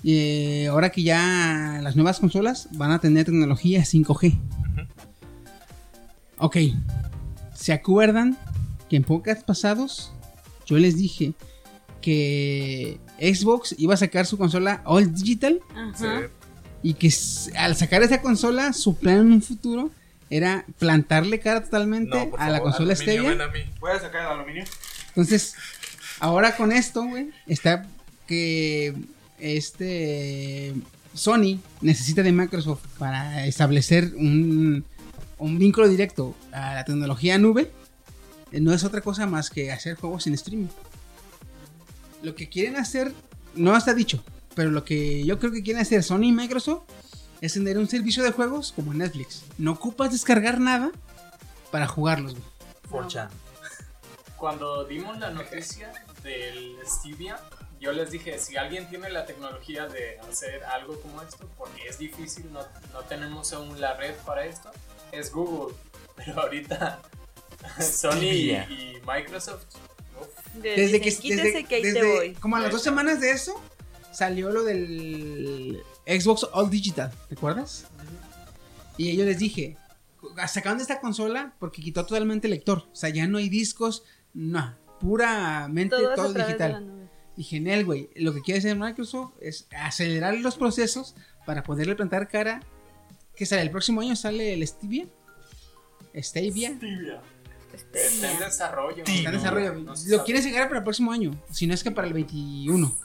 Eh, 0.05 0.67
ahora 0.69 0.91
que 0.91 1.03
ya 1.03 1.81
las 1.83 1.97
nuevas 1.97 2.21
consolas 2.21 2.69
van 2.71 2.91
a 2.91 2.99
tener 2.99 3.25
tecnología 3.25 3.81
5G. 3.81 4.39
Ok, 6.37 6.57
¿se 7.53 7.73
acuerdan 7.73 8.37
que 8.89 8.95
en 8.95 9.03
podcasts 9.03 9.43
pasados 9.43 10.13
yo 10.65 10.77
les 10.77 10.95
dije 10.95 11.33
que 12.03 12.99
Xbox 13.19 13.73
iba 13.77 13.93
a 13.93 13.97
sacar 13.97 14.25
su 14.27 14.37
consola 14.37 14.81
All 14.85 15.13
Digital? 15.15 15.59
Ajá. 15.75 16.23
Y 16.83 16.95
que 16.95 17.11
al 17.57 17.75
sacar 17.77 18.03
esa 18.03 18.21
consola, 18.21 18.73
su 18.73 18.95
plan 18.97 19.19
en 19.19 19.31
un 19.31 19.41
futuro 19.41 19.89
era 20.29 20.65
plantarle 20.79 21.39
cara 21.39 21.63
totalmente 21.63 22.15
No, 22.17 22.29
por 22.31 22.41
a 22.41 22.49
la 22.49 22.59
consola 22.59 22.93
aluminio, 22.93 23.13
Stevia. 23.13 23.29
ven 23.29 23.41
a 23.41 23.47
mí. 23.47 23.59
Voy 23.79 23.91
a 23.91 23.99
sacar 23.99 24.21
el 24.21 24.27
aluminio. 24.39 24.63
Entonces, 25.09 25.55
ahora 26.19 26.55
con 26.57 26.71
esto, 26.71 27.03
güey, 27.05 27.29
está 27.47 27.87
que 28.27 28.93
este 29.39 30.73
Sony 31.13 31.59
necesita 31.81 32.23
de 32.23 32.31
Microsoft 32.31 32.83
para 32.97 33.45
establecer 33.45 34.11
un, 34.17 34.83
un 35.37 35.59
vínculo 35.59 35.87
directo 35.87 36.35
a 36.51 36.73
la 36.75 36.83
tecnología 36.85 37.37
nube. 37.37 37.71
eh, 38.51 38.59
No 38.59 38.73
es 38.73 38.83
otra 38.83 39.01
cosa 39.01 39.25
más 39.27 39.49
que 39.49 39.71
hacer 39.71 39.95
juegos 39.95 40.27
en 40.27 40.33
streaming. 40.33 40.67
Lo 42.23 42.35
que 42.35 42.49
quieren 42.49 42.77
hacer, 42.77 43.13
no 43.53 43.77
está 43.77 43.93
dicho, 43.93 44.23
pero 44.55 44.71
lo 44.71 44.83
que 44.83 45.23
yo 45.25 45.37
creo 45.39 45.51
que 45.51 45.61
quieren 45.61 45.81
hacer 45.81 46.01
Sony 46.03 46.23
y 46.23 46.31
Microsoft 46.31 46.83
es 47.41 47.53
tener 47.53 47.77
un 47.77 47.87
servicio 47.87 48.23
de 48.23 48.31
juegos 48.31 48.71
como 48.71 48.93
Netflix. 48.93 49.43
No 49.57 49.73
ocupas 49.73 50.11
descargar 50.11 50.59
nada 50.59 50.89
para 51.69 51.85
jugarlos, 51.85 52.33
güey. 52.33 52.45
4chan. 52.89 53.29
Cuando 54.37 54.85
dimos 54.85 55.19
la 55.19 55.31
noticia 55.31 55.91
del 56.23 56.77
Stevia, 56.85 57.39
yo 57.81 57.91
les 57.91 58.11
dije, 58.11 58.39
si 58.39 58.55
alguien 58.55 58.89
tiene 58.89 59.09
la 59.09 59.25
tecnología 59.25 59.87
de 59.87 60.17
hacer 60.19 60.63
algo 60.63 60.99
como 61.01 61.21
esto, 61.21 61.49
porque 61.57 61.85
es 61.89 61.97
difícil, 61.97 62.51
no, 62.53 62.61
no 62.93 63.01
tenemos 63.01 63.51
aún 63.51 63.81
la 63.81 63.95
red 63.97 64.15
para 64.25 64.45
esto, 64.45 64.71
es 65.11 65.29
Google. 65.29 65.75
Pero 66.15 66.39
ahorita 66.39 67.01
Sony 67.81 68.31
y 68.69 69.01
Microsoft, 69.05 69.65
Desde 70.61 70.99
dicen, 70.99 71.21
que 71.21 71.35
desde- 71.35 71.63
que 71.65 71.75
ahí 71.75 71.81
te 71.81 71.93
desde- 71.93 72.15
voy. 72.15 72.33
como 72.35 72.55
a 72.55 72.59
las 72.59 72.71
dos 72.71 72.83
semanas 72.83 73.19
de 73.19 73.31
eso 73.31 73.59
salió 74.11 74.51
lo 74.51 74.63
del 74.63 75.81
Xbox 76.05 76.47
All 76.53 76.69
Digital, 76.69 77.11
¿te 77.29 77.35
acuerdas? 77.35 77.85
Y 78.97 79.15
yo 79.15 79.25
les 79.25 79.39
dije, 79.39 79.75
sacaron 80.47 80.77
de 80.77 80.83
esta 80.83 80.99
consola 81.01 81.55
porque 81.59 81.81
quitó 81.81 82.05
totalmente 82.05 82.47
el 82.47 82.51
lector, 82.51 82.85
o 82.91 82.95
sea, 82.95 83.09
ya 83.09 83.25
no 83.27 83.39
hay 83.39 83.49
discos, 83.49 84.03
no, 84.33 84.75
puramente 84.99 85.95
Todo 85.95 86.13
todo, 86.15 86.33
digital. 86.33 87.09
Y 87.35 87.43
genial, 87.43 87.83
güey, 87.85 88.09
lo 88.15 88.31
que 88.33 88.41
quiere 88.41 88.59
hacer 88.59 88.77
Microsoft 88.77 89.33
es 89.41 89.67
acelerar 89.75 90.35
los 90.35 90.55
procesos 90.55 91.15
para 91.47 91.63
poderle 91.63 91.95
plantar 91.95 92.27
cara. 92.27 92.61
¿Qué 93.35 93.47
sale? 93.47 93.63
El 93.63 93.71
próximo 93.71 94.01
año 94.01 94.15
sale 94.15 94.53
el 94.53 94.67
Stevia. 94.67 95.07
Stevia. 96.15 96.77
Este, 97.73 98.05
está 98.05 98.31
en 98.31 98.39
desarrollo. 98.39 99.03
Está 99.05 99.29
en 99.29 99.35
desarrollo. 99.35 99.73
No 99.75 99.93
Lo 100.07 100.23
quieren 100.23 100.43
sacar 100.43 100.67
para 100.67 100.77
el 100.79 100.83
próximo 100.83 101.11
año. 101.11 101.31
Si 101.51 101.67
no 101.67 101.73
es 101.73 101.83
que 101.83 101.91
para 101.91 102.07
el 102.07 102.13
21. 102.13 102.95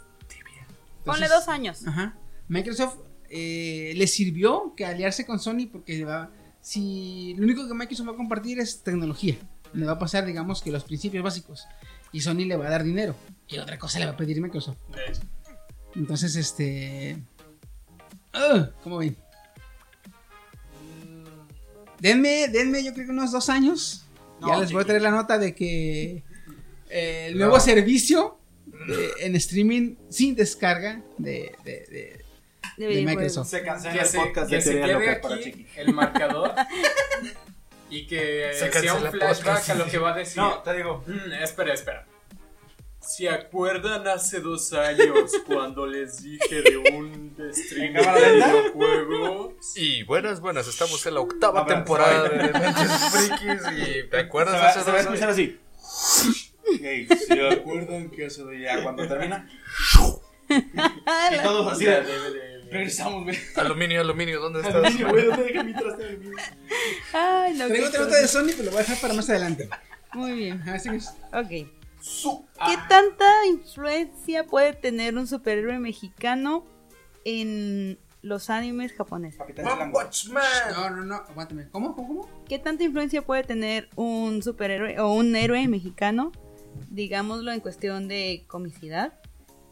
Ponle 1.05 1.25
Entonces- 1.25 1.31
dos 1.31 1.49
años. 1.49 1.87
Ajá. 1.87 2.17
Microsoft 2.49 2.97
eh, 3.31 3.93
le 3.97 4.07
sirvió 4.07 4.75
que 4.77 4.85
aliarse 4.87 5.27
con 5.27 5.39
Sony 5.39 5.67
porque 5.71 6.05
va, 6.05 6.31
si 6.61 7.35
lo 7.37 7.45
único 7.45 7.67
que 7.69 7.75
Microsoft 7.75 8.09
va 8.09 8.13
a 8.13 8.17
compartir 8.17 8.59
es 8.59 8.83
tecnología, 8.83 9.37
le 9.75 9.85
va 9.85 9.93
a 9.93 9.99
pasar 9.99 10.25
digamos 10.25 10.63
que 10.63 10.71
los 10.71 10.85
principios 10.85 11.23
básicos 11.23 11.67
y 12.11 12.21
Sony 12.23 12.47
le 12.47 12.57
va 12.57 12.67
a 12.67 12.71
dar 12.71 12.85
dinero 12.85 13.15
y 13.47 13.59
otra 13.59 13.79
cosa 13.79 13.99
le 13.99 14.07
va 14.07 14.13
a 14.13 14.17
pedir 14.17 14.41
Microsoft. 14.41 14.79
Entonces 15.95 16.37
este, 16.37 17.19
¿cómo 18.83 18.99
ven? 18.99 19.17
Denme, 22.01 22.49
denme, 22.49 22.85
yo 22.85 22.95
creo 22.95 23.07
que 23.07 23.13
unos 23.13 23.33
dos 23.33 23.49
años. 23.49 24.05
Ya 24.47 24.59
les 24.61 24.73
voy 24.73 24.83
a 24.83 24.85
traer 24.87 25.03
la 25.03 25.11
nota 25.11 25.39
de 25.39 25.55
que 25.55 26.23
eh, 26.91 27.27
el 27.29 27.39
nuevo 27.39 27.59
servicio 27.61 28.39
eh, 28.89 29.11
en 29.21 29.37
streaming 29.37 29.97
sin 30.09 30.35
descarga 30.37 31.03
de, 31.19 31.53
de- 31.65 31.73
de- 31.91 32.25
De 32.77 32.85
de 32.87 32.89
videojuegos. 32.89 33.17
Microsoft. 33.17 33.49
Se 33.49 33.63
cancela 33.63 34.03
el 34.03 34.09
podcast 34.13 34.49
que 34.51 34.57
de 34.57 34.63
se 34.63 34.73
quede 34.81 35.17
para 35.17 35.41
Chiqui. 35.41 35.67
el 35.77 35.93
marcador 35.95 36.53
y 37.91 38.07
que 38.07 38.51
Se 38.53 38.59
sea 38.61 38.71
cancela 38.71 38.95
un 38.95 39.11
flashback 39.11 39.45
podcast. 39.47 39.71
a 39.71 39.75
lo 39.75 39.87
que 39.87 39.99
va 39.99 40.15
a 40.15 40.19
decir. 40.19 40.37
No, 40.37 40.59
te 40.63 40.77
digo. 40.77 41.03
Mm, 41.07 41.33
espera, 41.43 41.75
espera. 41.75 42.07
¿Se 43.09 43.27
acuerdan 43.27 44.07
hace 44.07 44.41
dos 44.41 44.71
años 44.75 45.33
cuando 45.47 45.87
les 45.87 46.23
dije 46.23 46.61
de 46.61 46.77
un 46.77 47.35
stream 47.55 47.95
de 47.95 48.33
videojuegos? 48.35 49.55
Y 49.77 50.03
buenas, 50.03 50.41
buenas, 50.41 50.69
estamos 50.69 51.05
en 51.07 51.15
la 51.15 51.21
octava 51.21 51.65
ver, 51.65 51.77
temporada 51.77 52.29
de 52.29 52.53
Mentes 52.53 52.93
Frikis 53.11 53.63
y 53.73 54.09
¿te 54.11 54.19
acuerdas 54.19 54.57
Se 54.57 54.61
va, 54.61 54.69
hace 54.69 54.81
se 54.83 54.91
va 54.91 54.99
a 54.99 55.03
dos 55.03 55.15
escuchar 55.15 55.31
años? 55.31 55.59
así. 56.69 56.85
Ey, 56.85 57.09
¿Se 57.09 57.49
acuerdan 57.49 58.11
que 58.11 58.27
hace 58.27 58.45
de 58.45 58.61
ya 58.61 58.83
cuando 58.83 59.09
termina? 59.09 59.49
Y 60.51 61.43
todos 61.43 61.73
así 61.73 61.85
de, 61.87 62.03
Regresamos, 62.71 63.25
güey. 63.25 63.39
Aluminio, 63.57 64.03
aluminio, 64.03 64.41
¿dónde 64.41 64.61
estás? 64.61 64.75
Aluminio, 64.77 65.09
güey, 65.09 65.25
¿dónde 65.25 65.45
dejé 65.45 65.65
mi 65.65 65.73
traste 65.73 66.03
de 66.03 66.09
aluminio? 66.11 66.37
Ay, 67.15 67.55
no. 67.55 67.69
Qué 67.69 67.85
otra 67.87 68.01
nota 68.01 68.17
de 68.17 68.29
Sony, 68.29 68.49
pero 68.51 68.65
lo 68.65 68.71
voy 68.73 68.81
a 68.81 68.83
dejar 68.83 68.99
para 69.01 69.15
más 69.15 69.31
adelante. 69.31 69.71
Muy 70.13 70.33
bien. 70.33 70.61
Ajá, 70.63 70.79
sigues. 70.79 71.15
Ok. 71.33 71.78
¿Qué 72.67 72.75
Ah. 72.77 72.87
tanta 72.89 73.47
influencia 73.47 74.47
puede 74.47 74.73
tener 74.73 75.17
un 75.17 75.27
superhéroe 75.27 75.79
mexicano 75.79 76.65
en 77.25 77.99
los 78.23 78.51
animes 78.51 78.93
japoneses? 78.93 79.39
Capitán 79.39 79.67
One 79.67 79.77
Chilango. 79.77 80.01
Punch 80.01 80.29
Man. 80.31 80.45
No, 80.75 80.91
no, 80.91 81.05
no, 81.05 81.15
aguántame. 81.17 81.69
¿Cómo? 81.71 81.95
¿Cómo? 81.95 82.09
¿Cómo? 82.27 82.45
¿Qué 82.49 82.59
tanta 82.59 82.85
influencia 82.85 83.23
puede 83.23 83.43
tener 83.45 83.89
un 83.97 84.43
superhéroe 84.43 84.99
o 85.01 85.13
un 85.13 85.35
héroe 85.37 85.67
mexicano, 85.69 86.33
digámoslo 86.91 87.53
en 87.53 87.61
cuestión 87.61 88.09
de 88.09 88.45
comicidad, 88.49 89.13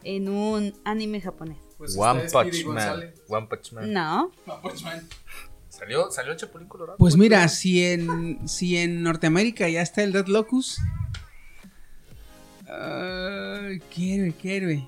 en 0.03 0.29
un 0.29 0.73
anime 0.85 1.21
japonés? 1.21 1.57
Pues 1.77 1.95
One 1.97 2.29
Punch 2.31 2.65
Man. 2.65 3.13
One 3.27 3.47
Punch 3.47 3.73
Man. 3.73 3.91
No. 3.93 4.31
¿Salió, 5.69 6.09
salió 6.09 6.31
el 6.31 6.37
Chapulín 6.39 6.67
Colorado? 6.67 6.97
Pues 6.97 7.15
mira, 7.17 7.47
si 7.49 7.83
en, 7.85 8.47
si 8.47 8.77
en 8.77 9.03
Norteamérica 9.03 9.69
ya 9.69 9.81
está 9.81 10.01
el 10.03 10.11
Red 10.13 10.27
Locus. 10.27 10.79
Ay, 12.79 13.79
qué 13.93 14.15
héroe, 14.15 14.33
qué 14.39 14.57
héroe. 14.57 14.87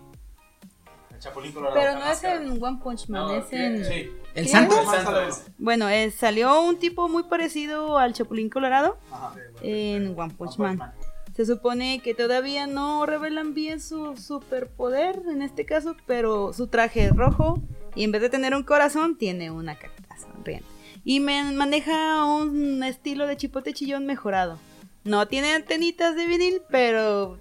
El 1.12 1.20
Chapulín 1.20 1.52
Colorado. 1.52 1.76
Pero 1.80 2.00
no 2.00 2.12
es 2.12 2.24
en 2.24 2.64
One 2.64 2.80
Punch 2.82 3.10
Man, 3.10 3.22
No, 3.24 3.34
es 3.36 3.46
¿qué? 3.46 3.66
en... 3.66 3.86
Sí. 3.86 4.10
¿El 4.36 4.48
santo? 4.48 4.80
El 4.80 4.86
santo 4.88 5.22
es. 5.22 5.44
Bueno, 5.58 5.90
eh, 5.90 6.12
salió 6.12 6.62
un 6.62 6.78
tipo 6.78 7.10
muy 7.10 7.24
parecido 7.24 7.98
al 7.98 8.14
Chapulín 8.14 8.50
Colorado 8.50 8.98
Ajá. 9.12 9.34
en 9.62 10.18
One 10.18 10.34
Punch 10.36 10.60
One 10.60 10.76
Man. 10.78 10.94
Se 11.36 11.46
supone 11.46 12.00
que 12.04 12.14
todavía 12.14 12.68
no 12.68 13.06
revelan 13.06 13.54
bien 13.54 13.80
su 13.82 14.16
superpoder 14.18 15.22
en 15.30 15.42
este 15.42 15.66
caso, 15.66 15.96
pero 16.06 16.54
su 16.54 16.68
traje 16.68 17.06
es 17.06 17.16
rojo 17.16 17.62
y 17.96 18.04
en 18.04 18.12
vez 18.12 18.22
de 18.22 18.30
tener 18.30 18.54
un 18.54 18.64
corazón 18.64 19.18
tiene 19.18 19.50
una 19.50 19.76
carita 19.76 20.16
sonriente. 20.18 20.66
Y 21.06 21.22
me 21.22 21.44
maneja 21.54 22.26
un 22.26 22.84
estilo 22.84 23.26
de 23.26 23.38
chipote 23.38 23.74
chillón 23.74 24.06
mejorado. 24.06 24.60
No 25.06 25.28
tiene 25.30 25.54
antenitas 25.54 26.16
de 26.16 26.28
vinil, 26.28 26.62
pero 26.70 27.40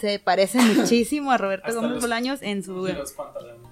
se 0.00 0.18
parece 0.18 0.58
muchísimo 0.76 1.30
a 1.32 1.38
Roberto 1.38 1.72
Gómez 1.74 2.00
Bolaños 2.00 2.40
en 2.42 2.62
su 2.62 2.86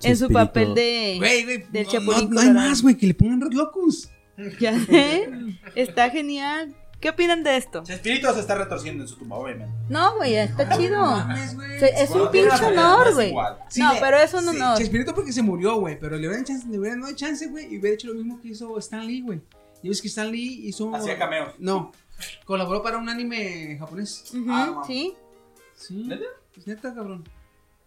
en 0.02 0.16
su 0.16 0.28
papel 0.30 0.74
de 0.74 1.14
Güey, 1.18 1.44
güey, 1.44 1.64
del 1.70 1.86
no, 1.86 1.90
Chapulín 1.92 2.30
no- 2.30 2.34
no 2.34 2.40
hay 2.40 2.50
más, 2.50 2.82
güey, 2.82 2.96
que 2.96 3.06
le 3.06 3.14
pongan 3.14 3.40
Red 3.40 3.52
Locus. 3.52 4.08
Ya 4.60 4.78
sé, 4.84 5.28
está 5.74 6.10
genial. 6.10 6.74
¿Qué 7.00 7.10
opinan 7.10 7.44
de 7.44 7.56
esto? 7.56 7.82
Chespirito 7.84 8.32
se 8.34 8.40
está 8.40 8.56
retorciendo 8.56 9.04
en 9.04 9.08
su 9.08 9.16
tumba, 9.16 9.36
obviamente. 9.36 9.72
No, 9.88 10.16
güey, 10.16 10.34
está 10.36 10.76
chido. 10.76 11.00
mames. 11.00 11.50
Se- 11.78 11.86
Es 12.02 12.08
Bueno, 12.10 12.24
un 12.26 12.30
pinche 12.32 12.60
no 12.60 12.66
honor, 12.68 13.14
güey. 13.14 13.32
Sí, 13.68 13.80
No, 13.80 13.94
le- 13.94 14.00
pero 14.00 14.16
es 14.18 14.34
un 14.34 14.42
sí, 14.42 14.48
honor. 14.48 14.78
Chespirito 14.78 15.14
porque 15.14 15.32
se 15.32 15.42
murió, 15.42 15.76
güey, 15.78 15.98
pero 15.98 16.16
le 16.16 16.26
hubieran, 16.26 16.44
chance, 16.44 16.66
le 16.68 16.78
hubieran 16.78 17.00
dado 17.00 17.14
chance, 17.14 17.46
güey, 17.48 17.66
y 17.72 17.78
hubiera 17.78 17.94
hecho 17.94 18.08
lo 18.08 18.14
mismo 18.14 18.40
que 18.40 18.48
hizo 18.48 18.76
Stan 18.78 19.06
Lee, 19.06 19.20
güey. 19.22 19.40
Y 19.82 19.88
ves 19.88 20.02
que 20.02 20.08
Stan 20.08 20.28
Lee 20.30 20.62
hizo... 20.64 20.92
Hacía 20.94 21.16
cameos. 21.16 21.54
No, 21.60 21.92
colaboró 22.44 22.82
para 22.82 22.98
un 22.98 23.08
anime 23.08 23.76
japonés. 23.78 24.24
Ah, 24.34 24.64
no 24.66 24.72
mames. 24.74 24.86
sí. 24.88 25.14
Sí. 25.78 26.04
¿Neta? 26.06 26.24
Es 26.56 26.66
neta, 26.66 26.92
cabrón. 26.94 27.24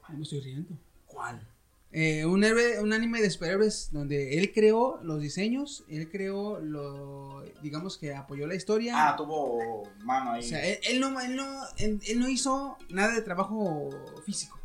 Ay, 0.04 0.16
me 0.16 0.24
estoy 0.24 0.40
riendo. 0.40 0.78
¿Cuál? 1.06 1.46
Eh, 1.94 2.26
un, 2.26 2.42
un 2.46 2.94
anime 2.94 3.22
de 3.22 3.30
superhéroes 3.30 3.90
donde 3.92 4.38
él 4.38 4.54
creó 4.54 5.02
los 5.04 5.20
diseños, 5.20 5.84
él 5.90 6.10
creó 6.10 6.62
lo, 6.62 7.44
digamos 7.62 7.98
que 7.98 8.16
apoyó 8.16 8.48
la 8.48 8.56
historia. 8.56 8.94
Ah, 9.10 9.16
tuvo 9.18 9.84
mano 10.06 10.32
ahí. 10.32 10.40
o 10.40 10.44
sea, 10.48 10.66
él, 10.66 10.80
él 10.84 11.00
no, 11.02 11.20
él, 11.20 11.36
no, 11.36 11.46
él, 11.78 12.00
él 12.08 12.20
no 12.20 12.30
hizo 12.30 12.78
nada 12.90 13.14
de 13.14 13.22
trabajo 13.22 13.90
físico. 14.26 14.58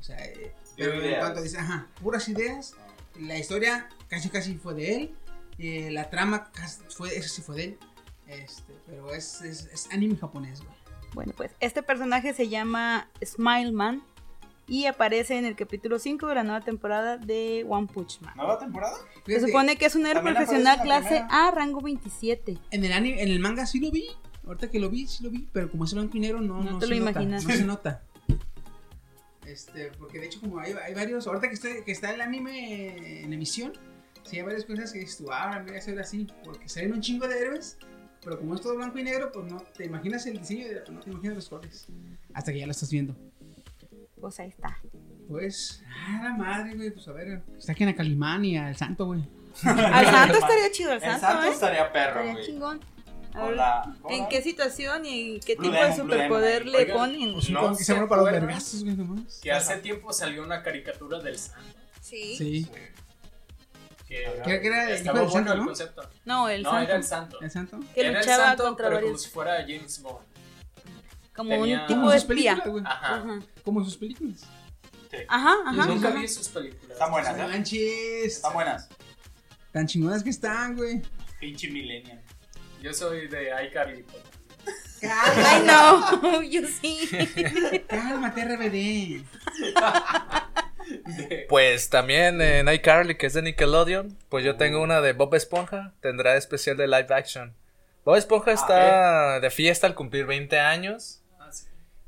O 0.00 0.02
sea, 0.02 0.16
eh, 0.24 0.52
pero 0.76 0.94
en 0.94 1.04
ideas. 1.04 1.20
cuanto 1.20 1.42
dice, 1.42 1.58
ajá, 1.58 1.86
puras 2.02 2.28
ideas. 2.28 2.74
La 3.20 3.38
historia 3.38 3.88
casi 4.08 4.28
casi 4.28 4.56
fue 4.56 4.74
de 4.74 4.96
él. 4.96 5.14
eh, 5.58 5.90
la 5.92 6.10
trama 6.10 6.50
casi 6.50 6.80
fue, 6.90 7.16
eso 7.16 7.28
sí 7.28 7.42
fue 7.42 7.54
de 7.56 7.64
él. 7.64 7.78
Este, 8.26 8.72
pero 8.86 9.14
es, 9.14 9.40
es, 9.42 9.66
es 9.72 9.88
anime 9.92 10.16
japonés, 10.16 10.60
güey. 10.62 10.74
Bueno, 11.14 11.32
pues 11.36 11.52
este 11.60 11.82
personaje 11.82 12.34
se 12.34 12.48
llama 12.48 13.08
Smile 13.24 13.72
Man 13.72 14.02
y 14.68 14.86
aparece 14.86 15.38
en 15.38 15.44
el 15.44 15.54
capítulo 15.54 15.98
5 15.98 16.26
de 16.26 16.34
la 16.34 16.42
nueva 16.42 16.60
temporada 16.60 17.18
de 17.18 17.64
One 17.68 17.86
Punch 17.86 18.20
Man. 18.20 18.34
¿Nueva 18.36 18.58
temporada? 18.58 18.96
Se 19.24 19.40
supone 19.40 19.76
que 19.76 19.86
es 19.86 19.94
un 19.94 20.06
héroe 20.06 20.22
profesional 20.22 20.80
clase 20.82 21.08
primera. 21.08 21.46
A, 21.46 21.50
rango 21.52 21.80
27. 21.80 22.58
En 22.70 22.84
el, 22.84 22.92
anime, 22.92 23.22
en 23.22 23.28
el 23.28 23.38
manga 23.38 23.66
sí 23.66 23.80
lo 23.80 23.90
vi. 23.90 24.06
Ahorita 24.44 24.70
que 24.70 24.78
lo 24.78 24.90
vi, 24.90 25.06
sí 25.06 25.22
lo 25.24 25.30
vi. 25.30 25.48
Pero 25.52 25.70
como 25.70 25.84
es 25.84 25.94
blanco 25.94 26.16
y 26.16 26.20
negro, 26.20 26.40
no, 26.40 26.62
No 26.62 26.72
no, 26.72 26.78
te 26.78 26.86
se 26.86 26.94
lo 26.94 26.98
nota, 26.98 27.10
imaginas. 27.10 27.44
No 27.44 27.54
se 27.54 27.64
nota. 27.64 28.02
Este, 29.46 29.92
porque 29.98 30.18
de 30.18 30.26
hecho, 30.26 30.40
como 30.40 30.58
hay, 30.58 30.72
hay 30.72 30.94
varios. 30.94 31.26
Ahorita 31.26 31.48
que 31.48 31.54
está, 31.54 31.68
que 31.84 31.92
está 31.92 32.12
el 32.12 32.20
anime 32.20 33.22
en 33.22 33.32
emisión, 33.32 33.72
sí 34.24 34.36
hay 34.36 34.42
varias 34.42 34.64
cosas 34.64 34.92
que 34.92 34.98
dices 34.98 35.18
tú, 35.18 35.30
ah, 35.30 35.62
voy 35.64 35.76
a 35.76 35.78
hacer 35.78 35.98
así. 36.00 36.26
Porque 36.44 36.68
salen 36.68 36.92
un 36.92 37.00
chingo 37.00 37.28
de 37.28 37.38
héroes. 37.38 37.78
Pero 38.26 38.40
como 38.40 38.56
es 38.56 38.60
todo 38.60 38.74
blanco 38.74 38.98
y 38.98 39.04
negro, 39.04 39.30
pues 39.30 39.46
no 39.46 39.62
te 39.76 39.84
imaginas 39.84 40.26
el 40.26 40.38
diseño, 40.40 40.64
pero 40.68 40.90
no 40.94 40.98
te 40.98 41.10
imaginas 41.10 41.36
los 41.36 41.48
colores. 41.48 41.86
Hasta 42.34 42.52
que 42.52 42.58
ya 42.58 42.66
lo 42.66 42.72
estás 42.72 42.90
viendo. 42.90 43.14
Pues 44.20 44.40
ahí 44.40 44.48
está. 44.48 44.76
Pues, 45.28 45.84
ah, 45.88 46.20
la 46.24 46.34
madre, 46.34 46.74
güey. 46.74 46.90
Pues 46.90 47.06
a 47.06 47.12
ver, 47.12 47.44
está 47.56 47.70
aquí 47.70 47.84
en 47.84 47.90
a 47.90 47.94
Calimán 47.94 48.44
y 48.44 48.58
al 48.58 48.76
santo, 48.76 49.06
güey. 49.06 49.22
Al 49.64 50.06
santo 50.06 50.34
estaría 50.38 50.72
chido, 50.72 50.90
el 50.90 50.96
El 50.96 51.02
santo, 51.02 51.20
santo 51.20 51.46
¿eh? 51.46 51.50
estaría 51.52 51.92
perro, 51.92 52.08
Estaría 52.20 52.32
güey. 52.32 52.46
chingón. 52.46 52.80
A 53.32 53.38
Con 53.38 53.48
ver, 53.48 53.56
la- 53.56 53.96
¿cómo 54.02 54.14
¿En 54.16 54.28
qué 54.28 54.42
situación 54.42 55.06
y 55.06 55.38
qué 55.40 55.54
tipo 55.54 55.70
de 55.70 55.94
superpoder 55.94 56.66
le 56.66 56.78
Oigan, 56.78 56.96
ponen? 56.96 57.32
Pues 57.32 57.48
No 57.50 57.74
se 57.76 57.94
para 57.94 58.22
los 58.22 58.32
vergazos, 58.32 58.82
güey, 58.82 58.96
nomás. 58.96 59.38
Que 59.40 59.52
hace 59.52 59.76
tiempo 59.78 60.12
salió 60.12 60.42
una 60.42 60.64
caricatura 60.64 61.20
del 61.20 61.38
santo. 61.38 61.78
Sí. 62.00 62.34
Sí. 62.36 62.68
Que 64.06 64.24
Creo 64.44 64.60
que 64.60 64.66
era 64.68 64.90
el 64.90 65.04
hijo 65.04 65.12
del 65.18 65.30
santo, 65.30 65.52
el 65.52 65.58
¿no? 65.58 65.64
concepto. 65.66 66.08
No, 66.24 66.48
el 66.48 66.62
no, 66.62 66.70
santo. 66.70 66.84
era 66.88 66.96
el 66.96 67.04
santo. 67.04 67.40
¿El 67.40 67.50
santo? 67.50 67.80
Que 67.94 68.00
era 68.00 68.08
el 68.10 68.14
luchaba 68.16 68.44
santo, 68.44 68.62
contra 68.64 68.84
pero 68.86 68.96
varios. 68.96 69.10
como 69.12 69.18
si 69.18 69.28
fuera 69.30 69.56
James 69.62 70.02
Bond. 70.02 70.26
Como 71.34 71.50
tenía- 71.50 71.80
un 71.82 71.86
tipo 71.88 72.10
de 72.10 72.16
espía. 72.16 72.52
Ajá. 72.84 73.16
Ajá. 73.16 73.38
Como 73.64 73.84
sus 73.84 73.96
películas. 73.96 74.42
Ajá, 75.28 75.54
ajá. 75.66 75.86
Nunca 75.86 76.08
ajá. 76.08 76.18
vi 76.20 76.28
sus 76.28 76.48
películas. 76.48 76.90
Están 76.92 77.10
buenas, 77.10 77.36
No 77.36 77.44
¿eh? 77.44 77.48
manches. 77.48 78.24
Están 78.36 78.52
buenas. 78.52 78.88
Tan 79.72 79.86
chingonas 79.86 80.22
que 80.22 80.30
están, 80.30 80.76
güey. 80.76 81.02
Pinche 81.40 81.68
millennial. 81.68 82.22
Yo 82.80 82.94
soy 82.94 83.26
de 83.28 83.50
iCarly. 83.68 84.02
pues. 84.04 84.22
Ay, 85.02 85.62
no. 85.66 86.42
Yo 86.50 86.62
sí. 86.80 87.08
Cálmate, 87.88 88.44
RBD. 88.44 89.24
Pues 91.48 91.90
también 91.90 92.40
en 92.40 92.68
iCarly, 92.68 93.16
que 93.16 93.26
es 93.26 93.34
de 93.34 93.42
Nickelodeon, 93.42 94.16
pues 94.28 94.44
yo 94.44 94.56
tengo 94.56 94.82
una 94.82 95.00
de 95.00 95.12
Bob 95.12 95.34
Esponja, 95.34 95.94
tendrá 96.00 96.36
especial 96.36 96.76
de 96.76 96.86
live 96.86 97.08
action. 97.10 97.54
Bob 98.04 98.16
Esponja 98.16 98.52
está 98.52 99.40
de 99.40 99.50
fiesta 99.50 99.86
al 99.86 99.94
cumplir 99.94 100.26
20 100.26 100.58
años 100.58 101.22
Ah, 101.38 101.50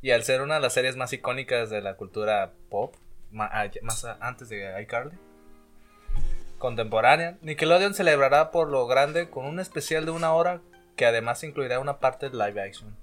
y 0.00 0.10
al 0.10 0.22
ser 0.22 0.42
una 0.42 0.54
de 0.54 0.60
las 0.60 0.72
series 0.72 0.96
más 0.96 1.12
icónicas 1.12 1.70
de 1.70 1.80
la 1.80 1.96
cultura 1.96 2.52
pop, 2.68 2.94
ah, 3.36 3.66
más 3.82 4.04
antes 4.20 4.48
de 4.48 4.80
iCarly, 4.82 5.16
contemporánea, 6.58 7.38
Nickelodeon 7.42 7.94
celebrará 7.94 8.50
por 8.50 8.68
lo 8.68 8.86
grande 8.86 9.30
con 9.30 9.44
un 9.44 9.60
especial 9.60 10.04
de 10.04 10.10
una 10.10 10.32
hora 10.32 10.60
que 10.96 11.06
además 11.06 11.42
incluirá 11.44 11.78
una 11.78 11.98
parte 11.98 12.30
de 12.30 12.36
live 12.36 12.60
action. 12.60 12.96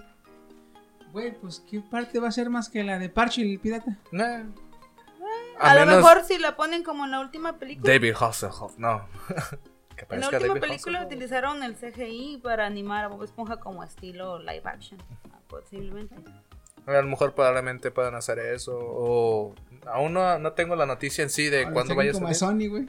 Güey, 1.12 1.32
pues 1.32 1.64
¿qué 1.70 1.80
parte 1.80 2.20
va 2.20 2.28
a 2.28 2.32
ser 2.32 2.50
más 2.50 2.68
que 2.68 2.84
la 2.84 3.00
de 3.00 3.08
Parche 3.08 3.42
y 3.42 3.54
el 3.54 3.60
pirata? 3.60 3.98
Nah, 4.12 4.44
A, 5.60 5.72
A, 5.72 5.86
lo 5.86 5.86
mejor 5.86 6.24
si 6.24 6.38
la 6.38 6.56
ponen 6.56 6.84
como 6.84 7.06
en 7.06 7.12
la 7.12 7.20
última 7.20 7.58
película. 7.58 7.92
David 7.92 8.14
Hasselhoff, 8.20 8.78
no. 8.78 9.08
que 9.96 10.06
en 10.10 10.20
la 10.22 10.28
última 10.28 10.48
David 10.48 10.62
película 10.62 11.00
Hasselhoff. 11.00 11.14
utilizaron 11.14 11.64
el 11.64 11.76
CGI 11.76 12.40
para 12.44 12.66
animar 12.66 13.06
a 13.06 13.08
Bob 13.08 13.24
Esponja 13.24 13.58
como 13.58 13.84
estilo 13.84 14.40
live 14.40 14.62
action. 14.66 15.00
ah, 15.32 15.38
Posiblemente. 15.48 16.16
A 16.86 16.92
lo 16.92 17.04
mejor 17.04 17.34
probablemente 17.34 17.90
puedan 17.92 18.14
hacer 18.16 18.38
eso. 18.40 18.78
O 18.78 19.56
aún 19.88 20.14
no, 20.14 20.38
no 20.40 20.54
tengo 20.54 20.76
la 20.76 20.86
noticia 20.86 21.24
en 21.24 21.30
sí 21.30 21.50
de 21.50 21.62
Ahora 21.64 21.74
cuándo 21.74 21.96
vaya 21.96 22.12
a 22.12 22.14
salir. 22.14 22.36
Sony, 22.36 22.68
güey. 22.70 22.86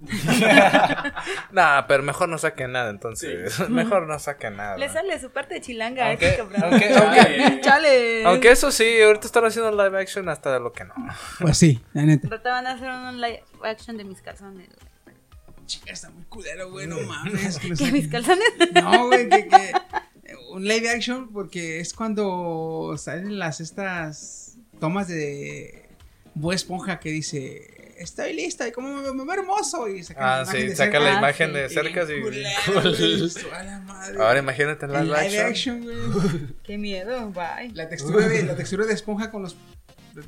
Nah, 1.52 1.86
pero 1.86 2.02
mejor 2.02 2.28
no 2.28 2.38
saquen 2.38 2.72
nada 2.72 2.90
entonces. 2.90 3.58
mejor 3.68 4.06
no 4.06 4.18
saquen 4.18 4.56
nada. 4.56 4.76
Le 4.76 4.88
sale 4.88 5.18
su 5.20 5.30
parte 5.30 5.54
de 5.54 5.60
chilanga 5.60 6.06
a 6.06 6.12
este 6.12 6.36
cabrón. 6.36 6.62
aunque- 6.64 6.94
aunque- 6.94 7.60
Chale. 7.60 8.24
Aunque 8.24 8.50
eso 8.50 8.70
sí, 8.70 9.00
ahorita 9.00 9.26
están 9.26 9.44
haciendo 9.44 9.70
live 9.70 10.00
action 10.00 10.28
hasta 10.28 10.52
de 10.52 10.60
lo 10.60 10.72
que 10.72 10.84
no. 10.84 10.94
Pues 11.40 11.58
sí, 11.58 11.80
la 11.94 12.02
neta. 12.02 12.28
Ahorita 12.30 12.50
van 12.50 12.66
a 12.66 12.72
hacer 12.72 12.88
un 12.90 13.20
live 13.20 13.42
action 13.64 13.96
de 13.96 14.04
mis 14.04 14.22
calzones. 14.22 14.68
Chica, 15.66 15.92
está 15.92 16.08
muy 16.10 16.24
culero, 16.24 16.70
güey, 16.70 16.86
no 16.86 16.98
mames. 17.00 17.58
¿Qué, 17.60 17.74
saquen. 17.76 17.92
mis 17.92 18.08
calzones? 18.08 18.42
No, 18.82 19.06
güey, 19.08 19.28
que, 19.28 19.48
que 19.48 19.72
un 20.50 20.64
live 20.66 20.88
action 20.90 21.30
porque 21.32 21.80
es 21.80 21.92
cuando 21.92 22.94
salen 22.96 23.38
las 23.38 23.60
estas 23.60 24.56
tomas 24.80 25.08
de 25.08 25.88
Bob 26.34 26.52
Esponja 26.52 27.00
que 27.00 27.10
dice 27.10 27.74
estoy 27.98 28.32
lista 28.32 28.66
y 28.68 28.72
como 28.72 28.88
me, 29.02 29.12
me 29.12 29.24
veo 29.24 29.34
hermoso 29.34 29.88
y 29.88 30.02
sacan 30.02 30.24
Ah, 30.24 30.36
la 30.36 30.42
imagen 30.42 30.60
sí, 30.62 30.68
de 30.68 30.76
saca 30.76 30.92
cerca. 30.92 31.04
la 31.12 31.18
imagen 31.18 31.48
sí, 31.48 31.52
de 31.54 31.68
cerca 31.68 32.02
y. 32.12 32.42
La. 34.16 34.26
Ahora 34.26 34.38
imagínate 34.38 34.86
en 34.86 34.94
En 34.94 35.04
live, 35.06 35.16
action. 35.40 35.46
action, 35.46 35.82
güey. 35.84 36.40
Qué 36.64 36.78
miedo, 36.78 37.30
bye. 37.30 37.70
La 37.74 37.88
textura 37.88 38.26
de 38.28 38.42
la 38.44 38.56
textura 38.56 38.86
de 38.86 38.94
esponja 38.94 39.30
con 39.30 39.42
los 39.42 39.56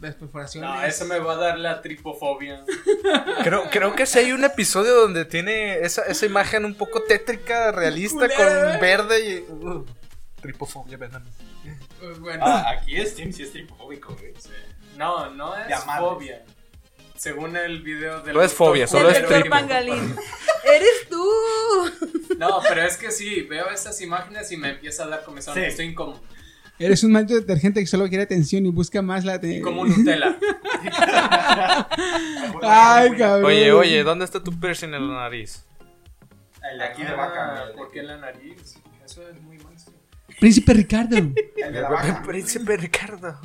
las 0.01 0.15
perforaciones. 0.15 0.71
No, 0.71 0.85
eso 0.85 1.05
me 1.07 1.19
va 1.19 1.33
a 1.33 1.37
dar 1.37 1.59
la 1.59 1.83
tripofobia. 1.83 2.65
Creo, 3.43 3.69
creo 3.71 3.95
que 3.97 4.07
sí 4.07 4.21
hay 4.21 4.31
un 4.31 4.45
episodio 4.45 4.95
donde 4.95 5.25
tiene 5.25 5.81
esa, 5.81 6.03
esa 6.03 6.27
imagen 6.27 6.65
un 6.65 6.75
poco 6.75 7.03
tétrica, 7.03 7.73
realista, 7.73 8.29
Culera. 8.29 8.73
con 8.73 8.81
verde 8.81 9.29
y. 9.29 9.39
uh, 9.53 9.85
tripofobia, 10.41 10.97
ven 10.97 11.11
Pues 11.99 12.21
bueno. 12.21 12.45
Ah, 12.47 12.71
aquí 12.71 12.97
es 12.97 13.17
Tim, 13.17 13.33
sí 13.33 13.43
es 13.43 13.51
tripofóbico, 13.51 14.15
güey. 14.15 14.33
No, 14.97 15.31
no 15.31 15.57
es 15.57 15.77
fobia. 15.99 16.45
Según 17.21 17.55
el 17.55 17.83
video 17.83 18.23
del. 18.23 18.35
No 18.35 18.41
es 18.41 18.55
fobia, 18.55 18.87
solo 18.87 19.11
es 19.11 19.19
Pangalín. 19.51 20.17
¡Eres 20.65 21.07
tú! 21.11 21.23
No, 22.39 22.61
pero 22.67 22.81
es 22.83 22.97
que 22.97 23.11
sí, 23.11 23.43
veo 23.43 23.69
estas 23.69 24.01
imágenes 24.01 24.51
y 24.53 24.57
me 24.57 24.71
empieza 24.71 25.05
a 25.05 25.09
dar 25.09 25.23
comezón. 25.23 25.53
Sí. 25.55 25.61
Estoy 25.61 25.85
incómodo. 25.89 26.23
Eres 26.79 27.05
un 27.05 27.13
maldito 27.13 27.39
detergente 27.39 27.79
que 27.81 27.87
solo 27.87 28.09
quiere 28.09 28.25
atención 28.25 28.65
y 28.65 28.71
busca 28.71 29.03
más 29.03 29.27
la 29.27 29.35
atención. 29.35 29.63
como 29.65 29.85
Nutella. 29.85 30.39
Ay, 32.63 33.11
cabrón. 33.19 33.45
Oye, 33.45 33.71
oye, 33.73 34.03
¿dónde 34.03 34.25
está 34.25 34.43
tu 34.43 34.59
piercing 34.59 34.95
en 34.95 35.07
la 35.09 35.15
nariz? 35.25 35.67
El 36.73 36.79
de 36.79 36.85
aquí 36.85 37.03
de 37.03 37.09
Ah, 37.09 37.17
vaca. 37.17 37.67
de- 37.67 37.75
¿Por 37.75 37.91
qué 37.91 38.01
en 38.01 38.07
la 38.07 38.17
nariz? 38.17 38.77
Eso 39.05 39.29
es 39.29 39.39
muy 39.43 39.59
maestro. 39.59 39.93
Príncipe 40.39 40.73
Ricardo. 40.73 41.17
El 41.19 41.35
de 41.35 41.81
la 41.83 41.91
vaca. 41.91 42.23
Príncipe 42.27 42.79
Ricardo. 42.79 43.39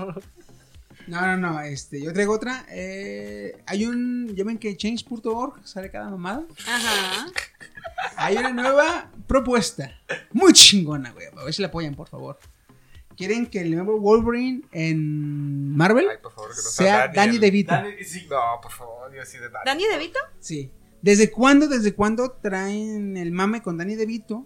No, 1.08 1.22
no, 1.22 1.38
no, 1.38 1.62
este, 1.62 2.02
yo 2.02 2.12
traigo 2.14 2.34
otra. 2.34 2.66
Eh, 2.70 3.62
hay 3.66 3.86
un, 3.86 4.34
ya 4.36 4.44
ven 4.44 4.58
que 4.58 4.76
change.org 4.76 5.66
sale 5.68 5.92
cada 5.92 6.10
mamada. 6.10 6.46
Ajá. 6.68 7.28
Hay 8.18 8.38
una 8.38 8.52
nueva 8.52 9.12
propuesta. 9.28 9.92
Muy 10.32 10.54
chingona, 10.54 11.12
güey. 11.12 11.28
A 11.36 11.44
ver 11.44 11.54
si 11.54 11.62
la 11.62 11.68
apoyan, 11.68 11.96
por 11.96 12.08
favor. 12.08 12.40
Quieren 13.16 13.46
que 13.46 13.62
el 13.62 13.72
nuevo 13.72 14.00
Wolverine 14.00 14.64
en 14.72 15.76
Marvel 15.76 16.08
Ay, 16.10 16.18
por 16.22 16.34
favor, 16.34 16.50
que 16.50 16.58
no 16.58 16.70
sea 16.70 17.08
Danny 17.08 17.38
DeVito. 17.38 17.72
Dani, 17.72 18.04
sí. 18.04 18.28
No, 18.30 18.60
por 18.62 18.72
favor, 18.72 19.14
yo 19.14 19.22
así 19.22 19.38
de 19.38 19.50
Danny. 19.50 19.64
¿Dani 19.66 19.84
DeVito? 19.86 20.20
Sí. 20.40 20.72
¿Desde 21.02 21.32
cuándo, 21.32 21.68
desde 21.68 21.94
cuándo 21.94 22.32
traen 22.32 23.16
el 23.16 23.32
mame 23.32 23.62
con 23.62 23.78
Danny 23.78 23.96
DeVito? 23.96 24.46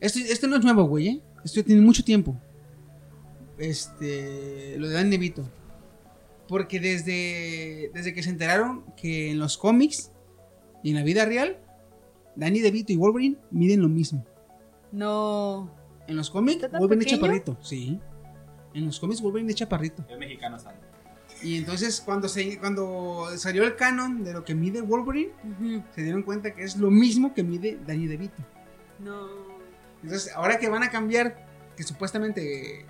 Esto, 0.00 0.20
esto 0.20 0.46
no 0.46 0.56
es 0.56 0.64
nuevo, 0.64 0.84
güey, 0.84 1.08
¿eh? 1.08 1.22
Esto 1.44 1.60
ya 1.60 1.66
tiene 1.66 1.82
mucho 1.82 2.02
tiempo. 2.04 2.40
Este, 3.58 4.76
lo 4.78 4.88
de 4.88 4.94
Danny 4.94 5.10
DeVito. 5.10 5.48
Porque 6.48 6.80
desde, 6.80 7.90
desde 7.92 8.14
que 8.14 8.22
se 8.22 8.30
enteraron 8.30 8.84
que 8.96 9.30
en 9.30 9.38
los 9.38 9.58
cómics 9.58 10.10
y 10.82 10.90
en 10.90 10.96
la 10.96 11.02
vida 11.02 11.24
real, 11.24 11.58
Danny 12.36 12.60
DeVito 12.60 12.92
y 12.92 12.96
Wolverine 12.96 13.36
miden 13.50 13.82
lo 13.82 13.88
mismo. 13.88 14.24
No. 14.90 15.70
En 16.06 16.16
los 16.16 16.30
cómics, 16.30 16.56
¿Está 16.56 16.70
tan 16.70 16.80
Wolverine 16.80 17.04
es 17.04 17.12
chaparrito. 17.12 17.58
Sí. 17.60 18.00
En 18.72 18.86
los 18.86 18.98
cómics, 18.98 19.20
Wolverine 19.20 19.50
es 19.50 19.56
chaparrito. 19.56 20.04
Es 20.08 20.18
mexicano, 20.18 20.58
Sandro. 20.58 20.88
Y 21.42 21.56
entonces, 21.56 22.00
cuando, 22.00 22.28
se, 22.28 22.58
cuando 22.58 23.28
salió 23.36 23.64
el 23.64 23.76
canon 23.76 24.24
de 24.24 24.32
lo 24.32 24.44
que 24.44 24.54
mide 24.54 24.80
Wolverine, 24.80 25.32
se 25.94 26.02
dieron 26.02 26.22
cuenta 26.22 26.54
que 26.54 26.64
es 26.64 26.76
lo 26.76 26.90
mismo 26.90 27.34
que 27.34 27.44
mide 27.44 27.78
Danny 27.86 28.06
DeVito. 28.06 28.42
No. 28.98 29.28
Entonces, 30.02 30.32
ahora 30.34 30.58
que 30.58 30.68
van 30.68 30.82
a 30.82 30.90
cambiar, 30.90 31.46
que 31.76 31.82
supuestamente 31.82 32.86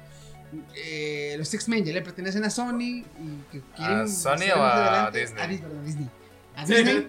eh, 0.74 1.34
los 1.38 1.52
X-Men 1.52 1.84
ya 1.84 1.92
le 1.92 2.02
pertenecen 2.02 2.44
a 2.44 2.50
Sony 2.50 2.80
y 2.80 3.04
que 3.52 3.60
quieren. 3.76 3.98
¿A 4.00 4.08
Sony 4.08 4.50
o 4.56 4.62
a 4.62 5.06
adelante- 5.08 5.20
Disney? 5.20 5.42
A, 5.42 5.48
Dis- 5.48 5.60
perdón, 5.60 5.78
a 5.78 5.82
Disney. 5.84 6.08
A 6.56 6.64
Disney. 6.66 7.08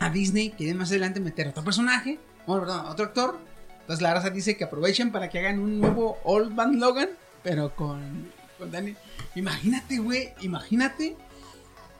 a 0.00 0.10
Disney 0.10 0.50
quieren 0.50 0.76
más 0.76 0.90
adelante 0.90 1.20
meter 1.20 1.48
otro 1.48 1.64
personaje, 1.64 2.18
bueno, 2.46 2.62
perdón, 2.64 2.86
otro 2.86 3.04
actor. 3.06 3.38
Entonces, 3.80 4.02
la 4.02 4.12
raza 4.14 4.30
dice 4.30 4.56
que 4.56 4.64
aprovechen 4.64 5.10
para 5.12 5.30
que 5.30 5.38
hagan 5.38 5.58
un 5.58 5.80
nuevo 5.80 6.18
Old 6.24 6.52
Man 6.54 6.78
Logan, 6.78 7.08
pero 7.42 7.74
con, 7.74 8.30
con 8.58 8.70
Danny. 8.70 8.94
Imagínate, 9.34 9.98
güey, 9.98 10.34
imagínate 10.42 11.16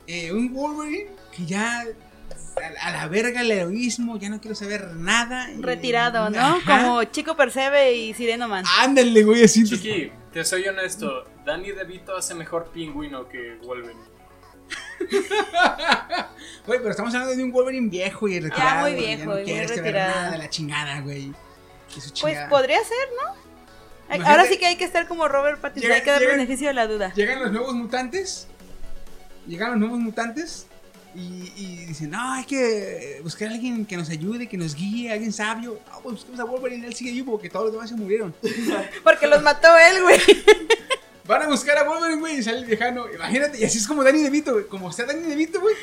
eh, 0.07 0.33
un 0.33 0.53
Wolverine 0.53 1.11
que 1.35 1.47
ya. 1.47 1.85
A, 2.81 2.91
la 2.91 3.07
verga 3.09 3.41
el 3.41 3.51
heroísmo, 3.51 4.19
ya 4.19 4.29
no 4.29 4.41
quiero 4.41 4.55
saber 4.55 4.95
nada. 4.97 5.49
Retirado, 5.59 6.29
¿no? 6.31 6.39
Ajá. 6.39 6.83
Como 6.83 7.05
Chico 7.05 7.37
Percebe 7.37 7.95
y 7.95 8.15
Sireno 8.15 8.49
Man. 8.49 8.65
Ándale, 8.81 9.23
güey, 9.23 9.45
así. 9.45 9.65
Chiqui, 9.65 10.11
te 10.33 10.45
soy 10.45 10.67
honesto. 10.67 11.25
Danny 11.45 11.71
DeVito 11.73 12.17
hace 12.17 12.35
mejor 12.35 12.71
pingüino 12.73 13.29
que 13.29 13.59
Wolverine. 13.65 14.01
Güey, 16.67 16.79
pero 16.81 16.91
estamos 16.91 17.15
hablando 17.15 17.35
de 17.35 17.43
un 17.43 17.51
Wolverine 17.53 17.89
viejo 17.89 18.29
y 18.29 18.41
retirado. 18.41 18.81
muy 18.83 18.93
güey, 18.93 19.07
viejo 19.07 19.25
no 19.31 19.41
y 19.41 19.45
muy 19.45 19.67
retirado. 19.67 20.15
nada 20.15 20.31
de 20.33 20.39
la 20.39 20.51
chingada, 20.51 21.01
güey. 21.01 21.33
Pues 22.21 22.39
podría 22.51 22.79
ser, 22.85 23.09
¿no? 23.25 23.35
Imagínate- 24.15 24.31
Ahora 24.31 24.45
sí 24.47 24.59
que 24.59 24.67
hay 24.67 24.77
que 24.77 24.85
estar 24.85 25.07
como 25.09 25.29
Robert 25.29 25.61
Pattinson, 25.61 25.83
Llega- 25.89 25.95
hay 25.97 26.03
que 26.03 26.11
dar 26.11 26.21
beneficio 26.27 26.69
de 26.69 26.75
la 26.75 26.87
duda. 26.87 27.13
Llegan 27.15 27.41
los 27.41 27.53
nuevos 27.53 27.75
mutantes. 27.75 28.49
Llegan 29.47 29.71
los 29.71 29.79
nuevos 29.81 29.99
mutantes. 29.99 30.67
Y, 31.19 31.53
y 31.57 31.85
dicen, 31.85 32.11
no, 32.11 32.33
hay 32.33 32.45
que 32.45 33.19
buscar 33.25 33.49
a 33.49 33.55
alguien 33.55 33.85
que 33.85 33.97
nos 33.97 34.09
ayude, 34.09 34.47
que 34.47 34.57
nos 34.57 34.77
guíe, 34.77 35.11
alguien 35.11 35.33
sabio. 35.33 35.81
No, 35.91 36.01
pues 36.01 36.15
busquemos 36.15 36.39
a 36.39 36.45
Wolverine, 36.45 36.87
él 36.87 36.95
sigue 36.95 37.11
vivo 37.11 37.33
porque 37.33 37.51
todos 37.51 37.65
los 37.65 37.73
demás 37.73 37.91
se 37.91 37.97
murieron. 37.97 38.33
Porque 39.03 39.27
los 39.27 39.43
mató 39.43 39.67
él, 39.77 40.03
güey. 40.03 40.21
Van 41.27 41.43
a 41.43 41.49
buscar 41.49 41.77
a 41.77 41.83
Wolverine, 41.83 42.21
güey, 42.21 42.39
y 42.39 42.43
sale 42.45 42.59
el 42.59 42.67
viejano. 42.67 43.13
Imagínate, 43.13 43.59
y 43.59 43.65
así 43.65 43.79
es 43.79 43.89
como 43.89 44.05
Danny 44.05 44.23
DeVito, 44.23 44.53
güey. 44.53 44.67
Como 44.67 44.91
está 44.91 45.07
Danny 45.07 45.23
DeVito, 45.23 45.61
güey. 45.61 45.75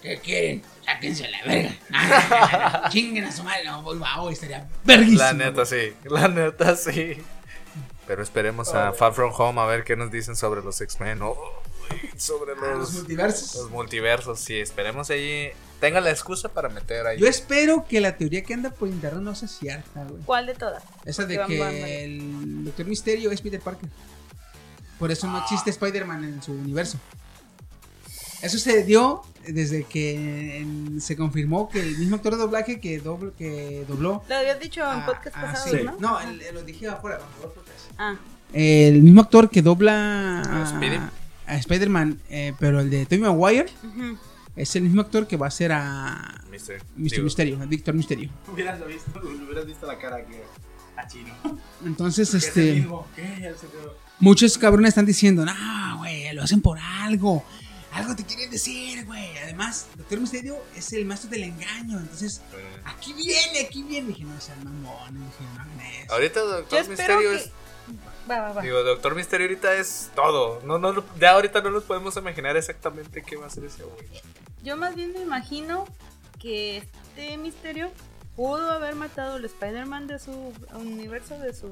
¿Qué 0.00 0.18
quieren? 0.18 0.62
Sáquense 0.84 1.26
a 1.26 1.30
la 1.30 1.42
verga. 1.44 1.76
Ah, 1.92 2.88
chinguen 2.90 3.24
a 3.24 3.32
su 3.32 3.42
madre. 3.42 3.64
No, 3.64 3.82
pues, 3.82 3.98
wow, 3.98 4.28
estaría 4.28 4.68
verguísimo. 4.84 5.18
La 5.18 5.32
neta 5.32 5.66
sí, 5.66 5.94
la 6.04 6.28
neta 6.28 6.76
sí. 6.76 7.16
Pero 8.06 8.22
esperemos 8.22 8.72
a 8.72 8.92
Far 8.92 9.14
From 9.14 9.32
Home 9.36 9.60
a 9.60 9.66
ver 9.66 9.82
qué 9.82 9.96
nos 9.96 10.12
dicen 10.12 10.36
sobre 10.36 10.62
los 10.62 10.80
X-Men 10.80 11.22
o 11.22 11.36
sobre 12.16 12.52
Ah, 12.52 12.56
los 12.72 12.78
los, 12.78 12.92
multiversos. 12.94 13.54
los 13.56 13.70
multiversos. 13.70 14.40
Sí, 14.40 14.54
esperemos 14.60 15.10
ahí. 15.10 15.50
Tengan 15.80 16.04
la 16.04 16.10
excusa 16.10 16.48
para 16.50 16.68
meter 16.68 17.06
ahí. 17.06 17.18
Yo 17.18 17.26
espero 17.26 17.86
que 17.88 18.00
la 18.00 18.16
teoría 18.18 18.42
que 18.42 18.52
anda 18.52 18.70
por 18.70 18.88
internet 18.88 19.22
no 19.22 19.34
sea 19.34 19.48
cierta, 19.48 20.04
güey. 20.04 20.22
¿Cuál 20.24 20.46
de 20.46 20.54
todas? 20.54 20.82
Esa 21.06 21.24
de 21.24 21.34
Que 21.34 21.38
van- 21.38 21.48
que 21.48 21.58
van- 21.58 21.74
el 21.74 22.64
Doctor 22.66 22.86
Misterio 22.86 23.30
es 23.30 23.40
Peter 23.40 23.60
Parker. 23.60 23.88
Por 24.98 25.10
eso 25.10 25.26
no 25.26 25.38
existe 25.38 25.70
Spider-Man 25.70 26.24
en 26.24 26.42
su 26.42 26.52
universo. 26.52 26.98
Eso 28.42 28.58
se 28.58 28.84
dio 28.84 29.22
desde 29.48 29.84
que 29.84 30.58
en- 30.58 31.00
se 31.00 31.16
confirmó 31.16 31.68
que 31.70 31.80
el 31.80 31.96
mismo 31.96 32.16
actor 32.16 32.32
de 32.34 32.38
doblaje 32.38 32.80
que, 32.80 33.02
dobl- 33.02 33.32
que 33.36 33.84
dobló. 33.88 34.22
Lo 34.28 34.34
habías 34.36 34.60
dicho 34.60 34.80
en 34.82 35.00
a- 35.00 35.06
podcast 35.06 35.36
a- 35.36 35.40
pasados, 35.40 35.70
sí. 35.78 35.84
¿no? 35.84 35.96
No, 35.98 36.20
el- 36.20 36.42
el- 36.42 36.54
lo 36.54 36.62
dije 36.62 36.88
afuera. 36.88 37.16
afuera, 37.16 37.54
podcast. 37.54 37.78
Ah, 37.98 38.16
El 38.52 39.00
mismo 39.02 39.20
actor 39.22 39.48
que 39.48 39.62
dobla. 39.62 40.42
A, 41.50 41.56
Spider-Man, 41.56 42.20
eh, 42.28 42.54
pero 42.58 42.80
el 42.80 42.90
de 42.90 43.04
Tobey 43.06 43.20
Maguire, 43.20 43.66
es 44.56 44.76
el 44.76 44.82
mismo 44.82 45.00
actor 45.00 45.26
que 45.26 45.36
va 45.36 45.46
a 45.46 45.50
ser 45.50 45.72
a 45.72 46.42
Mister- 46.50 46.82
Misterio, 46.96 47.60
a 47.62 47.66
Víctor 47.66 47.94
Misterio. 47.94 48.30
Hubieras 48.52 48.84
visto, 48.86 49.20
hubieras 49.22 49.66
visto 49.66 49.86
la 49.86 49.98
cara 49.98 50.24
que 50.24 50.42
a 50.96 51.06
Chino. 51.06 51.34
Entonces, 51.84 52.34
es 52.34 52.44
este. 52.46 52.86
Muchos 54.18 54.58
cabrones 54.58 54.90
están 54.90 55.06
diciendo, 55.06 55.44
no, 55.46 55.98
güey, 55.98 56.32
lo 56.34 56.42
hacen 56.42 56.60
por 56.60 56.78
algo. 56.78 57.42
algo 57.92 58.14
te 58.14 58.24
quieren 58.24 58.50
decir, 58.50 59.06
güey. 59.06 59.38
Además, 59.38 59.86
Doctor 59.96 60.20
Misterio 60.20 60.58
es 60.76 60.92
el 60.92 61.06
maestro 61.06 61.30
del 61.30 61.44
engaño. 61.44 61.98
Entonces, 61.98 62.42
aquí 62.84 63.14
viene, 63.14 63.66
aquí 63.66 63.82
viene. 63.82 64.08
Dije, 64.08 64.24
no 64.24 64.38
sean 64.40 64.62
mamón. 64.62 65.14
Dije, 65.14 65.44
no 65.54 65.60
hagan 65.62 65.80
eso. 65.80 66.12
Ahorita 66.12 66.40
Doctor 66.40 66.88
Misterio 66.88 67.30
que... 67.30 67.36
es. 67.36 67.50
Va, 68.28 68.40
va, 68.40 68.52
va. 68.52 68.62
Digo, 68.62 68.82
Doctor 68.82 69.14
Misterio 69.14 69.46
ahorita 69.46 69.74
es 69.74 70.10
todo. 70.14 70.60
No, 70.64 70.78
no, 70.78 71.04
ya 71.18 71.32
ahorita 71.32 71.60
no 71.60 71.70
nos 71.70 71.84
podemos 71.84 72.16
imaginar 72.16 72.56
exactamente 72.56 73.22
qué 73.22 73.36
va 73.36 73.44
a 73.44 73.46
hacer 73.46 73.64
ese 73.64 73.82
güey. 73.82 74.06
Yo 74.62 74.76
más 74.76 74.94
bien 74.94 75.12
me 75.12 75.20
imagino 75.20 75.86
que 76.38 76.78
este 76.78 77.36
misterio 77.36 77.90
pudo 78.36 78.70
haber 78.70 78.94
matado 78.94 79.36
al 79.36 79.44
Spider-Man 79.44 80.06
de 80.06 80.18
su 80.18 80.52
universo, 80.74 81.38
de 81.38 81.54
su... 81.54 81.70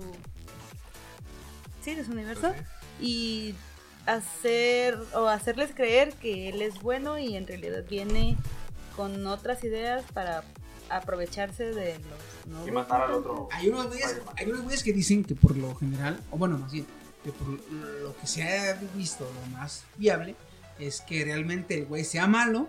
Sí, 1.83 1.95
de 1.95 2.05
su 2.05 2.13
universo. 2.13 2.55
Y 3.01 3.55
hacer 4.07 4.99
o 5.15 5.29
hacerles 5.29 5.71
creer 5.75 6.15
que 6.15 6.49
él 6.49 6.63
es 6.63 6.81
bueno 6.81 7.19
y 7.19 7.37
en 7.37 7.47
realidad 7.47 7.85
viene 7.89 8.37
con 8.97 9.27
otras 9.27 9.63
ideas 9.65 10.03
para 10.13 10.43
aprovecharse 10.89 11.73
de 11.73 11.95
los 11.95 12.28
Y 12.67 12.71
matar 12.71 13.03
al 13.03 13.13
otro. 13.13 13.49
Hay 13.53 13.69
unos 13.69 13.87
güeyes, 13.89 14.07
Spider-Man. 14.07 14.35
hay 14.39 14.47
unos 14.51 14.63
güeyes 14.63 14.83
que 14.83 14.93
dicen 14.93 15.25
que 15.25 15.35
por 15.35 15.57
lo 15.57 15.75
general, 15.77 16.21
o 16.31 16.39
bueno, 16.39 16.59
más 16.59 16.73
bien, 16.73 16.87
que 17.25 17.33
por 17.33 17.49
lo 17.49 18.17
que 18.17 18.27
se 18.27 18.43
ha 18.43 18.75
visto, 18.95 19.25
lo 19.45 19.51
más 19.59 19.85
viable, 19.97 20.35
es 20.79 21.01
que 21.03 21.25
realmente 21.25 21.75
el 21.75 21.87
güey 21.87 22.05
sea 22.05 22.27
malo 22.27 22.69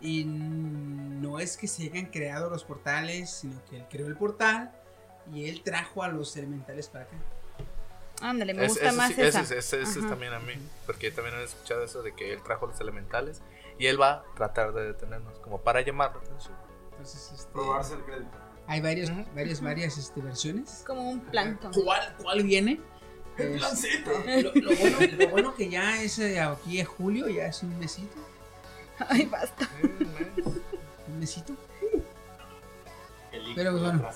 y 0.00 0.24
no 0.26 1.38
es 1.40 1.56
que 1.56 1.66
se 1.68 1.84
hayan 1.84 2.06
creado 2.06 2.50
los 2.50 2.64
portales, 2.64 3.30
sino 3.30 3.60
que 3.70 3.76
él 3.76 3.84
creó 3.90 4.06
el 4.08 4.16
portal 4.16 4.72
y 5.32 5.48
él 5.48 5.62
trajo 5.62 6.02
a 6.02 6.08
los 6.08 6.36
elementales 6.36 6.88
para 6.88 7.04
acá. 7.04 7.16
Ándale, 8.20 8.52
me 8.52 8.64
Es- 8.64 8.72
gusta 8.72 8.88
ese 8.88 8.96
más 8.96 9.12
sí- 9.14 9.20
esa. 9.22 9.40
ese- 9.42 9.82
ese- 9.82 10.02
también 10.02 10.32
a 10.32 10.40
mí. 10.40 10.54
Porque 10.86 11.10
también 11.12 11.36
he 11.36 11.44
escuchado 11.44 11.84
eso 11.84 12.02
de 12.02 12.14
que 12.14 12.32
él 12.32 12.42
trajo 12.42 12.66
los 12.66 12.80
elementales 12.80 13.40
y 13.78 13.86
él 13.86 14.00
va 14.00 14.10
a 14.14 14.22
tratar 14.34 14.72
de 14.72 14.86
detenernos, 14.86 15.38
como 15.38 15.60
para 15.60 15.80
llamar 15.82 16.12
la 16.16 16.22
atención. 16.22 16.54
Entonces, 16.90 17.30
este, 17.32 17.50
Robarse 17.54 17.94
el 17.94 18.02
crédito. 18.02 18.36
Hay 18.68 18.80
varias, 18.80 19.10
varias, 19.34 19.60
varias 19.60 19.98
este, 19.98 20.20
versiones. 20.20 20.72
Es 20.72 20.82
como 20.84 21.10
un 21.10 21.20
plancton. 21.20 21.72
¿Cuál, 21.72 22.14
cuál 22.22 22.42
viene? 22.44 22.80
El 23.38 23.56
plancito. 23.58 24.10
lo, 24.26 24.54
lo 24.54 24.76
bueno, 24.76 24.98
lo 25.18 25.28
bueno 25.28 25.54
que 25.54 25.68
ya 25.70 26.02
es 26.02 26.18
eh, 26.18 26.40
aquí 26.40 26.78
es 26.80 26.86
julio, 26.88 27.28
ya 27.28 27.46
es 27.46 27.62
un 27.62 27.78
mesito. 27.78 28.16
Ay, 29.08 29.26
basta. 29.26 29.68
Un 31.06 31.18
mesito. 31.18 31.54
Pero, 33.54 33.70
pues, 33.72 33.82
bueno. 33.82 34.08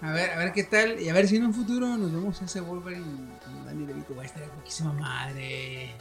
A 0.00 0.12
ver, 0.12 0.30
a 0.30 0.38
ver 0.38 0.52
qué 0.52 0.62
tal. 0.62 1.00
Y 1.00 1.08
a 1.08 1.12
ver 1.12 1.26
si 1.26 1.36
en 1.36 1.46
un 1.46 1.54
futuro 1.54 1.86
nos 1.96 2.12
vemos 2.12 2.40
a 2.40 2.44
ese 2.44 2.60
Wolverine 2.60 3.04
con 3.44 3.66
Danny 3.66 3.84
DeVito. 3.84 4.14
Va 4.14 4.22
a 4.22 4.26
estar 4.26 4.42
poquísima 4.44 4.92
madre. 4.92 5.92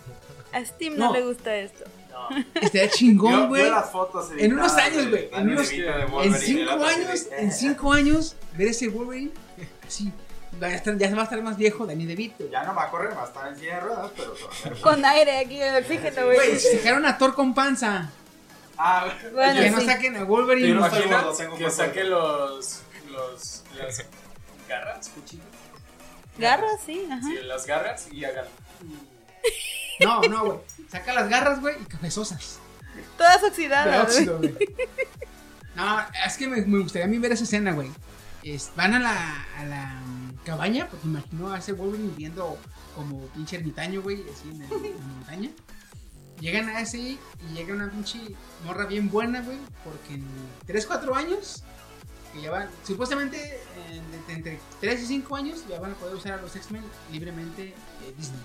A 0.54 0.64
Steam 0.64 0.96
no, 0.98 1.08
No. 1.08 1.14
le 1.14 1.26
gusta 1.26 1.56
esto. 1.56 1.84
No. 2.30 2.46
Estaría 2.56 2.90
chingón, 2.90 3.32
Yo- 3.34 3.48
güey. 3.48 3.66
yo 3.66 4.32
En 4.38 4.54
unos 4.54 4.74
años, 4.74 5.10
güey, 5.10 5.30
en 5.32 5.50
unos- 5.50 5.68
cinco 5.68 6.84
años, 6.86 7.28
en 7.38 7.52
cinco 7.52 7.94
años, 7.94 8.36
ver 8.56 8.68
ese 8.70 8.88
Wolverine 8.90 9.32
así. 9.88 10.12
Estar, 10.60 10.98
ya 10.98 11.14
va 11.14 11.22
a 11.22 11.24
estar 11.26 11.42
más 11.44 11.56
viejo 11.58 11.86
Danny 11.86 12.06
DeVito. 12.08 12.50
Ya 12.50 12.64
no 12.64 12.74
va 12.74 12.86
a 12.86 12.90
correr, 12.90 13.16
va 13.16 13.24
a 13.24 13.28
estar 13.28 13.48
en 13.48 13.58
silla 13.60 13.76
de 13.76 13.82
ruedas, 13.82 14.12
pero. 14.18 14.82
Con 14.82 15.06
aire 15.06 15.38
aquí 15.40 15.62
en 15.62 15.76
el 15.76 15.84
oxígeno, 15.84 16.26
Güey, 16.26 16.36
güey. 16.38 16.60
si 16.60 16.78
sacaron 16.78 17.06
a 17.06 17.18
Thor 17.18 17.36
con 17.36 17.54
panza. 17.54 18.10
Ah, 18.76 19.08
Bueno, 19.34 19.62
que 19.62 19.70
no 19.70 19.80
sí. 19.82 19.86
saquen 19.86 20.16
a 20.16 20.20
¿Te 20.20 20.26
Wolverine. 20.26 20.74
no 20.74 20.86
estoy 20.86 21.00
imaginas 21.02 21.24
gordo, 21.26 21.38
tengo 21.38 21.58
que 21.58 21.64
fuerza. 21.64 21.86
saque 21.86 22.04
los, 22.06 22.82
los, 23.12 23.64
las 23.78 24.06
garras, 24.68 25.10
cuchillos? 25.10 25.46
Garras, 26.40 26.80
sí, 26.86 27.08
ajá. 27.12 27.22
Sí, 27.22 27.38
las 27.44 27.66
garras 27.68 28.08
y 28.12 28.26
hagan. 28.26 28.46
No, 30.00 30.22
no, 30.22 30.46
güey. 30.46 30.58
Saca 30.92 31.14
las 31.14 31.30
garras, 31.30 31.60
güey, 31.62 31.76
y 31.82 31.86
cabezosas. 31.86 32.60
Todas 33.18 33.44
oxidadas, 33.44 34.06
güey. 34.06 34.18
óxido, 34.30 34.38
güey. 34.40 34.56
No, 35.76 36.00
es 36.26 36.38
que 36.38 36.48
me, 36.48 36.62
me 36.64 36.80
gustaría 36.80 37.06
a 37.06 37.08
mí 37.10 37.18
ver 37.20 37.32
esa 37.34 37.44
escena, 37.44 37.74
güey. 37.74 37.90
Es- 38.44 38.72
van 38.76 38.94
a 38.96 39.00
la, 39.00 39.46
a 39.60 39.66
la 39.66 39.86
mm, 40.06 40.38
cabaña, 40.46 40.88
porque 40.90 41.08
imagino 41.08 41.52
a 41.52 41.60
ese 41.60 41.74
Wolverine 41.74 42.10
viviendo 42.10 42.58
como 42.96 43.28
pinche 43.28 43.58
ermitaño, 43.58 44.02
güey, 44.02 44.24
así 44.34 44.50
en, 44.50 44.62
el- 44.64 44.86
en 44.86 45.00
la 45.00 45.06
montaña. 45.06 45.50
Llegan 46.40 46.70
a 46.70 46.82
ese 46.82 46.98
y 47.00 47.20
llega 47.54 47.74
una 47.74 47.90
pinche 47.92 48.20
morra 48.66 48.86
bien 48.86 49.10
buena, 49.10 49.42
güey, 49.42 49.58
porque 49.84 50.14
en 50.16 50.26
3, 50.66 50.86
4 50.86 51.16
años, 51.16 51.64
que 52.34 52.42
ya 52.42 52.52
van, 52.52 52.70
supuestamente 52.86 53.60
en- 53.92 54.36
entre 54.36 54.60
3 54.80 55.02
y 55.02 55.06
5 55.08 55.36
años, 55.36 55.64
ya 55.68 55.80
van 55.80 55.92
a 55.92 55.96
poder 55.96 56.16
usar 56.16 56.34
a 56.34 56.42
los 56.42 56.56
X-Men 56.56 56.84
libremente 57.12 57.68
eh, 57.70 58.14
Disney. 58.18 58.40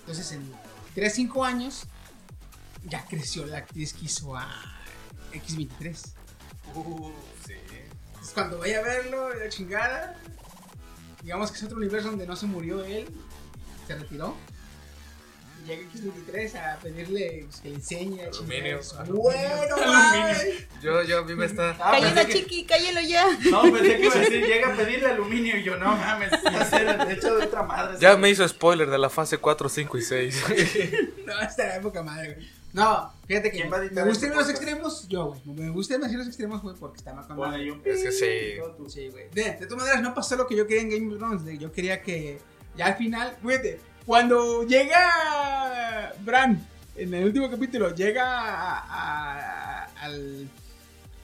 Entonces 0.00 0.32
en 0.32 0.52
3, 0.94 1.12
5 1.12 1.44
años, 1.44 1.84
ya 2.84 3.04
creció 3.06 3.46
la 3.46 3.58
actriz 3.58 3.92
que 3.92 4.06
hizo 4.06 4.36
a 4.36 4.48
X23. 5.32 6.12
Uh, 6.74 7.10
sí. 7.46 7.54
Entonces, 8.08 8.34
cuando 8.34 8.58
vaya 8.58 8.80
a 8.80 8.82
verlo, 8.82 9.34
la 9.34 9.48
chingada, 9.48 10.16
digamos 11.22 11.50
que 11.50 11.58
es 11.58 11.64
otro 11.64 11.76
universo 11.76 12.10
donde 12.10 12.26
no 12.26 12.36
se 12.36 12.46
murió 12.46 12.84
él, 12.84 13.08
se 13.86 13.96
retiró. 13.96 14.34
Llega 15.66 15.82
X23 15.92 16.54
a 16.56 16.78
pedirle 16.78 17.44
pues, 17.44 17.60
que 17.60 17.68
le 17.68 17.74
enseñe 17.76 18.20
Aluminio. 18.24 18.80
Bueno, 19.08 19.76
Aluminio. 19.76 19.86
mames. 19.86 20.66
Yo, 20.82 21.02
yo 21.02 21.18
a 21.18 21.24
mí 21.24 21.34
me 21.34 21.46
está. 21.46 21.76
Ah, 21.78 21.98
que- 22.26 22.32
chiqui, 22.32 22.64
cállalo 22.64 23.00
ya. 23.00 23.26
No, 23.50 23.62
pensé 23.62 23.96
que 23.96 24.04
iba 24.04 24.14
a 24.14 24.18
decir, 24.18 24.46
llega 24.46 24.72
a 24.72 24.76
pedirle 24.76 25.06
aluminio 25.08 25.56
y 25.58 25.62
yo, 25.62 25.76
no 25.76 25.96
mames, 25.96 26.32
va 26.32 26.60
a 26.60 26.64
ser 26.64 27.06
de 27.06 27.12
hecho 27.12 27.36
de 27.36 27.44
otra 27.46 27.62
madre. 27.62 27.98
Ya 28.00 28.16
me 28.16 28.30
hizo 28.30 28.46
spoiler 28.48 28.88
de 28.88 28.98
la 28.98 29.10
fase 29.10 29.38
4, 29.38 29.68
5 29.68 29.98
y 29.98 30.02
6. 30.02 30.44
No, 31.26 31.40
esta 31.40 31.64
era 31.64 31.76
época 31.76 32.02
madre, 32.02 32.34
güey. 32.34 32.48
No, 32.72 33.12
fíjate 33.26 33.50
que 33.50 33.58
¿Quién 33.58 33.72
va 33.72 33.76
a 33.78 33.80
editar 33.80 34.04
me 34.04 34.10
gustan 34.10 34.30
este 34.30 34.40
los 34.40 34.50
extremos, 34.50 35.08
yo, 35.08 35.26
güey. 35.44 35.56
Me 35.56 35.70
gustan 35.70 36.00
más 36.00 36.12
los 36.12 36.26
extremos, 36.26 36.62
güey, 36.62 36.74
porque 36.76 36.98
está 36.98 37.14
más 37.14 37.26
con 37.26 37.52
ahí 37.52 37.70
un 37.70 37.80
Es 37.84 38.02
que 38.02 38.12
sí. 38.12 38.88
Sí, 38.88 39.08
güey. 39.08 39.28
De, 39.30 39.42
de 39.58 39.66
todas 39.66 39.78
maneras, 39.84 40.02
no 40.02 40.14
pasó 40.14 40.36
lo 40.36 40.46
que 40.46 40.56
yo 40.56 40.66
quería 40.66 40.82
en 40.82 40.90
Game 40.90 41.12
of 41.12 41.18
Thrones. 41.18 41.60
Yo 41.60 41.70
quería 41.70 42.00
que 42.02 42.38
ya 42.76 42.86
al 42.86 42.96
final, 42.96 43.36
fíjate, 43.44 43.80
cuando 44.10 44.66
llega 44.66 46.12
Bran, 46.24 46.66
en 46.96 47.14
el 47.14 47.24
último 47.26 47.48
capítulo, 47.48 47.94
llega 47.94 48.24
a- 48.40 48.78
a- 48.88 49.84
al. 50.00 50.48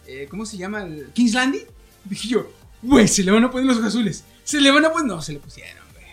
eh, 0.07 0.29
¿Cómo 0.31 0.47
se 0.47 0.57
llama? 0.57 0.85
El 0.85 1.09
King's 1.13 1.35
Landing. 1.35 1.65
Dije 2.05 2.29
yo, 2.29 2.49
güey, 2.83 3.09
se 3.09 3.25
le 3.25 3.33
van 3.33 3.43
a 3.43 3.51
poner 3.51 3.67
los 3.67 3.79
ojos 3.79 3.89
azules. 3.89 4.23
Se 4.45 4.61
le 4.61 4.71
van 4.71 4.85
a 4.85 4.93
poner. 4.93 5.09
No, 5.09 5.21
se 5.21 5.33
le 5.33 5.41
pusieron, 5.41 5.83
güey. 5.95 6.05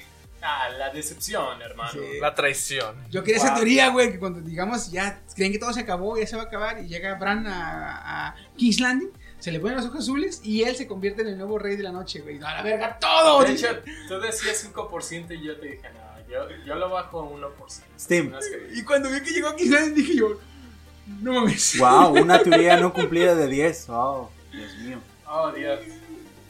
Ah, 0.42 0.68
la 0.76 0.90
decepción, 0.90 1.62
hermano. 1.62 1.92
Sí. 1.92 2.00
La 2.20 2.34
traición. 2.34 2.96
Yo 3.12 3.24
quería 3.24 3.38
esa 3.40 3.54
teoría, 3.54 3.90
güey, 3.90 4.12
que 4.12 4.18
cuando 4.18 4.42
digamos 4.42 4.92
ya 4.92 5.22
creen 5.36 5.52
que 5.52 5.60
todo 5.60 5.74
se 5.74 5.82
acabó, 5.82 6.18
ya 6.18 6.26
se 6.26 6.36
va 6.38 6.42
a 6.42 6.46
acabar 6.46 6.84
y 6.84 6.88
llega 6.88 7.14
Bran 7.20 7.46
a, 7.46 8.30
a 8.30 8.36
King's 8.58 8.80
Landing, 8.80 9.12
se 9.40 9.52
le 9.52 9.60
ponen 9.60 9.78
los 9.78 9.86
ojos 9.86 10.00
azules 10.00 10.42
y 10.44 10.64
él 10.64 10.76
se 10.76 10.88
convierte 10.88 11.22
en 11.22 11.28
el 11.28 11.38
nuevo 11.38 11.60
rey 11.60 11.76
de 11.76 11.84
la 11.84 11.92
noche, 11.92 12.22
güey. 12.22 12.38
A 12.38 12.56
la 12.56 12.64
verga, 12.64 12.98
todo. 12.98 13.44
De 13.44 13.52
hecho, 13.54 13.68
tú 14.08 14.20
decías 14.20 14.68
5% 14.74 15.36
y 15.40 15.44
yo 15.46 15.56
te 15.60 15.68
dije, 15.68 15.88
no, 15.94 16.03
yo, 16.34 16.48
yo 16.66 16.76
lo 16.76 16.90
bajo 16.90 17.22
a 17.22 17.24
1%. 17.24 17.84
Steam. 18.00 18.32
No 18.32 18.40
es 18.40 18.48
que- 18.48 18.70
Y 18.80 18.84
cuando 18.84 19.10
vi 19.10 19.22
que 19.22 19.32
llegó 19.32 19.50
a 19.50 19.56
King's 19.56 19.72
Landing 19.72 19.96
dije 19.96 20.16
yo, 20.18 20.40
no 21.22 21.34
mames. 21.34 21.78
Wow, 21.80 22.14
una 22.22 22.40
teoría 22.42 22.78
no 22.78 22.92
cumplida 22.94 23.36
de 23.36 23.48
10. 23.48 23.88
Wow, 23.88 24.30
Dios 24.52 24.76
mío. 24.78 24.98
Oh, 25.28 25.52
Dios. 25.52 25.80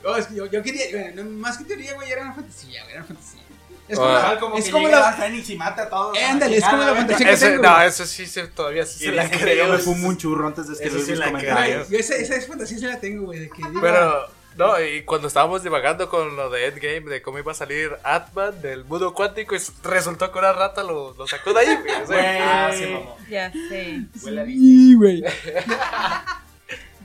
No, 0.04 0.16
es 0.18 0.28
que 0.28 0.36
yo, 0.36 0.46
yo 0.48 0.62
quería, 0.64 0.86
bueno, 0.92 1.24
no, 1.24 1.30
más 1.32 1.58
que 1.58 1.64
teoría, 1.64 1.94
güey, 1.94 2.12
era 2.12 2.24
una 2.24 2.34
fantasía, 2.34 2.82
güey, 2.84 2.94
era 2.94 3.04
una 3.04 3.08
fantasía. 3.08 3.42
Es 3.88 4.00
Ah. 4.00 4.02
como, 4.02 4.12
Igual 4.18 4.40
como 4.40 4.58
es 4.58 4.66
que 4.66 4.72
como 4.72 4.88
la... 4.88 5.14
Fénix 5.14 5.50
y 5.50 5.56
mata 5.58 5.84
a 5.84 5.90
todos. 5.90 6.18
Eh, 6.18 6.24
ándale, 6.24 6.58
es 6.58 6.64
como 6.64 6.78
la 6.84 6.96
fantasía 6.96 7.28
que 7.28 7.34
Ese, 7.34 7.50
tengo. 7.52 7.64
no, 7.64 7.82
eso 7.82 8.06
sí 8.06 8.26
se, 8.26 8.48
todavía 8.48 8.86
sí 8.86 9.00
se 9.00 9.12
la 9.12 9.30
que 9.30 9.38
yo 9.38 9.44
creo. 9.44 9.68
me 9.74 9.78
fumo 9.78 10.08
un 10.08 10.18
churro 10.18 10.48
antes 10.48 10.68
de 10.68 10.74
escribir 10.74 11.02
sí 11.06 11.12
mis 11.12 11.20
comentarios. 11.22 11.90
Yo 11.90 11.98
esa, 11.98 12.16
esa 12.16 12.42
fantasía 12.48 12.78
sí 12.80 12.86
la 12.86 13.00
tengo, 13.00 13.26
güey, 13.26 13.40
de 13.40 13.50
que 13.50 13.58
digo, 13.68 13.82
Pero, 13.82 14.28
no, 14.58 14.80
y 14.82 15.04
cuando 15.04 15.28
estábamos 15.28 15.64
divagando 15.64 16.10
con 16.10 16.36
lo 16.36 16.50
de 16.50 16.68
Endgame, 16.68 17.10
de 17.10 17.22
cómo 17.22 17.40
iba 17.40 17.52
a 17.52 17.56
salir 17.56 17.92
Atman 18.04 18.62
del 18.62 18.84
mundo 18.86 19.14
cuántico, 19.14 19.56
y 19.56 19.60
resultó 19.84 20.32
que 20.32 20.40
una 20.40 20.54
rata 20.54 20.84
lo, 20.84 21.14
lo 21.14 21.28
sacó 21.28 21.54
de 21.54 21.60
ahí, 21.62 21.76
güey. 21.82 22.02
O 22.02 22.08
sea, 22.08 22.68
Ah, 22.68 22.72
sí, 22.74 22.86
mamá. 22.86 23.06
Ya 23.30 23.52
sé. 23.52 24.02
Huele 24.24 24.42
a 24.42 24.46
Sí, 24.46 24.96
güey. 24.96 25.24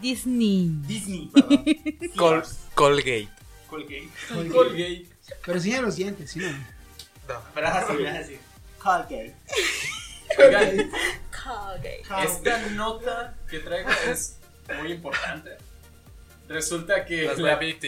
Disney. 0.00 0.70
Disney, 0.86 1.30
perdón. 1.34 1.64
Col- 2.16 2.44
Colgate. 2.74 3.28
Colgate. 3.68 4.08
Colgate. 4.52 5.06
Pero 5.44 5.56
enseña 5.58 5.82
los 5.82 5.96
dientes, 5.96 6.30
¿sí 6.30 6.38
no? 6.38 6.48
Frase, 7.52 7.94
frase. 7.94 8.40
Colgate. 8.78 9.34
Oigan, 10.38 10.90
Colgate. 11.44 12.02
esta 12.24 12.58
nota 12.70 13.34
que 13.50 13.58
traigo 13.60 13.90
es 14.10 14.38
muy 14.80 14.92
importante. 14.92 15.56
Resulta 16.48 17.04
que 17.04 17.22
Las 17.24 17.38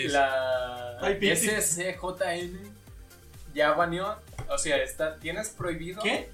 la. 0.08 0.98
SCJN 1.36 2.58
ya 3.54 3.72
baneó, 3.72 4.16
o 4.48 4.58
sea, 4.58 4.76
está, 4.76 5.16
tienes 5.16 5.48
prohibido 5.50 6.02
¿Qué? 6.02 6.30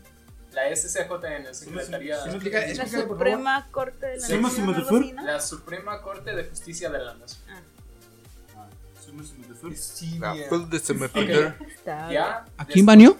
la 0.52 0.68
SCJN, 0.74 1.54
Secretaría, 1.54 2.16
¿Sí 2.22 2.28
me 2.30 2.34
explica- 2.36 2.66
La? 2.66 2.86
Suprema 2.86 3.68
Corte 3.70 4.06
de 4.06 4.16
la 4.18 4.26
Sí, 4.26 4.32
Nación. 4.38 4.50
sí, 4.50 4.62
Suprema 5.40 6.02
Corte 6.02 6.34
de 6.34 6.44
Justicia 6.44 6.90
de 6.90 6.98
la 6.98 7.14
Nación. 7.14 7.42
Está 11.66 12.10
Ya 12.10 12.44
¿A 12.56 12.64
quién 12.66 12.84
baneó? 12.84 13.16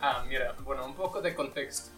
Ah, 0.00 0.24
mira, 0.28 0.54
bueno, 0.64 0.84
un 0.86 0.94
poco 0.94 1.20
de 1.22 1.34
contexto. 1.34 1.90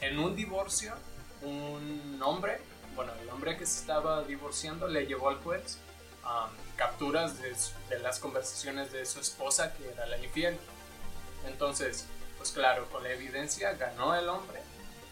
En 0.00 0.18
un 0.18 0.36
divorcio, 0.36 0.94
un 1.42 2.18
hombre, 2.22 2.58
bueno, 2.94 3.12
el 3.22 3.28
hombre 3.30 3.56
que 3.56 3.66
se 3.66 3.80
estaba 3.80 4.22
divorciando 4.24 4.86
le 4.88 5.06
llevó 5.06 5.30
al 5.30 5.36
juez 5.36 5.78
um, 6.26 6.50
capturas 6.76 7.40
de, 7.40 7.98
las 8.00 8.18
conversaciones 8.18 8.92
de 8.92 9.06
su 9.06 9.20
esposa 9.20 9.72
que 9.74 9.88
era 9.88 10.06
la 10.06 10.18
infiel. 10.18 10.58
Entonces, 11.46 12.06
pues 12.36 12.50
claro, 12.50 12.88
con 12.90 13.02
la 13.02 13.10
evidencia 13.10 13.72
ganó 13.74 14.14
el 14.14 14.28
hombre 14.28 14.60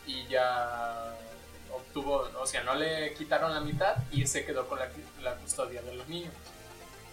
y 0.06 0.26
ya 0.26 1.16
obtuvo, 1.72 2.28
o 2.40 2.46
sea, 2.46 2.62
no 2.64 2.74
le 2.74 3.14
quitaron 3.14 3.54
la 3.54 3.60
mitad 3.60 3.96
y 4.12 4.26
se 4.26 4.44
quedó 4.44 4.68
con 4.68 4.78
la, 4.78 4.90
la 5.22 5.36
custodia 5.36 5.82
de 5.82 5.94
los 5.94 6.08
niños. 6.08 6.32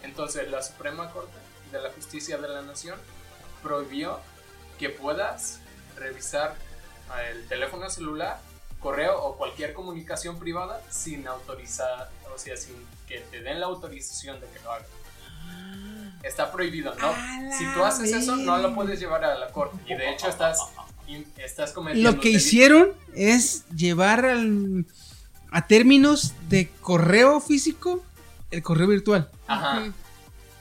Entonces, 0.04 0.50
la 0.50 0.62
Suprema 0.62 1.12
Corte 1.12 1.38
de 1.72 1.82
la 1.82 1.92
Justicia 1.92 2.38
de 2.38 2.48
la 2.48 2.62
Nación 2.62 3.00
prohibió 3.62 4.20
que 4.80 4.90
puedas 4.90 5.60
revisar 5.96 6.56
eh, 7.18 7.32
el 7.32 7.48
teléfono 7.48 7.90
celular, 7.90 8.40
correo 8.80 9.22
o 9.24 9.38
cualquier 9.38 9.74
comunicación 9.74 10.40
privada 10.40 10.82
sin 10.90 11.28
autorizar, 11.28 12.10
o 12.34 12.38
sea, 12.38 12.58
sin 12.58 12.76
que 13.12 13.20
te 13.32 13.42
den 13.42 13.60
la 13.60 13.66
autorización 13.68 14.40
de 14.40 14.48
que 14.48 14.60
lo 14.64 14.72
hagas. 14.72 14.88
Está 16.24 16.52
prohibido, 16.52 16.94
¿no? 16.96 17.14
Si 17.58 17.66
tú 17.74 17.84
haces 17.84 18.12
eso, 18.14 18.36
no 18.36 18.58
lo 18.60 18.76
puedes 18.76 19.00
llevar 19.00 19.24
a 19.26 19.38
la 19.38 19.48
corte. 19.50 19.78
Y 19.92 19.96
de 19.98 20.12
hecho 20.12 20.28
estás, 20.30 20.60
estás 21.38 21.72
cometiendo 21.74 22.12
Lo 22.12 22.20
que 22.20 22.30
hicieron 22.30 22.92
es 23.16 23.66
llevar 23.76 24.26
al- 24.26 24.86
a 25.50 25.68
términos 25.68 26.34
de 26.48 26.70
correo 26.82 27.42
físico 27.42 28.04
el 28.52 28.62
correo 28.62 28.88
virtual. 28.88 29.30
Ajá, 29.48 29.92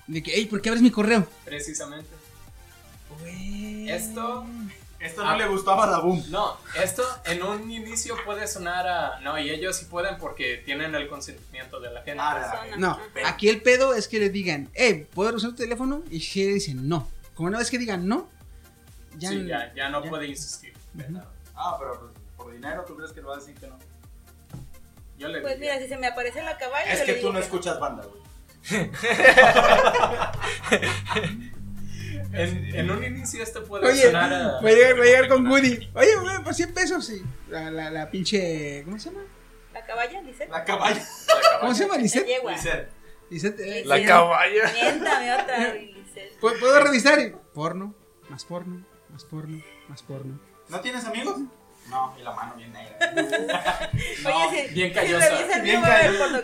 De 0.07 0.23
que, 0.23 0.33
hey, 0.35 0.47
¿por 0.47 0.61
qué 0.63 0.71
abres 0.71 0.83
mi 0.83 0.91
correo? 0.91 1.27
precisamente. 1.45 2.09
Esto 3.87 4.47
Esto 5.01 5.25
no 5.25 5.35
le 5.35 5.49
gustó 5.49 5.71
a 5.71 5.77
Badaboom. 5.77 6.31
No, 6.31 6.59
esto 6.81 7.03
en 7.25 7.43
un 7.43 7.71
inicio 7.71 8.17
puede 8.25 8.47
sonar 8.47 8.87
a. 8.87 9.21
No, 9.21 9.39
y 9.39 9.49
ellos 9.51 9.77
sí 9.77 9.87
pueden 9.87 10.19
porque 10.19 10.59
tienen 10.59 10.95
el 10.95 11.09
consentimiento 11.09 11.81
de 11.81 11.91
la 11.91 12.03
gente. 12.03 12.21
Ah, 12.23 12.67
No, 12.77 12.99
aquí 13.25 13.49
el 13.49 13.63
pedo 13.63 13.95
es 13.95 14.09
que 14.09 14.19
le 14.19 14.29
digan, 14.29 14.69
hey, 14.75 15.09
¿puedo 15.15 15.35
usar 15.35 15.51
tu 15.51 15.57
teléfono? 15.57 16.03
Y 16.11 16.21
si 16.21 16.45
le 16.45 16.53
dicen 16.55 16.87
no. 16.87 17.09
Como 17.35 17.49
una 17.49 17.59
vez 17.59 17.71
que 17.71 17.79
digan 17.79 18.07
no, 18.07 18.29
ya, 19.17 19.31
sí, 19.31 19.47
ya, 19.47 19.73
ya 19.75 19.89
no 19.89 20.03
puede 20.03 20.27
insistir. 20.27 20.75
Ah, 21.57 21.77
pero 21.79 21.99
pues, 21.99 22.13
por 22.37 22.53
dinero, 22.53 22.85
¿tú 22.87 22.95
crees 22.97 23.13
que 23.13 23.23
va 23.23 23.35
a 23.35 23.39
decir 23.39 23.55
que 23.55 23.67
no? 23.69 23.79
Yo 25.17 25.29
le 25.29 25.41
Pues 25.41 25.55
diría. 25.55 25.75
mira, 25.75 25.83
si 25.85 25.89
se 25.89 25.97
me 25.99 26.07
aparece 26.09 26.41
en 26.41 26.45
la 26.45 26.59
caballa. 26.59 26.93
Es 26.93 27.01
yo 27.01 27.07
que 27.07 27.13
le 27.15 27.21
tú 27.21 27.29
no 27.33 27.39
que 27.39 27.45
escuchas 27.45 27.81
banda, 27.81 28.05
güey. 28.05 28.21
En, 32.33 32.75
en 32.75 32.91
un 32.91 33.03
inicio 33.05 33.43
esto 33.43 33.65
puede 33.65 33.87
Oye, 33.89 34.03
sonar 34.03 34.33
a. 34.33 34.61
voy 34.61 34.71
a 34.71 34.75
llegar, 34.75 34.97
voy 34.97 35.03
a 35.09 35.11
llegar 35.11 35.29
con 35.29 35.47
Woody. 35.47 35.91
Oye, 35.95 36.17
güey, 36.17 36.43
por 36.45 36.55
100 36.55 36.75
pesos, 36.75 37.05
sí. 37.07 37.23
La, 37.49 37.71
la, 37.71 37.91
la 37.91 38.11
pinche. 38.11 38.83
¿Cómo 38.85 38.99
se 38.99 39.11
llama? 39.11 39.25
La 39.73 39.85
caballa, 39.85 40.23
dice. 40.23 40.47
La 40.49 40.65
caballa. 40.65 41.03
¿Cómo 41.61 41.75
se 41.75 41.83
llama? 41.83 41.97
La 41.97 42.03
Lisette. 42.03 42.27
Lisette. 42.49 42.89
Lisette, 43.31 43.61
eh, 43.61 43.83
La 43.85 44.05
caballa. 44.05 44.73
Miéntame 44.73 45.35
otra, 45.35 45.75
Lisette. 45.75 46.39
¿Puedo, 46.41 46.81
revisar? 46.85 47.19
Porno, 47.55 47.95
más 48.29 48.45
porno, 48.45 48.85
más 49.11 49.25
porno, 49.25 49.61
más 49.89 50.03
porno. 50.03 50.39
¿No 50.69 50.81
tienes 50.81 51.05
amigos? 51.05 51.37
No, 51.89 52.15
y 52.19 52.23
la 52.23 52.31
mano 52.33 52.55
bien 52.55 52.73
negra. 52.73 52.99
Oye, 54.49 54.69
si, 54.69 54.75
bien 54.75 54.93
callosa. 54.93 55.61
Bien 55.63 55.83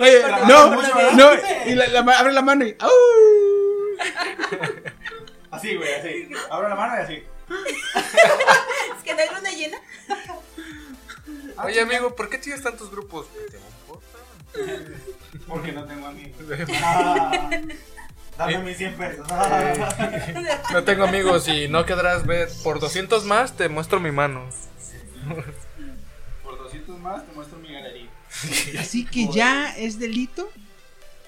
Oye, 0.01 0.23
no, 0.49 0.83
no, 1.13 1.29
y 1.67 1.75
la, 1.77 1.87
la 1.89 2.03
ma- 2.03 2.19
abre 2.19 2.33
la 2.33 2.43
mano 2.43 2.67
y. 2.67 2.77
¡Au! 2.81 2.91
Así, 5.51 5.77
güey, 5.77 5.95
así. 5.95 6.29
Abro 6.51 6.69
la 6.69 6.75
mano 6.75 6.97
y 6.97 7.05
así. 7.05 7.23
Es 8.97 9.03
que 9.05 9.15
no 9.15 9.21
hay 9.21 9.29
luna 9.35 9.51
llena. 9.51 9.79
Oye, 11.65 11.81
amigo, 11.81 12.15
¿por 12.15 12.29
qué 12.29 12.39
tienes 12.39 12.63
tantos 12.63 12.91
grupos? 12.91 13.27
¿Te 13.51 13.57
importa? 13.57 14.19
Porque 15.47 15.73
no 15.73 15.85
tengo 15.85 16.07
amigos. 16.07 16.41
Ah, 16.83 17.49
dame 18.39 18.59
mis 18.59 18.77
100 18.77 18.95
pesos. 18.97 19.27
Ah. 19.31 20.63
No 20.73 20.85
tengo 20.85 21.05
amigos 21.05 21.49
y 21.49 21.69
no 21.69 21.87
querrás 21.87 22.27
ver. 22.27 22.49
Por 22.63 22.81
200 22.81 23.25
más 23.25 23.57
te 23.57 23.69
muestro 23.69 24.01
mi 24.01 24.11
mano. 24.11 24.49
Por 26.43 26.59
200 26.59 26.99
más 26.99 27.25
te 27.27 27.33
muestro 27.33 27.59
mi 27.59 27.73
galería. 27.73 28.11
Así 28.79 29.07
que 29.07 29.29
ya 29.33 29.75
es 29.77 29.99
delito. 29.99 30.51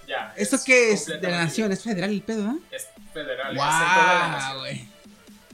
Ya. 0.08 0.32
¿Esto 0.36 0.56
qué 0.64 0.92
es? 0.92 1.06
De 1.06 1.20
la 1.20 1.44
nación, 1.44 1.70
es 1.70 1.82
federal 1.82 2.10
el 2.10 2.22
pedo, 2.22 2.50
¿eh? 2.50 2.56
Es 2.70 2.88
federal. 3.12 3.54
es 3.56 3.62
en 3.62 3.68
toda 3.68 4.14
la 4.14 4.20
¡Wow, 4.22 4.30
nación. 4.32 4.58
güey! 4.58 4.88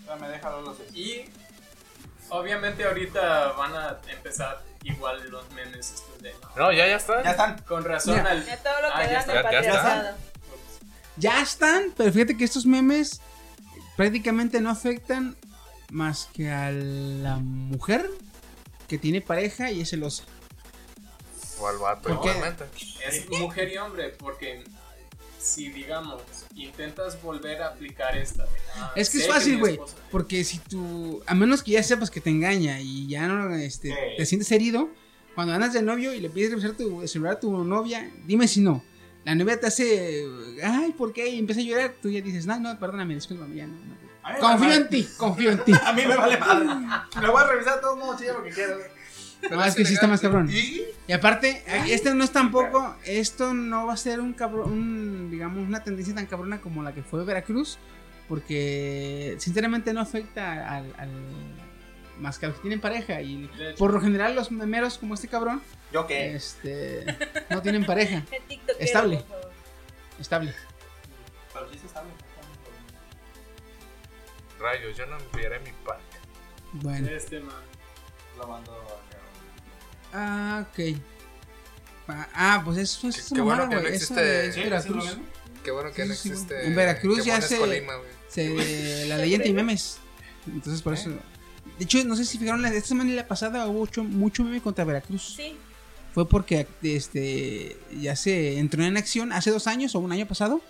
Dame, 0.06 0.28
déjalo 0.28 0.60
los 0.62 0.76
seis. 0.76 0.90
Y 0.96 1.24
obviamente 2.28 2.84
ahorita 2.84 3.52
van 3.52 3.74
a 3.74 3.98
empezar 4.08 4.62
igual 4.84 5.28
los 5.30 5.50
memes 5.52 5.90
estos 5.92 6.22
de. 6.22 6.32
No, 6.56 6.70
ya, 6.72 6.86
ya 6.86 6.96
está. 6.96 7.22
Ya 7.22 7.30
están. 7.32 7.58
Con 7.62 7.84
razón 7.84 8.14
Mira. 8.16 8.30
al. 8.30 8.46
Ya 8.46 8.56
todo 8.58 8.80
lo 8.82 8.88
que 8.88 8.94
Ah, 8.94 9.06
ya 9.06 9.12
dan 9.12 9.20
está. 9.20 9.32
del 9.32 9.42
Ya- 9.42 9.50
ya 9.50 9.58
está. 9.60 9.72
patriarcado. 9.82 10.16
Ya 11.16 11.40
están, 11.42 11.94
pero 11.96 12.12
fíjate 12.12 12.36
que 12.36 12.44
estos 12.44 12.66
memes 12.66 13.20
prácticamente 13.96 14.60
no 14.60 14.70
afectan 14.70 15.36
más 15.90 16.28
que 16.32 16.50
a 16.50 16.70
la 16.72 17.36
mujer 17.36 18.08
que 18.88 18.98
tiene 18.98 19.20
pareja 19.20 19.70
y 19.70 19.80
es 19.80 19.90
celosa. 19.90 20.24
O 21.60 21.66
al 21.68 21.78
vato, 21.78 22.10
igualmente. 22.10 22.64
Es 23.06 23.28
mujer 23.30 23.72
y 23.72 23.76
hombre, 23.78 24.08
porque 24.18 24.64
si 25.38 25.68
digamos 25.70 26.22
intentas 26.54 27.20
volver 27.22 27.62
a 27.62 27.68
aplicar 27.68 28.16
esta. 28.16 28.46
ah, 28.76 28.92
Es 28.96 29.10
que 29.10 29.18
es 29.18 29.28
fácil, 29.28 29.58
güey. 29.58 29.78
Porque 30.10 30.42
si 30.44 30.58
tú, 30.58 31.22
a 31.26 31.34
menos 31.34 31.62
que 31.62 31.72
ya 31.72 31.82
sepas 31.82 32.10
que 32.10 32.20
te 32.20 32.30
engaña 32.30 32.80
y 32.80 33.06
ya 33.08 33.28
no 33.28 33.54
este, 33.54 33.88
Sí. 33.88 33.94
te 34.16 34.26
sientes 34.26 34.50
herido, 34.52 34.88
cuando 35.34 35.52
andas 35.52 35.72
de 35.72 35.82
novio 35.82 36.12
y 36.14 36.20
le 36.20 36.30
pides 36.30 36.50
revisar 36.50 36.72
tu 36.72 37.06
celular 37.06 37.34
a 37.34 37.40
tu 37.40 37.64
novia, 37.64 38.10
dime 38.24 38.48
si 38.48 38.60
no. 38.60 38.82
La 39.24 39.34
novia 39.34 39.58
te 39.58 39.66
hace, 39.66 40.24
ay, 40.62 40.92
¿por 40.92 41.12
qué? 41.12 41.28
Y 41.28 41.38
empieza 41.38 41.60
a 41.60 41.64
llorar, 41.64 41.94
tú 42.00 42.10
ya 42.10 42.20
dices, 42.20 42.46
no, 42.46 42.58
no, 42.60 42.78
perdóname, 42.78 43.14
discúlpame, 43.14 43.56
ya 43.56 43.66
no. 43.66 43.74
no". 43.74 44.04
Confío 44.40 44.72
en 44.72 44.88
ti, 44.88 45.06
confío 45.18 45.50
en 45.50 45.64
ti. 45.64 45.72
A 45.84 45.92
mí 45.92 46.06
me 46.06 46.16
vale 46.16 46.38
madre. 46.38 46.66
Lo 47.20 47.32
voy 47.32 47.42
a 47.42 47.46
revisar 47.46 47.74
de 47.76 47.80
todos 47.82 47.98
modos, 47.98 48.18
sí, 48.20 48.26
lo 48.26 48.42
que 48.42 48.50
No, 49.50 49.64
es 49.64 49.74
que 49.74 49.84
sí 49.84 49.94
está 49.94 50.06
más 50.06 50.20
cabrón. 50.20 50.48
¿Y? 50.50 50.82
Y 51.06 51.12
aparte, 51.12 51.62
este 51.88 52.14
no 52.14 52.24
es 52.24 52.30
tampoco, 52.32 52.96
esto 53.04 53.52
no 53.54 53.86
va 53.86 53.92
a 53.94 53.96
ser 53.96 54.20
un 54.20 54.32
cabrón, 54.32 54.72
un, 54.72 55.30
digamos, 55.30 55.66
una 55.66 55.82
tendencia 55.84 56.14
tan 56.14 56.26
cabrona 56.26 56.60
como 56.60 56.82
la 56.82 56.92
que 56.94 57.02
fue 57.02 57.24
Veracruz, 57.24 57.78
porque 58.28 59.36
sinceramente 59.38 59.92
no 59.92 60.00
afecta 60.00 60.76
al, 60.76 60.94
al- 60.98 61.10
más 62.18 62.38
que 62.38 62.46
a 62.46 62.48
los 62.48 62.56
que 62.58 62.62
tienen 62.62 62.80
pareja 62.80 63.20
y 63.20 63.50
por 63.76 63.92
lo 63.92 64.00
general 64.00 64.34
los 64.36 64.50
memeros 64.52 64.98
como 64.98 65.14
este 65.14 65.28
cabrón, 65.28 65.60
¿Yo 65.92 66.06
qué? 66.06 66.34
este, 66.34 67.04
no 67.50 67.60
tienen 67.60 67.84
pareja 67.84 68.22
Estable. 68.78 69.22
estable. 70.20 70.54
Pero 71.52 71.70
sí 71.72 71.78
se 71.78 71.88
sabe. 71.88 72.08
Rayos, 74.58 74.96
yo 74.96 75.06
no 75.06 75.18
enviaré 75.18 75.58
mi 75.60 75.70
pack. 75.84 75.98
Bueno, 76.72 77.08
Este 77.08 77.40
man. 77.40 77.54
Lo 78.38 78.46
mando 78.48 78.72
a 78.72 79.03
ah, 80.14 80.66
ok. 80.70 80.96
Ah, 82.08 82.28
Ah, 82.34 82.62
pues 82.64 82.78
eso 82.78 83.08
es 83.08 83.16
Qué- 83.28 83.34
qué 83.36 83.40
bueno 83.40 83.68
que 83.68 83.74
no 83.76 83.80
eso 83.82 83.88
existe- 84.14 84.46
es 84.48 84.54
¿Sí? 84.54 84.60
¿Sí 84.60 84.60
es 84.60 84.64
lo 84.66 84.70
Veracruz. 84.76 85.18
Qué 85.64 85.70
bueno 85.70 85.92
que 85.92 86.02
Sí, 86.02 86.08
no 86.08 86.14
sí. 86.14 86.28
existe. 86.28 86.66
En 86.66 86.74
Veracruz 86.74 87.24
ya 87.24 87.38
es 87.38 87.46
se- 87.46 87.58
Colima. 87.58 87.92
Se, 88.28 88.54
la 89.08 89.16
leyenda 89.18 89.46
y 89.46 89.52
memes. 89.52 89.98
Entonces 90.46 90.82
por 90.82 90.92
eso. 90.94 91.10
De 91.10 91.84
hecho, 91.84 92.04
no 92.04 92.14
sé 92.16 92.24
si 92.26 92.38
fijaron, 92.38 92.60
la- 92.62 92.68
esta 92.68 92.88
semana 92.88 93.10
y 93.10 93.14
la 93.14 93.26
pasada 93.26 93.66
hubo 93.66 93.80
mucho, 93.80 94.04
mucho 94.04 94.44
meme 94.44 94.60
contra 94.60 94.84
Veracruz. 94.84 95.34
Sí. 95.36 95.56
Fue 96.12 96.28
porque 96.28 96.66
este 96.82 97.76
ya 98.00 98.14
se 98.14 98.58
entró 98.58 98.84
en 98.84 98.96
acción 98.96 99.32
hace 99.32 99.50
dos 99.50 99.66
años 99.66 99.94
o 99.94 99.98
un 99.98 100.12
año 100.12 100.26
pasado. 100.28 100.60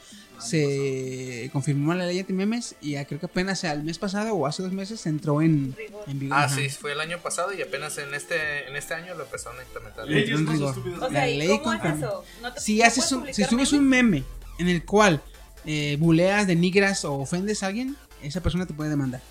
Se 0.41 1.49
confirmó 1.53 1.95
la 1.95 2.07
ley 2.07 2.23
de 2.23 2.33
memes 2.33 2.75
y 2.81 2.93
ya 2.93 3.05
creo 3.05 3.19
que 3.21 3.27
apenas 3.27 3.65
al 3.65 3.83
mes 3.85 3.99
pasado 3.99 4.35
o 4.35 4.47
hace 4.47 4.63
dos 4.63 4.73
meses 4.73 5.07
entró 5.07 5.41
en, 5.43 5.75
vigor. 6.07 6.37
Ah, 6.39 6.45
Ajá. 6.45 6.55
sí, 6.57 6.69
fue 6.69 6.93
el 6.93 7.01
año 7.01 7.19
pasado 7.21 7.53
y 7.53 7.63
apenas 7.63 7.97
en 7.99 8.13
este, 8.15 8.69
en 8.69 8.77
este 8.77 8.95
año 8.95 9.15
lo 9.15 9.25
empezaron 9.25 9.59
a 9.59 9.63
implementar. 9.63 10.11
En 10.11 10.31
con 10.31 10.39
sus 10.47 10.51
rigor. 10.55 10.69
estúpidos 10.71 10.99
O 11.03 11.07
La 11.11 11.11
sea, 11.21 11.29
¿y 11.31 11.39
ley 11.39 11.49
cómo 11.49 11.63
contra- 11.63 11.91
es 11.93 11.99
eso? 11.99 12.25
¿No 12.43 12.53
te- 12.53 12.61
Si 12.61 12.79
no 12.79 12.85
haces 12.85 13.13
un, 13.13 13.27
si 13.33 13.45
subes 13.45 13.53
memes? 13.53 13.73
un 13.73 13.89
meme 13.89 14.25
en 14.59 14.69
el 14.69 14.85
cual 14.85 15.23
eh, 15.65 15.97
buleas, 15.99 16.47
denigras 16.47 17.05
o 17.05 17.15
ofendes 17.15 17.63
a 17.63 17.69
alguien, 17.69 17.97
esa 18.23 18.43
persona 18.43 18.67
te 18.67 18.75
puede 18.75 18.91
demandar. 18.91 19.23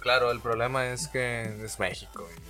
Claro, 0.00 0.30
el 0.30 0.40
problema 0.40 0.86
es 0.86 1.08
que 1.08 1.64
es 1.64 1.78
México. 1.78 2.26
y 2.36 2.40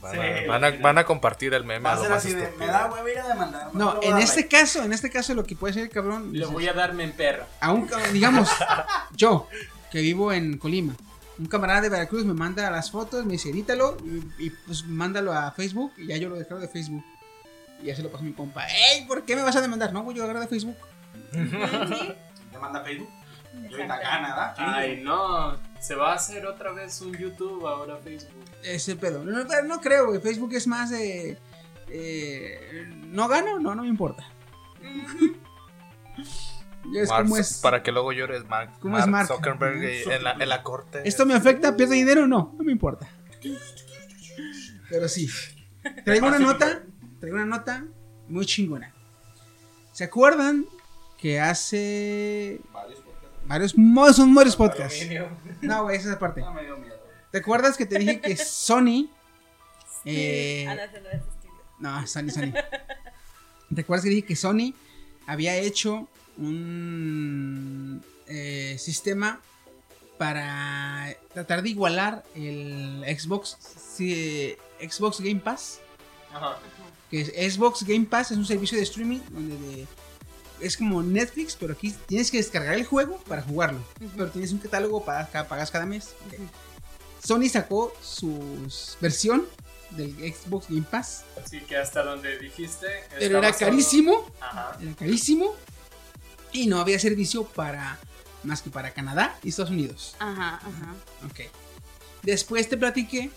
Van, 0.00 0.12
Sí, 0.12 0.18
a, 0.18 0.46
van, 0.46 0.64
a, 0.64 0.70
van 0.70 0.98
a 0.98 1.04
compartir 1.04 1.54
el 1.54 1.64
meme 1.64 1.84
Va 1.84 1.90
a 1.90 1.92
a 1.92 1.96
lo 1.96 2.02
ser 2.02 2.10
más 2.10 2.24
así 2.24 2.34
de, 2.34 2.50
me 2.56 2.66
da 2.66 2.90
hueva 2.90 3.10
ir 3.10 3.18
a 3.18 3.28
demandar. 3.28 3.74
No, 3.74 3.90
a 3.90 3.98
en 4.02 4.18
este 4.18 4.46
caso, 4.46 4.84
en 4.84 4.92
este 4.92 5.10
caso 5.10 5.34
lo 5.34 5.44
que 5.44 5.56
puede 5.56 5.74
ser 5.74 5.82
el 5.84 5.88
cabrón. 5.88 6.32
Le 6.32 6.40
dices, 6.40 6.52
voy 6.52 6.68
a 6.68 6.72
darme 6.72 7.04
en 7.04 7.12
perra. 7.12 7.46
a 7.60 7.72
un 7.72 7.88
digamos, 8.12 8.48
yo, 9.16 9.48
que 9.90 10.00
vivo 10.00 10.32
en 10.32 10.58
Colima, 10.58 10.94
un 11.38 11.46
camarada 11.46 11.80
de 11.80 11.88
Veracruz 11.88 12.24
me 12.24 12.34
manda 12.34 12.70
las 12.70 12.90
fotos, 12.90 13.24
me 13.24 13.32
dice, 13.32 13.50
edítalo 13.50 13.96
y, 14.38 14.46
y, 14.46 14.50
pues 14.50 14.84
mándalo 14.84 15.32
a 15.32 15.50
Facebook 15.52 15.92
y 15.96 16.06
ya 16.06 16.16
yo 16.16 16.28
lo 16.28 16.36
declaro 16.36 16.60
de 16.60 16.68
Facebook. 16.68 17.04
Y 17.82 17.86
ya 17.86 17.96
se 17.96 18.02
lo 18.02 18.10
paso 18.10 18.24
a 18.24 18.26
mi 18.26 18.32
compa. 18.32 18.66
¡Ey! 18.66 19.04
¿Por 19.06 19.24
qué 19.24 19.36
me 19.36 19.42
vas 19.42 19.54
a 19.54 19.60
demandar? 19.60 19.92
No, 19.92 20.02
güey, 20.02 20.16
yo 20.16 20.24
agarro 20.24 20.40
de 20.40 20.48
Facebook. 20.48 20.76
Demanda 22.52 22.82
Facebook. 22.82 23.08
Yo 23.68 23.76
ahorita 23.76 23.98
gana, 23.98 24.28
¿verdad? 24.28 24.54
Ay, 24.58 25.00
no. 25.02 25.56
Se 25.80 25.94
va 25.94 26.12
a 26.12 26.14
hacer 26.16 26.46
otra 26.46 26.72
vez 26.72 27.00
un 27.00 27.16
YouTube, 27.16 27.66
ahora 27.66 27.96
Facebook. 27.98 28.34
Ese 28.62 28.96
pedo. 28.96 29.24
No, 29.24 29.46
pero 29.46 29.64
no 29.64 29.80
creo, 29.80 30.06
güey. 30.06 30.20
Facebook 30.20 30.52
es 30.54 30.66
más 30.66 30.90
de. 30.90 31.38
eh, 31.88 32.86
¿No 33.06 33.28
gano? 33.28 33.58
No, 33.60 33.74
no 33.74 33.82
me 33.82 33.88
importa. 33.88 34.24
Es 36.94 37.08
Mark- 37.10 37.24
como 37.24 37.36
es. 37.36 37.58
Para 37.60 37.82
que 37.82 37.92
luego 37.92 38.12
llores 38.12 38.46
Mark, 38.46 38.72
¿Cómo 38.80 38.96
es 38.98 39.06
Mark? 39.06 39.28
Zuckerberg 39.28 39.82
en, 39.84 40.24
la, 40.24 40.32
en 40.32 40.48
la 40.48 40.62
corte. 40.62 41.02
¿Esto 41.04 41.26
me 41.26 41.34
afecta? 41.34 41.76
¿Pierdo 41.76 41.92
dinero? 41.92 42.26
No, 42.26 42.54
no 42.56 42.64
me 42.64 42.72
importa. 42.72 43.06
Pero 44.88 45.06
sí. 45.08 45.28
Traigo 46.04 46.28
una 46.28 46.38
nota. 46.38 46.80
Traigo 47.20 47.36
una 47.36 47.44
nota 47.46 47.84
muy 48.28 48.46
chingona. 48.46 48.94
¿Se 49.92 50.04
acuerdan 50.04 50.64
que 51.18 51.40
hace. 51.40 52.60
Varios. 52.72 53.00
Mo- 53.76 54.12
Son 54.12 54.34
varios 54.34 54.56
podcasts. 54.56 55.06
No, 55.62 55.84
güey, 55.84 55.96
esa 55.96 56.10
es 56.10 56.14
aparte. 56.16 56.40
No 56.40 56.52
me 56.52 56.62
dio 56.64 56.76
miedo. 56.76 56.96
¿Te 57.30 57.38
acuerdas 57.38 57.76
que 57.76 57.86
te 57.86 57.98
dije 57.98 58.20
que 58.20 58.36
Sony. 58.44 59.08
Eh, 60.04 60.66
Ah, 60.68 60.74
no, 60.74 60.82
ese 60.82 61.00
no 61.00 61.08
es 61.08 61.14
estilo. 61.16 61.54
no, 61.80 62.06
Sony, 62.06 62.30
Sony. 62.30 62.52
¿Te 63.74 63.80
acuerdas 63.82 64.04
que 64.04 64.10
dije 64.10 64.26
que 64.26 64.36
Sony 64.36 64.72
había 65.26 65.56
hecho 65.56 66.08
un 66.38 68.02
eh, 68.26 68.76
sistema 68.78 69.40
para 70.16 71.14
tratar 71.32 71.62
de 71.62 71.68
igualar 71.70 72.24
el 72.34 73.04
Xbox, 73.18 73.56
sí, 73.94 74.56
Xbox 74.80 75.20
Game 75.20 75.40
Pass? 75.40 75.80
Ajá. 76.32 76.58
Que 77.10 77.20
es- 77.22 77.54
Xbox 77.54 77.82
Game 77.84 78.06
Pass 78.06 78.30
es 78.32 78.38
un 78.38 78.46
servicio 78.46 78.76
de 78.78 78.84
streaming 78.84 79.20
donde 79.30 79.56
de- 79.58 79.86
es 80.60 80.76
como 80.76 81.02
Netflix, 81.02 81.56
pero 81.56 81.72
aquí 81.72 81.94
tienes 82.06 82.30
que 82.30 82.38
descargar 82.38 82.74
el 82.74 82.84
juego 82.84 83.18
para 83.28 83.42
jugarlo. 83.42 83.80
Pero 84.16 84.30
tienes 84.30 84.52
un 84.52 84.58
catálogo 84.58 85.04
para 85.04 85.28
pagas 85.48 85.70
cada 85.70 85.86
mes. 85.86 86.14
Sony 87.24 87.48
sacó 87.48 87.92
su 88.02 88.38
versión 89.00 89.46
del 89.90 90.12
Xbox 90.34 90.66
Game 90.68 90.86
Pass, 90.88 91.24
Así 91.42 91.60
que 91.60 91.76
hasta 91.76 92.02
donde 92.02 92.38
dijiste. 92.38 92.86
pero 93.18 93.38
era 93.38 93.48
basado- 93.48 93.70
carísimo. 93.70 94.30
Ajá. 94.40 94.76
Era 94.80 94.92
carísimo. 94.94 95.54
Y 96.52 96.66
no 96.66 96.80
había 96.80 96.98
servicio 96.98 97.44
para 97.44 97.98
más 98.44 98.62
que 98.62 98.70
para 98.70 98.92
Canadá 98.92 99.36
y 99.42 99.48
Estados 99.48 99.70
Unidos. 99.70 100.14
Ajá, 100.18 100.56
ajá. 100.56 100.94
Ok. 101.26 101.50
Después 102.22 102.68
te 102.68 102.76
platiqué 102.76 103.30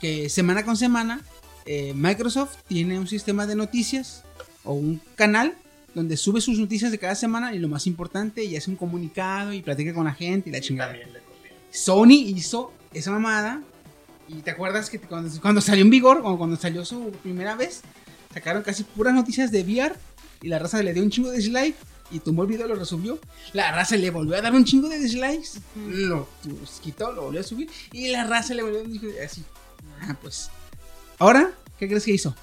que 0.00 0.28
semana 0.28 0.64
con 0.64 0.76
semana 0.76 1.20
eh, 1.64 1.92
Microsoft 1.94 2.56
tiene 2.68 2.98
un 2.98 3.06
sistema 3.06 3.46
de 3.46 3.54
noticias 3.54 4.24
o 4.64 4.72
un 4.72 5.00
canal 5.16 5.56
donde 5.94 6.16
sube 6.16 6.40
sus 6.40 6.58
noticias 6.58 6.90
de 6.90 6.98
cada 6.98 7.14
semana 7.14 7.54
y 7.54 7.58
lo 7.58 7.68
más 7.68 7.86
importante 7.86 8.44
y 8.44 8.56
hace 8.56 8.70
un 8.70 8.76
comunicado 8.76 9.52
y 9.52 9.62
platica 9.62 9.92
con 9.94 10.04
la 10.04 10.14
gente 10.14 10.50
y 10.50 10.52
la 10.52 10.60
chingada. 10.60 10.90
También 10.90 11.12
le 11.12 11.20
conviene. 11.20 11.56
Sony 11.70 12.36
hizo 12.36 12.72
esa 12.92 13.10
mamada 13.10 13.62
y 14.28 14.36
te 14.36 14.50
acuerdas 14.50 14.90
que 14.90 14.98
cuando, 14.98 15.30
cuando 15.40 15.60
salió 15.60 15.82
en 15.82 15.90
vigor 15.90 16.22
o 16.24 16.38
cuando 16.38 16.56
salió 16.56 16.84
su 16.84 17.10
primera 17.22 17.54
vez 17.54 17.82
sacaron 18.32 18.62
casi 18.62 18.84
puras 18.84 19.14
noticias 19.14 19.50
de 19.50 19.62
VR 19.62 19.94
y 20.40 20.48
la 20.48 20.58
raza 20.58 20.82
le 20.82 20.92
dio 20.92 21.02
un 21.02 21.10
chingo 21.10 21.30
de 21.30 21.36
dislike 21.36 21.76
y 22.12 22.20
tomó 22.20 22.42
el 22.42 22.48
video 22.48 22.68
lo 22.68 22.74
resubió. 22.74 23.18
La 23.52 23.72
raza 23.72 23.96
le 23.96 24.10
volvió 24.10 24.36
a 24.36 24.42
dar 24.42 24.54
un 24.54 24.64
chingo 24.64 24.88
de 24.88 24.98
dislikes, 24.98 25.60
lo 25.74 26.28
pues, 26.42 26.80
quitó, 26.82 27.12
lo 27.12 27.22
volvió 27.22 27.40
a 27.40 27.42
subir 27.42 27.70
y 27.90 28.08
la 28.08 28.24
raza 28.24 28.54
le 28.54 28.62
volvió 28.62 28.80
a 28.80 28.82
decir 28.82 29.14
así. 29.24 29.44
Ah, 30.00 30.16
pues. 30.20 30.50
Ahora, 31.18 31.52
¿qué 31.78 31.88
crees 31.88 32.04
que 32.04 32.12
hizo? 32.12 32.34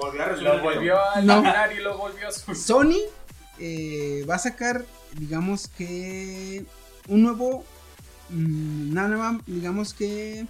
Volvió 0.00 0.22
a 0.22 0.26
resumir 0.26 0.54
Lo 0.54 0.62
volvió 0.62 0.98
a 0.98 1.20
No. 1.20 1.42
y 1.76 1.80
lo 1.80 1.98
volvió 1.98 2.28
a 2.28 2.32
subir. 2.32 2.56
Sony 2.56 3.00
eh, 3.58 4.24
va 4.28 4.36
a 4.36 4.38
sacar, 4.38 4.84
digamos 5.12 5.68
que, 5.68 6.64
un 7.08 7.22
nuevo, 7.22 7.64
mm, 8.30 8.92
una 8.92 9.08
nueva, 9.08 9.38
digamos 9.46 9.92
que, 9.92 10.46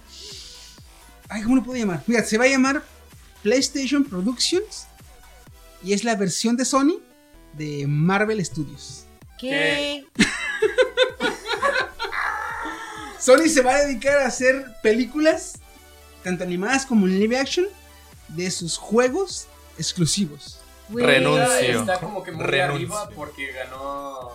ay, 1.27 1.43
¿cómo 1.43 1.57
lo 1.57 1.63
puedo 1.63 1.77
llamar? 1.77 2.01
Mira, 2.07 2.23
se 2.23 2.37
va 2.37 2.45
a 2.45 2.47
llamar 2.47 2.81
PlayStation 3.43 4.05
Productions 4.05 4.87
y 5.83 5.91
es 5.91 6.05
la 6.05 6.15
versión 6.15 6.55
de 6.55 6.63
Sony 6.63 7.01
de 7.53 7.85
Marvel 7.87 8.43
Studios. 8.45 9.03
¿Qué? 9.37 10.05
Sony 13.19 13.47
se 13.49 13.61
va 13.61 13.75
a 13.75 13.85
dedicar 13.85 14.19
a 14.19 14.27
hacer 14.27 14.65
películas, 14.81 15.59
tanto 16.23 16.43
animadas 16.43 16.85
como 16.85 17.05
en 17.05 17.19
live 17.19 17.37
action, 17.37 17.65
de 18.35 18.51
sus 18.51 18.77
juegos 18.77 19.47
exclusivos. 19.77 20.57
Renuncio. 20.93 21.79
Está 21.79 21.99
como 21.99 22.23
que 22.23 22.31
muy 22.31 22.43
Renuncio. 22.45 22.75
arriba 22.75 23.09
porque 23.15 23.51
ganó 23.53 24.31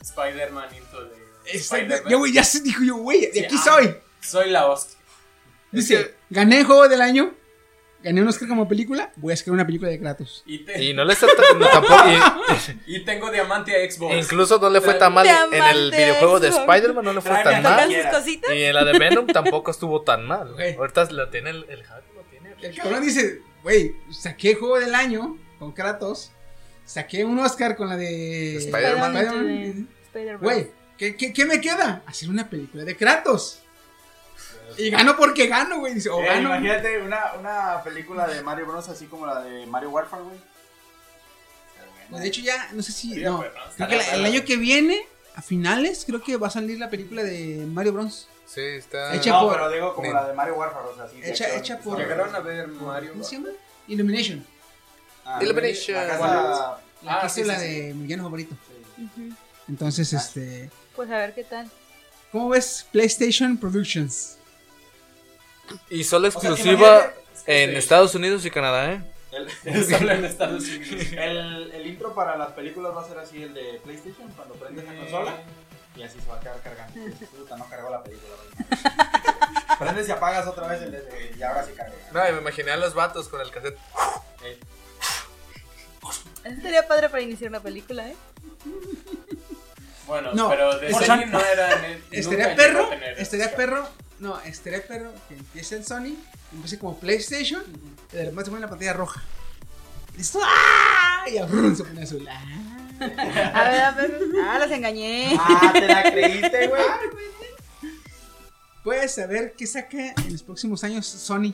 Spider-Man 0.00 0.68
Into 0.76 1.08
the. 1.08 1.56
Spider-Man. 1.58 2.10
Ya, 2.10 2.16
güey, 2.16 2.32
ya 2.32 2.44
se 2.44 2.60
dijo 2.60 2.82
yo, 2.82 2.96
güey, 2.96 3.20
de 3.26 3.32
Sí, 3.32 3.44
aquí 3.44 3.56
ah. 3.58 3.62
soy. 3.64 3.96
Soy 4.20 4.50
la 4.50 4.66
hostia. 4.66 4.98
Dice, 5.72 6.14
gané 6.30 6.64
juego 6.64 6.88
del 6.88 7.00
año, 7.00 7.32
gané 8.02 8.22
un 8.22 8.28
Oscar 8.28 8.48
como 8.48 8.66
película, 8.68 9.12
voy 9.16 9.32
a 9.32 9.36
sacar 9.36 9.54
una 9.54 9.64
película 9.64 9.90
de 9.90 10.00
Kratos. 10.00 10.42
Y, 10.46 10.64
te- 10.64 10.82
Y 10.82 10.94
no 10.94 11.04
le 11.04 11.12
está 11.12 11.26
no, 11.26 11.68
tampoco. 11.68 12.04
y- 12.08 12.80
y 12.96 13.04
tengo 13.04 13.30
diamante 13.30 13.74
a 13.76 13.90
Xbox. 13.90 14.16
incluso 14.16 14.58
no 14.58 14.68
le 14.68 14.80
fue 14.80 14.94
tan 14.94 15.12
mal 15.14 15.26
en 15.26 15.62
el 15.62 15.90
videojuego 15.90 16.40
de. 16.40 16.48
Spider-Man, 16.48 17.04
no 17.04 17.12
le 17.12 17.20
fue 17.20 17.30
tan 17.30 17.42
Tráeme 17.42 17.62
¿Tocan 17.62 17.78
a 17.78 17.86
mal. 17.86 18.56
Y 18.56 18.62
en 18.62 18.74
la 18.74 18.84
de 18.84 18.98
Venom 18.98 19.26
tampoco 19.26 19.70
estuvo 19.70 20.02
tan 20.02 20.26
mal. 20.26 20.54
Ahorita 20.78 21.04
lo 21.10 21.28
tiene 21.28 21.50
el, 21.50 21.66
el 21.68 21.84
hack. 21.84 22.02
El 22.62 22.74
cabrón 22.76 23.02
dice, 23.02 23.42
güey, 23.62 23.94
saqué 24.10 24.54
juego 24.54 24.78
del 24.78 24.94
año 24.94 25.38
con 25.58 25.72
Kratos, 25.72 26.32
saqué 26.84 27.24
un 27.24 27.38
Oscar 27.38 27.76
con 27.76 27.88
la 27.88 27.96
de 27.96 28.56
Spider-Man. 28.56 29.16
Spider-Man. 29.16 29.88
Spider-Man. 30.06 30.42
Güey, 30.42 30.70
¿qué, 30.98 31.16
qué, 31.16 31.32
qué 31.32 31.44
me 31.46 31.60
queda? 31.60 32.02
Hacer 32.06 32.28
una 32.28 32.48
película 32.50 32.84
de 32.84 32.96
Kratos. 32.96 33.60
Y 34.78 34.88
gano 34.90 35.16
porque 35.16 35.46
gano, 35.48 35.80
güey. 35.80 35.94
Dice, 35.94 36.10
o 36.10 36.20
Eh, 36.22 36.26
gano. 36.26 36.48
imagínate 36.48 37.00
una, 37.02 37.32
una 37.38 37.82
película 37.82 38.26
de 38.28 38.40
Mario 38.42 38.66
Bros. 38.66 38.88
así 38.88 39.06
como 39.06 39.26
la 39.26 39.40
de 39.42 39.66
Mario 39.66 39.90
Warfare, 39.90 40.22
güey. 40.22 40.36
Pues, 42.08 42.22
de 42.22 42.28
hecho, 42.28 42.40
ya, 42.40 42.68
no 42.72 42.82
sé 42.82 42.92
si. 42.92 43.16
No, 43.16 43.38
bueno, 43.38 43.52
creo 43.76 43.88
que 43.88 43.96
la- 43.96 44.04
el 44.14 44.20
bueno. 44.22 44.26
año 44.36 44.44
que 44.44 44.56
viene, 44.56 45.06
a 45.34 45.42
finales, 45.42 46.04
creo 46.06 46.22
que 46.22 46.36
va 46.36 46.48
a 46.48 46.50
salir 46.50 46.78
la 46.78 46.88
película 46.90 47.22
de 47.22 47.64
Mario 47.68 47.92
Bros. 47.94 48.28
Sí, 48.52 48.60
está. 48.60 49.14
Echa 49.14 49.30
no, 49.30 49.42
por- 49.42 49.52
pero 49.52 49.70
digo 49.70 49.94
como 49.94 50.12
la 50.12 50.26
de 50.26 50.34
Mario 50.34 50.54
Warfare, 50.56 50.86
o 50.88 50.96
sea, 50.96 51.08
sí. 51.08 51.20
de 51.20 51.30
Hecha- 51.30 51.54
hecha 51.56 51.78
por- 51.78 51.98
Llegaron 51.98 52.34
a 52.34 52.40
ver 52.40 52.66
Mario. 52.66 53.12
¿Cómo 53.12 53.22
se 53.22 53.36
llama? 53.36 53.50
Illumination. 53.86 54.44
Ah, 55.24 55.38
Illumination. 55.40 55.96
La 55.96 56.06
casa... 56.08 56.80
La 57.02 57.14
Ah, 57.16 57.20
que 57.22 57.28
sí, 57.28 57.40
hizo 57.42 57.48
la 57.52 57.58
sí, 57.60 57.80
de 57.80 57.94
mi 57.94 58.02
villano 58.02 58.24
favorito. 58.24 58.54
Entonces, 59.68 60.12
este. 60.12 60.68
Pues 60.96 61.08
a 61.10 61.16
ver 61.16 61.34
qué 61.34 61.44
tal. 61.44 61.70
¿Cómo 62.32 62.48
ves 62.48 62.86
PlayStation 62.92 63.56
Productions? 63.56 64.36
Y 65.88 66.04
solo 66.04 66.28
O 66.28 66.30
sea, 66.32 66.40
exclusiva 66.50 66.74
imagínate, 66.96 67.64
en 67.64 67.70
sí. 67.70 67.76
Estados 67.76 68.14
Unidos 68.14 68.44
y 68.44 68.50
Canadá, 68.50 68.92
¿eh? 68.92 69.00
El, 69.64 69.84
Solo 69.88 70.10
en 70.12 70.24
Estados 70.24 70.64
Unidos. 70.68 71.06
el, 71.12 71.70
el 71.72 71.86
intro 71.86 72.14
para 72.14 72.36
las 72.36 72.50
películas 72.52 72.92
va 72.96 73.02
a 73.02 73.08
ser 73.08 73.18
así, 73.18 73.42
el 73.44 73.54
de 73.54 73.80
PlayStation, 73.84 74.28
cuando 74.32 74.54
prendes 74.56 74.84
la 74.84 74.94
consola. 74.96 75.34
Y 76.00 76.02
así 76.04 76.18
se 76.18 76.26
va 76.28 76.36
a 76.36 76.40
quedar 76.40 76.60
cargando. 76.62 77.16
Puta, 77.36 77.56
no 77.56 77.68
cargó 77.68 77.90
la 77.90 78.02
película. 78.02 78.32
Prendes 79.78 80.08
y 80.08 80.12
apagas 80.12 80.46
otra 80.46 80.66
vez 80.66 80.80
el. 80.82 81.36
Y 81.38 81.42
ahora 81.42 81.64
sí 81.64 81.72
carga. 81.72 81.94
No, 82.12 82.28
y 82.28 82.32
me 82.32 82.38
imaginé 82.40 82.70
a 82.70 82.76
los 82.76 82.94
vatos 82.94 83.28
con 83.28 83.40
el 83.40 83.50
cassette. 83.50 83.78
Eso 86.44 86.60
sería 86.62 86.88
padre 86.88 87.08
para 87.10 87.22
iniciar 87.22 87.50
una 87.50 87.60
película, 87.60 88.08
¿eh? 88.08 88.16
Bueno, 90.06 90.32
No, 90.32 90.48
pero 90.48 90.78
de 90.78 90.92
Sony 90.92 91.26
no 91.28 91.38
era. 91.40 91.76
nunca 91.76 91.88
Estaría 92.10 92.46
llegó 92.46 92.56
perro, 92.56 92.90
estaría 93.18 93.54
perro. 93.54 93.88
No, 94.18 94.40
estaría 94.40 94.86
perro 94.86 95.12
que 95.28 95.34
empiece 95.34 95.76
en 95.76 95.84
Sony, 95.84 96.16
empiece 96.52 96.78
como 96.78 96.98
PlayStation, 96.98 97.62
y 98.12 98.16
de 98.16 98.24
repente 98.24 98.44
se 98.46 98.50
pone 98.50 98.60
la 98.62 98.68
pantalla 98.70 98.92
roja. 98.94 99.22
¡ah! 100.42 101.24
Y 101.30 101.38
abrum, 101.38 101.76
se 101.76 101.84
pone 101.84 102.02
azul. 102.02 102.26
¡Ah! 102.28 102.79
A 103.54 103.64
ver, 103.70 103.80
a 103.80 103.90
ver. 103.92 104.20
Ah, 104.44 104.58
los 104.58 104.70
engañé. 104.70 105.36
Ah, 105.38 105.70
te 105.72 105.86
la 105.88 106.02
creíste, 106.10 106.68
güey. 106.68 106.82
Puedes 108.84 109.14
saber 109.14 109.54
qué 109.56 109.66
saca 109.66 110.12
en 110.24 110.32
los 110.32 110.42
próximos 110.42 110.82
años 110.84 111.06
Sony. 111.06 111.52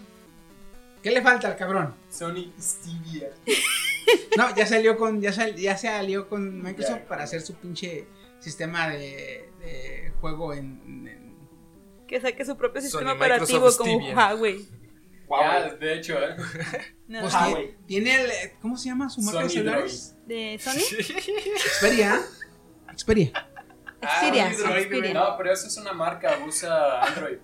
¿Qué 1.02 1.10
le 1.10 1.22
falta 1.22 1.48
al 1.48 1.56
cabrón? 1.56 1.94
Sony 2.10 2.52
Stevia. 2.60 3.30
No, 4.36 4.54
ya 4.54 4.66
salió 4.66 4.96
con, 4.96 5.20
ya, 5.20 5.32
sal- 5.32 5.56
ya 5.56 5.76
se 5.76 5.88
alió 5.88 6.28
con 6.28 6.62
Microsoft 6.62 7.00
para 7.08 7.24
hacer 7.24 7.40
su 7.42 7.54
pinche 7.54 8.06
sistema 8.40 8.88
de, 8.88 9.50
de 9.60 10.12
juego 10.20 10.52
en, 10.54 10.80
en- 11.08 11.36
Que 12.06 12.20
saque 12.20 12.44
su 12.44 12.56
propio 12.56 12.80
Sony 12.80 12.86
sistema 12.88 13.14
Microsoft 13.14 13.50
operativo 13.50 13.76
como 13.76 13.90
Stevia. 14.00 14.14
Huawei. 14.14 14.68
Ya, 15.30 15.74
de 15.74 15.94
hecho, 15.94 16.14
¿eh? 16.18 16.36
No. 17.08 17.20
Pues 17.20 17.34
Ah, 17.36 17.44
tiene- 17.46 17.60
güey. 17.60 17.76
tiene 17.86 18.20
el, 18.20 18.30
¿cómo 18.60 18.76
se 18.76 18.88
llama 18.88 19.08
su 19.08 19.20
marca 19.22 19.42
de 19.44 19.48
celulares? 19.48 20.16
¿De 20.26 20.58
Sony? 20.60 20.80
Xperia. 20.80 22.20
Xperia. 22.96 23.32
Xperia, 24.02 24.46
Ah, 24.48 24.52
Xperia. 24.80 25.14
No, 25.14 25.36
pero 25.36 25.52
eso 25.52 25.68
es 25.68 25.76
una 25.76 25.92
marca, 25.92 26.38
usa 26.46 27.02
Android. 27.04 27.38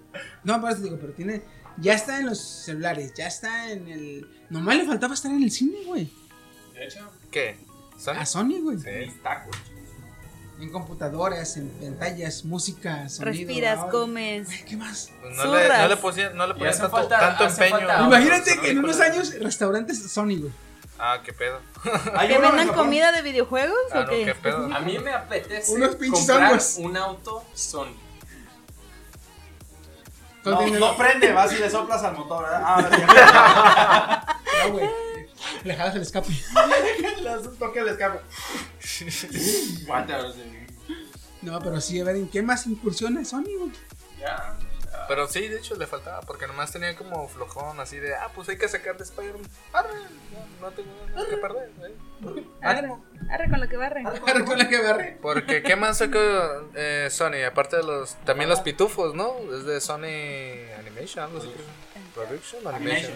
No, 0.44 0.60
por 0.60 0.70
eso 0.70 0.80
te 0.80 0.84
digo, 0.84 0.98
pero 1.00 1.12
tiene, 1.12 1.42
ya 1.78 1.94
está 1.94 2.18
en 2.20 2.26
los 2.26 2.40
celulares, 2.40 3.14
ya 3.14 3.26
está 3.26 3.70
en 3.70 3.88
el, 3.88 4.28
nomás 4.50 4.76
le 4.76 4.84
faltaba 4.84 5.14
estar 5.14 5.30
en 5.30 5.42
el 5.42 5.50
cine, 5.50 5.78
güey. 5.86 6.10
De 6.74 6.84
hecho, 6.84 7.09
¿Qué? 7.30 7.56
¿Sony? 7.96 8.14
A 8.18 8.26
Sony, 8.26 8.60
güey. 8.62 8.78
Sí. 8.78 8.90
Mis 8.90 9.22
tacos. 9.22 9.56
En 10.62 10.70
computadoras, 10.70 11.56
en 11.56 11.68
pantallas, 11.70 12.44
música, 12.44 13.09
sonido. 13.09 13.32
Respiras, 13.32 13.78
audio. 13.80 13.90
comes. 13.90 14.47
Güey, 14.47 14.64
¿Qué 14.64 14.76
más? 14.76 15.10
Pues 15.20 15.36
no, 15.36 15.44
le, 15.47 15.51
no 15.51 15.59
Zurras. 15.64 15.89
le 15.89 15.97
pusieron, 15.97 16.36
no 16.36 16.47
le 16.47 16.55
ponían 16.55 16.72
tanto, 16.78 16.90
falta- 16.97 17.18
tanto 17.18 17.44
hace 17.44 17.64
empeño. 17.66 17.89
falta- 17.89 18.06
Imagínate 18.06 18.55
no, 18.56 18.62
que 18.62 18.70
en 18.70 18.76
no, 18.76 18.84
unos 18.84 18.97
no. 18.98 19.05
años 19.05 19.34
restaurantes 19.40 20.12
Sony, 20.12 20.36
güey. 20.39 20.52
Ah, 21.01 21.18
qué 21.24 21.32
pedo. 21.32 21.59
¿Que 22.28 22.39
vendan 22.39 22.68
comida 22.68 23.10
de 23.10 23.22
videojuegos 23.22 23.76
Ah, 23.93 23.98
o 23.98 24.02
no, 24.05 24.10
qué? 24.10 24.24
qué 24.24 24.34
pedo. 24.36 24.72
A 24.72 24.78
mí 24.80 24.98
me 25.01 25.12
apetece 25.12 25.72
Unos 25.72 25.97
pinches 25.97 26.26
comprar 26.28 26.60
un 26.78 26.97
auto 26.97 27.44
Sony. 27.55 27.97
No 30.44 30.97
prende, 30.97 31.32
vas 31.32 31.52
y 31.52 31.56
le 31.59 31.70
soplas 31.70 32.05
al 32.05 32.16
motor. 32.16 32.44
¿verdad? 32.44 32.62
Ah, 32.64 34.39
No, 34.66 34.72
güey. 34.72 34.89
Le 35.64 35.74
jalas 35.74 35.94
el 35.97 36.02
escape. 36.02 36.28
Le 37.23 37.23
das 37.23 37.47
un 37.47 37.56
toque 37.56 37.81
al 37.81 37.89
escape. 37.89 38.20
No, 41.43 41.60
pero 41.60 41.81
sí, 41.81 42.01
a 42.01 42.05
ver, 42.05 42.16
¿en 42.16 42.28
qué 42.28 42.43
más 42.43 42.66
incursiona 42.66 43.24
Sony, 43.24 43.56
güey? 43.59 43.73
Ya. 44.20 44.56
Pero 45.09 45.27
sí, 45.27 45.48
de 45.48 45.59
hecho 45.59 45.74
le 45.77 45.86
faltaba, 45.86 46.20
porque 46.20 46.47
nomás 46.47 46.73
tenía 46.73 46.94
como 46.94 47.27
flojón 47.28 47.81
así 47.81 47.98
de, 47.98 48.14
ah, 48.14 48.31
pues 48.35 48.48
hay 48.48 48.56
que 48.56 48.69
sacar 48.69 48.97
de 48.97 49.05
Spider-Man. 49.05 49.43
Arre, 49.73 49.89
no, 50.32 50.69
no 50.69 50.73
tengo 50.73 50.90
nada 51.14 51.28
que 51.28 51.36
perder. 51.36 51.70
¿eh? 51.82 52.44
Arre, 52.62 52.93
arre 53.31 53.51
con 53.51 53.60
lo 53.60 53.69
que 53.69 53.77
barre. 53.77 54.02
Ahora 54.05 54.44
con 54.44 54.59
la 54.59 54.69
que 54.69 54.82
barre. 54.82 55.19
Porque, 55.20 55.62
¿qué 55.62 55.77
más 55.77 55.98
sacó 55.98 56.19
eh, 56.74 57.09
Sony? 57.10 57.44
Aparte 57.47 57.77
de 57.77 57.82
los, 57.82 58.14
también 58.24 58.48
los 58.48 58.60
pitufos, 58.60 59.14
¿no? 59.14 59.35
Es 59.55 59.64
de 59.64 59.81
Sony 59.81 60.73
Animation, 60.78 61.24
algo 61.24 61.39
así. 61.39 61.52
Production, 62.14 62.66
Animation. 62.66 63.12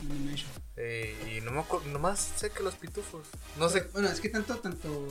Animation. 0.00 0.50
Eh, 0.76 1.36
y 1.38 1.40
no 1.44 1.50
me 1.50 1.60
acuerdo, 1.60 1.86
nomás 1.88 2.20
sé 2.36 2.50
que 2.50 2.62
los 2.62 2.74
pitufos. 2.74 3.26
No 3.56 3.68
sé. 3.68 3.88
Bueno, 3.92 4.08
es 4.08 4.20
que 4.20 4.28
tanto, 4.28 4.56
tanto. 4.58 5.06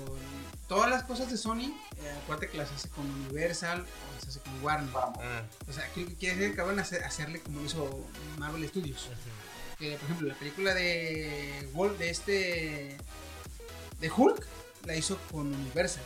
Todas 0.67 0.89
las 0.89 1.03
cosas 1.03 1.29
de 1.31 1.37
Sony, 1.37 1.73
eh, 1.97 2.15
acuérdate 2.23 2.49
que 2.49 2.57
las 2.57 2.71
hace 2.71 2.89
con 2.89 3.09
Universal 3.09 3.81
o 3.81 4.15
las 4.15 4.27
hace 4.27 4.39
con 4.39 4.63
Warner. 4.63 4.89
Mm, 4.89 5.69
O 5.69 5.73
sea, 5.73 5.91
que 5.93 6.05
quiere 6.15 6.35
decir 6.37 6.55
que 6.55 6.61
van 6.61 6.77
a 6.79 6.83
hacer- 6.83 7.03
hacerle 7.03 7.39
como 7.41 7.61
hizo 7.63 8.05
Marvel 8.37 8.67
Studios. 8.67 9.09
Que, 9.77 9.93
por 9.95 10.03
ejemplo, 10.05 10.27
la 10.27 10.35
película 10.35 10.73
de 10.73 11.69
Wall, 11.73 11.97
de 11.97 12.09
este. 12.09 12.97
de 13.99 14.11
Hulk, 14.15 14.45
la 14.85 14.95
hizo 14.95 15.17
con 15.31 15.53
Universal. 15.53 16.03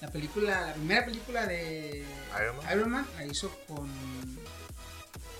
La 0.00 0.08
película, 0.10 0.68
la 0.68 0.74
primera 0.74 1.04
película 1.04 1.46
de 1.46 2.04
Iron 2.72 2.90
Man. 2.90 3.06
la 3.16 3.24
hizo 3.26 3.50
con. 3.66 3.90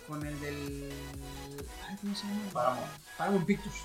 con 0.07 0.27
el 0.27 0.41
del. 0.41 0.93
¿Cómo 2.01 2.15
se 2.15 2.23
llama? 2.27 2.41
Paramount. 2.53 2.87
Paramount 3.17 3.47
Pictures. 3.47 3.77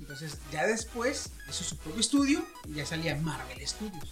Entonces, 0.00 0.38
ya 0.50 0.66
después 0.66 1.30
hizo 1.48 1.62
su 1.64 1.76
propio 1.76 2.00
estudio 2.00 2.44
y 2.66 2.74
ya 2.74 2.86
salía 2.86 3.14
Marvel 3.16 3.66
Studios. 3.66 4.10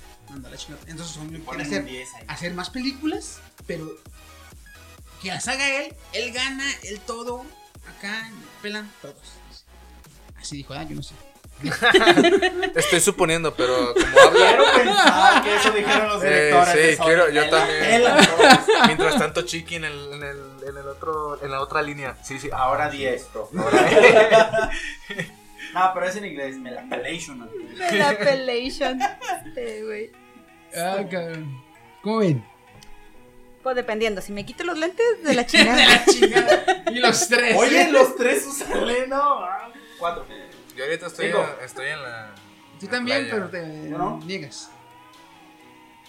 Entonces, 0.86 1.18
Ponen 1.44 1.66
hacer 1.66 1.80
un 1.80 1.86
10 1.86 2.08
ahí. 2.14 2.24
hacer 2.28 2.54
más 2.54 2.70
películas, 2.70 3.38
pero 3.66 3.90
que 5.20 5.28
las 5.28 5.48
haga 5.48 5.68
él, 5.68 5.94
él 6.12 6.32
gana, 6.32 6.64
él 6.84 7.00
todo, 7.00 7.44
acá, 7.98 8.30
pelan 8.62 8.90
todos. 9.02 9.16
Así 10.38 10.58
dijo, 10.58 10.72
ah, 10.74 10.84
yo 10.84 10.94
no 10.94 11.02
sé. 11.02 11.14
Estoy 12.74 13.00
suponiendo, 13.00 13.54
pero 13.54 13.92
como 13.92 14.18
habla. 14.20 14.46
Quiero 14.48 14.64
pensar 14.72 15.42
que 15.42 15.56
eso 15.56 15.70
dijeron 15.72 16.08
los 16.08 16.22
Eh, 16.24 16.46
directores. 16.46 16.96
sí, 16.96 17.02
quiero, 17.04 17.28
yo 17.30 17.50
también. 17.50 18.02
Mientras 18.86 19.18
tanto, 19.18 19.42
Chiqui 19.42 19.74
en 19.74 19.84
el, 19.84 20.12
en 20.14 20.22
el, 20.22 20.49
en 20.70 20.78
el 20.78 20.88
otro, 20.88 21.42
en 21.42 21.50
la 21.50 21.60
otra 21.60 21.82
línea. 21.82 22.16
Sí, 22.22 22.38
sí. 22.38 22.48
Ahora 22.52 22.90
10, 22.90 23.32
bro. 23.32 23.50
No, 25.74 25.90
pero 25.94 26.06
es 26.06 26.16
en 26.16 26.24
inglés, 26.24 26.56
me 26.58 26.70
la 26.72 26.82
pelation. 26.88 27.48
La 27.92 28.10
appellation. 28.10 28.98
Sí, 29.54 29.82
güey. 29.84 30.10
Ah, 30.76 31.04
cabrón. 31.08 31.62
¿Cómo 32.02 32.18
ven? 32.18 32.44
Pues 33.62 33.76
dependiendo, 33.76 34.20
si 34.20 34.32
me 34.32 34.44
quito 34.44 34.64
los 34.64 34.78
lentes 34.78 35.22
de 35.22 35.34
la 35.34 35.46
chingada. 35.46 35.76
De 35.76 35.84
la 35.86 36.04
chingada. 36.06 36.82
Y 36.90 36.98
los 36.98 37.28
tres. 37.28 37.56
Oye, 37.56 37.90
los 37.92 38.16
tres 38.16 38.46
usan 38.46 39.08
no. 39.08 39.44
Ah, 39.44 39.70
Cuatro. 39.98 40.26
Yo 40.76 40.84
ahorita 40.84 41.06
estoy, 41.06 41.32
estoy 41.62 41.88
en 41.88 42.02
la. 42.02 42.34
Tú 42.80 42.86
la 42.86 42.92
también, 42.92 43.28
playa. 43.28 43.34
pero 43.34 43.50
te 43.50 43.90
¿Yo 43.90 43.98
no? 43.98 44.18
niegas. 44.24 44.70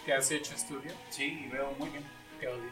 ¿Qué 0.06 0.14
has 0.14 0.32
hecho 0.32 0.56
estudio? 0.56 0.92
Sí, 1.10 1.44
y 1.46 1.50
veo 1.50 1.72
muy 1.78 1.90
bien. 1.90 2.04
Te 2.40 2.48
odio. 2.48 2.70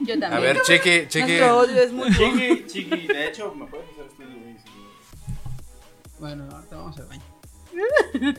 Yo 0.00 0.18
también. 0.18 0.32
A 0.32 0.40
ver, 0.40 0.60
Chiqui, 0.62 1.06
Chiqui. 1.08 1.26
Nuestro 1.26 1.58
odio 1.58 1.82
es 1.82 1.92
muy 1.92 2.08
Chiqui, 2.14 2.64
chiqui, 2.66 3.06
de 3.06 3.28
hecho, 3.28 3.54
me 3.54 3.66
puedes 3.66 3.86
hacer 3.90 4.06
estudio, 4.06 4.38
güey. 4.40 4.56
si- 4.58 4.70
Bueno, 6.18 6.48
ahorita 6.52 6.76
vamos 6.76 6.98
al 6.98 7.06
baño. 7.06 7.22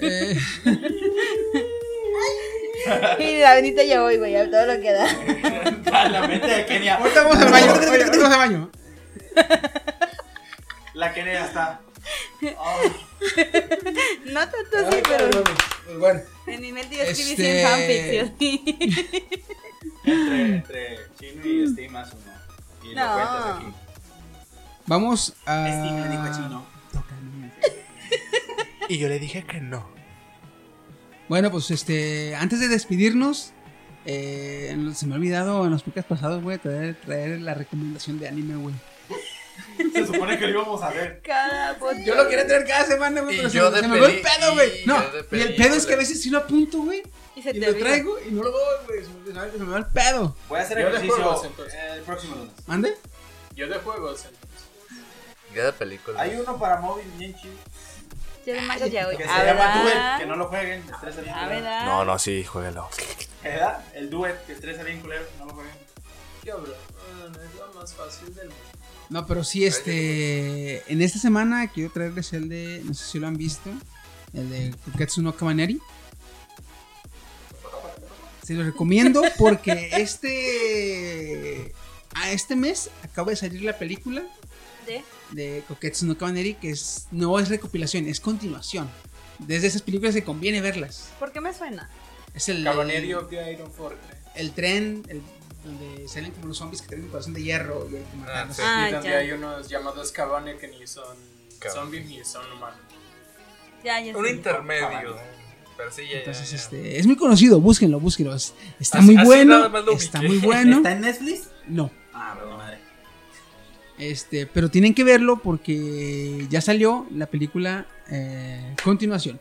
Eh, 0.02 0.38
Y 3.20 3.40
la 3.40 3.54
bendita 3.56 3.84
ya 3.84 4.02
voy, 4.02 4.18
güey, 4.18 4.36
a 4.36 4.50
todo 4.50 4.66
lo 4.66 4.82
que 4.82 4.92
da. 4.92 5.06
La 6.10 6.28
mente 6.28 6.48
de 6.48 6.66
Kenia. 6.66 6.96
ahorita 6.96 7.24
vamos 7.24 7.38
al 7.38 7.52
baño. 7.52 7.72
Ahorita 7.72 8.12
vamos 8.12 8.32
al 8.32 8.38
baño. 8.38 8.72
La 10.96 11.14
Kenia 11.14 11.34
ya 11.34 11.46
está. 11.46 11.80
No 14.26 14.40
tanto 14.50 14.78
así, 14.78 15.02
pero 15.08 15.30
Pues 15.86 16.00
bueno. 16.00 16.22
en 16.48 16.62
mi 16.62 16.72
mente 16.72 16.96
yo 16.98 17.04
escribí 17.04 17.32
Este- 17.32 18.30
100 18.40 18.40
fanfics. 18.40 19.52
Entre, 20.04 20.56
entre 20.56 20.98
Chino 21.20 21.46
y 21.46 21.68
Steam 21.68 21.92
más 21.94 22.12
uno. 22.14 22.32
Y 22.92 22.96
No. 22.96 23.06
lo 23.06 23.14
cuentas 23.14 23.56
aquí. 23.58 23.66
Vamos 24.88 25.34
a. 25.46 25.68
Steam 25.68 26.02
le 26.02 26.10
dijo 26.10 26.24
a 26.24 26.32
Chino. 26.32 26.66
Y 28.90 28.98
yo 28.98 29.08
le 29.08 29.20
dije 29.20 29.44
que 29.46 29.62
no. 29.62 29.88
Bueno, 31.30 31.50
pues 31.50 31.72
este, 31.72 32.36
antes 32.36 32.60
de 32.60 32.68
despedirnos, 32.68 33.54
eh, 34.06 34.76
se 34.94 35.06
me 35.06 35.14
ha 35.14 35.18
olvidado 35.18 35.64
en 35.66 35.72
los 35.72 35.84
podcasts 35.84 36.10
pasados, 36.10 36.44
güey, 36.44 36.58
traer, 36.58 36.96
traer 37.00 37.40
la 37.42 37.54
recomendación 37.54 38.20
de 38.20 38.28
anime, 38.28 38.56
güey. 38.58 38.76
Se 39.94 40.06
supone 40.06 40.38
que 40.38 40.48
lo 40.48 40.60
íbamos 40.62 40.82
a 40.84 40.90
ver. 40.90 41.22
Cada. 41.24 41.78
Yo 42.04 42.16
lo 42.16 42.28
quería 42.28 42.46
traer 42.46 42.66
cada 42.68 42.84
semana, 42.86 43.22
güey, 43.22 43.36
Y 43.36 43.38
pero 43.38 43.50
se, 43.50 43.88
me- 43.88 43.98
el 43.98 44.22
pedo, 44.22 44.54
güey. 44.56 44.84
y 44.84 44.86
No, 44.86 44.98
y 45.32 45.40
el 45.40 45.56
pedo 45.56 45.76
es 45.76 45.86
que 45.86 45.94
a 45.94 45.98
veces 45.98 46.22
sí 46.22 46.30
lo 46.30 46.40
apunto, 46.40 46.80
güey, 46.82 47.02
Y 47.42 47.44
se 47.44 47.50
y 47.50 47.54
te 47.54 47.60
lo 47.60 47.68
olvida. 47.72 47.86
traigo 47.86 48.20
y 48.28 48.32
no 48.32 48.44
lo 48.44 48.52
doy, 48.52 48.78
güey. 48.88 49.04
Se 49.04 49.10
me, 49.12 49.26
se 49.26 49.34
me- 49.34 49.52
se 49.52 49.58
me 49.58 49.72
va 49.72 49.78
el 49.80 49.86
pedo. 49.88 50.36
Voy 50.48 50.60
a 50.60 50.64
hacer 50.64 50.78
Yo 50.78 50.84
de 50.86 50.90
ejercicio 50.92 51.16
juegos, 51.24 51.46
entonces. 51.46 51.80
el 51.96 52.02
próximo 52.04 52.36
lunes. 52.36 52.54
¿Mande? 52.68 52.98
Yo 53.56 53.68
de 53.68 53.76
juegos, 53.80 54.26
entonces. 54.26 54.68
Ya 55.56 55.66
de 55.66 55.74
película. 55.74 56.22
Hay 56.22 56.36
uno 56.36 56.58
para 56.58 56.78
móvil 56.80 57.06
bien 57.18 57.36
chido. 57.36 57.54
Yo 58.46 58.54
de 58.54 58.62
manga 58.62 58.88
ya 58.88 59.06
voy. 59.06 59.18
Que 59.18 59.24
se 59.24 59.30
llama 59.46 59.82
Duet, 59.82 60.20
que 60.20 60.26
no 60.26 60.36
lo 60.36 60.48
jueguen, 60.48 60.84
estresa 60.90 61.22
bien 61.22 61.34
culero. 61.36 61.86
No, 61.86 62.06
no, 62.06 62.18
sí, 62.20 62.44
juégalo. 62.44 62.90
¿Verdad? 63.44 63.84
El 63.94 64.10
Duet, 64.10 64.46
que 64.46 64.54
estresa 64.54 64.84
bien 64.84 65.00
culero, 65.02 65.26
no 65.40 65.46
lo 65.48 65.54
jueguen. 65.56 65.74
¿Qué 66.44 66.52
hablo? 66.52 66.74
No 67.32 67.42
es 67.44 67.56
lo 67.56 67.74
más 67.80 67.94
fácil 67.94 68.34
del 68.34 68.48
mundo. 68.50 68.64
No, 69.10 69.28
pero 69.28 69.44
sí, 69.44 69.66
este. 69.66 70.90
En 70.92 71.02
esta 71.02 71.20
semana 71.20 71.70
quiero 71.72 71.92
traerles 71.92 72.32
el 72.34 72.48
de. 72.50 72.82
No 72.86 72.94
sé 72.94 73.04
si 73.06 73.20
lo 73.20 73.28
han 73.28 73.36
visto. 73.38 73.70
El 74.34 74.50
de 74.50 74.74
Kuketsu 74.86 75.22
no 75.22 75.36
Kabaneri. 75.36 75.80
Se 78.52 78.58
lo 78.58 78.64
recomiendo 78.66 79.22
porque 79.38 79.90
este. 79.94 81.74
A 82.14 82.32
este 82.32 82.58
mes 82.58 82.90
acaba 83.04 83.30
de 83.30 83.38
salir 83.38 83.62
la 83.62 83.78
película 83.78 84.24
¿De? 84.86 85.02
de 85.32 85.64
Koketsu 85.70 86.06
no 86.06 86.18
Kabaneri, 86.18 86.56
que 86.56 86.72
es, 86.72 87.08
no 87.12 87.40
es 87.40 87.48
recopilación, 87.48 88.06
es 88.10 88.20
continuación. 88.20 88.90
Desde 89.40 89.68
esas 89.68 89.82
películas 89.82 90.14
se 90.14 90.24
conviene 90.26 90.60
verlas. 90.60 91.10
¿Por 91.18 91.32
qué 91.32 91.40
me 91.40 91.54
suena? 91.54 91.90
Es 92.34 92.50
el, 92.50 92.66
Cabaneri 92.66 93.14
of 93.14 93.30
the 93.30 93.54
Iron 93.54 93.72
Fortress. 93.72 94.18
el 94.36 94.52
tren 94.52 95.04
el- 95.08 95.22
donde 95.64 96.08
salen 96.10 96.32
como 96.32 96.48
los 96.48 96.58
zombies 96.58 96.82
que 96.82 96.90
tienen 96.90 97.06
un 97.06 97.12
corazón 97.12 97.34
de 97.34 97.44
hierro 97.44 97.88
y 97.90 97.96
hay 97.96 98.04
que 98.04 98.18
matarlos. 98.18 98.56
sí. 98.58 98.62
Ah, 98.66 98.88
y 98.90 98.94
donde 98.94 99.10
ya. 99.10 99.18
hay 99.20 99.32
unos 99.32 99.70
llamados 99.70 100.12
Cabane 100.12 100.58
que 100.58 100.68
ni 100.68 100.86
son 100.88 101.16
Cabane. 101.60 101.80
zombies 101.82 102.06
ni 102.08 102.26
son 102.26 102.52
humanos. 102.52 102.80
Ya, 103.86 104.02
ya 104.02 104.18
Un 104.18 104.28
intermedio. 104.28 104.90
Pero 104.90 105.16
sí, 105.92 106.04
ya, 106.04 106.12
ya, 106.12 106.18
Entonces, 106.20 106.50
ya. 106.52 106.58
este, 106.58 107.00
es 107.00 107.08
muy 107.08 107.16
conocido, 107.16 107.60
búsquenlo, 107.62 108.00
búsquenlo. 108.00 108.36
es- 108.36 108.54
Está 108.80 109.00
Así- 109.00 109.08
muy 109.08 109.16
así 109.18 109.26
bueno. 109.26 109.66
Está 109.96 110.20
ubiqué. 110.20 110.28
muy 110.28 110.38
bueno. 110.46 110.78
¿Está 110.78 110.92
en 110.92 111.02
Netflix? 111.02 111.50
No, 111.68 111.92
Ah, 112.14 112.36
pero 112.38 112.58
madre. 112.58 112.78
este, 113.98 114.46
pero 114.48 114.70
tienen 114.70 114.94
que 114.94 115.04
verlo 115.04 115.38
porque 115.38 116.46
ya 116.50 116.62
salió 116.62 117.08
la 117.12 117.28
película 117.28 117.86
eh, 118.10 118.76
continuación. 118.84 119.40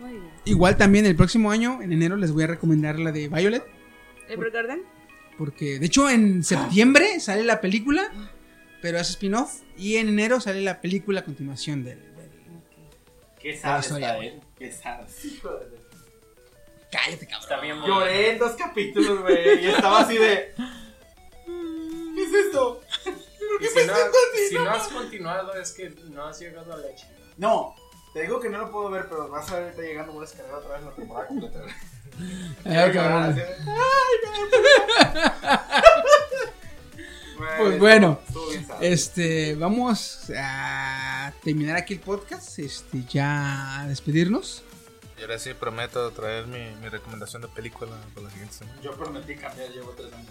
Muy 0.00 0.10
bien. 0.12 0.24
Igual 0.44 0.76
también 0.76 1.06
el 1.06 1.16
próximo 1.16 1.50
año, 1.50 1.80
en 1.82 1.92
enero, 1.92 2.16
les 2.16 2.32
voy 2.32 2.44
a 2.44 2.46
recomendar 2.46 2.98
la 2.98 3.12
de 3.12 3.28
Violet. 3.28 3.62
¿El 4.28 4.50
Garden? 4.50 4.82
Porque, 5.36 5.78
de 5.78 5.86
hecho, 5.86 6.08
en 6.10 6.44
septiembre 6.44 7.18
sale 7.20 7.42
la 7.44 7.60
película, 7.60 8.10
pero 8.82 8.98
es 8.98 9.10
spin-off. 9.10 9.60
Y 9.76 9.96
en 9.96 10.08
enero 10.08 10.40
sale 10.40 10.60
la 10.60 10.80
película 10.80 11.20
a 11.20 11.24
continuación 11.24 11.82
del. 11.84 11.98
del- 11.98 12.30
Qué 13.40 13.52
La 13.54 13.60
sad 13.60 13.80
historia, 13.80 14.18
está. 14.66 15.00
Qué 15.20 15.30
sad. 15.40 15.60
Cállate, 16.90 17.26
cabrón. 17.26 17.42
Está 17.42 17.60
bien 17.60 17.80
Lloré 17.82 18.30
en 18.32 18.38
dos 18.38 18.52
capítulos, 18.52 19.20
güey. 19.22 19.64
Y 19.64 19.68
estaba 19.68 20.00
así 20.00 20.18
de. 20.18 20.54
¿Qué 21.46 22.22
es 22.24 22.34
esto? 22.46 22.80
Y 23.60 23.66
si 23.66 23.86
no, 23.86 23.94
si 24.48 24.54
no 24.56 24.70
has 24.70 24.88
continuado 24.88 25.54
es 25.54 25.72
que 25.72 25.90
no 26.10 26.24
has 26.24 26.38
llegado 26.40 26.72
a 26.72 26.76
la 26.76 26.94
chica. 26.94 27.12
No, 27.36 27.74
Te 28.12 28.22
digo 28.22 28.40
que 28.40 28.48
no 28.48 28.58
lo 28.58 28.70
puedo 28.70 28.90
ver, 28.90 29.08
pero 29.08 29.28
vas 29.28 29.50
a 29.50 29.54
ver 29.54 29.64
ahorita 29.64 29.82
llegando, 29.82 30.12
voy 30.12 30.24
a 30.24 30.26
descargar 30.26 30.54
otra 30.56 30.76
vez 30.76 30.84
la 30.84 30.94
temporada 30.94 31.26
completa. 31.28 31.60
Ah, 31.64 31.74
Quiero 32.62 32.92
llorar, 32.92 33.34
cabrón. 33.34 33.56
Pues 37.58 37.78
bueno, 37.78 38.20
este, 38.80 39.54
vamos 39.54 40.30
a 40.36 41.32
terminar 41.42 41.76
aquí 41.76 41.94
el 41.94 42.00
podcast, 42.00 42.58
este, 42.58 43.04
ya 43.08 43.80
a 43.80 43.86
despedirnos. 43.88 44.62
Y 45.18 45.22
ahora 45.22 45.38
sí 45.38 45.52
prometo 45.54 46.10
traer 46.12 46.46
mi, 46.46 46.58
mi 46.80 46.88
recomendación 46.88 47.42
de 47.42 47.48
película 47.48 47.90
para 48.14 48.24
la 48.26 48.30
siguiente 48.30 48.54
semana. 48.54 48.80
Yo 48.82 48.92
prometí 48.92 49.36
cambiar, 49.36 49.70
llevo 49.70 49.90
tres 49.90 50.12
años. 50.12 50.28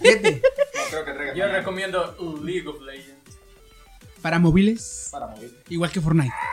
Fíjate, 0.00 0.42
No 0.74 0.80
creo 0.90 1.04
que 1.04 1.12
traiga 1.12 1.34
Yo 1.34 1.46
recomiendo 1.48 2.16
League 2.42 2.66
of 2.68 2.80
Legends. 2.82 3.36
para 4.22 4.38
móviles, 4.38 5.08
para 5.12 5.26
mover. 5.28 5.50
igual 5.68 5.90
que 5.92 6.00
Fortnite. 6.00 6.34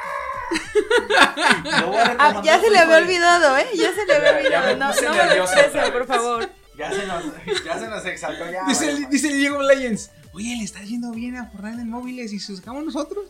Ah, 2.19 2.41
ya 2.43 2.59
se 2.59 2.69
le 2.69 2.79
había 2.79 2.97
olvidado, 2.97 3.57
¿eh? 3.57 3.67
Ya 3.75 3.93
se 3.93 4.05
le 4.05 4.15
había 4.15 4.41
Ya- 4.43 4.49
ya 4.49 4.61
me 4.61 4.71
olvidado. 4.73 5.01
No, 5.01 5.01
no 5.01 5.15
me 5.25 5.35
lo 5.35 5.43
expresen, 5.43 5.91
por 5.93 6.05
favor. 6.07 6.49
Ya 6.81 6.91
se 6.91 7.07
nos, 7.07 7.23
ya 7.65 7.79
se 7.79 7.87
nos 7.87 8.05
exaltó 8.05 8.51
ya. 8.51 8.63
Dice, 8.67 8.89
el- 8.91 9.09
dice 9.09 9.27
el 9.29 9.37
Diego 9.37 9.61
Legends, 9.61 10.11
oye, 10.33 10.55
le 10.57 10.63
está 10.63 10.81
yendo 10.81 11.11
bien 11.11 11.35
a 11.37 11.45
Fortnite 11.47 11.81
en 11.81 11.89
móviles 11.89 12.33
y 12.33 12.39
si 12.39 12.55
sacamos 12.55 12.83
nosotros, 12.83 13.25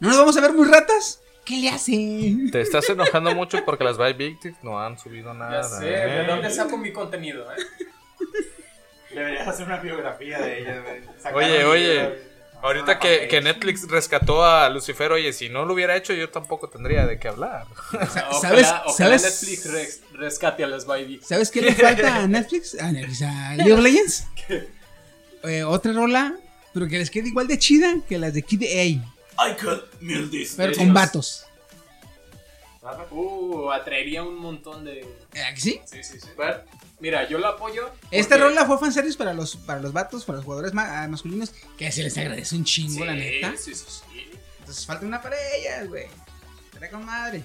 ¿no 0.00 0.08
nos 0.08 0.18
vamos 0.18 0.36
a 0.36 0.40
ver 0.40 0.52
muy 0.52 0.66
ratas? 0.68 1.20
¿Qué 1.44 1.56
le 1.56 1.68
hace? 1.70 2.36
Te 2.52 2.60
estás 2.60 2.88
enojando 2.90 3.34
mucho 3.34 3.64
porque 3.64 3.82
las 3.84 3.96
Vibe 3.96 4.12
Victims 4.12 4.58
no 4.62 4.78
han 4.80 4.98
subido 4.98 5.32
Ya 5.32 5.38
nada. 5.38 5.62
sé, 5.80 5.84
¿de 5.86 6.20
¿eh? 6.22 6.26
dónde 6.26 6.50
saco 6.50 6.76
mi 6.76 6.92
contenido? 6.92 7.50
eh? 7.52 7.56
Deberías 9.14 9.48
hacer 9.48 9.66
una 9.66 9.78
biografía 9.78 10.38
de 10.38 10.60
ella, 10.60 10.80
güey. 10.82 11.00
Sacar 11.18 11.34
Oye, 11.34 11.64
oye. 11.64 12.30
Ahorita 12.62 12.84
Una 12.84 12.98
que, 12.98 13.26
que 13.26 13.40
Netflix 13.40 13.88
rescató 13.88 14.44
a 14.44 14.68
Lucifer, 14.68 15.10
oye, 15.12 15.32
si 15.32 15.48
no 15.48 15.64
lo 15.64 15.72
hubiera 15.72 15.96
hecho, 15.96 16.12
yo 16.12 16.28
tampoco 16.28 16.68
tendría 16.68 17.06
de 17.06 17.18
qué 17.18 17.28
hablar. 17.28 17.66
Ojalá, 17.92 18.32
¿Sabes- 18.40 18.68
ojalá 18.84 19.18
sabes- 19.18 19.22
Netflix 19.22 20.00
rescate 20.20 20.62
a 20.62 20.66
las 20.68 20.84
Baby. 20.86 21.20
¿Sabes 21.26 21.50
qué 21.50 21.62
le 21.62 21.74
falta 21.74 22.16
a 22.16 22.28
Netflix? 22.28 22.78
A 22.78 22.92
Netflix, 22.92 23.22
a 23.22 23.54
League 23.56 23.72
of 23.72 23.80
Legends. 23.80 24.26
Eh, 25.42 25.64
otra 25.64 25.94
rola, 25.94 26.36
pero 26.74 26.86
que 26.86 26.98
les 26.98 27.08
quede 27.10 27.28
igual 27.28 27.48
de 27.48 27.58
chida 27.58 27.96
que 28.06 28.18
las 28.18 28.34
de 28.34 28.42
Kid 28.42 28.62
A, 28.64 28.84
I 28.84 29.56
could 29.58 29.84
mill 30.00 30.28
this. 30.30 30.52
pero 30.54 30.76
con 30.76 30.92
vatos. 30.92 31.46
Uh, 33.10 33.70
atraería 33.70 34.22
un 34.22 34.36
montón 34.36 34.84
de. 34.84 35.00
¿Eh, 35.34 35.42
¿a 35.42 35.54
que 35.54 35.60
sí? 35.60 35.80
Sí, 35.86 36.02
sí, 36.02 36.20
sí. 36.20 36.28
Pero, 36.36 36.62
mira, 36.98 37.28
yo 37.28 37.38
la 37.38 37.48
apoyo. 37.48 37.90
Esta 38.10 38.36
porque- 38.36 38.50
rola 38.50 38.66
fue 38.66 38.78
fanservice 38.78 39.16
para 39.18 39.32
los, 39.34 39.56
para 39.56 39.80
los 39.80 39.92
vatos, 39.92 40.24
para 40.24 40.36
los 40.36 40.44
jugadores 40.44 40.72
ma- 40.74 41.02
ah, 41.02 41.08
masculinos, 41.08 41.52
que 41.78 41.90
se 41.92 42.02
les 42.02 42.16
agradece 42.18 42.54
un 42.56 42.64
chingo, 42.64 43.00
Sí, 43.00 43.04
la 43.04 43.14
neta. 43.14 43.52
sí, 43.56 43.74
sí, 43.74 43.84
sí. 43.88 44.30
Entonces 44.60 44.84
falta 44.86 45.04
una 45.06 45.20
para 45.20 45.36
ellas, 45.56 45.88
güey. 45.88 46.06
Estará 46.66 46.90
con 46.90 47.04
madre. 47.04 47.42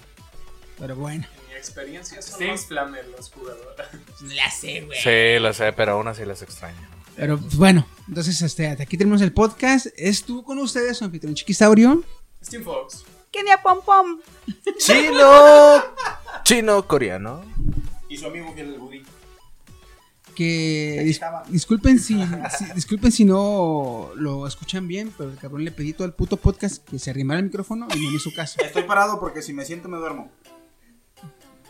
Pero 0.80 0.96
bueno, 0.96 1.26
En 1.56 1.62
mi 1.62 1.68
experiencia 1.68 2.22
son 2.22 2.40
Sí. 2.40 2.46
más 2.48 2.66
flamer 2.66 3.08
los 3.08 3.32
jugadores. 3.32 3.88
no 4.22 4.34
la 4.34 4.52
sé, 4.52 4.82
güey. 4.82 5.00
Sí, 5.02 5.40
lo 5.42 5.54
sé, 5.54 5.72
pero 5.74 5.94
aún 5.94 6.08
así 6.10 6.26
las 6.26 6.42
extraño. 6.42 6.78
Pero 7.16 7.38
pues, 7.40 7.56
bueno, 7.56 7.88
entonces 8.10 8.42
este, 8.42 8.68
hasta 8.68 8.84
aquí 8.84 8.98
tenemos 8.98 9.22
el 9.22 9.32
podcast. 9.32 9.88
Estuvo 9.96 10.44
con 10.44 10.58
ustedes 10.60 10.98
su 10.98 11.06
anfitrión 11.06 11.34
Chiquisaurio. 11.34 12.04
Steam 12.44 12.64
Fox. 12.64 13.06
Kenia 13.32 13.62
Pom 13.62 13.80
Pom. 13.86 14.20
Chino. 14.78 15.84
Chino 16.44 16.86
coreano. 16.88 17.44
Y 18.10 18.18
su 18.18 18.26
amigo 18.28 18.54
fiel 18.54 18.74
el 18.74 18.80
Budí. 18.80 19.04
Que 20.36 21.02
dis- 21.06 21.46
disculpen 21.48 21.98
si, 22.00 22.16
si- 22.58 22.74
disculpen 22.76 23.12
si 23.14 23.24
no 23.24 24.10
lo 24.16 24.46
escuchan 24.48 24.86
bien, 24.88 25.14
pero 25.18 25.30
el 25.30 25.38
cabrón 25.38 25.64
le 25.64 25.72
pedí 25.72 25.94
todo 25.94 26.06
el 26.06 26.14
puto 26.14 26.36
podcast 26.36 26.86
que 26.90 27.00
se 27.00 27.10
arrimara 27.12 27.40
el 27.40 27.46
micrófono 27.46 27.88
y 27.96 28.00
no 28.04 28.10
me 28.12 28.18
hizo 28.18 28.30
caso. 28.36 28.60
Estoy 28.62 28.84
parado 28.84 29.20
porque 29.22 29.42
si 29.42 29.54
me 29.54 29.64
siento 29.64 29.88
me 29.88 29.98
duermo. 29.98 30.30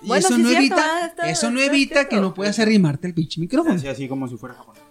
Y 0.05 0.07
Bueno, 0.07 0.27
eso 0.27 0.35
sí 0.35 0.41
no 0.43 0.47
cierto, 0.49 0.59
evita, 0.65 0.83
ah, 1.03 1.05
está- 1.07 1.29
eso 1.29 1.51
no 1.51 1.59
evita 1.59 1.93
cierto. 1.95 2.09
que 2.09 2.15
no 2.21 2.33
puedas 2.33 2.59
arrimarte 2.59 3.07
el 3.07 3.13
pinche 3.13 3.41
micrófono. 3.41 3.75
Así, 3.75 3.87
así 3.87 4.07
como 4.07 4.27
si 4.27 4.37
fuera 4.37 4.55
japonés. 4.55 4.83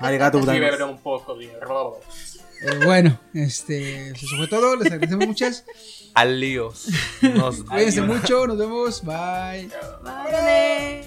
Arigato, 0.00 0.38
un 0.38 0.98
poco 0.98 1.34
de 1.36 1.50
robo. 1.60 2.00
Pero 2.60 2.86
bueno, 2.86 3.20
este, 3.34 4.10
eso 4.10 4.36
fue 4.36 4.48
todo. 4.48 4.76
Les 4.76 4.90
agradecemos 4.90 5.26
muchas. 5.26 5.64
Alios. 6.14 6.88
Nos 7.22 7.62
Cuídense 7.62 8.02
mucho, 8.02 8.46
nos 8.46 8.58
vemos. 8.58 9.04
Bye. 9.04 9.68
Es 10.32 11.06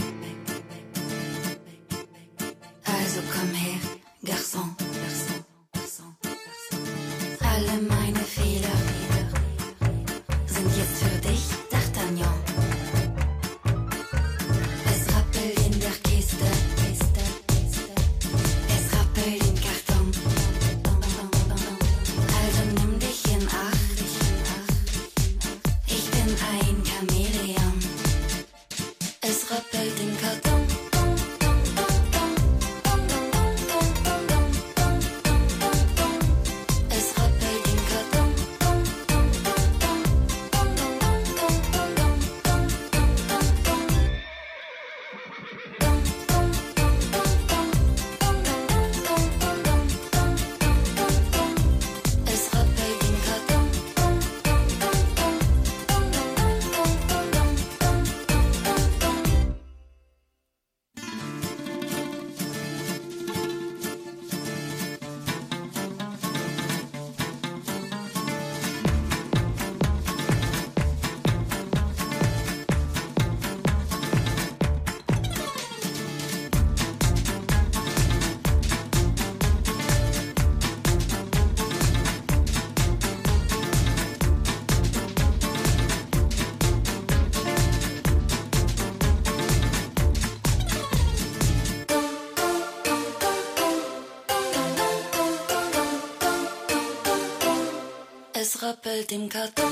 rappelt 98.71 99.11
im 99.11 99.27
Karton. 99.27 99.65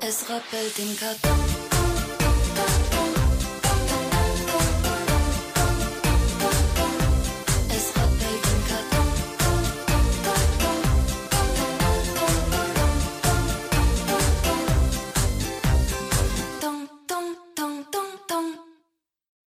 Es 0.00 0.28
rappelt 0.30 0.78
im 0.78 0.96
Karton. 0.96 1.29